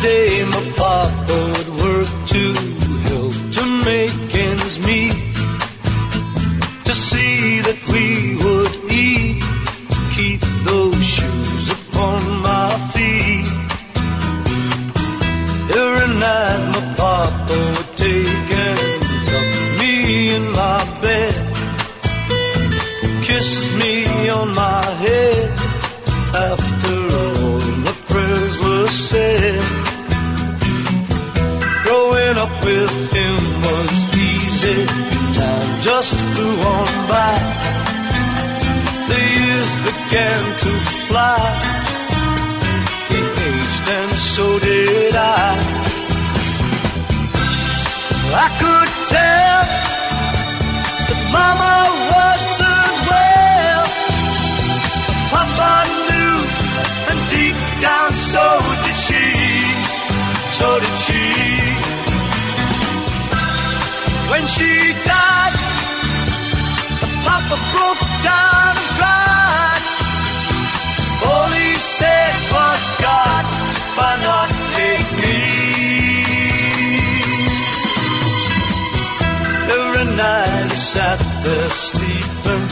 Day 0.00 0.29
she 64.54 64.72
died, 65.10 65.54
Papa 67.26 67.56
broke 67.72 68.04
down 68.30 68.72
and 68.80 68.90
cried. 68.98 69.84
All 71.28 71.50
he 71.60 71.70
said 71.96 72.34
was, 72.54 72.80
God, 73.06 73.44
why 73.96 74.12
not 74.28 74.50
take 74.78 75.08
me? 75.22 75.38
Every 79.78 80.06
night 80.16 80.72
he 80.72 80.78
sat 80.78 81.20
there 81.44 81.70
sleeping 81.70 82.64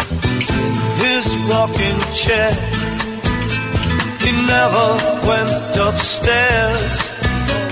in 0.58 0.72
his 1.04 1.26
rocking 1.52 1.98
chair. 2.22 2.52
He 4.24 4.30
never 4.54 4.88
went 5.28 5.76
upstairs, 5.88 6.94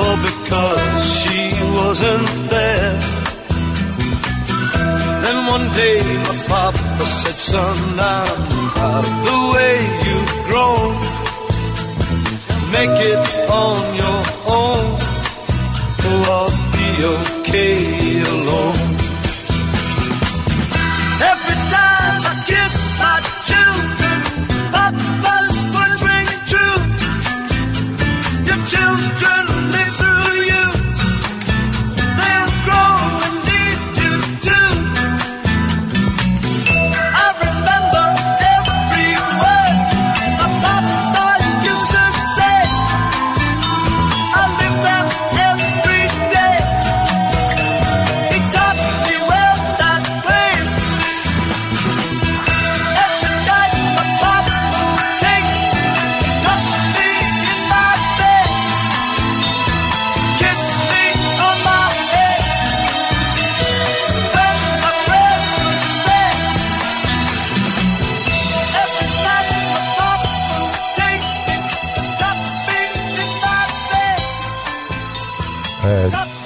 oh, 0.05 0.17
because 0.29 1.03
she 1.21 1.41
wasn't 1.79 2.51
there. 2.51 3.16
Then 5.27 5.45
one 5.47 5.69
day 5.73 5.99
my 6.23 6.37
papa 6.47 7.05
said, 7.05 7.39
son, 7.51 7.79
I'm 7.99 8.69
proud 8.75 9.05
of 9.05 9.17
the 9.29 9.39
way 9.55 9.75
you've 10.07 10.35
grown. 10.49 10.95
Make 12.77 12.97
it 13.13 13.23
on 13.51 13.81
your 14.03 14.23
own, 14.61 14.85
oh, 16.07 16.31
I'll 16.37 16.55
be 16.77 16.89
okay 17.17 17.96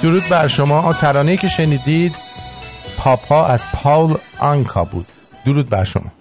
درود 0.03 0.23
بر 0.31 0.47
شما. 0.47 0.93
ترانه 0.93 1.37
که 1.37 1.47
شنیدید 1.47 2.15
پاپا 2.99 3.45
از 3.45 3.65
پاول 3.83 4.17
آنکا 4.39 4.83
بود. 4.83 5.05
درود 5.45 5.69
بر 5.69 5.83
شما. 5.83 6.11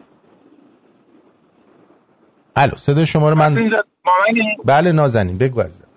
الو 2.57 2.77
صدای 2.77 3.07
شما 3.07 3.31
رو 3.31 3.35
من 3.37 3.59
اینجا 3.59 3.85
مامنی 4.05 4.57
بله 4.65 4.93
نازنین 4.93 5.39
بگو 5.39 5.61
عزیزم. 5.61 5.89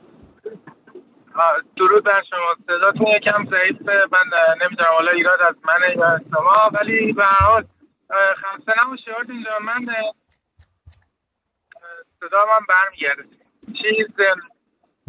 درود 1.78 2.04
بر 2.04 2.22
شما. 2.30 2.56
صداتون 2.68 3.08
یکم 3.08 3.46
ضعیفه. 3.46 3.94
من 4.12 4.26
نمی‌دونم 4.62 4.90
حالا 4.94 5.12
ایراد 5.12 5.40
از 5.50 5.56
من 5.66 6.02
یا 6.02 6.20
شما 6.32 6.80
ولی 6.80 7.14
به 7.14 7.24
هر 7.24 7.46
حال 7.46 7.64
خسته 8.12 8.72
نباشی 8.86 9.12
آرتین 9.20 9.44
جان. 9.46 9.64
من 9.64 9.94
صدا 12.20 12.38
من 12.38 12.66
برمیگرده. 12.70 13.24
چیز 13.66 14.28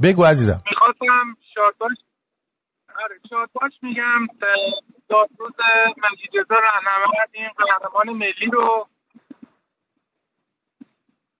بگو 0.02 0.24
عزیزم. 0.24 0.62
می‌خواستم 0.70 1.36
شادباش 1.54 1.92
آره 3.02 3.20
شادباش 3.30 3.72
میگم 3.82 4.22
اه، 4.22 4.48
دادروز 5.08 5.52
مجید 5.98 6.30
رضا 6.34 6.54
رهنورد 6.54 7.30
این 7.32 7.48
قهرمان 7.58 8.16
ملی 8.16 8.50
رو. 8.52 8.86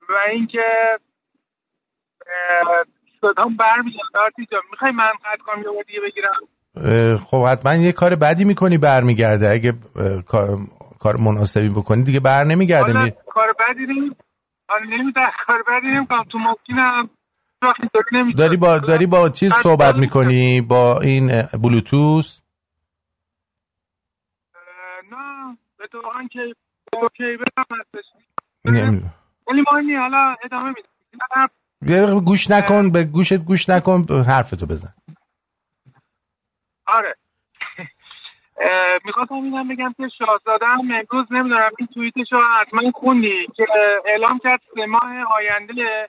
و 0.09 0.13
اینکه 0.31 0.99
صدام 3.21 3.57
برمیگرده 3.57 4.19
آرتی 4.25 4.47
جان 4.53 4.61
می‌خوای 4.71 4.93
من 4.93 5.13
قد 5.25 5.39
کنم 5.39 5.63
یه 5.63 5.83
دیگه 5.87 6.01
بگیرم؟ 6.01 7.19
خب 7.19 7.45
حتما 7.47 7.75
یه 7.75 7.93
کار 7.93 8.15
بدی 8.15 8.45
می‌کنی 8.45 8.79
برمیگرده. 8.79 9.49
اگه 9.51 9.73
کار, 10.27 10.59
کار 11.01 11.17
مناسبی 11.17 11.69
بکنی 11.69 12.03
دیگه 12.03 12.21
بر 12.21 12.45
نمیگرده 12.45 13.05
می... 13.05 13.11
کار 13.11 13.53
بدی 13.53 13.87
نیم. 13.87 14.17
کار 15.47 15.63
بدی 15.69 15.87
نیم 15.87 16.07
کنم 16.07 16.25
تو 16.25 16.39
ممکنم 16.39 17.11
داری 18.37 18.57
با 18.57 18.79
داری 18.79 19.07
با 19.07 19.29
چیز 19.29 19.53
بعد 19.53 19.63
صحبت 19.63 19.97
می‌کنی؟ 19.97 20.61
با 20.61 21.01
این 21.01 21.43
بلوتوث 21.63 22.41
نه 25.13 25.57
به 25.79 25.89
که 26.33 26.41
اوکی 26.93 27.37
بدم 27.37 27.65
هستش. 27.81 28.05
نمی- 28.65 29.03
ولی 29.49 29.65
مهم 29.73 30.01
حالا 30.01 30.37
ادامه 30.45 30.75
میدم 31.83 32.21
گوش 32.21 32.51
نکن 32.51 32.91
به 32.91 33.05
گوشت 33.05 33.37
گوش 33.37 33.69
نکن 33.69 34.05
حرفتو 34.27 34.67
بزن. 34.67 34.95
آره. 36.87 37.15
می‌خواستم 39.05 39.35
اینم 39.35 39.69
بگم 39.69 39.95
که 39.97 40.09
شاهزاده 40.19 40.67
هم 40.67 40.79
امروز 40.81 41.27
نمی‌دونم 41.31 41.71
این 41.79 41.89
توییتش 41.95 42.33
رو 42.33 42.41
حتما 42.61 42.91
خوندی 42.91 43.47
که 43.57 43.67
اعلام 44.07 44.39
کرد 44.39 44.61
سه 44.75 44.87
ماه 44.87 45.13
آینده 45.37 46.09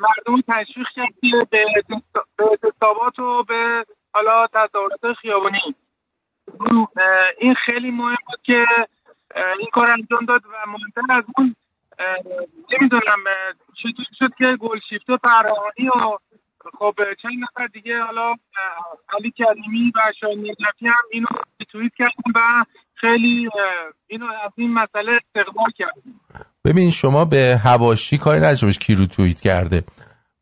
مردم 0.00 0.40
تشویق 0.48 0.86
کرد 0.94 1.14
که 1.20 1.46
به 1.50 1.64
اعتصا- 1.64 2.26
به 2.36 2.44
اعتصابات 2.44 3.18
و 3.18 3.42
به 3.42 3.84
حالا 4.14 4.46
تظاهرات 4.46 5.12
خیابانی 5.20 5.74
این 7.38 7.54
خیلی 7.54 7.90
مهم 7.90 8.16
بود 8.26 8.40
که 8.42 8.66
این 9.58 9.68
کار 9.72 9.90
انجام 9.90 10.24
داد 10.24 10.46
و 10.46 10.70
مهمتر 10.70 11.14
از 11.18 11.24
اون 11.38 11.56
نمی‌دونم 12.72 13.24
چطور 13.82 14.06
شد 14.18 14.34
که 14.38 14.56
گلشیفته 14.56 15.16
فرهانی 15.16 15.88
و 15.88 16.18
خب 16.78 16.94
چند 17.22 17.32
نفر 17.42 17.66
دیگه 17.66 18.02
حالا 18.02 18.34
علی 19.18 19.30
کریمی 19.30 19.92
و 19.94 20.12
شاهین 20.20 20.38
نجفی 20.50 20.86
هم 20.86 21.04
اینو 21.10 21.26
توییت 21.72 21.94
کردن 21.94 22.32
و 22.34 22.64
خیلی 22.94 23.50
اینو 24.06 24.26
از 24.26 24.52
این 24.56 24.74
مسئله 24.74 25.12
استقبال 25.12 25.70
کردن. 25.70 26.02
ببین 26.64 26.90
شما 26.90 27.24
به 27.24 27.60
هواشی 27.64 28.18
کاری 28.18 28.40
باش 28.40 28.78
کی 28.78 28.94
رو 28.94 29.06
توییت 29.06 29.40
کرده. 29.40 29.84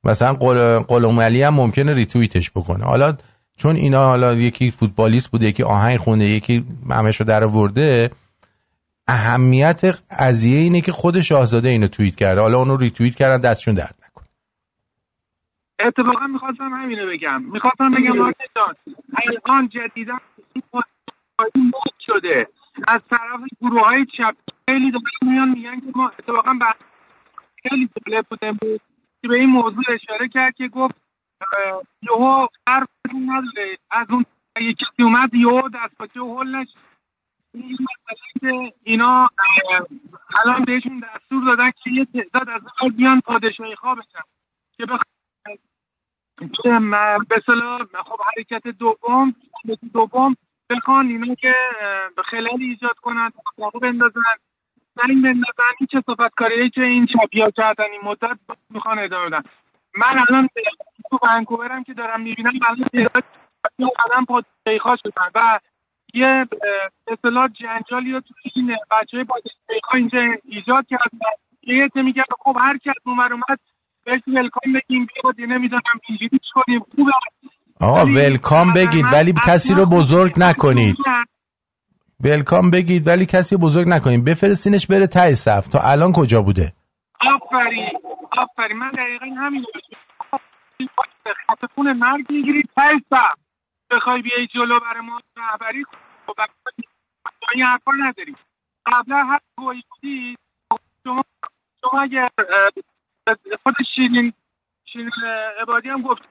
مثلا 0.04 0.32
قل... 0.32 0.78
قلم 0.78 1.20
علی 1.20 1.42
هم 1.42 1.54
ممکنه 1.54 1.94
ریتوییتش 1.94 2.50
بکنه. 2.50 2.84
حالا 2.84 3.16
چون 3.56 3.76
اینا 3.76 4.04
حالا 4.04 4.34
یکی 4.34 4.70
فوتبالیست 4.70 5.30
بوده 5.30 5.46
یکی 5.46 5.62
آهنگ 5.62 5.98
خونده 5.98 6.24
یکی 6.24 6.64
همش 6.90 7.20
رو 7.20 7.26
در 7.26 7.44
آورده 7.44 8.10
اهمیت 9.08 9.80
قضیه 10.20 10.58
اینه 10.58 10.80
که 10.80 10.92
خود 10.92 11.20
شاهزاده 11.20 11.68
اینو 11.68 11.86
توییت 11.86 12.14
کرده. 12.14 12.40
حالا 12.40 12.58
اونو 12.58 12.76
ریتوییت 12.76 13.14
کردن 13.14 13.50
دستشون 13.50 13.74
درد 13.74 13.94
نکنه. 14.08 14.28
اتفاقا 15.80 16.26
می‌خواستم 16.26 16.70
همینو 16.72 17.06
بگم. 17.12 17.42
می‌خواستم 17.42 17.90
بگم 17.90 18.22
الان 19.46 19.68
جدیدا 19.68 20.18
شده. 22.06 22.46
از 22.88 23.00
طرف 23.10 23.40
گروه 23.60 23.84
های 23.84 24.06
چپ 24.06 24.36
خیلی 24.68 24.90
دارن 24.90 25.32
میان 25.32 25.48
میگن 25.48 25.80
که 25.80 25.92
ما 25.94 26.08
اتفاقا 26.08 26.54
بحث 26.60 26.76
خیلی 27.62 27.90
جالب 28.06 28.26
بود 28.28 28.80
که 29.22 29.28
به 29.28 29.34
این 29.34 29.48
موضوع 29.50 29.84
اشاره 29.88 30.28
کرد 30.28 30.54
که 30.54 30.68
گفت 30.68 30.94
یهو 32.02 32.46
حرف 32.68 32.88
نداره. 33.14 33.78
از 33.90 34.06
اون 34.10 34.24
یه 34.60 34.74
کسی 34.74 35.02
اومد 35.02 35.34
یهو 35.34 35.68
دست 35.68 35.94
پاچه 35.98 36.20
هل 36.20 36.56
نشد. 36.56 36.78
اینا 38.82 39.28
الان 40.44 40.64
بهشون 40.64 41.00
دستور 41.00 41.44
دادن 41.44 41.70
که 41.70 41.90
یه 41.90 42.04
تعداد 42.04 42.48
از 42.48 42.62
اون 42.82 42.90
بیان 42.90 43.20
پادشاهی 43.20 43.76
خواه 43.76 43.96
بشن. 43.96 44.24
که 44.76 44.86
بخ... 44.86 45.00
که 46.62 46.70
م- 46.70 47.24
به 47.28 47.36
اصطلاح 47.36 47.84
خب 47.84 48.20
حرکت 48.36 48.68
دوم 48.68 49.34
دوم 49.92 50.36
بخوان 50.74 51.06
اینا 51.06 51.34
که 51.34 51.54
به 52.16 52.22
خلالی 52.22 52.64
ایجاد 52.64 52.96
کنن 53.02 53.30
تفاقو 53.30 53.78
بندازن 53.78 54.20
زنگ 54.96 55.22
بندازن 55.22 55.72
این 55.80 55.88
کسافت 55.92 56.34
کاری 56.36 56.70
که 56.70 56.82
این 56.82 57.06
چپیا 57.06 57.50
کردن 57.50 57.84
این 57.92 58.00
مدت 58.04 58.38
می‌خوان 58.70 58.98
ادامه 58.98 59.26
بدن. 59.26 59.42
من 59.94 60.18
الان 60.28 60.48
تو 61.10 61.18
ونکوورم 61.22 61.84
که 61.84 61.94
دارم 61.94 62.20
می‌بینم 62.20 62.52
الان 62.62 63.10
آدم 64.04 64.24
پادشاهی 64.24 64.98
شدن 65.02 65.30
و 65.34 65.60
یه 66.14 66.46
اصطلاح 67.06 67.48
جنجالی 67.48 68.12
رو 68.12 68.20
تو 68.20 68.34
این 68.54 68.76
بچه 68.90 69.16
های 69.16 69.24
پادشاهی 69.24 69.80
اینجا 69.94 70.18
ایجاد 70.44 70.86
کردن. 70.86 71.30
یه 71.62 71.84
عده 71.84 72.02
میگن 72.02 72.22
خب 72.40 72.56
هر 72.60 72.78
از 72.86 72.94
اونور 73.04 73.32
اومد 73.32 73.60
بهش 74.04 74.20
ولکام 74.26 74.72
بگیم 74.72 75.06
بیاد 75.06 75.50
نمی‌دونم 75.50 75.82
اینجوری 76.08 76.40
کنیم. 76.54 76.80
خوبه. 76.96 77.12
آقا 77.82 78.04
ولکام 78.04 78.72
بگید 78.72 79.04
ولی 79.12 79.34
کسی 79.46 79.74
رو 79.74 79.86
بزرگ 79.86 80.32
نکنید. 80.36 80.96
ولکام 82.20 82.70
بگید 82.70 83.06
ولی 83.06 83.26
کسی 83.26 83.54
رو 83.54 83.60
بزرگ 83.60 83.88
نکنید. 83.88 84.24
بفرستینش 84.24 84.86
بره 84.86 85.06
ته 85.06 85.34
صف. 85.34 85.68
تا 85.68 85.78
الان 85.82 86.12
کجا 86.12 86.42
بوده؟ 86.42 86.72
آفرین 87.20 87.88
آفرین. 88.32 88.78
من 88.78 88.90
دقیقا 88.90 89.26
همین 89.26 89.64
خط 91.46 91.70
خون 91.74 91.92
مرگ 91.92 92.32
می‌گیری 92.32 92.62
ته 92.76 92.98
صف. 93.10 93.38
بخوای 93.90 94.22
بیای 94.22 94.46
جلو 94.46 94.80
برای 94.80 95.00
ما 95.06 95.20
رهبری 95.36 95.84
خب 96.26 96.34
این 97.54 97.64
حرفا 97.64 97.92
نداری 97.92 98.36
قبلا 98.86 99.16
هر 99.16 99.40
گویی 99.56 99.82
بودی 99.90 100.36
شما 101.04 101.24
شما 101.80 102.00
اگر 102.00 102.28
خود 103.62 103.74
شیرین 103.94 104.32
شیرین 104.92 105.10
عبادی 105.62 105.88
هم 105.88 106.02
گفت 106.02 106.22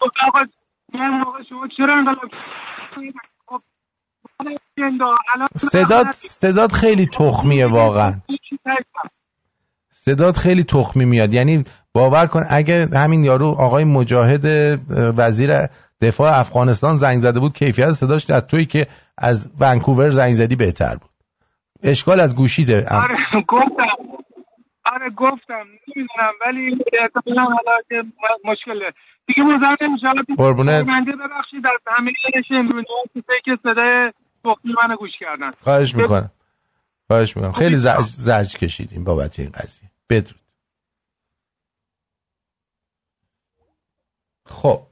گفت 0.00 0.14
آقا 0.28 0.40
من 0.94 1.20
آقا 1.26 1.42
شما 1.48 1.68
چرا 1.76 1.94
انقلاب 1.94 2.30
صدات 5.56 6.14
صدات 6.14 6.72
خیلی 6.72 7.06
تخمیه 7.06 7.66
واقعا. 7.66 8.14
صدات 9.90 10.36
خیلی 10.36 10.64
تخمی 10.64 11.04
میاد. 11.04 11.34
یعنی 11.34 11.64
باور 11.94 12.26
کن 12.26 12.42
اگه 12.48 12.88
همین 12.92 13.24
یارو 13.24 13.46
آقای 13.46 13.84
مجاهد 13.84 14.46
اه، 14.46 14.78
وزیر 15.16 15.50
دفاع 16.00 16.38
افغانستان 16.38 16.96
زنگ 16.96 17.20
زده 17.20 17.40
بود 17.40 17.52
کیفیت 17.52 17.92
صداش 17.92 18.24
در 18.24 18.40
توی 18.40 18.64
که 18.64 18.86
از 19.18 19.50
ونکوور 19.60 20.10
زنگ 20.10 20.34
زدی 20.34 20.56
بهتر 20.56 20.96
بود. 20.96 21.10
اشکال 21.82 22.20
از 22.20 22.36
گوشیده. 22.36 22.86
آره 22.90 23.16
گفتم. 23.48 23.99
آره 24.94 25.10
گفتم 25.10 25.66
نمی‌دونم 25.96 26.32
ولی 26.40 26.78
احتمالا 27.00 27.42
حالا 27.42 27.78
که 27.88 28.02
مشکله. 28.44 28.92
دیگه 29.26 29.42
مزاحم 29.42 29.76
نمیشه 29.80 30.06
حالا 30.06 30.22
قربونت. 30.38 30.86
بنده 30.86 31.12
ببخشید 31.12 31.66
از 31.66 31.80
همه 31.86 32.12
کسایی 33.14 33.40
که 33.44 33.58
صدای 33.62 34.12
تخمی 34.44 34.72
منو 34.82 34.96
گوش 34.96 35.10
کردن. 35.20 35.50
خواهش 35.50 35.94
می‌کنم. 35.94 36.30
خواهش 37.06 37.36
می‌کنم. 37.36 37.52
خیلی 37.52 37.76
زج, 37.76 38.04
زج 38.04 38.56
کشیدیم 38.56 39.04
بابت 39.04 39.38
این 39.38 39.50
قضیه. 39.50 39.90
بدرود. 40.10 40.40
خب 44.46 44.82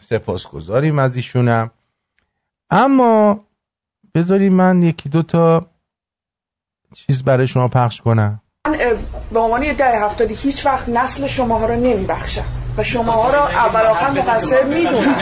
سپاسگزاریم 0.00 0.98
از 0.98 1.16
ایشونم. 1.16 1.70
اما 2.70 3.46
بذاریم 4.14 4.54
من 4.54 4.82
یکی 4.82 5.08
دو 5.08 5.22
تا 5.22 5.70
چیز 6.94 7.24
برای 7.24 7.46
شما 7.46 7.68
پخش 7.68 8.00
کنم. 8.00 8.42
به 9.32 9.40
عنوان 9.40 9.62
یه 9.62 9.72
ده 9.72 10.04
هفتادی 10.04 10.34
هیچ 10.34 10.66
وقت 10.66 10.88
نسل 10.88 11.26
شماها 11.26 11.66
رو 11.66 11.74
نمیبخشم. 11.74 12.44
و 12.78 12.84
شماها 12.84 13.30
رو 13.30 13.40
اول 13.40 13.80
آخر 13.80 14.10
مقصر 14.10 14.62
می‌دونم. 14.62 15.14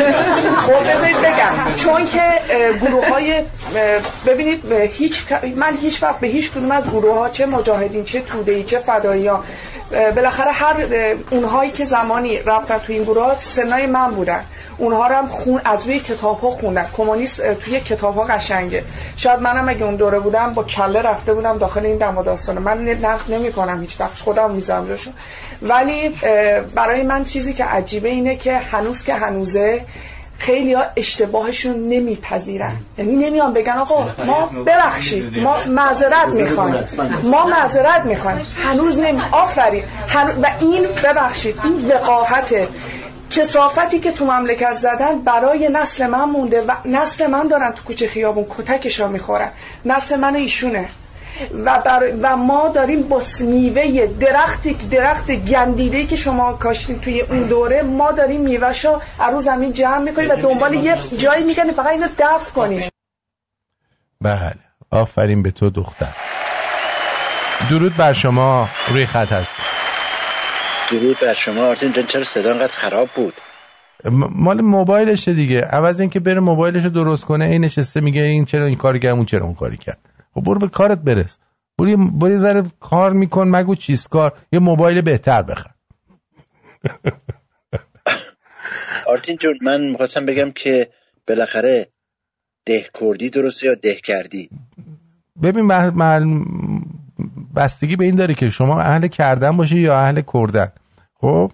خب 0.66 0.90
بذارید 0.90 1.16
بگم. 1.16 1.74
چون 1.76 2.06
که 2.06 2.22
گروه 2.80 3.08
های 3.08 3.42
ببینید 4.26 4.72
هیچ 4.72 5.24
من 5.56 5.76
هیچ 5.76 6.02
وقت 6.02 6.20
به 6.20 6.26
هیچ 6.26 6.50
کدوم 6.50 6.70
از 6.70 6.90
گروه 6.90 7.14
ها 7.14 7.28
چه 7.28 7.46
مجاهدین 7.46 8.04
چه 8.04 8.20
توده 8.20 8.62
چه 8.62 8.78
فدایی 8.78 9.26
ها 9.26 9.44
بالاخره 9.90 10.52
هر 10.52 10.76
اونهایی 11.30 11.70
که 11.70 11.84
زمانی 11.84 12.38
رفتن 12.38 12.78
تو 12.78 12.92
این 12.92 13.02
گروه 13.02 13.24
ها 13.24 13.34
سنای 13.40 13.86
من 13.86 14.10
بودن. 14.10 14.44
اونها 14.80 15.06
رو 15.06 15.14
هم 15.14 15.26
خون 15.26 15.60
از 15.64 15.86
روی 15.86 16.00
کتاب 16.00 16.40
ها 16.40 16.50
خوندن. 16.50 16.86
کمونیست 16.96 17.54
توی 17.54 17.80
کتاب 17.80 18.14
ها 18.14 18.22
قشنگه. 18.22 18.84
شاید 19.16 19.40
منم 19.40 19.68
اگه 19.68 19.84
اون 19.84 19.96
دوره 19.96 20.18
بودم 20.18 20.52
با 20.54 20.64
کله 20.64 21.02
رفته 21.02 21.34
بودم 21.34 21.58
داخل 21.58 21.86
این 21.86 21.98
دم 21.98 22.18
و 22.18 22.22
داستانه 22.22 22.60
من 22.60 22.78
نقد 22.78 23.32
نمی 23.34 23.52
کنم 23.52 23.80
هیچ 23.80 24.00
وقت. 24.00 24.18
خودم 24.18 24.50
می‌ذارم 24.50 24.88
روشون 24.88 25.12
ولی 25.62 26.08
برای 26.74 27.02
من 27.02 27.24
چیزی 27.24 27.52
که 27.52 27.64
عجیبه 27.64 28.08
اینه 28.08 28.36
که 28.36 28.56
هنوز 28.56 29.04
که 29.04 29.14
هنوزه 29.14 29.84
خیلی 30.38 30.72
ها 30.72 30.82
اشتباهشون 30.96 31.88
نمیپذیرن. 31.88 32.76
یعنی 32.98 33.16
نمیان 33.16 33.52
بگن 33.52 33.72
آقا 33.72 34.08
ما 34.26 34.46
ببخشید. 34.46 35.38
ما 35.38 35.56
معذرت 35.68 36.28
می‌خوایم 36.28 36.84
ما 37.24 37.46
معذرت 37.46 38.04
می‌خوایم 38.04 38.46
هنوز 38.64 38.98
نمی 38.98 39.22
آفرین. 39.32 39.84
هنوز 40.08 40.34
و 40.42 40.46
این 40.60 40.86
ببخشید 41.04 41.60
این 41.64 41.88
وقاحته. 41.88 42.68
کسافتی 43.30 44.00
که 44.00 44.12
تو 44.12 44.24
مملکت 44.24 44.74
زدن 44.74 45.20
برای 45.20 45.68
نسل 45.68 46.06
من 46.06 46.24
مونده 46.24 46.60
و 46.60 46.72
نسل 46.84 47.26
من 47.26 47.48
دارن 47.48 47.72
تو 47.72 47.84
کوچه 47.84 48.08
خیابون 48.08 48.46
کتکش 48.58 49.00
رو 49.00 49.08
می‌خورن. 49.08 49.50
نسل 49.84 50.20
من 50.20 50.36
ایشونه. 50.36 50.88
و, 51.64 51.82
بر 51.84 52.12
و 52.22 52.36
ما 52.36 52.68
داریم 52.68 53.02
با 53.02 53.22
میوه 53.40 54.06
درختی 54.06 54.74
درخت 54.74 55.30
گندیده 55.30 56.06
که 56.06 56.16
شما 56.16 56.52
کاشتین 56.52 57.00
توی 57.00 57.20
اون 57.20 57.42
دوره 57.42 57.82
ما 57.82 58.12
داریم 58.12 58.40
میوهشو 58.40 59.00
از 59.20 59.34
رو 59.34 59.40
زمین 59.40 59.72
جمع 59.72 59.98
می‌کنیم 59.98 60.30
و 60.30 60.36
دنبال 60.36 60.74
یه 60.74 60.96
جایی 61.16 61.44
میگنیم 61.44 61.74
فقط 61.74 61.86
اینو 61.86 62.08
دفع 62.18 62.50
کنیم. 62.50 62.90
بله. 64.20 64.54
آفرین 64.90 65.42
به 65.42 65.50
تو 65.50 65.70
دختر. 65.70 66.14
درود 67.70 67.96
بر 67.96 68.12
شما. 68.12 68.68
روی 68.88 69.06
خط 69.06 69.32
هستی 69.32 69.59
درود 70.90 71.16
بر 71.22 71.34
شما 71.34 71.62
آرتین 71.66 71.92
جان 71.92 72.06
چرا 72.06 72.24
صدا 72.24 72.50
انقدر 72.50 72.72
خراب 72.72 73.08
بود؟ 73.14 73.34
مال 74.30 74.60
موبایلشه 74.60 75.32
دیگه. 75.32 75.60
عوض 75.60 76.00
اینکه 76.00 76.20
بره 76.20 76.40
موبایلش 76.40 76.84
رو 76.84 76.90
درست 76.90 77.24
کنه 77.24 77.44
این 77.44 77.64
نشسته 77.64 78.00
میگه 78.00 78.22
این 78.22 78.44
چرا 78.44 78.64
این 78.64 78.76
کاری 78.76 79.00
کرد 79.00 79.14
اون 79.14 79.24
چرا 79.24 79.44
اون 79.44 79.54
کاری 79.54 79.76
کرد. 79.76 79.98
خب 80.34 80.40
برو 80.40 80.58
به 80.58 80.68
کارت 80.68 80.98
برس. 80.98 81.38
برو 81.78 81.96
برو 81.96 82.38
ذره 82.38 82.64
کار 82.80 83.12
میکن 83.12 83.48
مگو 83.48 83.74
چیز 83.74 84.08
کار. 84.08 84.32
یه 84.52 84.58
موبایل 84.58 85.00
بهتر 85.00 85.42
بخر. 85.42 85.70
آرتین 89.06 89.36
جون 89.36 89.58
من 89.62 89.80
می‌خواستم 89.80 90.26
بگم 90.26 90.50
که 90.50 90.88
بالاخره 91.28 91.86
ده 92.66 92.84
کردی 93.00 93.30
درسته 93.30 93.66
یا 93.66 93.74
ده 93.74 93.94
کردی؟ 93.94 94.50
ببین 95.42 95.68
مح- 95.68 95.92
مح- 95.94 96.84
بستگی 97.56 97.96
به 97.96 98.04
این 98.04 98.14
داره 98.14 98.34
که 98.34 98.50
شما 98.50 98.80
اهل 98.80 99.06
کردن 99.06 99.56
باشی 99.56 99.78
یا 99.78 100.00
اهل 100.00 100.22
کردن. 100.32 100.72
خب. 101.20 101.52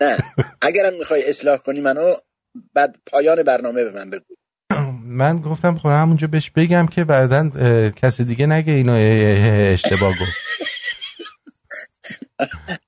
نه 0.00 0.18
اگرم 0.62 0.94
می‌خوای 0.98 1.28
اصلاح 1.28 1.56
کنی 1.58 1.80
منو 1.80 2.14
بعد 2.74 2.96
پایان 3.06 3.42
برنامه 3.42 3.84
به 3.84 3.90
من 3.90 4.10
بگو. 4.10 4.24
من 5.04 5.38
گفتم 5.38 5.78
خب 5.78 5.88
همونجا 5.88 6.26
بهش 6.26 6.50
بگم 6.50 6.86
که 6.86 7.04
بعدا 7.04 7.50
کسی 7.90 8.24
دیگه 8.24 8.46
نگه 8.46 8.72
اینو 8.72 8.92
اه، 8.92 8.98
اه، 8.98 9.72
اشتباه 9.72 10.10
گفت. 10.10 10.32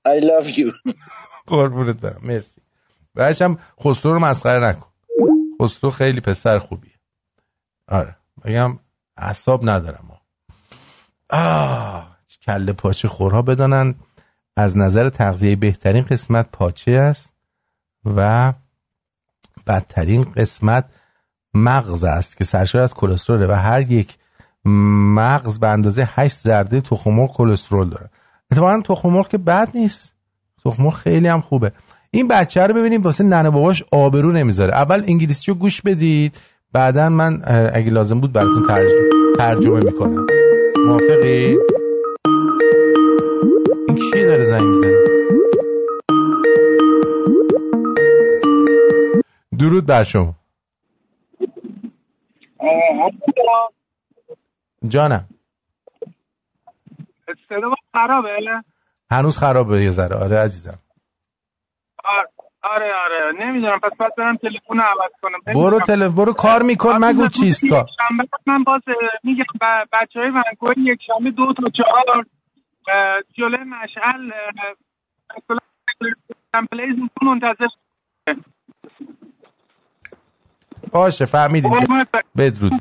I 0.08 0.20
love 0.20 0.48
you. 0.56 0.94
قربونت 1.46 1.96
برم 1.96 2.20
مرسی. 2.22 2.60
هم 3.44 3.58
خسرو 3.80 4.12
رو 4.12 4.18
مسخره 4.18 4.68
نکن. 4.68 4.86
خسرو 5.62 5.90
خیلی 5.90 6.20
پسر 6.20 6.58
خوبیه. 6.58 6.92
آره 7.88 8.16
بگم 8.44 8.78
اعصاب 9.16 9.68
ندارم. 9.68 10.20
آه 11.30 12.16
کله 12.42 12.72
پاچه 12.72 13.08
خورها 13.08 13.42
بدانند. 13.42 13.94
از 14.56 14.76
نظر 14.76 15.08
تغذیه 15.08 15.56
بهترین 15.56 16.04
قسمت 16.04 16.46
پاچه 16.52 16.92
است 16.92 17.32
و 18.16 18.52
بدترین 19.66 20.22
قسمت 20.22 20.84
مغز 21.54 22.04
است 22.04 22.36
که 22.36 22.44
سرشار 22.44 22.82
از 22.82 22.94
کلسترول 22.94 23.50
و 23.50 23.54
هر 23.54 23.92
یک 23.92 24.18
مغز 25.14 25.58
به 25.58 25.68
اندازه 25.68 26.08
8 26.10 26.36
ذره 26.36 26.80
تخم 26.80 27.26
کلسترول 27.26 27.88
داره. 27.90 28.10
اتفاقا 28.50 28.80
تخم 28.80 29.22
که 29.22 29.38
بد 29.38 29.68
نیست. 29.74 30.14
تخم 30.64 30.90
خیلی 30.90 31.28
هم 31.28 31.40
خوبه. 31.40 31.72
این 32.10 32.28
بچه 32.28 32.66
رو 32.66 32.74
ببینیم 32.74 33.02
واسه 33.02 33.24
ننه 33.24 33.50
باباش 33.50 33.84
آبرو 33.92 34.32
نمی‌ذاره. 34.32 34.74
اول 34.74 35.04
انگلیسیشو 35.06 35.54
گوش 35.54 35.82
بدید. 35.82 36.38
بعدا 36.72 37.08
من 37.08 37.42
اگه 37.74 37.90
لازم 37.90 38.20
بود 38.20 38.32
براتون 38.32 38.66
ترجمه, 38.66 39.08
ترجمه 39.38 39.84
می‌کنم. 39.84 40.26
موافقی؟ 40.86 41.56
این 43.92 44.10
کی 44.10 44.24
داره 44.24 44.44
زنگ 44.44 44.62
می‌زنه 44.62 44.92
درود 49.58 49.86
بر 49.86 50.02
شما. 50.04 50.34
جانم. 54.88 55.28
صدا 57.48 57.74
خرابه؟ 57.92 58.28
هنوز 59.10 59.38
خرابه 59.38 59.84
یه 59.84 59.90
ذره. 59.90 60.16
آره 60.16 60.38
عزیزم. 60.38 60.78
آره 62.62 62.92
آره. 63.04 63.32
نمی‌دونم. 63.46 63.80
پس 63.80 63.96
باید 63.98 64.14
برم 64.18 64.36
تلفن 64.36 64.80
عوض 64.80 65.12
کنم. 65.22 65.38
برو 65.54 65.80
تل... 65.80 66.08
برو 66.08 66.32
کار 66.32 66.62
میکن. 66.62 67.04
مگو 67.04 67.28
چیست 67.28 67.68
کار؟ 67.70 67.86
من 68.46 68.64
باز 68.64 68.80
میگم 69.24 69.44
بچه 69.92 70.20
های 70.20 70.30
ونکوور 70.30 70.78
یک 70.78 71.00
شنبه 71.06 71.30
دو 71.30 71.52
تا 71.52 71.68
چهار 71.68 72.26
جلوی 73.38 73.64
مشعل 73.64 74.30
پلیزتون 76.70 77.08
منتظر. 77.22 77.66
باشه 80.92 81.26
فهمیدیم. 81.26 81.70
بدرود 82.36 82.80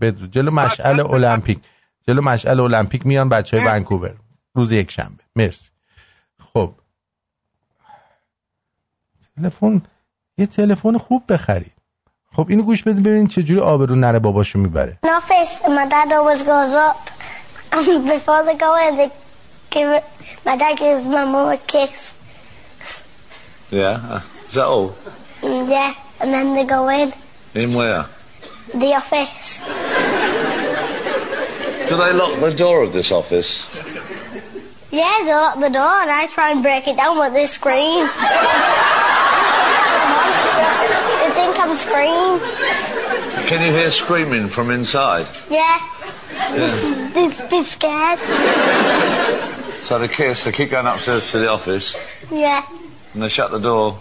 بدرود. 0.00 0.30
جلو 0.30 0.50
مشعل 0.50 1.00
المپیک 1.00 1.58
جلو 2.08 2.22
مشعل 2.22 2.60
المپیک 2.60 3.06
میان 3.06 3.28
بچه 3.28 3.56
های 3.56 3.66
ونکوور. 3.66 4.14
روز 4.54 4.72
یک 4.72 4.90
شنبه. 4.90 5.24
مرسی. 5.36 5.70
خب. 6.52 6.72
تلفن 9.36 9.82
یه 10.38 10.46
تلفن 10.46 10.98
خوب 10.98 11.32
بخرید. 11.32 11.72
خب 12.32 12.46
اینو 12.48 12.62
گوش 12.62 12.82
بدید 12.82 13.02
ببینید 13.02 13.28
چجوری 13.28 13.60
آبرو 13.60 13.94
نره 13.94 14.18
باباشو 14.18 14.58
می‌بره. 14.58 14.98
and 15.64 15.74
my 15.74 15.86
dad 15.88 16.12
always 16.12 16.42
goes 16.42 16.72
up. 16.86 16.96
Before 17.72 18.42
go 18.64 18.70
they 18.96 19.25
give. 19.76 20.04
My 20.44 20.56
dad 20.56 20.78
gives 20.78 21.04
my 21.04 21.24
mum 21.24 21.52
a 21.52 21.56
kiss. 21.58 22.14
Yeah. 23.70 24.00
uh, 24.08 24.20
Is 24.48 24.54
that 24.54 24.64
all? 24.66 24.96
And 25.42 25.68
yeah, 25.68 25.92
and 26.20 26.32
then 26.32 26.54
they 26.54 26.64
go 26.64 26.88
in 26.88 27.12
In 27.54 27.74
where? 27.74 28.06
the 28.74 28.94
office. 28.94 29.60
Do 31.88 31.96
they 31.96 32.12
lock 32.12 32.40
the 32.40 32.52
door 32.56 32.82
of 32.82 32.92
this 32.92 33.12
office? 33.12 33.62
Yeah, 34.90 35.18
they 35.24 35.32
lock 35.32 35.60
the 35.60 35.68
door, 35.70 36.00
and 36.02 36.10
I 36.10 36.26
try 36.32 36.50
and 36.52 36.62
break 36.62 36.88
it 36.88 36.96
down 36.96 37.18
with 37.18 37.32
this 37.32 37.52
screen. 37.52 38.06
they 41.20 41.30
think 41.34 41.58
I'm 41.60 41.76
screaming. 41.76 42.40
Can 43.46 43.60
you 43.66 43.72
hear 43.72 43.90
screaming 43.90 44.48
from 44.48 44.70
inside? 44.70 45.26
Yeah, 45.50 45.78
Yeah. 46.32 47.10
they're 47.14 47.30
a 47.30 47.48
bit 47.50 47.66
scared. 47.66 48.18
So 49.86 49.98
they 50.00 50.08
kiss, 50.08 50.42
they 50.44 50.50
keep 50.52 50.70
going 50.70 50.86
upstairs 50.86 51.30
to 51.30 51.38
the 51.38 51.48
office, 51.48 51.96
Yeah, 52.30 52.60
and 53.14 53.22
they 53.22 53.28
shut 53.28 53.52
the 53.52 53.60
door. 53.60 54.00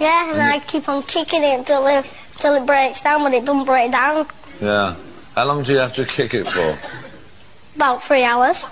yeah, 0.00 0.32
and 0.32 0.42
I 0.42 0.58
keep 0.58 0.88
on 0.88 1.04
kicking 1.04 1.44
it 1.44 1.56
until 1.60 1.86
it 1.86 2.04
till 2.38 2.54
it 2.54 2.66
breaks 2.66 3.02
down, 3.02 3.22
but 3.22 3.32
it 3.34 3.44
doesn't 3.44 3.64
break 3.64 3.92
down. 3.92 4.26
Yeah. 4.60 4.96
How 5.36 5.46
long 5.46 5.62
do 5.62 5.72
you 5.72 5.78
have 5.78 5.94
to 5.94 6.04
kick 6.04 6.34
it 6.34 6.48
for? 6.48 6.76
About 7.76 8.02
three 8.02 8.24
hours. 8.24 8.66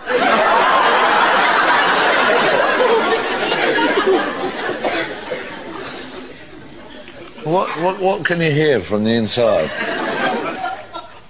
What, 7.44 7.68
what, 7.80 7.98
what 8.00 8.24
can 8.24 8.40
you 8.40 8.50
hear 8.50 8.80
from 8.80 9.04
the 9.04 9.10
inside? 9.10 9.70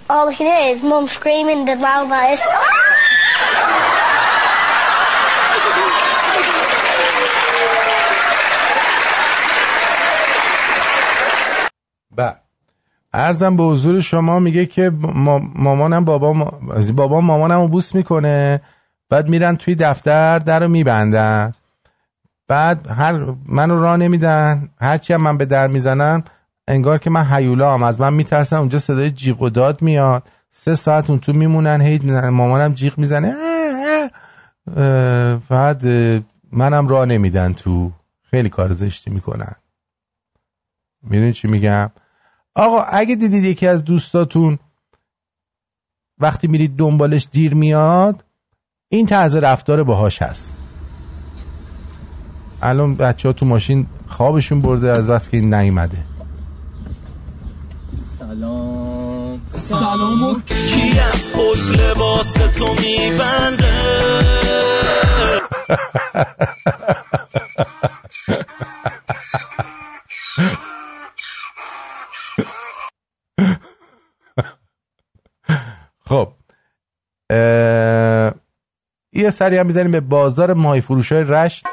All 0.09 0.27
I 0.27 0.33
can 0.33 0.47
hear 0.47 0.75
is 0.75 0.83
mum 0.83 1.07
screaming 1.07 1.65
the 1.65 1.75
loud 1.75 2.09
that 2.09 2.31
is. 2.33 2.41
ارزم 13.13 13.57
به 13.57 13.63
حضور 13.63 14.01
شما 14.01 14.39
میگه 14.39 14.65
که 14.65 14.89
ما 14.99 15.39
مامانم 15.55 16.05
بابا 16.05 16.33
بابا 16.95 17.21
مامانم 17.21 17.61
رو 17.61 17.67
بوس 17.67 17.95
می‌کنه. 17.95 18.61
بعد 19.09 19.29
میرن 19.29 19.55
توی 19.55 19.75
دفتر 19.75 20.39
در 20.39 20.59
رو 20.59 20.67
میبندن. 20.67 21.53
بعد 22.47 22.87
هر 22.87 23.33
منو 23.45 23.81
راه 23.81 23.97
نمیدن. 23.97 24.69
هرچی 24.81 25.13
هم 25.13 25.21
من 25.21 25.37
به 25.37 25.45
در 25.45 25.67
می‌زنم 25.67 26.23
انگار 26.67 26.97
که 26.97 27.09
من 27.09 27.25
هیولا 27.31 27.73
هم 27.73 27.83
از 27.83 28.01
من 28.01 28.13
میترسن 28.13 28.55
اونجا 28.55 28.79
صدای 28.79 29.11
جیغ 29.11 29.41
و 29.41 29.49
داد 29.49 29.81
میاد. 29.81 30.23
سه 30.51 30.75
ساعت 30.75 31.09
اون 31.09 31.19
تو 31.19 31.33
میمونن 31.33 31.81
هی 31.81 31.97
مامانم 32.29 32.73
جیغ 32.73 32.97
می‌زنه. 32.97 33.35
بعد 35.49 35.85
منم 36.51 36.87
راه 36.87 37.05
نمیدن 37.05 37.53
تو. 37.53 37.91
خیلی 38.31 38.49
کار 38.49 38.73
زشتی 38.73 39.11
می‌کنن. 39.11 39.55
می‌دونی 41.03 41.33
چی 41.33 41.47
میگم؟ 41.47 41.89
آقا 42.59 42.81
اگه 42.81 43.15
دیدید 43.15 43.43
یکی 43.43 43.67
از 43.67 43.83
دوستاتون 43.83 44.59
وقتی 46.19 46.47
میرید 46.47 46.75
دنبالش 46.75 47.27
دیر 47.31 47.53
میاد 47.53 48.23
این 48.89 49.05
طرز 49.05 49.35
رفتار 49.35 49.83
باهاش 49.83 50.21
هست. 50.21 50.53
الان 52.61 52.95
بچه 52.95 53.29
ها 53.29 53.33
تو 53.33 53.45
ماشین 53.45 53.87
خوابشون 54.07 54.61
برده 54.61 54.91
از 54.91 55.09
وقت 55.09 55.29
که 55.29 55.37
این 55.37 55.53
نیومده. 55.53 55.97
سلام. 58.19 59.41
سلام. 59.45 60.43
کی 60.47 60.99
از 60.99 61.31
پشت 61.31 61.69
لباس 61.79 62.33
تو 62.33 62.75
میبنده؟ 62.81 63.79
خب 76.09 76.33
اه، 77.29 78.33
یه 79.13 79.29
سری 79.29 79.57
هم 79.57 79.65
می‌زنیم 79.65 79.91
به 79.91 79.99
بازار 79.99 80.53
ماهی 80.53 80.81
فروش 80.81 81.11
های 81.11 81.23
رشت. 81.23 81.65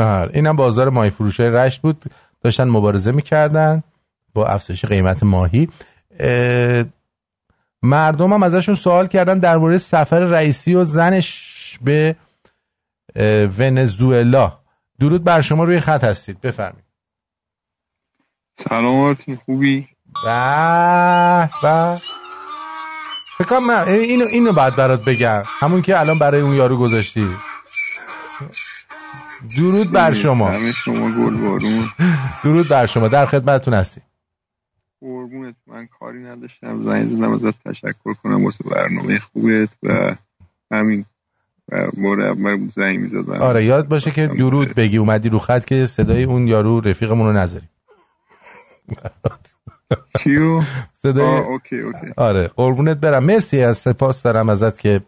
اینم 0.00 0.56
بازار 0.56 0.88
ماهی 0.88 1.10
فروش 1.10 1.40
های 1.40 1.50
رشت 1.50 1.80
بود. 1.80 2.04
داشتن 2.40 2.68
مبارزه 2.68 3.12
می‌کردن 3.12 3.82
با 4.34 4.46
افزایش 4.46 4.84
قیمت 4.84 5.22
ماهی. 5.22 5.68
اه، 6.20 6.84
مردم 7.82 8.32
هم 8.32 8.42
ازشون 8.42 8.74
سوال 8.74 9.06
کردن 9.06 9.38
در 9.38 9.56
مورد 9.56 9.78
سفر 9.78 10.18
رئیسی 10.18 10.74
و 10.74 10.84
زنش 10.84 11.78
به 11.82 12.16
ونزوئلا. 13.58 14.52
درود 15.00 15.24
بر 15.24 15.40
شما 15.40 15.64
روی 15.64 15.80
خط 15.80 16.04
هستید. 16.04 16.40
بفرمایید. 16.40 16.84
سلام 18.68 19.00
آرتین 19.00 19.36
خوبی؟ 19.36 19.88
به 20.24 21.48
به. 21.62 22.00
فکر 23.38 23.48
کنم 23.48 23.70
اینو 23.88 24.24
اینو 24.24 24.52
بعد 24.52 24.76
برات 24.76 25.04
بگم. 25.04 25.42
همون 25.46 25.82
که 25.82 26.00
الان 26.00 26.18
برای 26.18 26.40
اون 26.40 26.54
یارو 26.54 26.76
گذاشتی. 26.76 27.36
درود 29.56 29.92
بر 29.92 30.12
شما. 30.12 30.50
همه 30.50 30.72
شما 30.72 31.10
گل 31.10 31.36
بارون 31.36 31.88
درود 32.44 32.68
بر 32.68 32.86
شما. 32.86 33.08
در 33.08 33.26
خدمتتون 33.26 33.74
هستیم. 33.74 34.02
قربونت. 35.00 35.54
من 35.66 35.88
کاری 36.00 36.22
نداشتم. 36.22 36.84
زنگ 36.84 37.08
زدم 37.16 37.32
ازت 37.32 37.68
تشکر 37.68 38.14
کنم. 38.22 38.44
واسه 38.44 38.64
برنامه 38.64 39.18
خوبت 39.18 39.68
و 39.82 40.14
همین. 40.70 41.04
بود 42.56 42.70
زنگ 42.76 42.98
می‌زدم. 42.98 43.42
آره 43.42 43.64
یاد 43.64 43.88
باشه 43.88 44.10
که 44.10 44.26
درود 44.26 44.74
بگی. 44.74 44.96
اومدی 44.96 45.28
رو 45.28 45.38
خط 45.38 45.64
که 45.64 45.86
صدای 45.86 46.24
اون 46.24 46.48
یارو 46.48 46.80
رفیقمون 46.80 47.26
رو 47.26 47.32
نذاری. 47.32 47.68
کیو؟ 50.18 50.60
صدای 51.02 51.24
آه، 51.24 51.46
OK 51.46 51.78
OK. 51.78 52.06
آره 52.16 52.48
قربونت 52.48 52.96
برم. 52.96 53.24
مرسی 53.24 53.62
از 53.62 53.78
سپاس 53.78 54.22
دارم 54.22 54.48
ازت 54.48 54.78
که 54.78 55.00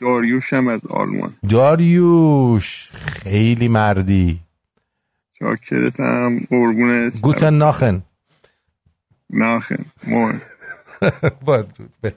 داریوش 0.00 0.52
هم 0.52 0.68
از 0.68 0.86
آلمان. 0.86 1.34
داریوش 1.50 2.90
خیلی 2.92 3.68
مردی. 3.68 4.40
شاکرتم 5.38 6.38
قربونت 6.50 7.16
گوتن 7.20 7.54
ناخن. 7.54 8.02
ناخن 9.30 9.84
مهم. 10.06 10.40
با 11.44 11.62
درود 11.62 11.92
به- 12.00 12.14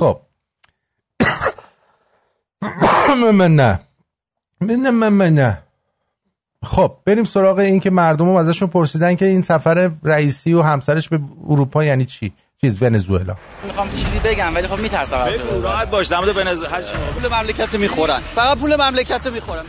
خب. 0.00 0.20
من 3.34 3.56
نه. 3.56 3.80
من 4.60 4.90
من 4.90 5.08
من 5.08 5.34
نه. 5.34 5.62
خب 6.62 6.96
بریم 7.04 7.24
سراغ 7.24 7.58
این 7.58 7.80
که 7.80 7.90
مردم 7.90 8.28
هم 8.28 8.34
ازشون 8.34 8.68
پرسیدن 8.68 9.14
که 9.16 9.24
این 9.24 9.42
سفر 9.42 9.90
رئیسی 10.02 10.52
و 10.54 10.62
همسرش 10.62 11.08
به 11.08 11.20
اروپا 11.48 11.84
یعنی 11.84 12.04
چی؟ 12.04 12.32
چیز 12.60 12.82
ونزوئلا. 12.82 13.36
می‌خوام 13.64 13.90
چیزی 13.90 14.20
بگم 14.24 14.54
ولی 14.54 14.68
خب 14.68 14.78
میترسم 14.78 15.24
بگو 15.24 15.62
راحت 15.62 15.90
باش 15.90 16.06
در 16.06 16.18
مورد 16.18 16.36
ونزوئلا 16.36 16.74
هر 16.74 16.82
چی. 16.82 16.94
پول 17.14 17.28
مملکت 17.28 17.74
رو 17.74 17.80
می‌خورن. 17.80 18.20
فقط 18.34 18.58
پول 18.58 18.76
مملکت 18.76 19.26
رو 19.26 19.32
می‌خورن. 19.32 19.64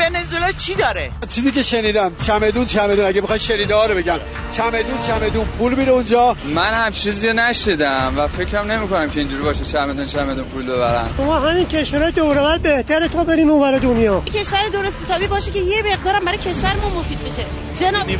ونزوئلا 0.00 0.52
چی 0.52 0.74
داره؟ 0.74 1.10
چیزی 1.28 1.50
که 1.52 1.62
شنیدم 1.62 2.12
چمدون 2.26 2.66
چمدون 2.66 3.04
اگه 3.06 3.20
بخوای 3.20 3.38
شنیده 3.38 3.74
ها 3.74 3.86
رو 3.86 3.94
بگم. 3.94 4.18
چمدون 4.52 4.98
چمدون 5.06 5.44
پول 5.44 5.74
میره 5.74 5.92
اونجا. 5.92 6.36
من 6.54 6.74
هم 6.74 6.90
چیزی 6.92 7.32
نشیدم 7.32 8.14
و 8.16 8.28
فکرم 8.28 8.70
نمی 8.70 8.88
کنم 8.88 9.10
که 9.10 9.18
اینجوری 9.18 9.42
باشه 9.42 9.64
چمدون 9.64 10.06
چمدون 10.06 10.44
پول 10.44 10.66
ببرن. 10.66 11.08
ما 11.18 11.38
همین 11.38 11.66
کشورهای 11.66 12.12
دورور 12.12 12.58
بهتره 12.58 13.08
تا 13.08 13.24
بریم 13.24 13.50
اونور 13.50 13.78
دنیا. 13.78 14.20
کشور 14.20 14.68
درست 14.72 14.94
حسابی 15.06 15.26
باشه 15.26 15.50
که 15.50 15.58
یه 15.58 15.82
مقدارم 15.92 16.24
برای 16.24 16.38
کشورمون 16.38 16.92
مفید 16.98 17.18
بشه. 17.18 17.46
جناب 17.80 18.10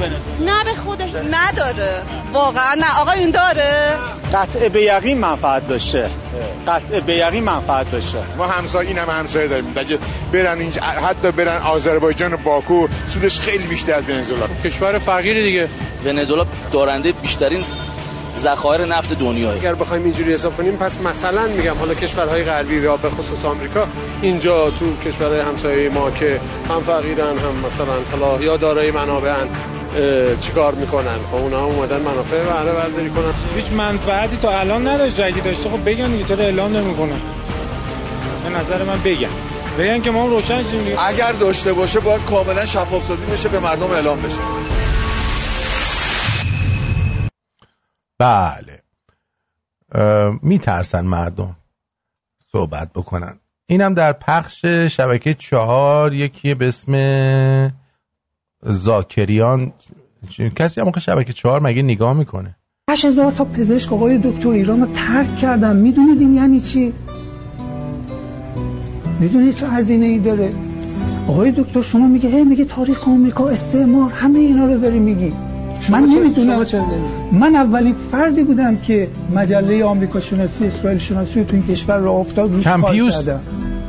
نه 0.40 0.64
به 0.64 0.74
خدا. 0.74 1.04
نداره. 1.04 2.02
واقعا 2.32 2.74
نه. 2.74 3.00
آقا 3.00 3.10
این 3.10 3.30
داره. 3.30 3.92
قطع 4.34 4.68
به 4.68 4.82
یقین 4.82 5.18
منفعت 5.18 5.68
داشته 5.68 6.10
قطع 6.68 7.00
به 7.00 7.14
یقین 7.14 7.44
منفعت 7.44 7.90
داشته 7.90 8.18
ما 8.36 8.46
همسایه 8.46 8.88
این 8.88 8.98
هم 8.98 9.10
همسایه 9.10 9.48
داریم. 9.48 9.72
اگه 9.76 9.98
برن 10.32 10.58
اینجا 10.58 10.82
حتی 10.82 11.30
برن 11.36 11.62
آذربایجان 11.62 12.34
و 12.34 12.36
باکو 12.36 12.88
سودش 13.06 13.40
خیلی 13.40 13.66
بیشتر 13.66 13.94
از 13.94 14.08
ونزوئلا. 14.08 14.46
کشور 14.64 14.98
فقیری 14.98 15.42
دیگه. 15.42 15.68
ونزوئلا 16.04 16.46
دارنده 16.72 17.12
بیشترین 17.12 17.64
ذخایر 18.38 18.84
نفت 18.84 19.12
دنیاه 19.12 19.54
اگر 19.54 19.74
بخوایم 19.74 20.04
اینجوری 20.04 20.32
حساب 20.32 20.56
کنیم 20.56 20.76
پس 20.76 21.00
مثلا 21.00 21.46
میگم 21.46 21.74
حالا 21.74 21.94
کشورهای 21.94 22.42
غربی 22.42 22.74
یا 22.74 22.96
به 22.96 23.10
خصوص 23.10 23.44
آمریکا 23.44 23.86
اینجا 24.22 24.70
تو 24.70 24.96
کشورهای 25.10 25.40
همسایه 25.40 25.88
ما 25.88 26.10
که 26.10 26.40
هم 26.68 26.82
فقیرن 26.82 27.38
هم 27.38 27.54
مثلا 27.66 27.94
حالا 28.12 28.42
یا 28.42 28.56
دارای 28.56 28.90
منابعن 28.90 29.48
چیکار 30.40 30.74
می‌کنن؟ 30.74 31.18
خب 31.30 31.34
اونا 31.34 31.58
هم 31.58 31.64
اومدن 31.64 32.00
منافع 32.00 32.44
بهره 32.44 32.72
برداری 32.72 33.10
کنن. 33.10 33.32
هیچ 33.56 33.72
منفعتی 33.72 34.36
تا 34.36 34.58
الان 34.58 34.88
نداشت 34.88 35.20
اگه 35.20 35.40
داشته 35.40 35.70
خب 35.70 35.84
بگن 35.84 36.10
دیگه 36.10 36.24
چرا 36.24 36.44
اعلام 36.44 36.76
نمی‌کنن 36.76 37.20
به 38.44 38.58
نظر 38.58 38.82
من 38.82 38.98
بگن. 39.04 39.28
بگن 39.78 40.00
که 40.02 40.10
ما 40.10 40.24
هم 40.24 40.30
روشن 40.30 40.62
شیم 40.62 40.84
دیگه. 40.84 41.06
اگر 41.06 41.32
داشته 41.32 41.72
باشه 41.72 42.00
باید 42.00 42.24
کاملا 42.24 42.64
شفاف 42.66 43.06
سازی 43.06 43.26
بشه 43.26 43.48
به 43.48 43.60
مردم 43.60 43.90
اعلام 43.90 44.20
بشه. 44.20 44.40
بله. 48.18 48.82
میترسن 50.42 51.00
مردم 51.04 51.56
صحبت 52.52 52.92
بکنن. 52.92 53.38
اینم 53.66 53.94
در 53.94 54.12
پخش 54.12 54.64
شبکه 54.64 55.34
چهار 55.34 56.14
یکی 56.14 56.54
به 56.54 56.68
اسم 56.68 56.92
زاکریان. 58.62 59.72
کسی 60.56 60.80
هم 60.80 60.88
آخه 60.88 61.00
شبکه 61.00 61.32
چهار 61.32 61.60
مگه 61.60 61.82
نگاه 61.82 62.12
می‌کنه؟ 62.12 62.56
هشت 62.90 63.04
هزار 63.04 63.32
تا 63.32 63.44
پزشک 63.44 63.92
آقای 63.92 64.18
دکتر 64.18 64.48
ایران 64.48 64.80
رو 64.80 64.86
ترک 64.86 65.36
کردن. 65.36 65.76
می‌دونید 65.76 66.20
این 66.20 66.34
یعنی 66.34 66.60
چی؟ 66.60 66.94
می‌دونید 69.20 69.54
چه 69.54 69.66
هزینه 69.68 70.06
ای 70.06 70.18
داره؟ 70.18 70.50
آقای 71.28 71.50
دکتر 71.50 71.82
شما 71.82 72.06
میگه 72.08 72.28
هی 72.28 72.44
میگه 72.44 72.64
تاریخ 72.64 73.08
آمریکا 73.08 73.48
استعمار 73.48 74.10
همه 74.10 74.38
اینا 74.38 74.66
رو 74.66 74.78
داری 74.78 74.98
میگی. 74.98 75.32
من 75.88 76.04
نمی‌دونم؟ 76.04 76.66
من 77.32 77.56
اولین 77.56 77.94
فردی 78.12 78.42
بودم 78.42 78.76
که 78.76 79.08
مجله 79.34 79.84
آمریکا 79.84 80.20
شناسی 80.20 80.66
اسرائیل 80.66 80.98
شناسی 80.98 81.44
تو 81.44 81.56
این 81.56 81.66
کشور 81.66 81.98
رو 81.98 82.10
افتاد 82.12 82.52
روش 82.52 82.64
کار 82.64 82.76
کمپیوس؟ 82.80 83.12
کردم 83.24 83.40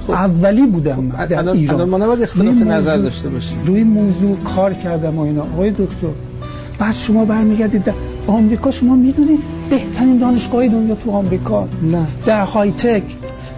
اولی 0.10 0.62
بودم 0.68 1.00
من 1.18 1.26
در 1.26 1.38
الان- 1.38 1.58
ایران. 1.58 1.76
الان 1.76 1.90
ما 1.90 1.98
نباید 1.98 2.22
اختلاف 2.22 2.54
روی 2.56 2.64
نظر 2.64 2.98
داشته 2.98 3.30
باشیم. 3.30 3.58
روی 3.66 3.84
موضوع 3.84 4.38
کار 4.56 4.74
کردم 4.74 5.18
و 5.18 5.22
اینا. 5.22 5.42
آقای 5.42 5.72
دکتر 5.72 6.08
بعد 6.80 6.96
شما 6.96 7.26
برمیگردید 7.26 7.84
در 7.84 7.94
آمریکا 8.28 8.72
شما 8.72 8.96
می‌دونید 8.96 9.40
بهترین 9.70 10.18
دانشگاه 10.18 10.68
دنیا 10.68 10.96
تو 10.96 11.12
آمریکا. 11.12 11.68
نه. 11.92 12.06
در 12.26 12.46
های 12.46 12.72
تک 12.72 13.04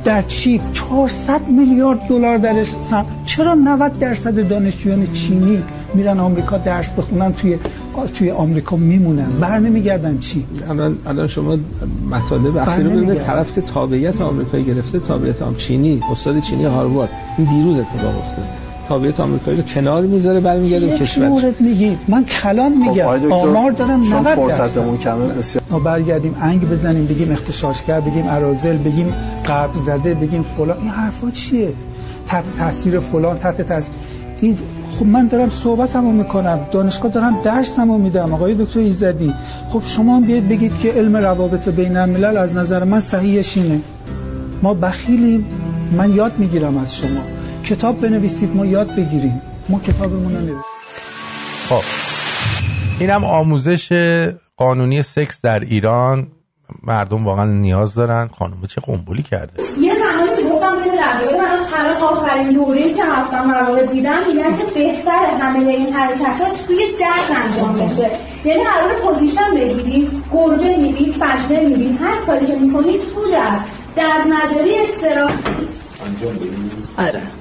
در 0.06 0.22
چیپ 0.22 0.62
400 0.72 1.48
میلیارد 1.48 2.00
دلار 2.08 2.38
درش 2.38 2.68
سم... 2.82 3.06
چرا 3.26 3.54
90 3.54 4.00
درصد 4.00 4.48
دانشجویان 4.48 5.08
چینی 5.12 5.64
میرن 5.94 6.20
آمریکا 6.20 6.58
درس 6.58 6.90
بخونن 6.90 7.34
توی 7.34 7.58
توی 8.14 8.32
آمریکا 8.32 8.76
میمونن؟ 8.76 9.30
بر 9.42 9.60
نمیگردن 9.60 10.18
چی؟ 10.18 10.46
الان 10.70 10.98
الان 11.06 11.28
شما 11.28 11.58
مطالب 12.12 12.58
اخیر 12.58 12.88
رو. 12.88 13.14
طرف 13.14 13.56
که 13.56 13.62
تابعیت 13.62 14.22
آمریکایی 14.22 14.64
گرفته 14.64 15.00
تابعیت 15.00 15.42
آم 15.42 15.56
چینی 15.56 16.02
استاد 16.12 16.40
چینی 16.40 16.66
هاروارد. 16.66 17.10
این 17.38 17.48
دیروز 17.48 17.78
اتفاق 17.80 18.18
افتاد. 18.18 18.69
تابعیت 18.90 19.20
آمریکایی 19.20 19.58
رو 19.58 19.64
کنار 19.64 20.02
می‌ذاره 20.02 20.40
برمیگرده 20.40 20.86
به 20.86 20.92
یک 20.92 21.00
کشور. 21.00 21.28
مورد 21.28 21.62
میگی. 21.62 21.98
من 22.08 22.26
کلان 22.26 22.72
میگم. 22.72 23.06
آقای 23.06 23.20
دکتر، 23.20 23.34
آمار 23.36 23.72
دارم 23.72 24.04
چون 24.04 24.20
90 24.20 24.36
فرصتمون 24.36 24.96
درصد. 24.96 25.04
کمه، 25.04 25.26
بسیار- 25.26 25.64
ما 25.70 25.80
برگردیم 25.80 26.36
انگ 26.42 26.70
بزنیم 26.70 27.06
بگیم 27.06 27.32
اختشاشگر 27.32 28.00
بگیم 28.00 28.26
ارازل 28.30 28.78
بگیم 28.78 29.14
قرب 29.46 29.74
زده 29.86 30.14
بگیم 30.14 30.44
فلان. 30.44 30.78
این 30.78 30.90
حرفا 30.90 31.32
چیه؟ 31.32 31.74
تحت 32.28 32.44
تاثیر 32.58 33.00
فلان 33.00 33.38
تحت 33.40 33.62
تاثیر. 33.62 33.92
این 34.42 34.58
خب 35.00 35.06
من 35.06 35.28
دارم 35.28 35.50
صحبتمو 35.50 36.12
می‌کنم. 36.12 36.60
دانشگاه 36.72 37.12
دارم 37.12 37.38
درسمو 37.44 37.98
میدم. 37.98 38.34
آقای 38.34 38.54
دکتر 38.56 38.80
ایزدی. 38.80 39.34
خب 39.70 39.82
شما 39.86 40.16
هم 40.16 40.24
بیاید 40.24 40.50
بگید 40.50 40.80
که 40.80 40.92
علم 40.92 41.18
روابط 41.18 41.70
بین 41.70 41.98
الملل 41.98 42.38
از 42.38 42.56
نظر 42.56 42.84
من 42.84 43.00
صحیحش 43.00 43.58
اینه. 43.58 43.80
ما 44.64 44.74
بخیلیم. 44.74 45.46
من 45.98 46.14
یاد 46.16 46.32
می‌گیرم 46.38 46.78
از 46.78 46.96
شما. 46.96 47.39
کتاب 47.70 48.02
بنویسید 48.02 48.56
ما 48.56 48.66
یاد 48.66 48.96
بگیریم. 48.96 49.42
ما 49.70 49.80
کتابمون 49.80 50.36
رو 50.36 50.42
نویسیم. 50.42 50.64
خب. 51.70 51.84
اینم 53.00 53.24
آموزش 53.24 53.94
قانونی 54.58 55.04
سکس 55.04 55.42
در 55.42 55.60
ایران. 55.60 56.28
مردم 56.84 57.26
واقعا 57.26 57.46
نیاز 57.46 57.94
دارن. 57.94 58.30
خانم 58.38 58.66
چه 58.70 58.82
قنبولی 58.82 59.24
کرده. 59.24 59.64
یه 59.80 59.96
زمانی 59.96 60.44
که 60.44 60.50
گفتم 60.50 60.84
که 60.84 60.98
در 60.98 61.22
دوره 61.22 61.38
من 61.38 61.66
الان 61.76 61.98
آخرین 61.98 62.50
دوره 62.50 62.94
که 62.94 63.04
رفتم 63.06 63.46
مراقب 63.46 63.92
دیدم 63.92 64.20
میگن 64.28 64.58
که 64.58 64.64
بهتر 64.74 65.26
همه 65.40 65.70
این 65.70 65.94
حرکتات 65.94 66.68
توی 66.68 66.78
درد 67.00 67.44
انجام 67.44 67.74
بشه. 67.74 68.12
یعنی 68.46 68.64
قرار 68.64 69.02
پوزیشن 69.02 69.54
بگیری 69.56 70.10
گربه 70.34 70.78
میری 70.78 71.12
سجده 71.12 71.60
میری 71.68 71.98
هر 72.02 72.26
کاری 72.26 72.46
که 72.46 72.56
می‌کنی 72.56 72.98
تو 72.98 73.32
در 73.32 73.60
درد 73.96 74.28
نداری 74.28 74.76
استراحت 74.76 75.40
آره 75.58 76.00
این 76.08 76.20
که 76.20 76.26
ببینم 76.26 77.39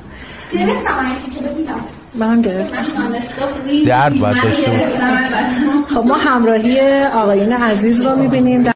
من 2.14 2.42
گرفتم 2.42 2.84
درد 3.86 4.18
باید 4.18 4.36
داشته. 4.42 4.88
خب 5.94 6.06
ما 6.06 6.14
همراهی 6.14 7.02
آقایون 7.02 7.52
عزیز 7.52 8.06
رو 8.06 8.16
می‌بینیم. 8.16 8.62
در... 8.62 8.72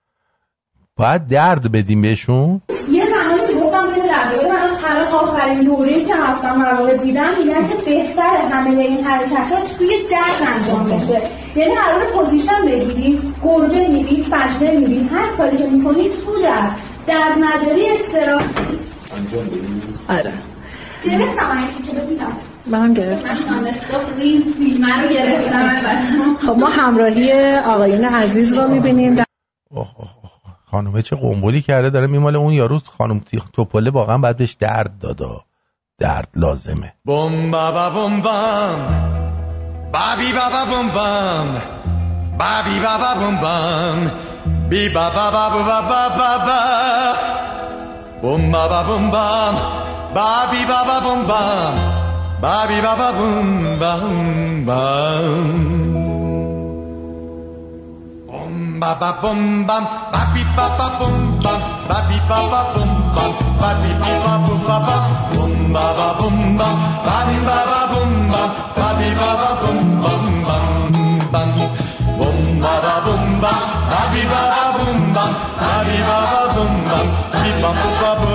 باید 0.97 1.29
درد 1.29 1.73
بدیم 1.73 2.03
بهشون. 2.03 2.61
یه 2.91 3.05
زمانی 3.07 3.47
که 3.49 3.61
گفتم 3.65 3.95
که 3.95 4.01
در 4.01 4.33
دوره 4.33 4.49
من 4.49 4.71
الان 4.91 5.09
آخرین 5.09 5.61
دوره 5.61 6.05
که 6.05 6.15
رفتم 6.15 6.57
مراقب 6.57 7.03
دیدم 7.03 7.31
میگن 7.39 7.69
که 7.69 7.75
بهتر 7.85 8.37
همه 8.51 8.81
این 8.81 9.05
حرکتات 9.05 9.79
توی 9.79 9.89
درد 10.11 10.49
انجام 10.57 10.85
بشه. 10.85 11.23
یعنی 11.57 11.75
قرار 11.75 12.05
پوزیشن 12.13 12.65
بگیری 12.67 13.21
گربه 13.45 13.89
میری 13.89 14.23
سجده 14.23 14.71
میری 14.71 15.09
هر 15.13 15.29
کاری 15.37 15.57
که 15.57 15.65
می‌کنی 15.67 16.09
تو 16.09 16.43
درد. 16.43 16.77
درد 17.07 17.33
نداری 17.39 17.87
استراحت 17.89 18.51
آره. 20.09 20.33
گرفتم 21.05 21.51
این 21.59 21.67
که 21.87 22.01
ببینم 22.01 22.33
من 22.67 22.95
گرفتم. 22.95 23.65
خب 26.47 26.59
ما 26.59 26.67
همراهی 26.67 27.55
آقایون 27.57 28.05
عزیز 28.05 28.59
رو 28.59 28.69
می‌بینیم. 28.69 29.15
در... 29.15 29.25
خانومه 30.71 31.03
چه 31.03 31.17
قنبلی 31.17 31.63
کرده. 31.63 31.91
داره 31.91 32.07
میماله 32.07 32.39
اون 32.39 32.53
یارو 32.53 32.79
خانم 32.99 33.19
تی- 33.19 33.43
توپله 33.53 33.91
واقعا 33.91 34.19
باید 34.19 34.37
بهش 34.37 34.53
درد 34.53 34.99
دادا 34.99 35.41
درد 35.99 36.29
لازمه. 36.37 36.95
Bum 37.09 37.53
ba 37.53 37.67
ba 37.77 37.87
bum 37.95 38.15
bum, 38.27 38.79
ba 39.95 40.07
bi 40.19 40.29
ba 40.39 40.47
ba 40.55 40.63
bum 40.71 40.87
bum, 40.97 41.47
ba 42.41 42.55
bi 42.67 42.77
ba 42.85 42.95
ba 43.03 43.11
bum 43.21 43.35
bum, 43.45 43.99
bi 44.71 44.83
ba 44.95 45.07
ba 45.15 45.27
ba 45.35 45.53
Bobby 50.13 50.61
Baba 50.69 51.01
Boom 51.01 51.21
Ba, 51.27 51.43
Bobby 52.41 52.79
Baba 52.85 53.09
Boom 53.17 53.79
Ba 53.81 53.93
Boom 54.01 54.65
Ba. 54.69 54.83
Boom 58.29 58.81
Baba 58.81 59.11
Boom 59.23 59.65
Ba, 59.67 59.79
Bobby 60.13 60.43
Baba 60.57 60.87
bum, 61.01 61.17
Ba, 61.43 61.55
Bobby 61.89 62.19
Baba 62.29 62.61
Boom 62.77 62.93
Ba, 63.17 63.25
Bobby 63.61 63.93
Baba 64.03 64.33
Boom 64.45 64.61
Ba 64.69 64.77
Ba, 64.87 64.97
Boom 65.33 65.55
Baba 65.73 66.07
Boom 66.21 66.39
Ba, 66.61 66.69
Bobby 67.07 67.37
Baba 67.49 67.81
Boom 67.93 68.13
Ba, 68.33 68.43
Bobby 68.77 69.09
Baba 69.17 69.49
bum, 69.63 69.81
Ba 70.03 70.13
Boom 70.13 70.45
Ba 70.45 70.57
Boom 70.93 71.21
Ba. 71.33 71.43
Boom 72.21 72.61
Baba 72.61 72.95
Boom 73.07 73.25
Ba, 73.41 73.53
Bobby 73.89 74.23
Baba 74.29 74.65
bum, 74.77 75.01
Ba, 75.17 75.25
Bobby 75.57 75.97
Baba 76.09 76.43
Boom 76.55 76.75
Ba, 76.91 76.99
Bobby 77.33 77.53
Baba 77.63 78.11
Boom 78.21 78.29
Ba. 78.29 78.32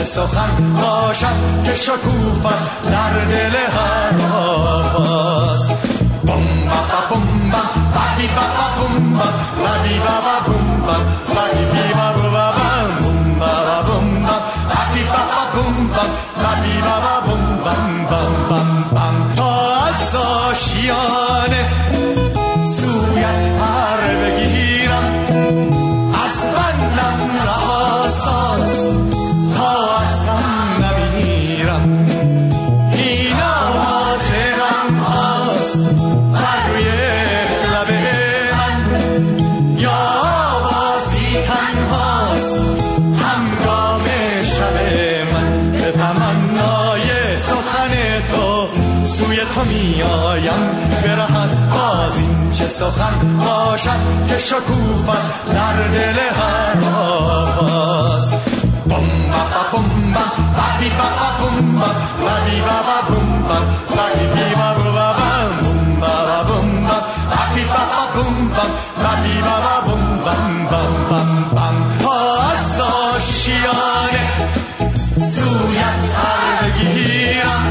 چه 0.00 0.06
سخن 0.06 0.80
باشد 0.80 1.64
که 1.64 1.74
شکوفت 1.74 2.42
در 2.90 3.24
دل 3.30 3.56
هر 3.56 4.36
آواز 4.36 5.68
بم 5.68 5.76
با 6.24 6.80
با 6.90 7.16
بم 7.16 7.50
با 7.94 8.04
بی 8.16 8.26
با 8.28 8.46
با 8.56 8.86
بم 8.86 9.18
با 9.58 9.72
بی 9.82 9.98
با 9.98 10.16
با 10.24 10.36
بم 10.86 11.04
با 11.34 11.44
بی 11.52 11.92
با 11.94 12.12
با 12.12 12.30
با 12.30 12.46
بم 12.52 13.38
با 13.38 13.46
با 13.46 13.90
بم 13.92 14.24
با 14.24 14.38
بی 14.94 15.04
با 15.04 15.22
با 15.26 15.44
بم 15.54 15.90
با 15.92 16.02
با 16.44 16.54
بی 16.62 16.80
با 16.80 16.88
با 16.88 17.50
تا 20.12 20.54
سخن 52.70 53.38
باشد 53.44 54.00
که 54.28 54.38
شکوفت 54.38 55.06
در 55.54 55.88
دل 55.88 56.18
هر 56.18 56.84
آواز 56.98 58.30
بم 58.30 58.36
با 58.86 59.42
با 59.52 59.78
بم 59.78 60.12
با 60.14 60.20
با 60.56 60.66
بی 60.80 60.88
با 60.90 61.08
با 61.18 61.48
بم 61.48 61.78
با 61.78 61.86
با 62.24 62.34
بی 62.44 62.60
با 62.60 62.76
با 62.86 62.98
بم 63.08 63.28
با 63.48 63.58
با 63.96 64.06
بی 64.14 64.54
با 64.54 64.74
با 64.74 64.90
با 64.90 65.12
بم 65.12 66.00
با 66.00 66.12
با 66.26 66.42
بم 66.42 66.86
با 66.86 66.98
با 67.26 67.42
بی 67.54 67.64
با 67.64 67.84
با 68.66 69.94
بم 69.94 70.66
با 70.70 70.80
با 71.08 71.16
با 71.16 71.22
با 71.50 71.68
تا 72.02 72.16
از 72.52 72.80
آشیانه 72.80 74.26
سویت 75.16 76.00
پر 76.12 76.68
بگیرم 76.68 77.62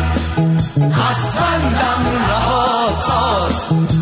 از 0.77 1.35
بندم 1.35 2.03
رهاساز 2.29 3.67
تا 3.67 3.98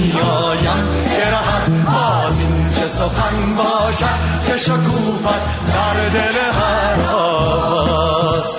میایم 0.00 0.84
برهم 1.06 1.84
باز 1.84 2.38
این 2.38 2.70
چه 2.76 2.88
سخن 2.88 3.56
باشد 3.56 4.20
که 4.46 4.56
شکوفت 4.56 5.40
در 5.74 6.08
دل 6.12 6.38
هر 6.58 7.14
آواز 7.14 8.56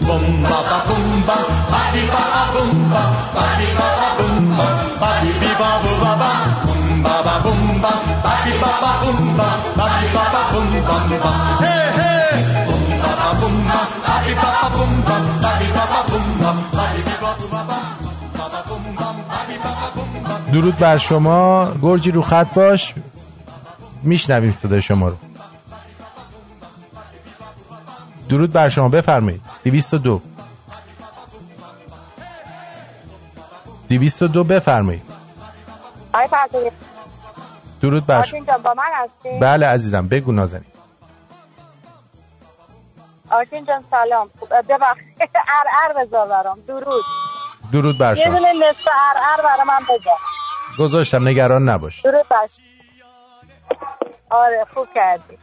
بم 0.00 0.42
با 0.42 0.48
با 0.48 0.78
بم 0.88 1.22
با 1.26 1.34
با 1.70 1.78
بی 1.92 2.02
با 2.06 2.24
بم 2.44 2.90
با 2.90 3.02
با 3.34 3.46
بی 3.58 3.66
با 3.78 3.88
با 3.98 4.08
بم 4.18 4.56
با 4.56 4.64
با 5.00 5.12
بی 5.22 5.32
بی 5.32 5.54
با 5.58 5.78
بو 5.82 6.04
با 6.04 6.14
با. 6.14 6.32
بم 6.64 7.02
با 7.02 7.22
با 7.22 7.38
بم 7.40 7.82
با 7.82 7.92
با 8.22 8.32
بی 8.44 8.52
با 8.58 8.72
با 8.82 8.92
بم 10.52 11.18
با 11.18 11.83
درود 20.54 20.78
بر 20.78 20.98
شما. 20.98 21.72
گرجی 21.82 22.10
رو 22.10 22.22
خط 22.22 22.54
باش. 22.54 22.94
میشنویم 24.02 24.52
صدای 24.62 24.82
شما 24.82 25.08
رو. 25.08 25.16
درود 28.28 28.52
بر 28.52 28.68
شما. 28.68 28.88
بفرمایید. 28.88 29.42
202 29.64 30.20
202 33.88 34.44
بفرمایید. 34.44 35.02
آقای 36.14 36.70
درود 37.80 38.06
بر 38.06 38.22
شما 38.22 38.58
با 38.58 38.74
من 38.74 38.84
هستی؟ 38.94 39.38
بله 39.40 39.66
عزیزم. 39.66 40.08
بگو 40.08 40.32
نازنین. 40.32 40.64
آرتین 43.30 43.64
جان 43.64 43.84
سلام. 43.90 44.30
ببخشید. 44.68 45.20
ار 45.58 45.66
ار 45.84 46.04
بذار 46.04 46.28
برام. 46.28 46.58
درود. 46.68 47.04
درود 47.72 47.98
بر 47.98 48.16
یه 48.16 48.24
شما. 48.24 48.34
دونه 48.38 48.52
نصف 48.52 48.88
ار 48.88 49.18
ار 49.18 49.42
برای 49.44 49.66
من 49.68 49.84
بذار. 49.84 50.33
گذاشتم 50.78 51.28
نگران 51.28 51.68
نباش. 51.68 52.06
آره 54.30 54.64
خوب 54.74 54.88
کردی. 54.94 55.38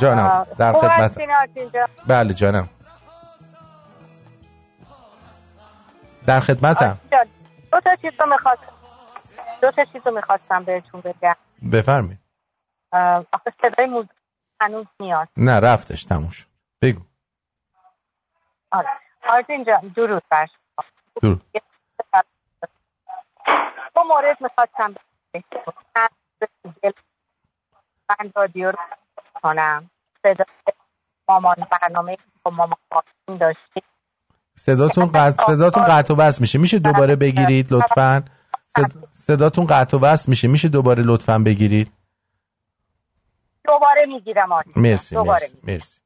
جانم. 0.00 0.46
در 0.58 0.72
خدمت. 0.72 1.18
بله 2.06 2.34
جانم. 2.34 2.68
در 6.26 6.40
خدمتم. 6.40 6.98
دو 7.72 7.80
تا 7.80 7.96
چیز 7.96 8.12
رو 8.20 8.26
می‌خواستم. 8.26 8.72
دو 9.62 9.70
تا 9.70 9.84
چیز 9.84 10.02
رو 10.06 10.12
می‌خواستم 10.12 10.64
بهتون 10.64 11.00
بگم. 11.00 11.36
بفرمایید. 11.72 12.18
اه، 12.92 13.24
آخه 13.32 13.52
صدای 13.62 13.86
موزیک 13.86 14.10
هنوز 14.60 14.86
میاد. 15.00 15.28
نه 15.36 15.60
رفتش 15.60 16.04
تموم 16.04 16.30
شد. 16.30 16.46
بگو. 16.82 17.00
آره. 18.70 18.88
آرتین 19.28 19.64
جان 19.64 19.92
درود 19.96 20.22
بر. 20.30 20.46
درود. 21.22 21.42
دو 23.94 24.02
مورد 24.02 24.36
می‌خواستم 24.40 24.94
من 28.10 28.32
رادیو 28.36 28.70
رو 28.70 28.78
کنم 29.42 29.90
صدا 30.22 30.44
مامان 31.28 31.56
برنامه 31.82 32.16
با 32.42 32.50
مامان 32.50 32.78
داشتیم. 33.40 33.82
صداتون 34.56 35.06
قطع 35.06 35.46
صداتون 35.46 35.84
قطع 35.84 36.14
و 36.14 36.16
وصل 36.16 36.40
میشه. 36.40 36.58
میشه 36.58 36.78
دوباره 36.78 37.16
بگیرید 37.16 37.72
لطفا. 37.72 38.24
صد- 38.68 39.06
صداتون 39.12 39.66
قطع 39.66 39.96
و 39.96 40.00
وصل 40.00 40.30
میشه. 40.30 40.48
میشه 40.48 40.68
دوباره 40.68 41.02
لطفا 41.02 41.38
بگیرید. 41.38 41.92
دوباره 43.64 44.06
می‌گیرم 44.06 44.52
آرتین 44.52 44.82
مرسی 44.82 45.14
دوباره 45.14 45.48
مرسی 45.64 46.00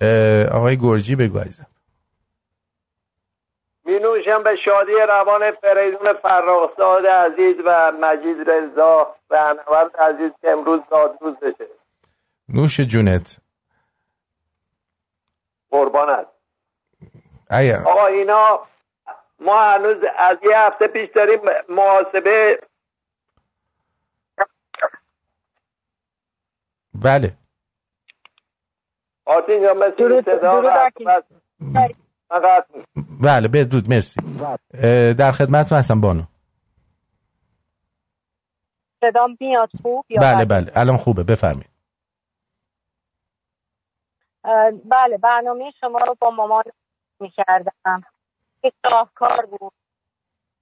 مرسی. 0.00 0.48
آقای 0.52 0.76
گرجی 0.76 1.16
بگو 1.16 1.38
عزیزم. 1.38 1.66
می 3.84 3.98
نوشم 3.98 4.42
به 4.42 4.56
شادی 4.64 4.92
روان 4.92 5.50
فریدون 5.50 6.12
فرخزاد 6.12 7.06
عزیز 7.06 7.56
و 7.64 7.92
مجید 7.92 8.50
رضا 8.50 9.16
و 9.30 9.34
انورد 9.36 9.96
عزیز 9.96 10.32
که 10.40 10.50
امروز 10.50 10.80
دادروزشه 10.90 11.66
نوش 12.48 12.80
جونت. 12.80 13.36
قربانت 15.70 16.26
ایا 17.50 17.78
آقا 17.86 18.06
اینا 18.06 18.66
ما 19.40 19.62
هنوز 19.62 19.96
از 20.18 20.38
یه 20.42 20.58
هفته 20.58 20.86
پیش 20.86 21.10
داریم 21.14 21.40
محاسبه. 21.68 22.60
بله. 26.94 27.32
آتین 29.24 29.62
جان 29.62 29.76
مثل 29.76 30.22
صدا 30.22 30.90
بله 33.22 33.48
بدرود 33.48 33.88
مرسی. 33.88 34.20
اه، 34.74 35.12
در 35.12 35.32
خدمت 35.32 35.72
هستم 35.72 36.00
بانو. 36.00 36.22
صدام 39.00 39.36
میاد 39.40 39.70
خوب 39.82 40.06
یا 40.08 40.20
بله 40.20 40.44
بد؟ 40.44 40.48
بله. 40.48 40.72
الان 40.74 40.96
خوبه 40.96 41.22
بفرمایید. 41.22 41.70
بله 44.84 45.18
برنامه 45.22 45.70
شما 45.80 45.98
رو 45.98 46.16
با 46.20 46.30
مامان 46.30 46.62
می‌کردم. 47.20 48.02
یک 48.64 48.74
راهکار 48.90 49.46
بود 49.46 49.72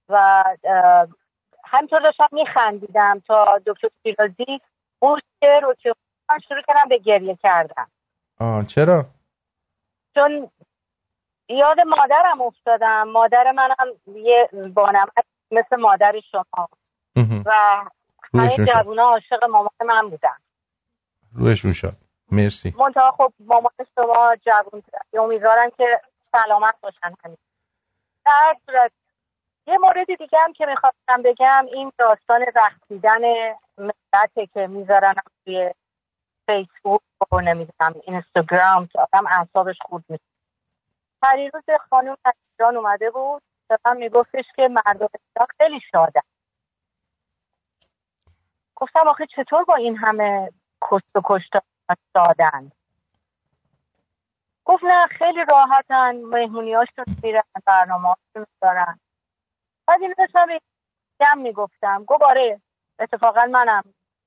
و 0.09 0.43
همینطور 1.65 1.99
داشتم 1.99 2.27
میخندیدم 2.31 3.21
تا 3.27 3.61
دکتر 3.65 3.87
شیرازی 4.03 4.61
اون 4.99 5.19
شعر 5.39 5.59
رو 5.59 5.73
که 5.73 5.93
شروع 6.47 6.61
کردم 6.67 6.89
به 6.89 6.97
گریه 6.97 7.35
کردم 7.35 7.87
آه 8.39 8.65
چرا؟ 8.65 9.05
چون 10.15 10.49
یاد 11.51 11.79
مادرم 11.79 12.41
افتادم. 12.41 13.03
مادر 13.03 13.51
منم 13.51 13.75
یه 14.07 14.49
بانم 14.73 15.07
مثل 15.51 15.75
مادر 15.75 16.19
شما. 16.31 16.69
و 17.45 17.51
همه. 18.33 18.65
جوونا 18.65 19.03
عاشق 19.03 19.43
مامان 19.43 19.69
من 19.85 20.09
بودن. 20.09 20.35
روشون 21.35 21.73
شد. 21.73 21.93
مرسی. 22.31 22.75
منتها 22.77 23.11
خب 23.11 23.33
مامان 23.39 23.71
شما 23.95 24.35
جوون 24.35 24.83
امیدوارم 25.13 25.69
که 25.69 26.01
سلامت 26.31 26.75
باشن 26.81 27.13
همین 27.23 27.37
در 28.25 28.55
صورت 28.65 28.91
یه 29.67 29.77
مورد 29.77 30.07
دیگه 30.07 30.37
هم 30.43 30.53
که 30.53 30.65
می‌خواستم 30.65 31.21
بگم 31.23 31.65
این 31.73 31.91
داستان 31.97 32.45
رقصیدن 32.55 33.21
ملته 33.77 34.47
که 34.53 34.67
می‌ذارن 34.67 35.15
توی 35.45 35.71
فیسبوک 36.45 37.01
و 37.31 37.41
نمی‌دونم 37.41 37.95
اینستاگرام 38.03 38.87
که 38.87 38.99
آدم 39.01 39.27
اعصابش 39.27 39.75
خورد 39.81 40.03
میشه. 40.09 40.30
پریروز 41.21 41.63
خانم 41.89 42.17
از 42.25 42.33
ایران 42.59 42.77
اومده 42.77 43.11
بود. 43.11 43.41
به 43.67 43.79
من 43.85 43.97
میگفتش 43.97 44.45
که 44.55 44.67
مردم 44.67 45.09
ایران 45.35 45.47
خیلی 45.57 45.79
شادن. 45.91 46.21
گفتم 48.75 49.07
آخه 49.07 49.27
چطور 49.35 49.63
با 49.63 49.75
این 49.75 49.97
همه 49.97 50.51
کشت 50.81 51.15
و 51.15 51.21
کشتار 51.25 51.61
شادن؟ 52.17 52.71
گفت 54.65 54.83
نه 54.83 55.07
خیلی 55.07 55.45
راحتن. 55.45 56.15
مهمونی 56.15 56.73
هاشون 56.73 57.05
میرن 57.23 57.43
برنامه 57.65 58.07
هاشون 58.07 58.45
دارن 58.61 58.99
بعد 59.87 60.01
این 60.01 60.15
داشتم 60.17 60.47
گم 61.19 61.37
می‌گفتم. 61.37 62.03
گفت 62.03 62.21
آره 62.21 62.61
اتفاقا 62.99 63.45
منم 63.45 63.83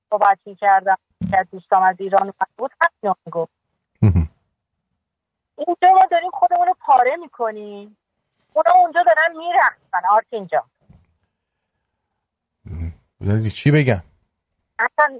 صحبت 0.09 0.39
می‌کردم. 0.45 0.97
که 1.31 1.47
دوستام 1.51 1.83
از 1.83 1.95
ایران 1.99 2.21
اومده 2.21 2.51
بود 2.57 2.71
همینو 2.81 3.15
می‌گفت. 3.25 3.64
اینجا 5.57 5.89
ما 5.93 6.05
داریم 6.11 6.31
خودمون 6.31 6.67
رو 6.67 6.73
پاره 6.79 7.15
می‌کنیم. 7.15 7.97
اونا 8.53 8.71
اونجا 8.75 9.03
دارن 9.03 9.37
میرقصن. 9.37 10.07
آرتین 10.09 10.47
جان 10.47 10.63
یعنی 13.21 13.49
چی 13.49 13.71
بگم؟ 13.71 14.03
اصلا 14.79 15.19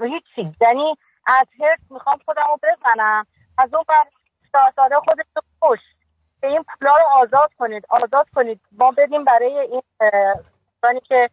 هیچی. 0.00 0.56
یعنی 0.60 0.96
از 1.26 1.46
هرس 1.60 1.80
می‌خوام 1.90 2.18
خودم 2.24 2.44
رو 2.48 2.58
بزنم. 2.62 3.26
از 3.58 3.74
اون 3.74 3.84
بر 3.88 4.04
شاهزاده 4.52 4.94
خودش 5.00 5.24
رو 5.36 5.42
کش 5.62 5.80
به 6.40 6.48
این 6.48 6.62
پولا 6.62 6.96
رو 6.96 7.04
آزاد 7.14 7.54
کنید. 7.58 7.84
آزاد 7.88 8.28
کنید. 8.34 8.60
ما 8.72 8.90
بدیم 8.90 9.24
برای 9.24 9.58
این 9.58 9.82
کسانی 10.00 11.00
که 11.00 11.30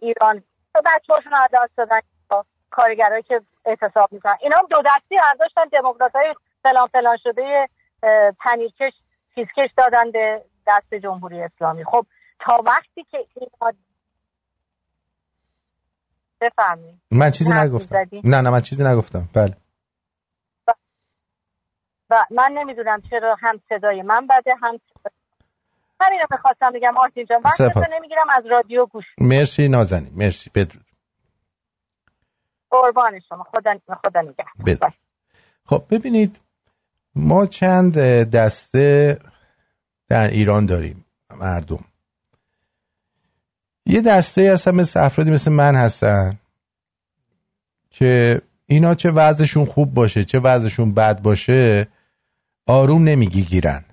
ایران. 0.00 0.42
بچه 0.74 1.12
هاشون 1.12 1.32
رو 1.32 1.48
دست 1.52 1.76
دادن. 1.76 2.00
کارگرایی 2.70 3.22
که 3.22 3.42
اعتصاب 3.64 4.12
می‌کنن. 4.12 4.36
اینا 4.40 4.58
هم 4.58 4.66
دو 4.66 4.82
دستی 4.82 5.16
برداشتن 5.16 5.64
دموکرات 5.64 6.16
های 6.16 6.34
فلان 6.66 6.86
فلان 6.86 7.16
شده 7.22 7.68
پنیرکش 8.40 8.92
چیزکش 9.34 9.70
دادن 9.76 10.10
به 10.10 10.44
دست 10.66 10.94
جمهوری 10.94 11.42
اسلامی. 11.42 11.84
خب 11.84 12.06
تا 12.40 12.62
وقتی 12.66 13.04
که 13.10 13.18
اینا 13.34 13.72
بفهمید 16.40 17.00
من 17.10 17.30
چیزی 17.30 17.54
نگفتم؟ 17.54 18.08
نه 18.24 18.40
نه 18.40 18.50
من 18.50 18.60
چیزی 18.60 18.84
نگفتم. 18.84 19.28
بله. 19.34 19.56
و 22.10 22.26
من 22.30 22.52
نمی‌دونم 22.52 23.00
چرا 23.10 23.36
هم 23.40 23.60
صدای 23.68 24.02
من 24.02 24.26
بده 24.26 24.54
هم 24.62 24.80
همین 26.00 26.20
رو 26.20 26.26
می‌خواستم 26.30 26.72
بگم 26.72 26.96
آرتین 26.98 27.26
جان. 27.26 27.42
من 27.76 27.86
نمی‌گیرم 27.96 28.30
از 28.30 28.46
رادیو 28.46 28.86
گوش 28.86 29.04
مرسی 29.18 29.68
نازنین. 29.68 30.12
مرسی 30.16 30.50
بدرود. 30.54 30.86
قربان 32.70 33.20
شما. 33.20 33.44
خدا 33.44 33.78
خدا 34.04 34.20
نگه 34.20 34.92
خب 35.64 35.84
ببینید 35.90 36.40
ما 37.16 37.46
چند 37.46 37.98
دسته 38.30 39.18
در 40.08 40.30
ایران 40.30 40.66
داریم 40.66 41.04
مردم. 41.40 41.84
یه 43.86 44.00
دسته 44.00 44.52
هستن 44.52 44.70
مثل 44.70 45.00
افرادی 45.00 45.30
مثل 45.30 45.52
من 45.52 45.74
هستن 45.74 46.38
که 47.90 48.42
اینا 48.66 48.94
چه 48.94 49.10
وضعشون 49.10 49.64
خوب 49.64 49.94
باشه 49.94 50.24
چه 50.24 50.38
وضعشون 50.38 50.94
بد 50.94 51.22
باشه 51.22 51.88
آروم 52.66 53.04
نمیگی 53.04 53.44
گیرن 53.44 53.84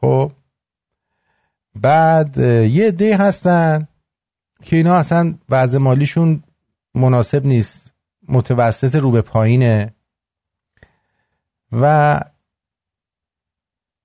خب؟ 0.00 0.32
بعد 1.74 2.38
یه 2.38 2.88
عده 2.88 3.16
هستن 3.16 3.88
که 4.62 4.76
اینا 4.76 4.96
اصلا 4.96 5.34
وضع 5.48 5.78
مالیشون 5.78 6.42
مناسب 6.94 7.46
نیست 7.46 7.80
متوسط 8.28 8.94
رو 8.94 9.10
به 9.10 9.22
پایینه. 9.22 9.94
و 11.72 12.20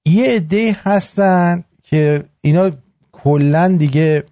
یه 0.06 0.36
عده 0.36 0.78
هستن 0.84 1.64
که 1.84 2.24
اینا 2.42 2.72
کلا 3.12 3.68
دیگه 3.68 4.24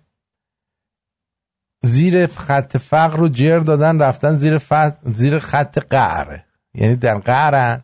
زیر 1.84 2.28
خط 2.28 2.78
فقر 2.78 3.18
رو 3.18 3.30
جر 3.30 3.60
دادن 3.60 4.02
رفتن 4.02 4.38
زیر, 4.38 4.58
فت... 4.58 4.98
زیر 5.14 5.40
خط 5.40 5.80
قهر 5.80 6.44
یعنی 6.74 6.96
در 6.96 7.18
قهرن. 7.18 7.84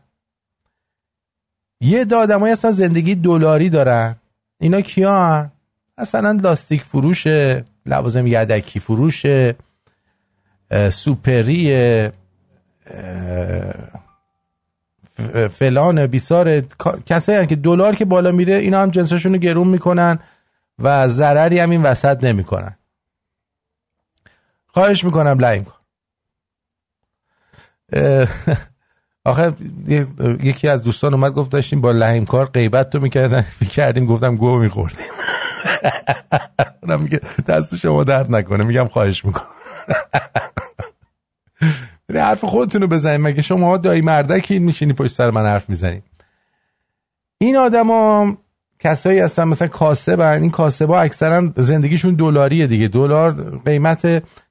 یه 1.82 2.06
دادمایی 2.06 2.54
هستن 2.54 2.72
زندگی 2.72 3.16
دلاری 3.16 3.70
دارن. 3.70 4.16
اینا 4.60 4.82
کیان؟ 4.82 5.52
مثلا 5.98 6.32
لاستیک 6.32 6.84
فروشه 6.84 7.66
لوازم 7.86 8.28
یدکی 8.28 8.80
فروشه 8.80 9.56
سوپریه 10.92 12.12
فلان 15.52 16.08
بیسار 16.08 16.62
کسایی 17.06 17.48
که 17.48 17.56
دلار 17.56 17.96
که 17.96 18.06
بالا 18.06 18.32
میره 18.32 18.56
اینا 18.56 18.82
هم 18.82 18.90
جنساشون 18.90 19.34
رو 19.34 19.40
گرون 19.40 19.68
می‌کنن 19.68 20.20
و 20.80 21.08
ضرری 21.08 21.60
هم 21.60 21.70
این 21.70 21.84
وسط 21.84 22.24
نمی‌کنن. 22.24 22.78
خواهش 24.68 25.04
می‌کنم 25.04 25.40
لعیم 25.40 25.64
کن. 25.64 25.74
آخه 29.26 29.54
یکی 30.44 30.68
از 30.68 30.84
دوستان 30.84 31.14
اومد 31.14 31.34
گفت 31.34 31.52
داشتیم 31.52 31.82
با 31.82 31.92
لحیم 31.92 32.26
کار 32.26 32.46
غیبت 32.46 32.90
تو 32.90 33.00
می‌کردن 33.00 33.46
می‌کردیم 33.62 34.06
گفتم 34.06 34.36
گوه 34.36 34.62
میخوردیم. 34.62 35.06
اونم 36.84 37.02
میگه 37.02 37.22
دست 37.48 37.76
شما 37.76 38.04
درد 38.04 38.32
نکنه 38.36 38.64
میگم 38.64 38.88
خواهش 38.88 39.26
می‌کنم. 39.26 39.48
ولی 42.14 42.22
حرف 42.22 42.46
خودتونو 42.46 42.88
بزنید 42.88 43.22
مگه 43.22 43.42
شما 43.42 43.78
دایی 43.78 44.02
مردکی 44.02 44.60
میشینی 44.60 44.94
پشت 44.94 45.12
سر 45.12 45.32
من 45.32 45.46
حرف 45.46 45.70
می‌زنید 45.70 46.04
این 47.38 47.56
آدما 47.56 48.38
کسایی 48.80 49.20
هستن 49.20 49.44
مثلا 49.44 49.68
کاسبن. 49.68 50.42
این 50.42 50.52
کاسبا 50.52 51.00
اکثرا 51.02 51.50
زندگیشون 51.56 52.14
دلاریه 52.16 52.68
دیگه. 52.68 52.88
دلار 52.88 53.60
قیمت 53.66 54.06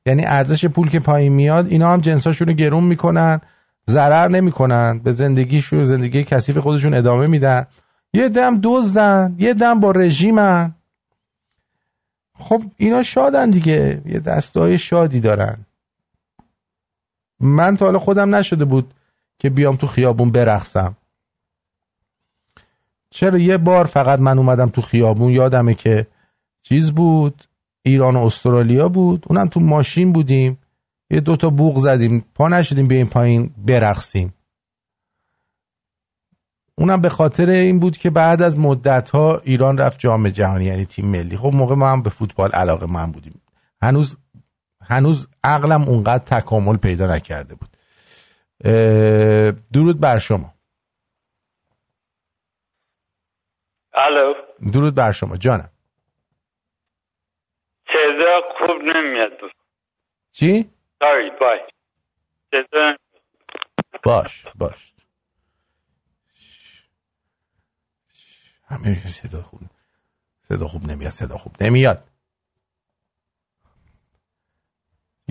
یعنی 0.07 0.25
ارزش 0.27 0.67
پول 0.67 0.91
که 0.91 1.01
پایین 1.01 1.33
میاد 1.33 1.67
اینا 1.67 1.93
هم 1.93 2.01
جنساشون 2.01 2.49
رو 2.49 2.55
گرون 2.55 2.85
می‌کنن 2.85 3.41
ضرر 3.91 4.29
نمی‌کنن. 4.29 4.99
به 4.99 5.13
زندگیشون 5.13 5.85
زندگی 5.85 6.25
کثیف 6.25 6.59
خودشون 6.59 6.95
ادامه 6.95 7.27
میدن. 7.27 7.67
یه 8.13 8.29
دم 8.29 8.61
دزدن 8.63 9.37
یه 9.39 9.55
دم 9.55 9.81
با 9.81 9.91
رژیمن. 9.91 10.75
خب 12.39 12.63
اینا 12.77 13.03
شادن 13.03 13.51
دیگه. 13.51 14.03
یه 14.07 14.21
دستای 14.21 14.79
شادی 14.79 15.21
دارن. 15.21 15.67
من 17.43 17.77
تا 17.77 17.85
حالا 17.85 17.99
خودم 17.99 18.35
نشده 18.35 18.65
بود 18.65 18.95
که 19.39 19.51
بیام 19.51 19.77
تو 19.77 19.87
خیابون 19.87 20.31
برقصم. 20.31 20.97
چرا 23.11 23.39
یه 23.39 23.59
بار 23.59 23.85
فقط 23.85 24.19
من 24.19 24.39
اومدم 24.39 24.69
تو 24.69 24.83
خیابون؟ 24.83 25.33
یادمه 25.33 25.75
که 25.75 26.07
چیز 26.63 26.93
بود؟ 26.93 27.45
ایران 27.83 28.17
و 28.17 28.27
استرالیا 28.27 28.89
بود. 28.89 29.27
اونم 29.29 29.49
تو 29.49 29.61
ماشین 29.61 30.13
بودیم. 30.13 30.59
یه 31.11 31.21
دوتا 31.21 31.51
بوغ 31.51 31.79
زدیم. 31.79 32.25
پا 32.35 32.49
نشدیم 32.49 32.89
به 32.89 32.95
این 32.95 33.07
پایین 33.07 33.51
برقصیم. 33.59 34.35
اونم 36.75 37.01
به 37.01 37.09
خاطر 37.09 37.51
این 37.51 37.79
بود 37.79 37.97
که 37.97 38.11
بعد 38.11 38.43
از 38.43 38.59
مدت 38.59 39.11
ها 39.11 39.39
ایران 39.39 39.79
رفت 39.79 39.99
جام 39.99 40.29
جهانی 40.29 40.65
یعنی 40.65 40.87
تیم 40.87 41.07
ملی. 41.07 41.37
خب 41.37 41.51
موقع 41.55 41.75
ما 41.75 41.91
هم 41.91 42.03
به 42.03 42.11
فوتبال 42.11 42.51
علاقه 42.51 42.87
من 42.87 43.13
بودیم. 43.13 43.41
هنوز 43.83 44.17
هنوز 44.85 45.29
عقلم 45.45 45.83
اونقدر 45.83 46.25
تکامل 46.41 46.77
پیدا 46.77 47.07
نکرده 47.17 47.55
بود. 47.55 47.69
درود 49.73 50.01
بر 50.01 50.19
شما. 50.19 50.55
الو. 53.95 54.35
درود 54.73 54.95
بر 54.95 55.13
شما 55.13 55.37
جانم. 55.37 55.71
صدا 57.93 58.41
خوب 58.59 58.83
نمیاد. 58.83 59.33
چی؟ 60.33 60.71
ساری 60.99 61.31
بای 61.41 61.61
صدا 62.51 62.97
باش 64.05 64.47
باش. 64.55 64.93
همه 68.65 69.09
صدا 69.09 69.43
خوب 69.43 69.61
صدا 70.43 70.69
خوب 70.69 70.85
نمیاد 70.85 71.13
صدا 71.13 71.37
خوب 71.37 71.63
نمیاد. 71.63 72.12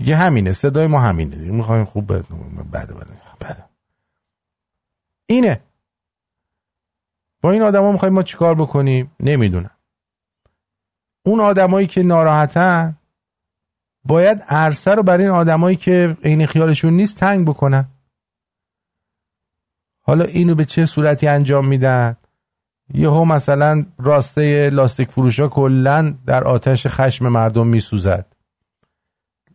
دیگه 0.02 0.16
همینه 0.16 0.52
صدای 0.52 0.86
ما 0.86 1.00
همینه. 1.00 1.36
دیگه 1.36 1.50
می‌خوایم 1.52 1.84
خوب 1.84 2.06
بعد 2.06 2.26
بعد 2.70 2.88
بعد. 3.40 3.70
اینه. 5.26 5.60
با 7.40 7.50
این 7.50 7.62
آدما 7.62 7.92
می‌خوایم 7.92 8.14
ما 8.14 8.22
چیکار 8.22 8.54
بکنیم؟ 8.54 9.10
نمی‌دونم. 9.20 9.70
اون 11.22 11.40
آدمایی 11.40 11.86
که 11.86 12.02
ناراحتن 12.02 12.96
باید 14.04 14.44
عرصه 14.48 14.94
رو 14.94 15.02
برای 15.02 15.24
این 15.24 15.34
آدمایی 15.34 15.76
که 15.76 16.16
عین 16.24 16.46
خیالشون 16.46 16.92
نیست 16.92 17.18
تنگ 17.18 17.48
بکنن. 17.48 17.88
حالا 20.00 20.24
اینو 20.24 20.54
به 20.54 20.64
چه 20.64 20.86
صورتی 20.86 21.28
انجام 21.28 21.66
میدن؟ 21.66 22.16
یهو 22.94 23.24
مثلا 23.24 23.86
راسته 23.98 24.70
لاستیک 24.70 25.10
فروشا 25.10 25.48
کلا 25.48 26.14
در 26.26 26.44
آتش 26.44 26.86
خشم 26.86 27.28
مردم 27.28 27.66
میسوزد. 27.66 28.31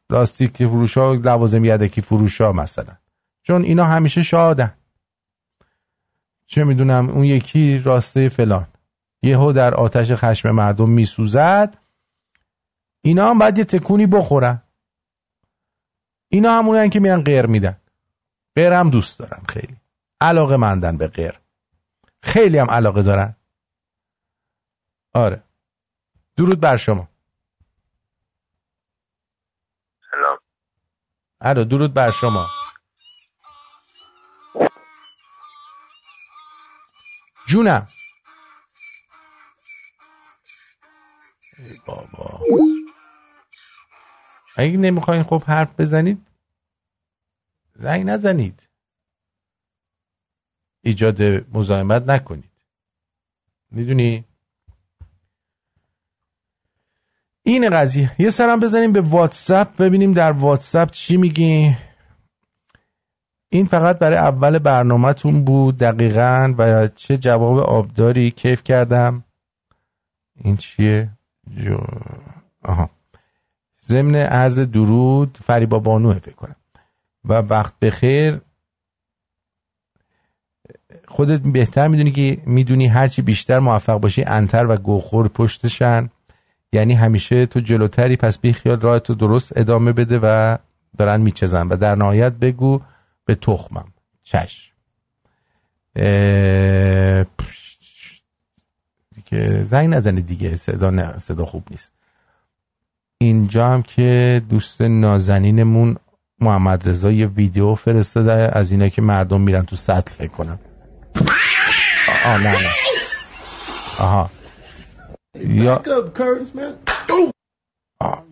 لاستیک 0.09 0.57
فروشا 0.57 1.13
لوازم 1.13 1.65
یدکی 1.65 2.01
فروشا 2.01 2.51
مثلا. 2.51 2.97
چون 3.43 3.63
اینا 3.63 3.85
همیشه 3.85 4.23
شادن. 4.23 4.73
چه 6.45 6.63
می‌دونم 6.63 7.09
اون 7.09 7.23
یکی 7.23 7.79
راسته 7.79 8.29
فلان. 8.29 8.67
یهو 9.21 9.51
در 9.51 9.75
آتش 9.75 10.11
خشم 10.11 10.51
مردم 10.51 10.89
میسوزد. 10.89 11.77
اینا 13.01 13.29
هم 13.29 13.39
باید 13.39 13.57
یه 13.57 13.63
تکونی 13.63 14.07
بخورن. 14.07 14.63
اینا 16.29 16.57
همونن 16.57 16.89
که 16.89 16.99
میرن 16.99 17.21
غیر 17.21 17.45
میدن. 17.45 17.77
غیر 18.55 18.73
هم 18.73 18.89
دوست 18.89 19.19
دارن 19.19 19.43
خیلی. 19.49 19.75
علاقه 20.21 20.57
مندن 20.57 20.97
به 20.97 21.07
غیر 21.07 21.39
خیلی 22.23 22.57
هم 22.57 22.69
علاقه 22.69 23.03
دارن. 23.03 23.35
آره. 25.13 25.43
درود 26.35 26.59
بر 26.59 26.77
شما. 26.77 27.09
الو 31.41 31.63
درود 31.63 31.93
بر 31.93 32.11
شما. 32.11 32.47
جونم. 37.47 37.87
ای 41.59 41.79
بابا. 41.85 42.41
اگه 44.57 44.77
نمی‌خواین 44.77 45.23
خب 45.23 45.43
حرف 45.47 45.79
بزنید 45.79 46.27
زنگ 47.73 48.05
نزنید. 48.09 48.69
ایجاد 50.83 51.21
مزاحمت 51.57 52.09
نکنید. 52.09 52.51
می‌دونی؟ 53.71 54.25
این 57.47 57.69
قضیه. 57.69 58.11
یه 58.19 58.29
سرم 58.29 58.59
بزنیم 58.59 58.91
به 58.91 59.01
واتساپ 59.01 59.77
ببینیم 59.77 60.13
در 60.13 60.31
واتساپ 60.31 60.91
چی 60.91 61.17
میگی 61.17 61.77
این 63.49 63.65
فقط 63.65 63.99
برای 63.99 64.17
اول 64.17 64.59
برنامهتون 64.59 65.43
بود 65.43 65.77
دقیقا 65.77 66.53
و 66.57 66.87
چه 66.87 67.17
جواب 67.17 67.57
آبداری 67.57 68.31
کیف 68.31 68.63
کردم. 68.63 69.23
این 70.35 70.57
چیه؟ 70.57 71.09
جو... 71.57 71.77
آها. 72.63 72.89
ضمن 73.87 74.15
عرض 74.15 74.59
درود 74.59 75.37
فریبا 75.41 75.79
بانوه 75.79 76.19
فکر 76.19 76.35
کنم. 76.35 76.55
و 77.25 77.33
وقت 77.33 77.79
بخیر. 77.79 78.41
خودت 81.07 81.39
بهتر 81.41 81.87
می‌دونی 81.87 82.11
که 82.11 82.41
می‌دونی 82.45 82.87
هرچی 82.87 83.21
بیشتر 83.21 83.59
موفق 83.59 83.97
باشی 83.97 84.23
انتر 84.23 84.65
و 84.65 84.75
گوخور 84.77 85.27
پشتشن. 85.27 86.09
یعنی 86.77 86.93
همیشه 86.93 87.45
تو 87.45 87.59
جلوتری 87.59 88.17
پس 88.17 88.37
بی 88.37 88.53
خیال 88.53 88.81
راه 88.81 88.99
تو 88.99 89.15
درست 89.15 89.57
ادامه 89.57 89.91
بده 89.91 90.19
و 90.23 90.57
دارن 90.97 91.21
میچزن. 91.21 91.67
و 91.67 91.75
در 91.75 91.95
نهایت 91.95 92.33
بگو 92.33 92.81
به 93.25 93.35
تخمم. 93.35 93.93
چشم 94.23 94.73
دیگه 99.15 99.63
زنگ 99.63 99.93
نزنید 99.93 100.25
دیگه. 100.25 100.55
صدا 100.55 100.89
نه 100.89 101.17
صدا 101.17 101.45
خوب 101.45 101.63
نیست. 101.71 101.91
اینجا 103.17 103.67
هم 103.69 103.81
که 103.81 104.41
دوست 104.49 104.81
نازنینمون 104.81 105.97
محمد 106.39 106.89
رضا 106.89 107.11
یه 107.11 107.27
ویدیو 107.27 107.75
فرستاده 107.75 108.57
از 108.57 108.71
اینا 108.71 108.89
که 108.89 109.01
مردم 109.01 109.41
میرن 109.41 109.63
تو 109.65 109.75
سطل 109.75 110.13
فکر 110.13 110.31
کنم. 110.31 110.59
آه 112.25 112.37
نه 112.37 112.51
نه. 112.51 112.69
آها. 113.99 114.29
یا. 115.41 115.81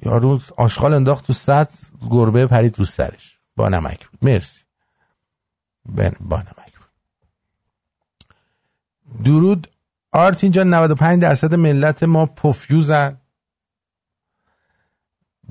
یارو 0.02 0.40
آشغال 0.57 0.94
انداخت 0.94 1.27
تو 1.27 1.34
سطل 1.34 1.88
گربه 2.10 2.48
پرید 2.48 2.80
رو 2.80 2.86
سرش. 2.86 3.40
با 3.56 3.69
نمک 3.69 4.07
بود. 4.07 4.19
مرسی. 4.22 4.61
بن 5.86 6.11
با 6.19 6.38
نمک 6.38 6.73
بود. 6.76 6.90
درود. 9.23 9.68
آرت 10.11 10.44
اینجا 10.44 10.64
95 10.64 11.22
درصد 11.22 11.53
ملت 11.53 12.03
ما 12.03 12.26
پفیوزن. 12.26 13.22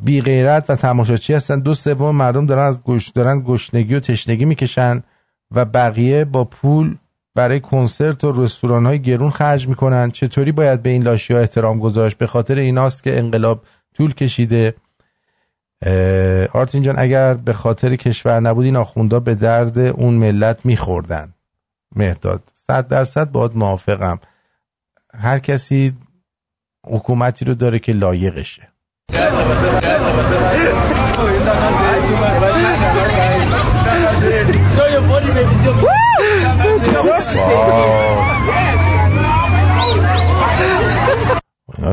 بی 0.03 0.21
غیرت 0.21 0.71
و 0.71 0.77
تماشاچی 0.77 1.35
هستن. 1.35 1.61
دو 1.61 1.75
سوم 1.75 2.17
مردم 2.17 2.47
دارن 2.47 2.63
از 2.63 2.83
گوش 2.83 3.09
دارن 3.09 3.45
گشنگی 3.47 3.95
و 3.95 4.01
تشنگی 4.01 4.45
می‌کشن 4.45 5.03
و 5.51 5.65
بقیه 5.65 6.25
با 6.25 6.45
پول 6.45 6.97
برای 7.35 7.61
کنسرت 7.61 8.25
و 8.25 8.43
رستوران 8.43 8.87
های 8.87 9.03
گرون 9.03 9.31
خرج 9.31 9.69
می‌کنن. 9.69 10.11
چطوری 10.11 10.53
باید 10.53 10.83
به 10.83 10.91
این 10.91 11.03
لاشی 11.03 11.35
ها 11.35 11.41
احترام 11.41 11.79
گذاشت؟ 11.79 12.19
به 12.19 12.27
خاطر 12.27 12.55
ایناست 12.55 13.03
که 13.03 13.19
انقلاب 13.19 13.63
طول 13.97 14.15
کشیده. 14.15 14.75
آرتین 16.53 16.83
جان 16.83 16.99
اگر 16.99 17.35
به 17.35 17.53
خاطر 17.53 17.97
کشور 17.97 18.41
نبود 18.41 18.65
این 18.65 18.77
آخوندا 18.77 19.21
به 19.21 19.35
درد 19.35 19.79
اون 19.79 20.15
ملت 20.15 20.67
میخوردن. 20.67 21.35
مهداد 21.97 22.43
صد 22.55 22.89
درصد 22.89 23.31
باید 23.31 23.57
موافقم. 23.57 24.19
هر 25.15 25.39
کسی 25.39 25.93
حکومتی 26.87 27.45
رو 27.45 27.55
داره 27.55 27.79
که 27.79 27.93
لایقشه. 27.93 28.69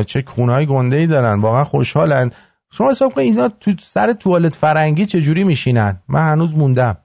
چه 0.07 0.21
کونهای 0.21 0.65
گنده 0.65 0.95
ای 0.95 1.07
دارن 1.07 1.41
واقعا 1.41 1.63
خوشحالن. 1.63 2.31
شما 2.71 2.89
حساب 2.89 3.13
کنید 3.13 3.27
اینا 3.27 3.49
تو 3.49 3.71
سر 3.83 4.13
توالت 4.13 4.55
فرنگی 4.55 5.05
چه 5.05 5.21
جوری 5.21 5.43
میشینن؟ 5.43 6.01
من 6.07 6.21
هنوز 6.21 6.55
موندم. 6.55 6.97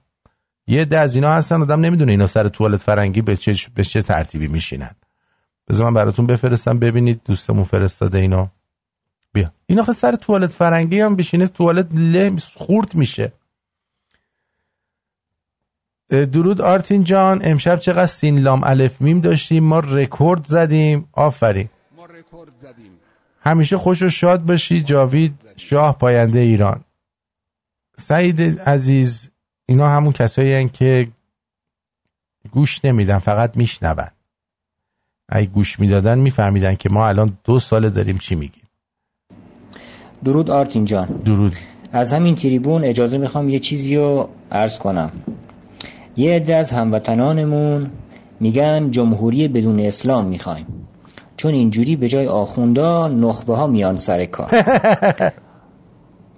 یه 0.67 0.85
ده 0.85 0.99
از 0.99 1.15
اینا 1.15 1.33
هستن 1.33 1.63
آدم 1.63 1.81
نمی‌دونه 1.81 2.13
اینا 2.13 2.27
سر 2.27 2.49
توالت 2.49 2.81
فرنگی 2.81 3.23
به 3.23 3.37
چه, 3.37 3.57
به 3.75 3.85
چه 3.85 4.03
ترتیبی 4.03 4.49
میشینن. 4.49 4.91
بذار 5.69 5.87
من 5.87 5.95
براتون 5.95 6.27
بفرستم 6.27 6.79
ببینید 6.79 7.21
دوستمون 7.25 7.65
فرستاده 7.65 8.19
اینو 8.19 8.47
بیا. 9.33 9.53
اینا 9.67 9.83
خیلی 9.83 9.99
سر 9.99 10.17
توالت 10.17 10.51
فرنگی 10.51 11.01
هم 11.01 11.17
بشینه 11.17 11.47
توالت 11.47 11.87
له 11.95 12.33
خورد 12.57 12.95
میشه. 12.95 13.33
درود 16.09 16.61
آرتین 16.61 17.05
جان. 17.05 17.41
امشب 17.45 17.81
چقدر 17.81 18.07
سین 18.07 18.39
لام 18.39 18.65
الف 18.65 19.03
میم 19.03 19.21
داشتیم. 19.21 19.65
ما 19.65 19.79
رکورد 19.79 20.45
زدیم. 20.45 21.09
آفرین. 21.13 21.69
ما 21.97 22.07
رکورد 22.07 22.51
زدیم. 22.63 22.91
همیشه 23.41 23.77
خوش 23.77 24.03
و 24.03 24.11
شاد 24.11 24.43
باشی 24.43 24.83
جاوید 24.83 25.35
شاه 25.57 25.99
پاینده 25.99 26.39
ایران. 26.39 26.81
سعید 27.99 28.61
عزیز 28.61 29.31
اینا 29.67 29.89
همون 29.89 30.13
کسایی 30.13 30.55
هن 30.55 30.69
که 30.69 31.09
گوش 32.51 32.85
نمیدن 32.85 33.19
فقط 33.19 33.57
میشنون. 33.57 34.07
اگه 35.29 35.47
گوش 35.47 35.81
می‌دادن 35.81 36.19
میفهمیدن 36.19 36.75
که 36.75 36.89
ما 36.89 37.09
الان 37.09 37.39
دو 37.45 37.59
ساله 37.59 37.91
داریم 37.91 38.19
چی 38.19 38.35
میگیم. 38.35 38.63
درود 40.25 40.51
آرتین 40.51 40.85
جان. 40.85 41.07
درود. 41.07 41.57
از 41.93 42.13
همین 42.13 42.35
تریبون 42.35 42.85
اجازه 42.85 43.19
می‌خوام 43.19 43.49
یه 43.49 43.59
چیزی 43.59 43.97
رو 43.97 44.29
عرض 44.51 44.79
کنم. 44.79 45.13
یه 46.17 46.33
عده 46.33 46.55
از 46.55 46.71
هموطنانمون 46.71 47.91
میگن 48.41 48.91
جمهوری 48.91 49.49
بدون 49.49 49.81
اسلام 49.81 50.25
می‌خوایم. 50.25 50.67
چون 51.37 51.55
اینجوری 51.55 51.97
به 51.97 52.09
جای 52.09 52.27
آخوندا 52.27 53.09
نخبه 53.09 53.57
ها 53.57 53.67
میان 53.67 53.97
سر 53.97 54.25
کار. 54.25 54.51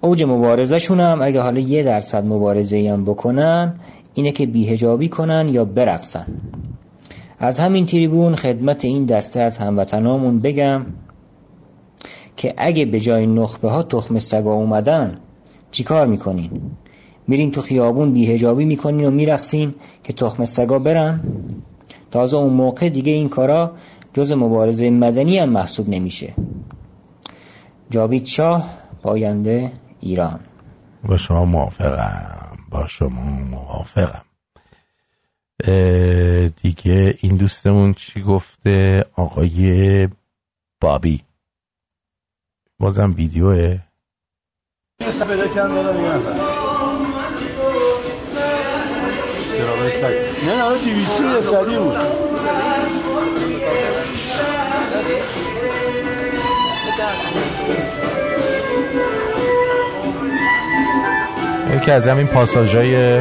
اوج 0.01 0.23
مبارزه 0.23 0.95
هم 0.95 1.21
اگه 1.21 1.41
حالا 1.41 1.59
یه 1.59 1.83
درصد 1.83 2.25
مبارزه 2.25 2.89
هم 2.93 3.05
بکنن 3.05 3.79
اینه 4.13 4.31
که 4.31 4.45
بیهجابی 4.45 5.09
کنن 5.09 5.49
یا 5.51 5.65
برقصن. 5.65 6.25
از 7.39 7.59
همین 7.59 7.85
تریبون 7.85 8.35
خدمت 8.35 8.85
این 8.85 9.05
دسته 9.05 9.39
از 9.39 9.57
هموطنامون 9.57 10.39
بگم 10.39 10.85
که 12.37 12.53
اگه 12.57 12.85
به 12.85 12.99
جای 12.99 13.25
نخبه 13.27 13.69
ها 13.69 13.83
تخم 13.83 14.19
سگا 14.19 14.53
اومدن 14.53 15.17
چیکار 15.71 16.07
می‌کنین؟ 16.07 16.61
میرین 17.29 17.51
تو 17.51 17.61
خیابون 17.61 18.13
بیهجابی 18.13 18.65
می‌کنین 18.65 19.05
و 19.07 19.11
میرقصین 19.11 19.75
که 20.03 20.13
تخم 20.13 20.45
سگا 20.45 20.79
برن. 20.79 21.23
تازه 22.11 22.37
اون 22.37 22.53
موقع 22.53 22.89
دیگه 22.89 23.11
این 23.11 23.29
کارا 23.29 23.75
جز 24.13 24.31
مبارزه 24.31 24.89
مدنی 24.89 25.37
هم 25.37 25.49
محسوب 25.49 25.89
نمیشه. 25.89 26.33
جاوید 27.89 28.25
شاه 28.25 28.69
پاینده 29.03 29.71
ایران. 29.99 30.39
با 31.03 31.17
شما 31.17 31.45
موافقم. 31.45 32.57
با 32.69 32.87
شما 32.87 33.21
موافقم. 33.21 34.25
دیگه 36.61 37.17
این 37.21 37.35
دوستمون 37.35 37.93
چی 37.93 38.21
گفته؟ 38.21 39.05
آقای 39.15 40.07
بابی. 40.81 41.21
بازم 42.79 43.13
ویدیوه. 43.17 43.79
نه 49.59 50.55
نه 50.55 50.77
دیویستی 50.85 51.23
یه 51.23 51.41
سری 51.41 51.77
بود 51.77 51.97
یکی 61.75 61.91
از 61.91 62.07
همین 62.07 62.27
پاساژهای 62.27 63.19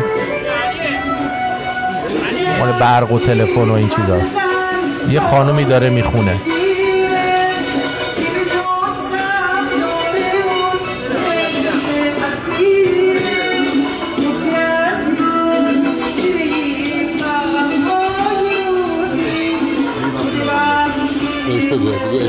مال 2.58 2.72
برق 2.80 3.12
و 3.12 3.18
تلفن 3.18 3.70
و 3.70 3.72
این 3.72 3.88
چیزا. 3.88 4.18
یه 5.08 5.20
خانومی 5.20 5.64
داره 5.64 5.90
می‌خونه. 5.90 6.40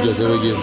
اجازه 0.10 0.38
بگیر 0.38 0.56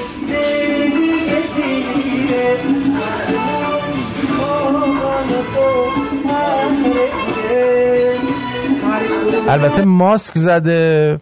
البته 9.48 9.84
ماسک 9.84 10.38
زده. 10.38 11.20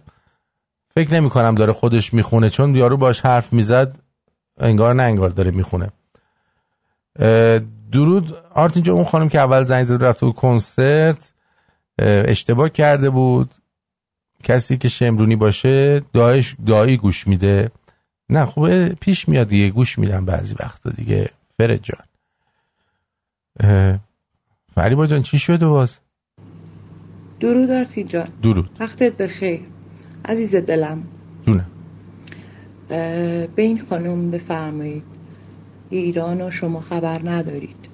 فکر 0.95 1.15
نمی 1.15 1.31
کنم 1.31 1.55
داره 1.55 1.73
خودش 1.73 2.15
می‌خونه 2.15 2.51
چون 2.51 2.77
یارو 2.77 2.97
باش 2.97 3.21
حرف 3.21 3.53
می‌زد 3.53 3.99
انگار 4.59 4.95
نه 4.95 5.03
انگار 5.03 5.29
داره 5.31 5.51
می‌خونه. 5.51 5.91
درود. 7.93 8.37
آرتین 8.55 8.83
جو 8.83 8.93
اون 8.93 9.05
خانم 9.05 9.29
که 9.29 9.41
اول 9.41 9.65
زنگ 9.65 9.85
زد 9.85 10.05
رفت 10.05 10.21
تو 10.21 10.33
کنسرت 10.33 11.19
اشتباه 11.99 12.69
کرده 12.69 13.11
بود. 13.11 13.51
کسی 14.43 14.77
که 14.77 14.89
شمرونی 14.89 15.37
باشه 15.37 16.03
دایش 16.13 16.57
دایی 16.67 16.97
گوش 16.97 17.29
میده. 17.29 17.71
نه 18.35 18.47
خوبه 18.47 18.97
پیش 19.01 19.29
میاد 19.29 19.49
دیگه 19.49 19.71
گوش 19.71 19.99
میدم 19.99 20.25
بعضی 20.25 20.55
وقتا 20.61 20.91
دیگه. 20.91 21.31
فرد 21.59 21.81
جان. 21.83 22.05
فریبا 24.75 25.07
جان 25.07 25.23
چی 25.23 25.39
شده 25.39 25.67
باز؟ 25.67 25.99
درود 27.41 27.71
آرتین 27.71 28.09
جان. 28.09 28.29
درود. 28.43 28.71
وقتت 28.81 29.17
بخیر. 29.17 29.61
عزیز 30.25 30.55
دلم. 30.55 31.03
جونم. 31.47 31.71
به 32.89 33.49
این 33.57 33.81
خانم 33.81 34.31
بفرمایید. 34.31 35.03
ایران 35.91 36.41
و 36.41 36.51
شما 36.51 36.81
خبر 36.81 37.31
ندارید. 37.31 37.89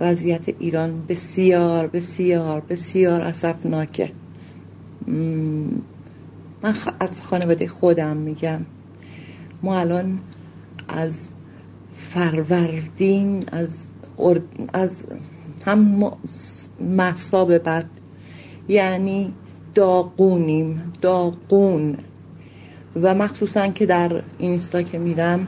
وضعیت 0.00 0.48
ایران 0.48 1.06
بسیار 1.06 1.86
بسیار 1.86 2.60
بسیار 2.60 3.20
اصفناکه 3.20 4.12
من 6.62 6.74
از 7.00 7.20
خانواده 7.20 7.68
خودم 7.68 8.16
میگم. 8.16 8.60
ما 9.62 9.78
الان 9.78 10.18
از 10.88 11.28
فروردین 11.94 13.44
از 13.52 13.86
از 14.72 15.04
هم 15.66 16.12
محصا 16.80 17.44
بعد 17.44 17.86
یعنی 18.68 19.32
داغونیم 19.74 20.82
داغون. 21.02 21.96
و 23.02 23.14
مخصوصا 23.14 23.68
که 23.68 23.86
در 23.86 24.22
اینستا 24.38 24.82
که 24.82 24.98
میرم 24.98 25.46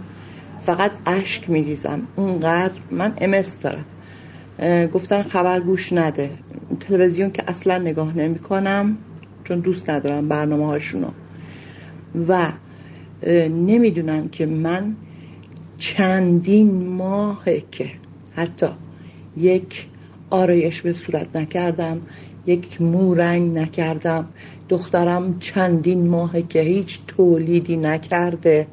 فقط 0.60 0.92
اشک 1.06 1.50
میریزم. 1.50 2.02
اونقدر 2.16 2.80
من 2.90 3.14
امس 3.18 3.58
دارم. 3.60 3.84
گفتن 4.86 5.22
خبر 5.22 5.60
گوش 5.60 5.92
نده. 5.92 6.30
تلویزیون 6.80 7.30
که 7.30 7.42
اصلا 7.46 7.78
نگاه 7.78 8.16
نمی 8.16 8.38
کنم 8.38 8.96
چون 9.44 9.60
دوست 9.60 9.90
ندارم 9.90 10.28
برنامه 10.28 10.66
هاشونو 10.66 11.08
و 12.28 12.52
نمی‌دونن 13.48 14.28
که 14.28 14.46
من 14.46 14.96
چندین 15.78 16.86
ماهه 16.86 17.62
که 17.70 17.90
حتی 18.34 18.66
یک 19.36 19.86
آرایش 20.30 20.80
به 20.82 20.92
صورت 20.92 21.36
نکردم 21.36 22.00
یک 22.46 22.82
مورنگ 22.82 23.58
نکردم. 23.58 24.28
دخترم 24.68 25.38
چندین 25.38 26.08
ماهه 26.08 26.42
که 26.42 26.60
هیچ 26.60 26.98
تولیدی 27.06 27.76
نکرده. 27.76 28.66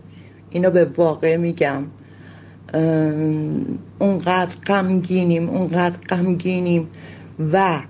اینو 0.49 0.69
به 0.69 0.85
واقع 0.85 1.37
میگم. 1.37 1.83
اونقدر 3.99 4.55
غمگینیم 4.67 5.49
اونقدر 5.49 5.99
غمگینیم 6.09 6.87
و 7.53 7.81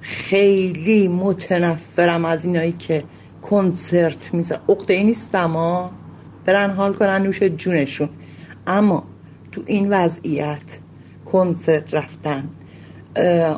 خیلی 0.00 1.08
متنفرم 1.08 2.24
از 2.24 2.44
اینایی 2.44 2.72
که 2.72 3.04
کنسرت 3.50 4.34
میزن 4.34 4.58
عقده 4.68 4.94
ای 4.94 5.04
نیستم 5.04 5.90
برن 6.44 6.70
حال 6.70 6.92
کنن 6.92 7.22
نوش 7.22 7.42
جونشون. 7.42 8.08
اما 8.66 9.04
تو 9.52 9.62
این 9.66 9.90
وضعیت 9.90 10.78
کنسرت 11.24 11.94
رفتن 11.94 12.48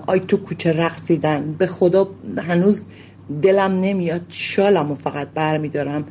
آی 0.07 0.21
تو 0.21 0.37
کوچه 0.37 0.73
رقصیدن 0.73 1.55
به 1.59 1.67
خدا 1.67 2.09
هنوز 2.39 2.85
دلم 3.43 3.81
نمیاد 3.81 4.23
شالم 4.29 4.93
و 4.93 4.95
فقط 4.95 5.29
برمیدارم. 5.35 6.05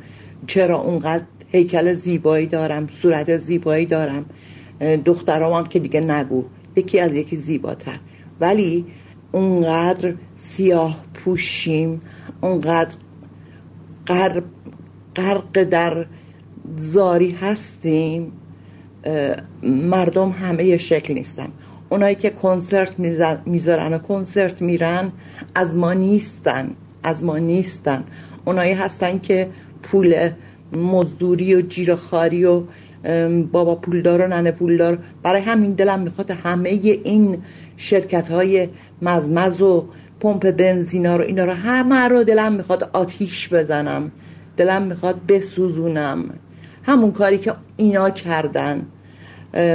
چرا 0.46 0.78
اونقدر 0.78 1.24
هیکل 1.52 1.92
زیبایی 1.92 2.46
دارم 2.46 2.86
صورت 3.02 3.36
زیبایی 3.36 3.86
دارم؟ 3.86 4.24
دخترام 5.04 5.52
هم 5.52 5.66
که 5.66 5.78
دیگه 5.78 6.00
نگو. 6.00 6.44
یکی 6.76 7.00
از 7.00 7.12
یکی 7.12 7.36
زیباتر. 7.36 7.98
ولی 8.40 8.86
اونقدر 9.32 10.14
سیاه 10.36 11.04
پوشیم 11.14 12.00
اونقدر 12.40 12.94
غرق, 14.06 14.42
در 15.70 16.06
زاری 16.76 17.30
هستیم 17.30 18.32
مردم 19.62 20.30
همه 20.30 20.76
شکل 20.76 21.14
نیستن. 21.14 21.48
اونایی 21.88 22.14
که 22.14 22.30
کنسرت 22.30 22.92
می‌ذارن 23.46 23.92
و 23.92 23.98
کنسرت 23.98 24.62
میرن 24.62 25.12
از 25.54 25.76
ما 25.76 25.92
نیستن 25.92 26.70
از 27.02 27.24
ما 27.24 27.38
نیستن. 27.38 28.04
اونایی 28.44 28.72
هستن 28.72 29.18
که 29.18 29.48
پول 29.82 30.30
مزدوری 30.72 31.54
و 31.54 31.60
جیرخاری 31.60 32.44
و 32.44 32.62
بابا 33.52 33.74
پولدار 33.74 34.20
و 34.20 34.28
ننه 34.28 34.50
پولدار. 34.50 34.98
برای 35.22 35.42
همین 35.42 35.72
دلم 35.72 36.00
می‌خواد 36.00 36.30
همه 36.30 36.68
این 36.68 37.42
شرکت 37.76 38.30
های 38.30 38.68
مزمز 39.02 39.60
و 39.60 39.88
پمپ 40.20 40.50
بنزینا 40.50 41.16
رو 41.16 41.24
اینا 41.24 41.44
رو 41.44 41.52
همه 41.52 42.08
رو 42.08 42.24
دلم 42.24 42.52
می‌خواد 42.52 42.90
آتیش 42.92 43.54
بزنم 43.54 44.10
دلم 44.56 44.82
می‌خواد 44.82 45.26
بسوزونم. 45.26 46.30
همون 46.82 47.12
کاری 47.12 47.38
که 47.38 47.54
اینا 47.76 48.10
کردن. 48.10 48.86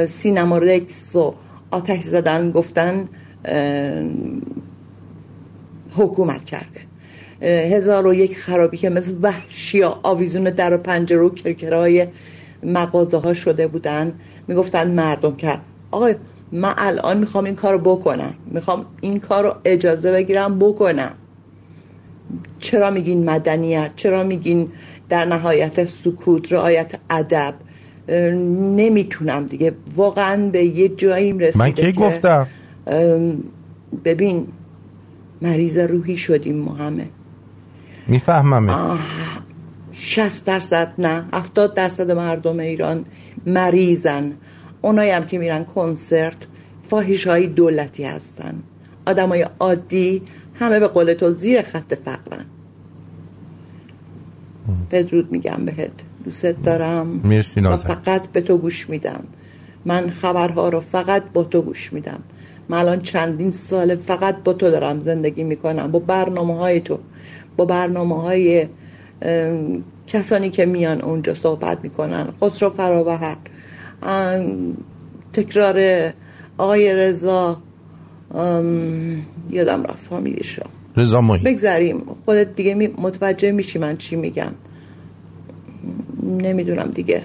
سینما 0.07 0.57
رکس 0.57 1.15
و 1.15 1.33
آتش 1.71 2.03
زدن 2.03 2.51
گفتن 2.51 3.07
حکومت 5.95 6.45
کرده. 6.45 6.81
هزار 7.75 8.07
و 8.07 8.13
یک 8.13 8.37
خرابی 8.37 8.77
که 8.77 8.89
مثل 8.89 9.15
وحشی 9.21 9.83
آویزون 9.83 10.43
در 10.43 10.73
و 10.73 10.77
پنجره 10.77 11.19
و 11.19 11.29
کرکرهای 11.29 12.07
مغازه 12.63 13.17
ها 13.17 13.33
شده 13.33 13.67
بودن. 13.67 14.13
می‌گفتن 14.47 14.91
مردم 14.91 15.35
کرد 15.35 15.61
آقای 15.91 16.15
من 16.51 16.73
الان 16.77 17.17
می‌خوام 17.17 17.43
این 17.43 17.55
کار 17.55 17.73
رو 17.73 17.79
بکنم. 17.79 18.33
می‌خوام 18.45 18.85
این 19.01 19.19
کار 19.19 19.43
رو 19.43 19.55
اجازه 19.65 20.11
بگیرم 20.11 20.59
بکنم. 20.59 21.11
چرا 22.59 22.91
میگین 22.91 23.29
مدنیت؟ 23.29 23.91
چرا 23.95 24.23
میگین 24.23 24.67
در 25.09 25.25
نهایت 25.25 25.85
سکوت 25.85 26.53
رعایت 26.53 26.95
ادب؟ 27.09 27.53
نمی‌تونم 28.75 29.45
دیگه. 29.45 29.73
واقعا 29.95 30.49
به 30.49 30.63
یه 30.65 30.89
جایی 30.89 31.33
رسیده 31.33 31.59
من 31.59 31.71
کی 31.71 31.91
گفتم؟ 31.91 32.47
ببین 34.05 34.47
مریض 35.41 35.77
روحی 35.77 36.17
شدیم 36.17 36.55
ما 36.55 36.73
همه. 36.73 37.07
می‌فهمم 38.07 38.99
60 39.91 40.45
درصد 40.45 40.93
نه 40.97 41.25
70 41.33 41.73
درصد 41.73 42.11
مردم 42.11 42.59
ایران 42.59 43.05
مریضن. 43.45 44.33
اونایی 44.81 45.11
هم 45.11 45.25
که 45.25 45.37
میرن 45.37 45.63
کنسرت 45.63 46.47
فاهیش 46.83 47.27
های 47.27 47.47
دولتی 47.47 48.03
هستن. 48.03 48.53
آدمای 49.05 49.45
عادی 49.59 50.21
همه 50.59 50.79
به 50.79 50.87
قول 50.87 51.13
تو 51.13 51.31
زیر 51.31 51.61
خط 51.61 51.93
فقرن. 51.93 52.45
بدرود 54.91 55.31
میگم 55.31 55.65
بهت. 55.65 55.91
دوست 56.25 56.45
دارم. 56.45 57.07
مرسی 57.07 57.61
و 57.61 57.75
فقط 57.75 58.27
به 58.27 58.41
تو 58.41 58.57
گوش 58.57 58.89
میدم. 58.89 59.23
من 59.85 60.09
خبرها 60.09 60.69
رو 60.69 60.79
فقط 60.79 61.23
با 61.33 61.43
تو 61.43 61.61
گوش 61.61 61.93
میدم. 61.93 62.19
من 62.69 62.77
الان 62.77 63.01
چندین 63.01 63.51
سال 63.51 63.95
فقط 63.95 64.43
با 64.43 64.53
تو 64.53 64.69
دارم 64.71 65.03
زندگی 65.03 65.43
می‌کنم. 65.43 65.91
با 65.91 65.99
برنامه 65.99 66.57
های 66.57 66.79
تو. 66.79 66.99
با 67.57 67.65
برنامه 67.65 68.21
های 68.21 68.67
کسانی 70.07 70.49
که 70.49 70.65
میان 70.65 71.01
اونجا 71.01 71.33
صحبت 71.33 71.77
می‌کنن. 71.83 72.27
خسرو 72.41 72.69
فراوهر 72.69 73.37
تکرار 75.33 76.09
آقای 76.57 76.93
رضا 76.93 77.57
یادم 79.49 79.83
رفت 79.83 80.07
فامیلیش 80.07 80.59
رو. 80.59 80.63
رضا 80.97 81.21
مایی 81.21 81.43
بگذاریم 81.43 81.99
خودت 82.25 82.55
دیگه 82.55 82.75
متوجه 82.97 83.51
میشی 83.51 83.79
من 83.79 83.97
چی 83.97 84.15
میگم. 84.15 84.51
نمی‌دونم 86.23 86.91
دیگه. 86.91 87.21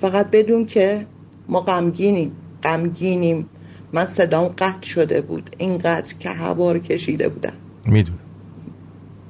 فقط 0.00 0.30
بدون 0.30 0.66
که 0.66 1.06
ما 1.48 1.60
غمگینیم. 1.60 2.32
غمگینیم. 2.62 3.48
من 3.92 4.06
صدام 4.06 4.48
قطع 4.48 4.82
شده 4.82 5.20
بود. 5.20 5.56
اینقدر 5.58 6.14
که 6.14 6.28
هوا 6.28 6.72
رو 6.72 6.78
کشیده 6.78 7.28
بودم. 7.28 7.52
می‌دونم. 7.86 8.18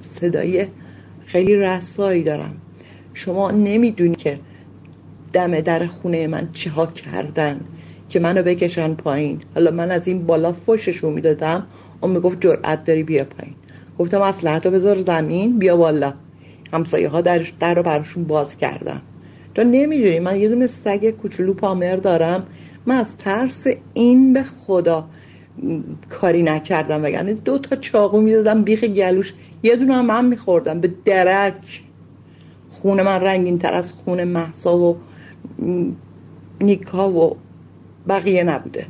صدای 0.01 0.66
خیلی 1.27 1.56
رسایی 1.56 2.23
دارم. 2.23 2.55
شما 3.14 3.51
نمی‌دونی 3.51 4.16
که 4.16 4.39
دم 5.32 5.60
در 5.60 5.86
خونه 5.86 6.26
من 6.26 6.48
چه 6.52 6.70
ها 6.70 6.86
کردن 6.86 7.60
که 8.08 8.20
منو 8.20 8.42
بکشن 8.42 8.94
پایین. 8.94 9.40
حالا 9.54 9.70
من 9.70 9.90
از 9.90 10.08
این 10.08 10.26
بالا 10.26 10.52
فششون 10.52 11.12
می‌دادم. 11.12 11.66
اون 12.00 12.12
می‌گفت 12.12 12.40
جرأت 12.40 12.84
داری 12.84 13.02
بیا 13.02 13.24
پایین. 13.24 13.54
گفتم 13.98 14.20
اسلحه 14.20 14.60
بذار 14.60 14.98
زمین 14.98 15.58
بیا 15.58 15.76
بالا. 15.76 16.12
همسایه 16.72 17.08
ها 17.08 17.20
درش 17.20 17.52
در 17.60 17.74
رو 17.74 17.82
براشون 17.82 18.24
باز 18.24 18.56
کردم 18.56 19.02
تو 19.54 19.64
نمی‌دونی 19.64 20.18
من 20.18 20.40
یه 20.40 20.48
دونه 20.48 20.66
سگ 20.66 21.10
کوچولو 21.10 21.54
پامر 21.54 21.96
دارم. 21.96 22.46
من 22.86 22.96
از 22.96 23.16
ترس 23.16 23.66
این 23.94 24.32
به 24.32 24.42
خدا 24.42 25.04
کاری 26.08 26.42
نکردم. 26.42 27.04
وگرنه 27.04 27.34
دو 27.34 27.58
تا 27.58 27.76
چاقو 27.76 28.20
می‌دادم 28.20 28.62
بیخ 28.62 28.84
گلوش. 28.84 29.34
یه 29.62 29.76
دونه 29.76 29.94
هم 29.94 30.06
من 30.06 30.24
میخوردم. 30.24 30.80
به 30.80 30.90
درک. 31.04 31.82
خونه 32.70 33.02
من 33.02 33.20
رنگین 33.20 33.58
تر 33.58 33.74
از 33.74 33.92
خونه 33.92 34.24
محسا 34.24 34.78
و 34.78 34.96
نیکا 36.60 37.10
و 37.10 37.36
بقیه 38.09 38.44
نبوده. 38.44 38.86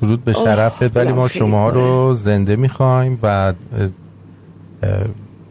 درود 0.00 0.24
به 0.24 0.32
شرفت 0.32 0.96
ولی 0.96 1.12
ما 1.12 1.28
شما 1.28 1.70
رو 1.70 2.14
زنده 2.14 2.56
می‌خوایم 2.56 3.18
و 3.22 3.54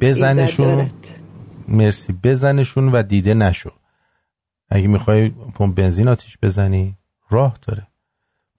بزنشون. 0.02 0.92
مرسی. 1.68 2.14
بزنشون 2.14 2.92
و 2.92 3.04
دیده 3.04 3.34
نشو. 3.34 3.72
اگه 4.70 4.88
می‌خوای 4.88 5.30
پمپ 5.30 5.76
بنزین 5.76 6.08
آتیش 6.08 6.38
بزنی 6.42 6.98
راه 7.30 7.58
داره. 7.68 7.88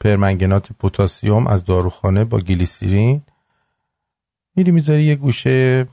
پرمنگنات 0.00 0.72
پوتاسیوم 0.72 1.46
از 1.46 1.64
داروخانه 1.64 2.24
با 2.24 2.40
گلیسیرین. 2.40 3.22
میری 4.56 4.70
می‌ذاری 4.70 5.04
یه 5.04 5.14
گوشه 5.14 5.86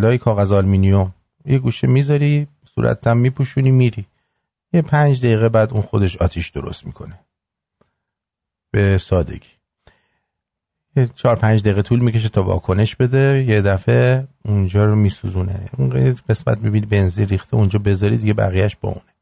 لای 0.00 0.18
کاغذ 0.18 0.52
آلمینیوم 0.52 1.14
یه 1.44 1.58
گوشه 1.58 1.86
می‌ذاری 1.86 2.46
صورتم 2.76 3.16
میپوشونی 3.16 3.70
میری. 3.70 4.06
یه 4.72 4.82
پنج 4.82 5.18
دقیقه 5.18 5.48
بعد 5.48 5.72
اون 5.72 5.82
خودش 5.82 6.16
آتیش 6.16 6.50
درست 6.50 6.86
می‌کنه. 6.86 7.20
به 8.70 8.98
سادگی. 8.98 9.48
یه 10.96 11.10
چهار 11.14 11.36
پنج 11.36 11.60
دقیقه 11.60 11.82
طول 11.82 12.00
می‌کشه 12.00 12.28
تا 12.28 12.42
واکنش 12.42 12.96
بده. 12.96 13.44
یه 13.48 13.62
دفعه 13.62 14.28
اونجا 14.44 14.84
رو 14.84 14.96
میسوزونه. 14.96 15.68
اون 15.78 16.14
قسمت 16.28 16.58
می‌بینی 16.58 16.86
بنزین 16.86 17.28
ریخته 17.28 17.56
اونجا 17.56 17.78
بذاری 17.78 18.16
دیگه 18.16 18.34
بقیهش 18.34 18.76
با 18.76 18.88
اونه. 18.88 19.12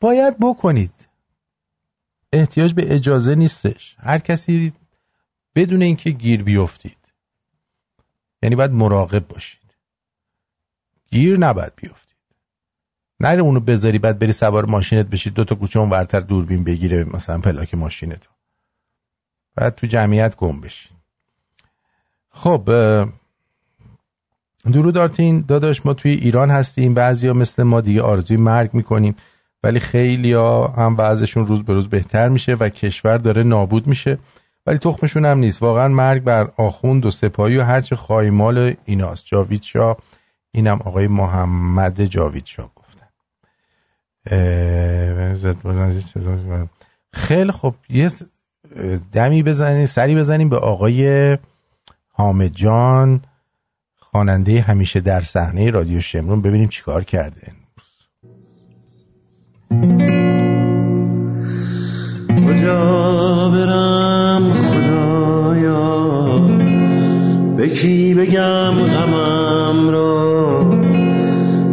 باید 0.00 0.36
بکنید. 0.40 1.08
احتیاج 2.32 2.74
به 2.74 2.94
اجازه 2.94 3.34
نیستش. 3.34 3.96
هر 3.98 4.18
کسی 4.18 4.72
بدون 5.54 5.82
اینکه 5.82 6.10
گیر 6.10 6.42
بیفتید. 6.42 6.98
یعنی 8.42 8.56
باید 8.56 8.70
مراقب 8.70 9.28
باشید. 9.28 9.63
گیر 11.14 11.38
نباید 11.38 11.72
بیفتید 11.76 12.16
نره 13.20 13.42
اونو 13.42 13.60
بذاری 13.60 13.98
بعد 13.98 14.18
بری 14.18 14.32
سوار 14.32 14.64
ماشینت 14.64 15.06
بشید 15.06 15.34
دو 15.34 15.44
تا 15.44 15.54
کوچه 15.54 15.80
ورتر 15.80 16.20
دوربین 16.20 16.64
بگیره 16.64 17.04
مثلا 17.04 17.38
پلاک 17.38 17.74
ماشینتو. 17.74 18.30
بعد 19.56 19.74
تو 19.74 19.86
جمعیت 19.86 20.36
گم 20.36 20.60
بشید 20.60 20.92
خب 22.30 22.62
درود 24.72 24.98
آرتین. 24.98 25.44
داداش 25.48 25.86
ما 25.86 25.94
توی 25.94 26.12
ایران 26.12 26.50
هستیم 26.50 26.94
بعضیا 26.94 27.32
مثل 27.32 27.62
ما 27.62 27.80
دیگه 27.80 28.02
آرزوی 28.02 28.36
مرگ 28.36 28.74
می‌کنیم 28.74 29.16
ولی 29.62 29.80
خیلی 29.80 30.32
ها 30.32 30.68
هم 30.68 30.96
بعضشون 30.96 31.46
روز 31.46 31.62
به 31.62 31.72
روز 31.74 31.88
بهتر 31.88 32.28
میشه 32.28 32.54
و 32.54 32.68
کشور 32.68 33.18
داره 33.18 33.42
نابود 33.42 33.86
میشه 33.86 34.18
ولی 34.66 34.78
تخمشون 34.78 35.24
هم 35.24 35.38
نیست. 35.38 35.62
واقعا 35.62 35.88
مرگ 35.88 36.22
بر 36.22 36.50
آخوند 36.56 37.06
و 37.06 37.10
سپاهی 37.10 37.56
و 37.56 37.62
هرچه 37.62 37.96
خایمال 37.96 38.74
ایناست. 38.84 39.24
جاوید 39.26 39.62
شاه 39.62 39.96
اینم 40.54 40.78
آقای 40.84 41.06
محمد 41.06 42.04
جاوید 42.04 42.46
شاه 42.46 42.70
گفتن. 42.76 43.06
خیلی 47.12 47.52
خب 47.52 47.74
یه 47.88 48.10
دمی 49.12 49.42
بزنیم 49.42 49.86
سری 49.86 50.14
بزنیم 50.14 50.48
به 50.48 50.56
آقای 50.56 51.38
حامد 52.08 52.52
جان 52.54 53.20
خواننده 53.96 54.60
همیشه 54.60 55.00
در 55.00 55.20
صحنه 55.20 55.70
رادیو 55.70 56.00
شمرون. 56.00 56.42
ببینیم 56.42 56.68
چیکار 56.68 57.04
کرده 57.04 57.52
کجا 62.46 63.50
برم؟ 63.50 63.93
به 67.64 67.70
کی 67.70 68.14
بگم 68.14 68.74
غمم 68.84 69.88
را 69.88 70.64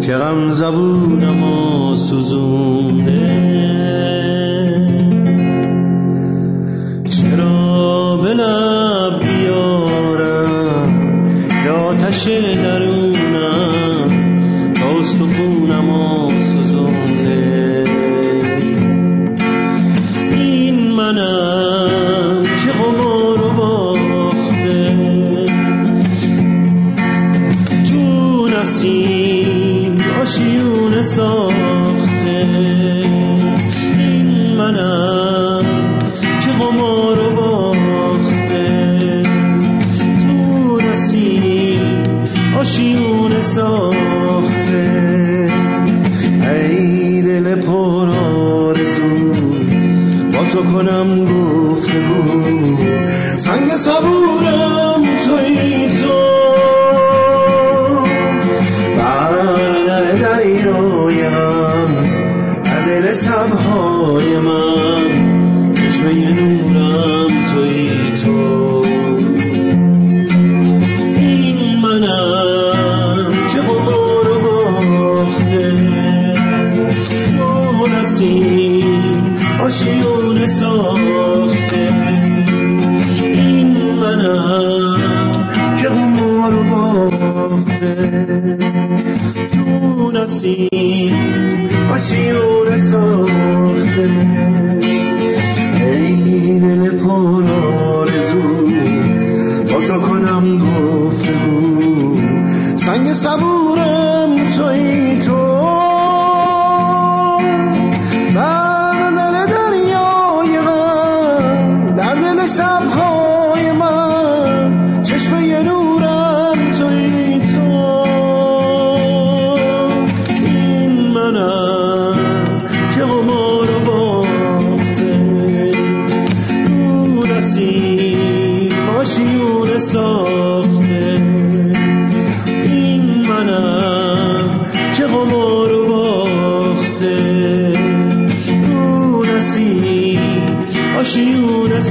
که 0.01 0.13
غم 0.13 0.49
زبونم 0.49 1.43
و 1.43 1.95
سوزونده 1.95 3.27
چرا 7.09 8.18
به 8.18 8.34
لب 8.34 9.19
بیارم؟ 9.19 10.93
یا 11.65 11.76
آتش 11.76 12.27
درونم 12.63 12.90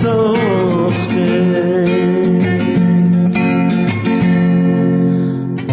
ساخته. 0.03 1.85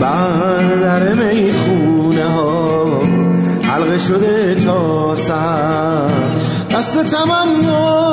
بر 0.00 0.74
در 0.82 1.14
می‌خونه 1.14 2.24
ها 2.24 3.02
حلقه 3.62 3.98
شده 3.98 4.54
تا 4.54 5.14
سر. 5.14 6.10
دست 6.70 6.98
تمنای 6.98 8.05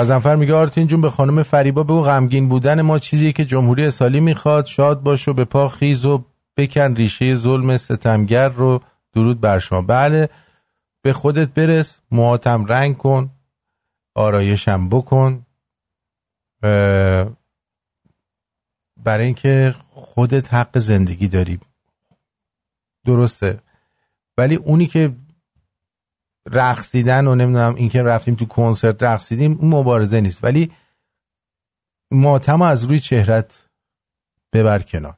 غضنفر 0.00 0.36
میگه 0.36 0.54
آرتین 0.54 0.86
جون 0.86 1.00
به 1.00 1.10
خانم 1.10 1.42
فریبا 1.42 1.82
بگو 1.82 2.02
غمگین 2.02 2.48
بودن 2.48 2.82
ما 2.82 2.98
چیزی 2.98 3.32
که 3.32 3.44
جمهوری 3.44 3.86
اسلامی 3.86 4.20
می‌خواد. 4.20 4.66
شاد 4.66 5.02
باش 5.02 5.28
و 5.28 5.32
به 5.32 5.44
پا 5.44 5.68
خیز 5.68 6.04
و 6.04 6.24
بکن 6.56 6.94
ریشه 6.94 7.36
ظلم 7.36 7.76
ستمگر 7.76 8.48
رو 8.48 8.80
درود 9.12 9.40
بر 9.40 9.58
شما. 9.58 9.82
بله 9.82 10.28
به 11.02 11.12
خودت 11.12 11.48
برس 11.48 12.00
موهاتم 12.10 12.64
رنگ 12.64 12.96
کن 12.96 13.30
آرایشم 14.14 14.88
بکن. 14.88 15.46
برای 18.96 19.26
اینکه 19.26 19.74
خودت 19.90 20.54
حق 20.54 20.78
زندگی 20.78 21.28
داری. 21.28 21.60
درسته. 23.06 23.60
ولی 24.38 24.54
اونی 24.54 24.86
که 24.86 25.12
رقصیدن 26.50 27.26
و 27.26 27.34
نمی‌دونم 27.34 27.74
اینکه 27.74 28.02
رفتیم 28.02 28.34
تو 28.34 28.46
کنسرت 28.46 29.02
رقصیدیم 29.02 29.58
اون 29.60 29.70
مبارزه 29.70 30.20
نیست. 30.20 30.44
ولی 30.44 30.72
ماتم 32.10 32.62
از 32.62 32.84
روی 32.84 33.00
چهرت 33.00 33.62
ببر 34.52 34.78
کنار. 34.78 35.14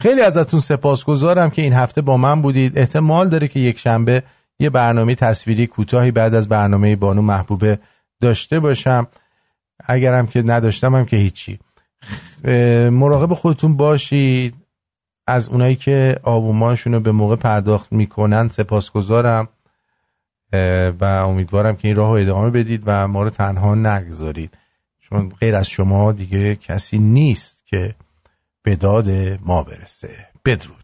خیلی 0.00 0.20
ازتون 0.20 0.60
سپاسگزارم 0.60 1.50
که 1.50 1.62
این 1.62 1.72
هفته 1.72 2.00
با 2.00 2.16
من 2.16 2.42
بودید. 2.42 2.78
احتمال 2.78 3.28
داره 3.28 3.48
که 3.48 3.60
یک 3.60 3.78
شنبه 3.78 4.22
یه 4.58 4.70
برنامه 4.70 5.14
تصویری 5.14 5.66
کوتاهی 5.66 6.10
بعد 6.10 6.34
از 6.34 6.48
برنامه 6.48 6.96
بانو 6.96 7.22
محبوبه 7.22 7.78
داشته 8.20 8.60
باشم. 8.60 9.06
اگرم 9.84 10.26
که 10.26 10.42
نداشتم 10.42 10.94
هم 10.94 11.04
که 11.04 11.16
هیچی. 11.16 11.58
مراقب 12.90 13.34
خودتون 13.34 13.76
باشید. 13.76 14.54
از 15.26 15.48
اونایی 15.48 15.76
که 15.76 16.20
آبومانشون 16.22 16.92
رو 16.92 17.00
به 17.00 17.12
موقع 17.12 17.36
پرداخت 17.36 17.92
می‌کنن 17.92 18.48
سپاسگزارم. 18.48 19.48
و 21.00 21.04
امیدوارم 21.04 21.76
که 21.76 21.88
این 21.88 21.96
راه 21.96 22.10
رو 22.10 22.22
ادامه 22.22 22.50
بدید 22.50 22.82
و 22.86 23.08
ما 23.08 23.22
رو 23.22 23.30
تنها 23.30 23.74
نگذارید. 23.74 24.58
چون 25.00 25.28
غیر 25.28 25.56
از 25.56 25.68
شما 25.68 26.12
دیگه 26.12 26.56
کسی 26.56 26.98
نیست 26.98 27.66
که 27.66 27.94
به 28.62 28.76
داد 28.76 29.10
ما 29.44 29.62
برسه. 29.62 30.26
بدرود. 30.44 30.82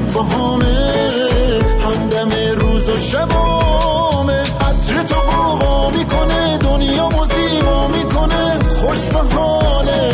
عشقت 0.00 0.14
باهامه 0.14 0.92
همدم 1.84 2.30
روز 2.58 2.88
و 2.88 2.98
شبامه 2.98 4.40
عطر 4.40 5.02
تو 5.08 5.14
قاقا 5.14 5.90
می‌کنه 5.90 6.58
دنیا 6.58 7.08
و 7.08 7.24
زیبا 7.24 7.88
می‌کنه. 7.88 8.58
خوش 8.80 9.08
به 9.08 9.36
حاله 9.36 10.10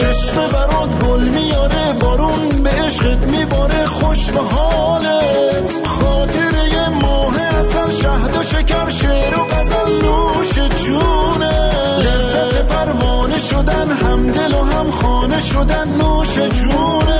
چشم 0.00 0.48
برات 0.52 1.04
گل 1.04 1.20
میاره. 1.20 1.92
بارون 2.00 2.48
به 2.48 2.70
عشقت 2.70 3.26
میباره 3.26 3.86
خوش 3.86 4.30
به 4.30 4.40
حالت 4.40 5.86
خاطره 5.86 6.88
ماه 7.02 7.40
اصل 7.40 7.90
شهد 8.02 8.36
و 8.40 8.42
شکر 8.42 8.90
شعر 8.90 9.38
و 9.38 9.44
غزل 9.44 9.92
نوش 10.02 10.54
جونه. 10.84 11.70
لذت 11.98 12.66
پروانه 12.72 13.38
شدن 13.38 13.92
هم 13.92 14.30
دل 14.30 14.54
و 14.54 14.64
هم 14.64 14.90
خانه 14.90 15.40
شدن 15.40 15.88
نوش 15.88 16.34
جونه. 16.34 17.19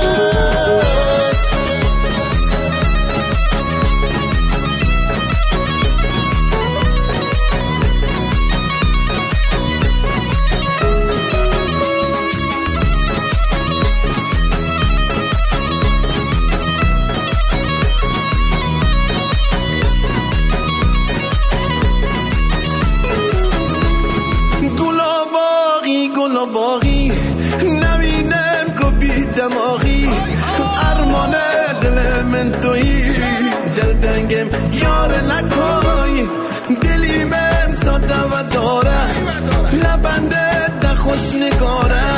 خوش 41.01 41.33
نگاره 41.35 42.11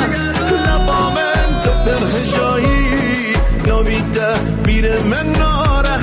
لبا 0.66 1.10
من 1.10 1.60
تو 1.60 1.70
پر 1.70 2.06
هجایی 2.06 3.34
نویده 3.66 4.34
بیره 4.64 5.02
من 5.02 5.26
ناره. 5.26 5.98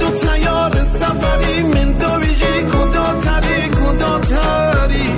تو 0.00 0.10
تیار 0.10 0.84
سفری 0.84 1.62
من 1.62 1.94
تو 1.94 2.18
بیجی 2.20 2.56
کدا 2.72 3.06
تری 3.24 3.68
کدا 3.68 4.18
تری 4.18 5.08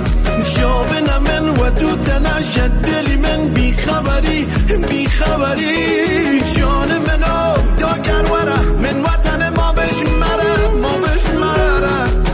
من 1.27 1.49
و 1.49 1.69
تو 1.69 1.95
تنش 1.95 2.57
دلی 2.57 3.15
من 3.15 3.47
بیخبری 3.47 4.47
بیخبری. 4.89 6.41
جان 6.55 6.89
منو 7.07 7.53
داگر 7.79 8.31
وره 8.31 8.59
من 8.83 9.01
وطن 9.01 9.49
ما 9.49 9.71
بش 9.71 9.99
مره 10.21 10.67
ما 10.81 10.93
بش 10.97 11.25
مره 11.41 12.25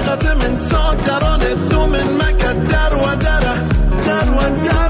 طاقت 0.00 0.26
من 0.26 0.56
ساتران 0.56 1.40
دو 1.70 1.86
من 1.86 2.08
مکه 2.20 2.52
در 2.52 2.94
و 2.94 3.16
در 3.16 3.29
و 4.40 4.89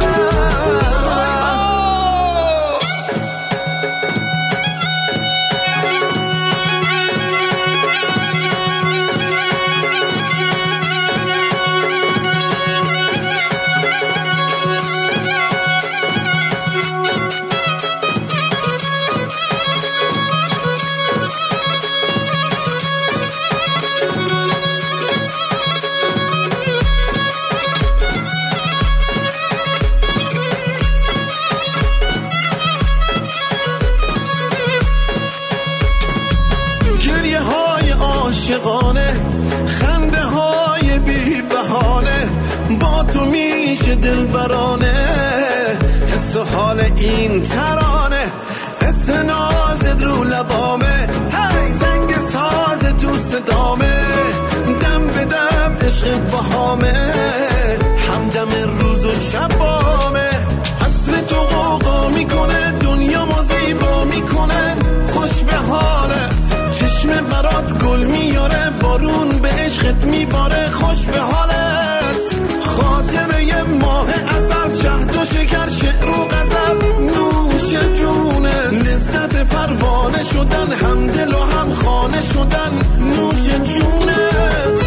بارون 69.00 69.28
به 69.28 69.48
عشقت 69.48 70.04
میباره 70.04 70.68
خوش 70.68 71.06
به 71.06 71.18
حالت. 71.18 72.36
خاطره 72.60 73.44
یه 73.44 73.62
ماه 73.62 74.08
ازل 74.36 74.82
شهد 74.82 75.16
و 75.16 75.24
شکر 75.24 75.68
شعر 75.68 76.08
و 76.08 76.24
غزل 76.24 76.86
نوش 77.00 77.74
جونه 77.98 78.70
لذت 78.70 79.36
پروانه 79.36 80.22
شدن 80.22 80.72
هم 80.72 81.06
دل 81.06 81.34
و 81.34 81.38
هم 81.38 81.72
خانه 81.72 82.20
شدن. 82.20 82.78
نوش 83.00 83.48
جونت. 83.74 84.79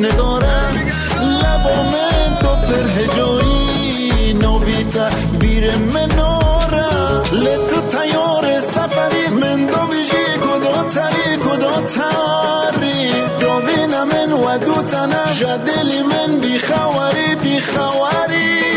تا 0.00 0.08
خوش 0.08 0.12
نگارم 0.12 0.90
لبا 1.20 1.82
من 1.82 2.38
تو 2.40 2.48
پر 2.48 2.86
هجایی 3.00 4.32
نوبیتا 4.32 5.08
بیر 5.40 5.76
مناره 5.76 7.22
لتو 7.32 7.80
تیار 7.98 8.60
سفری. 8.60 9.28
من 9.28 9.66
دو 9.66 9.86
بیجی 9.86 10.26
کدا 10.42 10.84
تری 10.84 11.36
کدا 11.36 11.80
تری. 11.80 13.12
دوین 13.40 14.02
من 14.02 14.32
و 14.32 14.58
دو 14.58 14.82
تنه 14.82 15.34
جدلی 15.34 16.02
من 16.02 16.40
بیخواری 16.40 17.34
بیخواری 17.42 18.20
جانی 18.30 18.69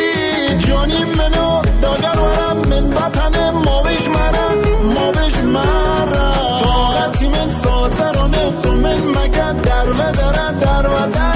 در 9.61 9.91
و 9.91 10.11
دارد 10.11 10.59
در 10.59 10.87
و 10.87 11.32